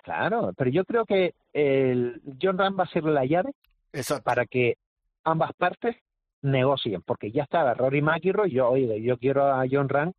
claro, 0.02 0.52
pero 0.56 0.70
yo 0.70 0.84
creo 0.84 1.04
que 1.04 1.34
el 1.52 2.20
John 2.40 2.58
Ram 2.58 2.76
va 2.78 2.84
a 2.84 2.88
ser 2.88 3.04
la 3.04 3.24
llave 3.26 3.52
Exacto. 3.92 4.24
para 4.24 4.46
que 4.46 4.78
ambas 5.24 5.52
partes 5.54 5.96
negocien, 6.42 7.02
porque 7.02 7.30
ya 7.32 7.42
estaba 7.42 7.74
Rory 7.74 8.00
McIlroy, 8.00 8.50
yo, 8.50 8.74
yo 8.76 9.18
quiero 9.18 9.44
a 9.52 9.64
John 9.70 9.88
Ram 9.90 10.12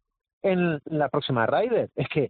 en 0.44 0.80
la 0.86 1.10
próxima 1.10 1.48
Ryder. 1.48 1.90
Es 1.96 2.08
que 2.10 2.30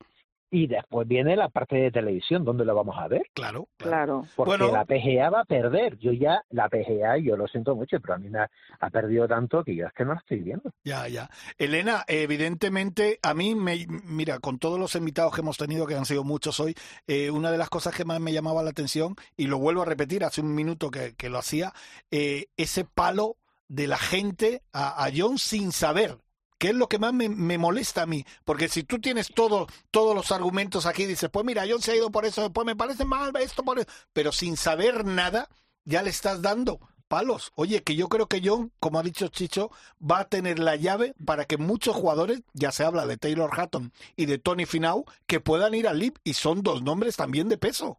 y 0.53 0.67
después 0.67 1.07
viene 1.07 1.37
la 1.37 1.47
parte 1.47 1.77
de 1.77 1.91
televisión, 1.91 2.43
donde 2.43 2.65
lo 2.65 2.75
vamos 2.75 2.95
a 2.99 3.07
ver? 3.07 3.23
Claro, 3.33 3.69
Claro. 3.77 4.25
Porque 4.35 4.57
Bueno. 4.57 4.71
la 4.71 4.83
PGA 4.85 5.29
va 5.29 5.41
a 5.41 5.45
perder. 5.45 5.97
Yo 5.97 6.11
ya, 6.11 6.43
la 6.49 6.67
PGA, 6.67 7.17
yo 7.17 7.37
lo 7.37 7.47
siento 7.47 7.73
mucho, 7.73 7.99
pero 8.01 8.15
a 8.15 8.17
mí 8.17 8.29
me 8.29 8.39
ha, 8.39 8.51
ha 8.81 8.89
perdido 8.89 9.27
tanto 9.27 9.63
que 9.63 9.75
yo 9.75 9.87
es 9.87 9.93
que 9.93 10.03
no 10.03 10.13
la 10.13 10.19
estoy 10.19 10.39
viendo. 10.39 10.69
Ya, 10.83 11.07
ya. 11.07 11.29
Elena, 11.57 12.03
evidentemente, 12.07 13.17
a 13.23 13.33
mí, 13.33 13.55
me, 13.55 13.87
mira, 14.03 14.39
con 14.39 14.59
todos 14.59 14.77
los 14.77 14.93
invitados 14.95 15.33
que 15.33 15.41
hemos 15.41 15.57
tenido, 15.57 15.87
que 15.87 15.95
han 15.95 16.05
sido 16.05 16.23
muchos 16.25 16.59
hoy, 16.59 16.75
eh, 17.07 17.31
una 17.31 17.49
de 17.49 17.57
las 17.57 17.69
cosas 17.69 17.95
que 17.95 18.03
más 18.03 18.19
me 18.19 18.33
llamaba 18.33 18.61
la 18.61 18.71
atención, 18.71 19.15
y 19.37 19.47
lo 19.47 19.57
vuelvo 19.57 19.83
a 19.83 19.85
repetir, 19.85 20.25
hace 20.25 20.41
un 20.41 20.53
minuto 20.53 20.91
que, 20.91 21.15
que 21.15 21.29
lo 21.29 21.37
hacía, 21.37 21.71
eh, 22.11 22.47
ese 22.57 22.83
palo 22.83 23.37
de 23.69 23.87
la 23.87 23.97
gente 23.97 24.63
a, 24.73 25.05
a 25.05 25.09
John 25.15 25.37
sin 25.37 25.71
saber. 25.71 26.17
Que 26.61 26.69
es 26.69 26.75
lo 26.75 26.87
que 26.87 26.99
más 26.99 27.11
me, 27.11 27.57
molesta 27.57 28.03
a 28.03 28.05
mí, 28.05 28.23
porque 28.45 28.67
si 28.67 28.83
tú 28.83 28.99
tienes 28.99 29.33
todo, 29.33 29.65
todos 29.89 30.15
los 30.15 30.31
argumentos 30.31 30.85
aquí, 30.85 31.07
dices, 31.07 31.31
pues 31.31 31.43
mira, 31.43 31.63
John 31.67 31.81
se 31.81 31.91
ha 31.91 31.95
ido 31.95 32.11
por 32.11 32.23
eso, 32.23 32.53
pues 32.53 32.67
me 32.67 32.75
parece 32.75 33.03
mal 33.03 33.31
esto, 33.37 33.63
por 33.63 33.79
eso, 33.79 33.89
pero 34.13 34.31
sin 34.31 34.55
saber 34.57 35.03
nada, 35.03 35.47
ya 35.85 36.03
le 36.03 36.11
estás 36.11 36.43
dando 36.43 36.79
palos. 37.07 37.51
Oye, 37.55 37.81
que 37.81 37.95
yo 37.95 38.09
creo 38.09 38.27
que 38.27 38.41
John, 38.43 38.71
como 38.79 38.99
ha 38.99 39.03
dicho 39.03 39.29
Chicho, 39.29 39.71
va 39.99 40.19
a 40.19 40.29
tener 40.29 40.59
la 40.59 40.75
llave 40.75 41.15
para 41.25 41.45
que 41.45 41.57
muchos 41.57 41.95
jugadores, 41.95 42.43
ya 42.53 42.71
se 42.71 42.83
habla 42.83 43.07
de 43.07 43.17
Taylor 43.17 43.49
Hatton 43.59 43.91
y 44.15 44.27
de 44.27 44.37
Tony 44.37 44.67
Finau, 44.67 45.05
que 45.25 45.39
puedan 45.39 45.73
ir 45.73 45.87
al 45.87 45.97
LIB 45.97 46.13
y 46.23 46.33
son 46.33 46.61
dos 46.61 46.83
nombres 46.83 47.17
también 47.17 47.49
de 47.49 47.57
peso. 47.57 47.97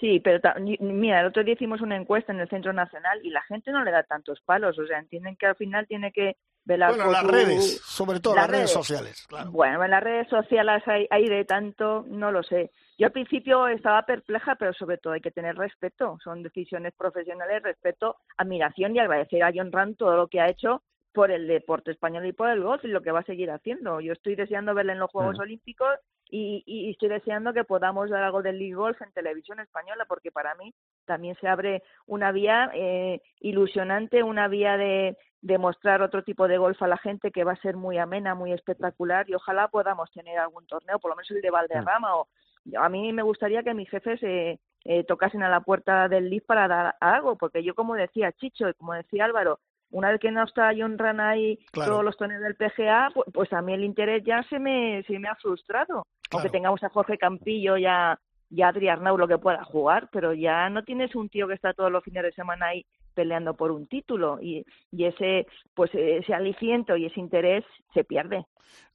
Sí, 0.00 0.18
pero 0.18 0.40
mira, 0.80 1.20
el 1.20 1.26
otro 1.28 1.44
día 1.44 1.54
hicimos 1.54 1.80
una 1.82 1.96
encuesta 1.96 2.32
en 2.32 2.40
el 2.40 2.48
Centro 2.48 2.72
Nacional 2.72 3.20
y 3.22 3.30
la 3.30 3.42
gente 3.42 3.70
no 3.70 3.84
le 3.84 3.92
da 3.92 4.02
tantos 4.02 4.40
palos, 4.40 4.76
o 4.76 4.86
sea, 4.88 4.98
entienden 4.98 5.36
que 5.36 5.46
al 5.46 5.54
final 5.54 5.86
tiene 5.86 6.10
que 6.10 6.36
Bueno, 6.66 7.10
las 7.10 7.24
redes, 7.24 7.80
sobre 7.84 8.18
todo 8.18 8.34
las, 8.34 8.50
redes 8.50 8.70
sociales, 8.70 9.24
claro. 9.28 9.52
Bueno, 9.52 9.84
en 9.84 9.90
las 9.90 10.02
redes 10.02 10.28
sociales 10.28 10.82
hay, 10.86 11.06
hay 11.10 11.28
de 11.28 11.44
tanto, 11.44 12.04
no 12.08 12.32
lo 12.32 12.42
sé. 12.42 12.72
Yo 12.98 13.06
al 13.06 13.12
principio 13.12 13.68
estaba 13.68 14.02
perpleja, 14.02 14.56
pero 14.56 14.72
sobre 14.72 14.98
todo 14.98 15.12
hay 15.12 15.20
que 15.20 15.30
tener 15.30 15.54
respeto. 15.56 16.18
Son 16.24 16.42
decisiones 16.42 16.92
profesionales, 16.96 17.62
respeto, 17.62 18.16
admiración 18.36 18.96
y 18.96 18.98
agradecer 18.98 19.44
a 19.44 19.52
John 19.54 19.70
Rand 19.70 19.96
todo 19.96 20.16
lo 20.16 20.26
que 20.26 20.40
ha 20.40 20.48
hecho 20.48 20.82
por 21.12 21.30
el 21.30 21.46
deporte 21.46 21.92
español 21.92 22.26
y 22.26 22.32
por 22.32 22.50
el 22.50 22.62
golf 22.62 22.84
y 22.84 22.88
lo 22.88 23.00
que 23.00 23.10
va 23.10 23.20
a 23.20 23.24
seguir 23.24 23.50
haciendo. 23.50 24.00
Yo 24.00 24.12
estoy 24.12 24.34
deseando 24.34 24.74
verle 24.74 24.92
en 24.92 24.98
los 24.98 25.10
Juegos 25.10 25.38
Mm. 25.38 25.42
Olímpicos 25.42 25.94
y, 26.28 26.62
y, 26.66 26.90
estoy 26.90 27.08
deseando 27.08 27.52
que 27.52 27.64
podamos 27.64 28.10
dar 28.10 28.22
algo 28.22 28.42
del 28.42 28.58
League 28.58 28.74
Golf 28.74 29.00
en 29.00 29.12
televisión 29.12 29.60
española, 29.60 30.04
porque 30.06 30.32
para 30.32 30.54
mí 30.56 30.74
también 31.04 31.36
se 31.40 31.48
abre 31.48 31.82
una 32.06 32.32
vía 32.32 32.70
eh, 32.74 33.22
ilusionante, 33.40 34.22
una 34.22 34.48
vía 34.48 34.76
de, 34.76 35.16
de 35.46 35.58
mostrar 35.58 36.02
otro 36.02 36.24
tipo 36.24 36.48
de 36.48 36.58
golf 36.58 36.82
a 36.82 36.88
la 36.88 36.98
gente 36.98 37.30
que 37.30 37.44
va 37.44 37.52
a 37.52 37.62
ser 37.62 37.76
muy 37.76 37.98
amena, 37.98 38.34
muy 38.34 38.52
espectacular 38.52 39.30
y 39.30 39.34
ojalá 39.34 39.68
podamos 39.68 40.10
tener 40.10 40.38
algún 40.38 40.66
torneo, 40.66 40.98
por 40.98 41.10
lo 41.10 41.16
menos 41.16 41.30
el 41.30 41.40
de 41.40 41.50
Valderrama 41.50 42.16
o 42.16 42.28
a 42.76 42.88
mí 42.88 43.12
me 43.12 43.22
gustaría 43.22 43.62
que 43.62 43.72
mis 43.72 43.88
jefes 43.88 44.20
eh, 44.24 44.58
eh, 44.84 45.04
tocasen 45.04 45.44
a 45.44 45.48
la 45.48 45.60
puerta 45.60 46.08
del 46.08 46.28
LIF 46.28 46.44
para 46.46 46.66
dar 46.66 46.96
algo, 47.00 47.36
porque 47.36 47.62
yo 47.62 47.76
como 47.76 47.94
decía 47.94 48.32
Chicho 48.32 48.68
y 48.68 48.74
como 48.74 48.94
decía 48.94 49.24
Álvaro, 49.24 49.60
una 49.90 50.10
vez 50.10 50.18
que 50.18 50.32
no 50.32 50.42
está 50.42 50.72
John 50.76 50.98
Rana 50.98 51.30
ahí 51.30 51.60
todos 51.72 52.02
los 52.02 52.16
torneos 52.16 52.42
del 52.42 52.56
PGA, 52.56 53.10
pues, 53.14 53.26
pues, 53.32 53.52
a 53.52 53.62
mí 53.62 53.72
el 53.72 53.84
interés 53.84 54.24
ya 54.24 54.42
se 54.50 54.58
me, 54.58 55.04
se 55.04 55.16
me 55.20 55.28
ha 55.28 55.36
frustrado. 55.36 56.04
Aunque 56.32 56.50
tengamos 56.50 56.82
a 56.82 56.88
Jorge 56.88 57.16
Campillo 57.18 57.76
ya 57.76 58.18
ya 58.50 58.68
Adrián 58.68 59.02
lo 59.04 59.28
que 59.28 59.38
pueda 59.38 59.64
jugar, 59.64 60.08
pero 60.12 60.34
ya 60.34 60.68
no 60.70 60.84
tienes 60.84 61.14
un 61.14 61.28
tío 61.28 61.48
que 61.48 61.54
está 61.54 61.74
todos 61.74 61.90
los 61.90 62.04
fines 62.04 62.22
de 62.22 62.32
semana 62.32 62.66
ahí 62.66 62.86
peleando 63.14 63.54
por 63.54 63.70
un 63.70 63.86
título 63.86 64.38
y, 64.40 64.64
y 64.90 65.04
ese 65.04 65.46
pues 65.74 65.90
ese 65.94 66.34
aliciento 66.34 66.96
y 66.96 67.06
ese 67.06 67.20
interés 67.20 67.64
se 67.94 68.04
pierde. 68.04 68.46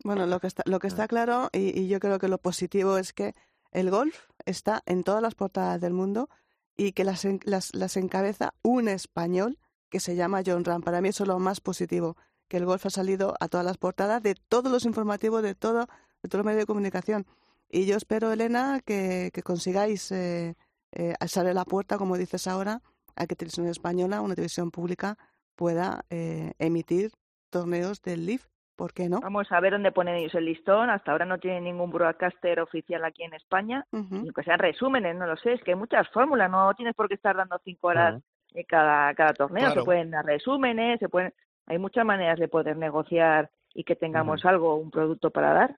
Bueno, 0.03 0.25
lo 0.27 0.39
que 0.39 0.47
está 0.47 0.63
lo 0.65 0.79
que 0.79 0.87
está 0.87 1.07
claro 1.07 1.49
y, 1.51 1.79
y 1.79 1.87
yo 1.87 1.99
creo 1.99 2.19
que 2.19 2.27
lo 2.27 2.37
positivo 2.37 2.97
es 2.97 3.13
que 3.13 3.33
el 3.71 3.89
golf 3.89 4.27
está 4.45 4.81
en 4.85 5.03
todas 5.03 5.21
las 5.21 5.35
portadas 5.35 5.81
del 5.81 5.93
mundo 5.93 6.29
y 6.77 6.93
que 6.93 7.03
las, 7.03 7.25
las, 7.45 7.73
las 7.75 7.97
encabeza 7.97 8.53
un 8.63 8.87
español 8.87 9.57
que 9.89 9.99
se 9.99 10.15
llama 10.15 10.41
John 10.45 10.65
Ram. 10.65 10.81
Para 10.81 11.01
mí 11.01 11.09
eso 11.09 11.23
es 11.23 11.27
lo 11.27 11.39
más 11.39 11.61
positivo, 11.61 12.15
que 12.47 12.57
el 12.57 12.65
golf 12.65 12.85
ha 12.85 12.89
salido 12.89 13.35
a 13.39 13.47
todas 13.47 13.65
las 13.65 13.77
portadas 13.77 14.23
de 14.23 14.35
todos 14.35 14.71
los 14.71 14.85
informativos 14.85 15.43
de 15.43 15.55
todo, 15.55 15.87
de 16.21 16.29
todo 16.29 16.41
el 16.41 16.45
medio 16.45 16.59
de 16.59 16.65
comunicación. 16.65 17.25
Y 17.73 17.85
yo 17.85 17.95
espero, 17.95 18.34
Elena, 18.34 18.81
que, 18.85 19.31
que 19.34 19.43
consigáis 19.43 20.11
eh, 20.11 20.56
eh, 20.91 21.15
la 21.53 21.64
puerta, 21.64 21.98
como 21.98 22.18
dices 22.18 22.45
ahora, 22.48 22.81
a 23.15 23.26
que 23.26 23.35
Televisión 23.35 23.68
Española, 23.68 24.19
una 24.19 24.35
televisión 24.35 24.72
pública, 24.72 25.18
pueda 25.56 26.03
eh, 26.10 26.52
emitir 26.60 27.11
torneos 27.49 28.02
del 28.02 28.26
LIF. 28.26 28.45
¿Por 28.76 28.93
qué 28.93 29.07
no? 29.07 29.22
Vamos 29.22 29.49
a 29.52 29.60
ver 29.61 29.73
dónde 29.73 29.91
ponen 29.91 30.15
ellos 30.15 30.35
el 30.35 30.45
listón. 30.45 30.89
Hasta 30.89 31.11
ahora 31.11 31.26
no 31.26 31.38
tienen 31.38 31.64
ningún 31.64 31.91
broadcaster 31.91 32.60
oficial 32.60 33.06
aquí 33.06 33.23
en 33.23 33.35
España. 33.35 33.85
Uh 33.91 34.31
que 34.34 34.43
sean 34.43 34.60
resúmenes, 34.60 35.15
no 35.15 35.27
lo 35.27 35.38
sé. 35.38 35.53
Es 35.53 35.64
que 35.64 35.72
hay 35.72 35.77
muchas 35.77 36.10
fórmulas. 36.10 36.49
No 36.49 36.73
tienes 36.73 36.95
por 36.95 37.07
qué 37.07 37.14
estar 37.14 37.35
dando 37.35 37.60
cinco 37.64 37.88
horas 37.88 38.22
cada, 38.68 39.14
cada 39.14 39.34
torneo. 39.34 39.72
Se 39.72 39.84
pueden 39.84 40.11
dar 40.11 40.26
resúmenes, 40.26 40.99
se 40.99 41.10
pueden... 41.10 41.34
Hay 41.68 41.77
muchas 41.77 42.06
maneras 42.06 42.39
de 42.39 42.48
poder 42.48 42.76
negociar 42.76 43.52
y 43.73 43.84
que 43.84 43.95
tengamos 43.95 44.45
algo, 44.45 44.76
un 44.76 44.89
producto 44.89 45.30
para 45.30 45.53
dar. 45.53 45.77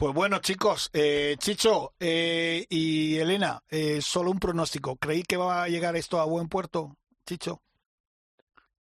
Pues 0.00 0.14
bueno, 0.14 0.38
chicos, 0.38 0.88
eh, 0.94 1.34
Chicho 1.36 1.92
eh, 2.00 2.64
y 2.70 3.18
Elena, 3.18 3.60
eh, 3.68 4.00
solo 4.00 4.30
un 4.30 4.38
pronóstico. 4.38 4.96
¿Creéis 4.96 5.26
que 5.26 5.36
va 5.36 5.62
a 5.62 5.68
llegar 5.68 5.94
esto 5.94 6.18
a 6.18 6.24
buen 6.24 6.48
puerto, 6.48 6.96
Chicho? 7.26 7.60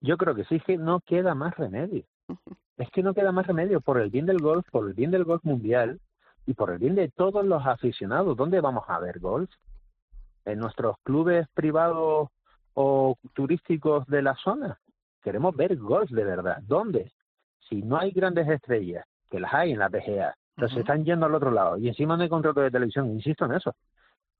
Yo 0.01 0.17
creo 0.17 0.35
que 0.35 0.43
sí, 0.47 0.59
que 0.59 0.77
no 0.77 0.99
queda 0.99 1.37
más 1.37 1.57
remedio. 1.57 2.05
Es 2.77 2.91
que 2.91 3.05
no 3.05 3.15
queda 3.15 3.31
más 3.31 3.47
remedio 3.47 3.81
por 3.81 4.01
el 4.01 4.11
bien 4.11 4.27
del 4.27 4.41
golf, 4.41 4.67
por 4.73 4.89
el 4.89 4.95
bien 4.95 5.13
del 5.13 5.23
golf 5.23 5.45
mundial 5.45 6.01
y 6.47 6.55
por 6.55 6.73
el 6.73 6.79
bien 6.79 6.97
de 6.97 7.09
todos 7.11 7.47
los 7.47 7.65
aficionados. 7.65 8.37
¿Dónde 8.37 8.61
vamos 8.61 8.83
a 8.89 8.99
ver 8.99 9.21
golf? 9.21 9.49
¿En 10.45 10.59
nuestros 10.59 10.97
clubes 11.05 11.47
privados 11.55 12.31
o 12.73 13.17
turísticos 13.35 14.05
de 14.09 14.21
la 14.21 14.35
zona? 14.35 14.81
Queremos 15.23 15.55
ver 15.55 15.77
golf 15.77 16.11
de 16.11 16.25
verdad. 16.25 16.59
¿Dónde? 16.63 17.13
Si 17.69 17.83
no 17.83 17.99
hay 17.99 18.11
grandes 18.11 18.49
estrellas, 18.49 19.07
que 19.31 19.39
las 19.39 19.55
hay 19.55 19.71
en 19.71 19.79
la 19.79 19.89
PGA, 19.89 20.35
entonces 20.57 20.79
están 20.79 21.05
yendo 21.05 21.27
al 21.27 21.35
otro 21.35 21.51
lado 21.51 21.79
y 21.79 21.89
encima 21.89 22.17
no 22.17 22.23
hay 22.23 22.29
contrato 22.29 22.61
de 22.61 22.71
televisión, 22.71 23.11
insisto 23.11 23.45
en 23.45 23.53
eso. 23.55 23.75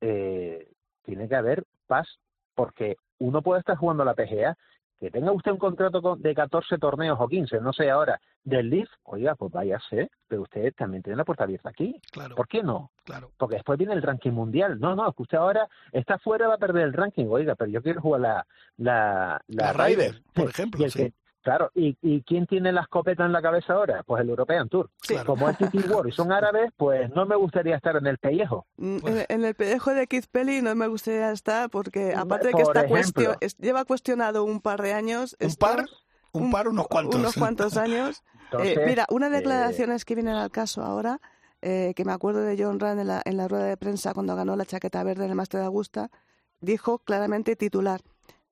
Eh, 0.01 0.69
tiene 1.03 1.29
que 1.29 1.37
haber 1.37 1.65
paz 1.87 2.07
porque 2.55 2.97
uno 3.19 3.43
puede 3.43 3.61
estar 3.61 3.77
jugando 3.77 4.03
a 4.03 4.07
la 4.07 4.15
PGA, 4.15 4.57
que 5.01 5.11
tenga 5.11 5.33
usted 5.33 5.51
un 5.51 5.59
contrato 5.59 6.17
de 6.17 6.35
14 6.35 6.79
torneos 6.79 7.19
o 7.21 7.29
15, 7.29 7.61
no 7.61 7.73
sé 7.73 7.91
ahora, 7.91 8.21
del 8.45 8.71
LIF, 8.71 8.89
oiga, 9.03 9.35
pues 9.35 9.53
váyase, 9.53 10.11
pero 10.29 10.43
usted 10.43 10.73
también 10.75 11.03
tiene 11.03 11.17
la 11.17 11.25
puerta 11.25 11.45
abierta 11.45 11.71
aquí. 11.71 12.01
Claro. 12.13 12.37
¿Por 12.37 12.47
qué 12.47 12.63
no? 12.63 12.91
Claro. 13.05 13.31
Porque 13.37 13.57
después 13.57 13.79
viene 13.79 13.95
el 13.95 14.03
ranking 14.03 14.31
mundial. 14.31 14.79
No, 14.79 14.95
no, 14.95 15.13
que 15.13 15.23
usted 15.23 15.39
ahora 15.39 15.69
está 15.93 16.19
fuera, 16.19 16.49
va 16.49 16.55
a 16.55 16.59
perder 16.59 16.85
el 16.85 16.93
ranking. 16.93 17.27
Oiga, 17.29 17.55
pero 17.55 17.71
yo 17.71 17.83
quiero 17.83 18.01
jugar 18.01 18.21
la... 18.21 18.47
La, 18.77 19.43
la, 19.49 19.73
Ryder, 19.73 20.23
por 20.33 20.51
ejemplo, 20.51 20.89
sí. 20.89 21.13
Claro, 21.45 21.71
¿Y, 21.75 21.95
¿y 22.01 22.23
quién 22.23 22.47
tiene 22.47 22.73
la 22.73 22.81
escopeta 22.81 23.27
en 23.27 23.33
la 23.33 23.43
cabeza 23.43 23.75
ahora? 23.75 24.03
Pues 24.03 24.23
el 24.23 24.31
European 24.31 24.67
Tour. 24.71 24.89
Como 25.27 25.51
es 25.51 25.59
Titi 25.59 25.79
War 25.81 26.07
y 26.09 26.11
son 26.11 26.33
árabes, 26.33 26.73
pues 26.75 27.11
no 27.15 27.27
me 27.27 27.37
gustaría 27.37 27.77
estar 27.77 27.95
en 27.97 28.07
el 28.07 28.17
pellejo. 28.17 28.67
Mm, 28.79 28.99
en, 29.29 29.45
el 29.45 29.55
pellejo 29.55 29.93
de 29.93 30.07
Keith 30.07 30.25
Pelly 30.33 30.63
no 30.63 30.75
me 30.75 30.87
gustaría 30.87 31.31
estar 31.33 31.69
porque 31.69 32.15
aparte 32.15 32.47
de 32.47 32.55
que 32.55 32.63
está 32.63 32.87
cuestión, 32.87 33.37
lleva 33.59 33.85
cuestionado 33.85 34.43
un 34.45 34.63
par 34.63 34.81
de 34.81 34.95
años. 34.95 35.37
¿Un 35.39 35.55
par? 35.57 35.85
Un 36.33 36.51
par, 36.51 36.67
unos 36.67 36.89
cuantos. 36.89 37.21
Unos 37.21 37.35
cuantos 37.35 37.77
años. 37.77 38.23
Eh, 38.61 38.85
mira, 38.87 39.05
una 39.11 39.31
declaraciones 39.31 40.03
eh... 40.03 40.05
que 40.07 40.15
vienen 40.15 40.37
al 40.37 40.53
caso 40.53 40.85
ahora, 40.85 41.21
eh, 41.61 41.93
que 41.97 42.05
me 42.05 42.13
acuerdo 42.13 42.41
de 42.43 42.57
John 42.57 42.79
Rand 42.79 43.01
en 43.01 43.09
la, 43.09 43.21
en 43.25 43.37
la 43.37 43.49
rueda 43.49 43.65
de 43.65 43.77
prensa 43.77 44.15
cuando 44.15 44.37
ganó 44.37 44.55
la 44.55 44.65
chaqueta 44.65 45.03
verde 45.03 45.25
en 45.25 45.31
el 45.31 45.37
Master 45.37 45.59
de 45.59 45.67
Augusta, 45.67 46.11
dijo 46.61 47.01
claramente 47.01 47.57
titular, 47.57 48.03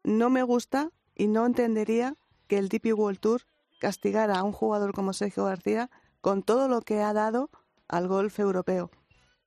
no 0.02 0.28
me 0.28 0.42
gusta 0.42 0.90
y 1.14 1.28
no 1.28 1.46
entendería 1.46 2.16
que 2.46 2.58
el 2.58 2.68
DP 2.68 2.94
World 2.94 3.18
Tour 3.18 3.42
castigara 3.78 4.38
a 4.38 4.42
un 4.42 4.52
jugador 4.52 4.92
como 4.92 5.12
Sergio 5.12 5.44
García 5.44 5.90
con 6.20 6.42
todo 6.42 6.68
lo 6.68 6.82
que 6.82 7.00
ha 7.00 7.12
dado 7.12 7.50
al 7.88 8.08
golf 8.08 8.38
europeo. 8.38 8.90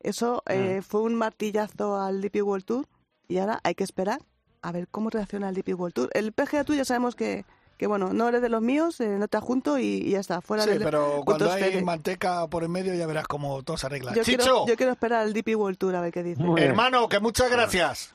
Eso 0.02 0.44
eh, 0.48 0.82
fue 0.88 1.02
un 1.02 1.16
martillazo 1.16 2.00
al 2.00 2.22
DP 2.22 2.44
World 2.44 2.66
Tour 2.66 2.86
y 3.28 3.40
ahora 3.40 3.60
hay 3.64 3.74
que 3.74 3.84
esperar 3.84 4.22
a 4.62 4.72
ver 4.72 4.88
cómo 4.88 5.10
reacciona 5.10 5.50
el 5.50 5.56
DP 5.56 5.80
World 5.80 5.94
Tour. 5.94 6.10
El 6.14 6.32
PGA 6.32 6.64
tú 6.64 6.74
ya 6.74 6.86
sabemos 6.86 7.16
que, 7.16 7.46
que 7.78 7.88
bueno, 7.88 8.14
no 8.14 8.28
eres 8.28 8.42
de 8.42 8.50
los 8.50 8.62
míos, 8.62 9.00
eh, 9.00 9.18
no 9.18 9.28
te 9.28 9.40
junto 9.40 9.80
y, 9.80 10.10
ya 10.10 10.20
está, 10.20 10.42
fuera 10.42 10.64
sí, 10.64 10.72
del 10.72 10.84
pero 10.84 11.22
cuando 11.26 11.52
hay 11.52 11.84
manteca 11.84 12.48
por 12.48 12.64
en 12.64 12.72
medio 12.72 12.94
ya 12.94 13.08
verás 13.08 13.28
cómo 13.28 13.64
todo 13.64 13.78
se 13.78 13.88
arregla. 13.88 14.14
Yo 14.14 14.24
Chicho. 14.24 14.38
Quiero, 14.38 14.68
yo 14.68 14.76
quiero 14.76 14.92
esperar 14.92 15.22
al 15.22 15.34
DP 15.34 15.56
World 15.56 15.78
Tour 15.78 15.96
a 15.96 16.02
ver 16.02 16.12
qué 16.12 16.24
dice. 16.24 16.44
Hermano, 16.58 17.08
que 17.10 17.20
muchas 17.20 17.50
gracias. 17.50 18.15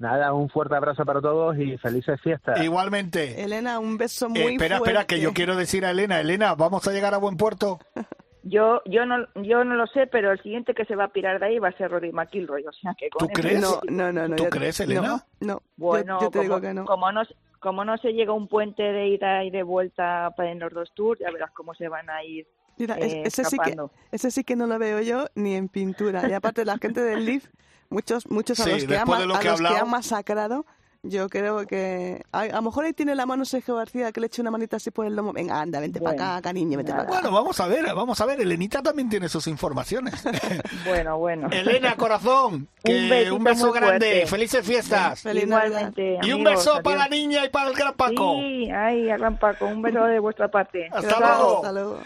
Nada, 0.00 0.32
un 0.32 0.48
fuerte 0.48 0.74
abrazo 0.74 1.04
para 1.04 1.20
todos 1.20 1.56
y 1.58 1.76
felices 1.78 2.20
fiestas. 2.20 2.60
Igualmente. 2.60 3.42
Elena, 3.42 3.78
un 3.78 3.96
beso 3.96 4.28
muy 4.28 4.40
eh, 4.40 4.52
espera, 4.54 4.78
fuerte. 4.78 4.90
espera, 4.92 5.06
que 5.06 5.20
yo 5.20 5.32
quiero 5.32 5.54
decir 5.54 5.84
a 5.84 5.90
Elena, 5.90 6.20
Elena, 6.20 6.54
¿vamos 6.54 6.88
a 6.88 6.92
llegar 6.92 7.14
a 7.14 7.18
buen 7.18 7.36
puerto? 7.36 7.78
Yo 8.42 8.80
yo 8.86 9.04
no 9.04 9.26
yo 9.34 9.64
no 9.64 9.74
lo 9.74 9.86
sé, 9.88 10.06
pero 10.06 10.32
el 10.32 10.42
siguiente 10.42 10.72
que 10.72 10.86
se 10.86 10.96
va 10.96 11.04
a 11.04 11.12
pirar 11.12 11.40
de 11.40 11.44
ahí 11.44 11.58
va 11.58 11.68
a 11.68 11.76
ser 11.76 11.90
Rory 11.90 12.10
McIlroy, 12.10 12.64
o 12.66 12.72
sea 12.72 12.94
que 12.96 13.10
con 13.10 13.28
¿Tú 13.28 13.34
crees? 13.34 13.60
No, 13.60 13.82
no, 13.90 14.10
no, 14.10 14.28
no 14.28 14.36
¿Tú 14.36 14.44
crees, 14.44 14.80
Elena? 14.80 15.02
No, 15.02 15.22
no. 15.40 15.62
Bueno, 15.76 16.18
yo, 16.18 16.24
yo 16.24 16.30
te 16.30 16.38
como, 16.38 16.42
digo 16.44 16.60
que 16.62 16.72
no. 16.72 16.86
Como 16.86 17.12
no, 17.12 17.20
como 17.58 17.84
no 17.84 17.98
se 17.98 18.14
llega 18.14 18.32
a 18.32 18.34
un 18.34 18.48
puente 18.48 18.82
de 18.82 19.08
ida 19.08 19.44
y 19.44 19.50
de 19.50 19.62
vuelta 19.62 20.34
en 20.38 20.58
los 20.58 20.72
dos 20.72 20.90
tours, 20.94 21.20
ya 21.20 21.30
verás 21.30 21.50
cómo 21.50 21.74
se 21.74 21.88
van 21.88 22.08
a 22.08 22.24
ir 22.24 22.46
Mira, 22.80 22.96
eh, 22.98 23.24
ese, 23.26 23.44
sí 23.44 23.58
que, 23.58 23.76
ese 24.10 24.30
sí 24.30 24.42
que 24.42 24.56
no 24.56 24.66
lo 24.66 24.78
veo 24.78 25.02
yo 25.02 25.26
ni 25.34 25.54
en 25.54 25.68
pintura. 25.68 26.26
Y 26.26 26.32
aparte 26.32 26.64
la 26.64 26.78
gente 26.78 27.02
del 27.02 27.26
Leaf, 27.26 27.44
muchos 27.90 28.30
muchos 28.30 28.58
a 28.60 28.64
Sí, 28.64 28.70
los, 28.70 28.84
que 28.84 28.96
ha, 28.96 29.04
lo 29.04 29.34
a 29.34 29.40
que 29.40 29.48
ha 29.48 29.56
los 29.56 29.60
que 29.60 29.78
ha 29.78 29.84
masacrado, 29.84 30.64
yo 31.02 31.30
creo 31.30 31.66
que... 31.66 32.22
A, 32.30 32.40
a 32.40 32.46
lo 32.56 32.62
mejor 32.62 32.84
ahí 32.84 32.92
tiene 32.92 33.14
la 33.14 33.24
mano 33.24 33.46
Sergio 33.46 33.74
García, 33.76 34.12
que 34.12 34.20
le 34.20 34.26
eche 34.26 34.42
una 34.42 34.50
manita 34.50 34.76
así 34.76 34.90
por 34.90 35.06
el 35.06 35.16
lomo. 35.16 35.32
Venga, 35.32 35.58
anda, 35.58 35.80
vente 35.80 35.98
Bueno, 35.98 36.16
para 36.16 36.36
acá, 36.36 36.42
cariño, 36.42 36.76
vente 36.76 36.92
para 36.92 37.04
acá. 37.04 37.12
Bueno, 37.12 37.30
vamos 37.32 37.58
a 37.58 37.66
ver, 37.68 37.86
vamos 37.94 38.20
a 38.20 38.26
ver. 38.26 38.38
Elenita 38.40 38.82
también 38.82 39.08
tiene 39.08 39.28
sus 39.28 39.46
informaciones. 39.46 40.14
Bueno, 40.84 41.18
bueno. 41.18 41.48
Elena, 41.50 41.94
corazón, 41.96 42.68
que 42.82 43.30
Un 43.32 43.44
beso 43.44 43.72
grande. 43.72 43.98
fuerte. 43.98 44.26
Felices 44.26 44.66
fiestas. 44.66 45.20
Feliz 45.22 45.44
Igualmente. 45.44 46.18
Y 46.22 46.32
un 46.32 46.44
beso 46.44 46.80
para 46.82 46.98
la 46.98 47.08
niña 47.08 47.44
y 47.44 47.48
para 47.48 47.70
el 47.70 47.76
gran 47.76 47.94
Paco. 47.94 48.34
Sí, 48.36 48.70
ay, 48.70 49.08
a 49.10 49.16
gran 49.16 49.38
Paco, 49.38 49.66
un 49.66 49.82
beso 49.82 50.04
de 50.04 50.18
vuestra 50.18 50.48
parte. 50.48 50.88
Hasta 50.92 51.18
luego. 51.18 51.56
Hasta 51.56 51.72
luego. 51.72 51.98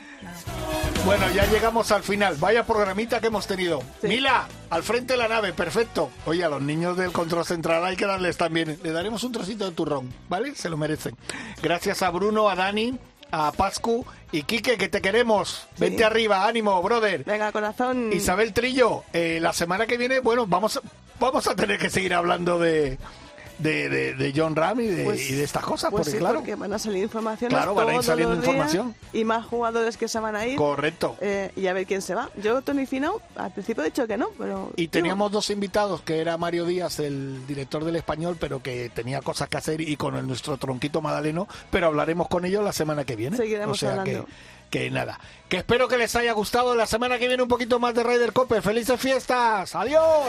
Bueno, 1.04 1.30
ya 1.34 1.44
llegamos 1.46 1.92
al 1.92 2.02
final. 2.02 2.36
Vaya 2.40 2.64
programita 2.64 3.20
que 3.20 3.26
hemos 3.26 3.46
tenido. 3.46 3.82
Mila, 4.02 4.48
al 4.70 4.82
frente 4.82 5.12
de 5.12 5.18
la 5.18 5.28
nave, 5.28 5.52
perfecto. 5.52 6.10
Oye, 6.24 6.42
a 6.42 6.48
los 6.48 6.62
niños 6.62 6.96
del 6.96 7.12
control 7.12 7.44
central 7.44 7.84
hay 7.84 7.96
que 7.96 8.06
darles 8.06 8.36
también. 8.36 8.78
Le 8.82 8.90
daremos 8.90 9.22
un 9.22 9.32
trocito 9.32 9.66
de 9.66 9.72
turrón, 9.72 10.12
¿vale? 10.28 10.54
Se 10.54 10.70
lo 10.70 10.76
merecen. 10.76 11.14
Gracias 11.62 12.02
a 12.02 12.10
Bruno, 12.10 12.48
a 12.48 12.54
Dani, 12.54 12.98
a 13.30 13.52
Pascu 13.52 14.06
y 14.32 14.44
Quique, 14.44 14.78
que 14.78 14.88
te 14.88 15.02
queremos. 15.02 15.66
Vente 15.76 16.04
arriba, 16.04 16.46
ánimo, 16.46 16.80
brother. 16.82 17.24
Venga, 17.24 17.52
corazón. 17.52 18.10
Isabel 18.12 18.54
Trillo, 18.54 19.04
eh, 19.12 19.38
la 19.42 19.52
semana 19.52 19.86
que 19.86 19.98
viene, 19.98 20.20
bueno, 20.20 20.46
vamos, 20.46 20.80
vamos 21.20 21.46
a 21.46 21.54
tener 21.54 21.78
que 21.78 21.90
seguir 21.90 22.14
hablando 22.14 22.58
de, 22.58 22.98
de, 23.58 24.14
de, 24.14 24.32
John 24.34 24.56
Ram 24.56 24.80
y 24.80 24.86
de, 24.88 25.04
pues 25.04 25.30
y 25.30 25.34
de 25.34 25.44
estas 25.44 25.62
cosas, 25.62 25.90
pues 25.90 26.02
porque 26.02 26.12
sí, 26.12 26.18
claro. 26.18 26.40
Porque 26.40 26.54
van 26.54 26.72
a 26.72 26.78
salir 26.78 27.02
informaciones. 27.02 27.56
Claro, 27.56 27.74
van 27.74 27.88
a 27.88 27.94
ir 27.94 28.02
saliendo 28.02 28.34
información. 28.34 28.94
Y 29.12 29.24
más 29.24 29.46
jugadores 29.46 29.96
que 29.96 30.08
se 30.08 30.18
van 30.18 30.36
a 30.36 30.46
ir. 30.46 30.56
Correcto. 30.56 31.16
Eh, 31.20 31.52
y 31.56 31.66
a 31.66 31.72
ver 31.72 31.86
quién 31.86 32.02
se 32.02 32.14
va. 32.14 32.30
Yo, 32.42 32.62
Tony 32.62 32.86
Fino, 32.86 33.20
al 33.36 33.52
principio 33.52 33.82
he 33.82 33.86
dicho 33.86 34.06
que 34.06 34.16
no, 34.16 34.30
pero. 34.38 34.70
Y 34.76 34.88
teníamos 34.88 35.30
dos 35.30 35.50
invitados, 35.50 36.02
que 36.02 36.20
era 36.20 36.36
Mario 36.36 36.64
Díaz, 36.64 36.98
el 36.98 37.46
director 37.46 37.84
del 37.84 37.96
español, 37.96 38.36
pero 38.38 38.62
que 38.62 38.90
tenía 38.90 39.20
cosas 39.20 39.48
que 39.48 39.56
hacer, 39.56 39.80
y 39.80 39.96
con 39.96 40.16
el, 40.16 40.26
nuestro 40.26 40.56
tronquito 40.56 41.00
madaleno, 41.00 41.48
pero 41.70 41.86
hablaremos 41.86 42.28
con 42.28 42.44
ellos 42.44 42.64
la 42.64 42.72
semana 42.72 43.04
que 43.04 43.16
viene. 43.16 43.36
Seguiremos 43.36 43.76
o 43.76 43.80
sea 43.80 43.90
hablando. 44.00 44.26
Que, 44.70 44.78
que 44.78 44.90
nada. 44.90 45.20
Que 45.48 45.58
espero 45.58 45.86
que 45.88 45.98
les 45.98 46.14
haya 46.16 46.32
gustado. 46.32 46.74
La 46.74 46.86
semana 46.86 47.18
que 47.18 47.28
viene 47.28 47.42
un 47.42 47.48
poquito 47.48 47.78
más 47.78 47.94
de 47.94 48.02
Ryder 48.02 48.32
Cope. 48.32 48.60
¡Felices 48.60 49.00
fiestas! 49.00 49.74
¡Adiós! 49.74 50.28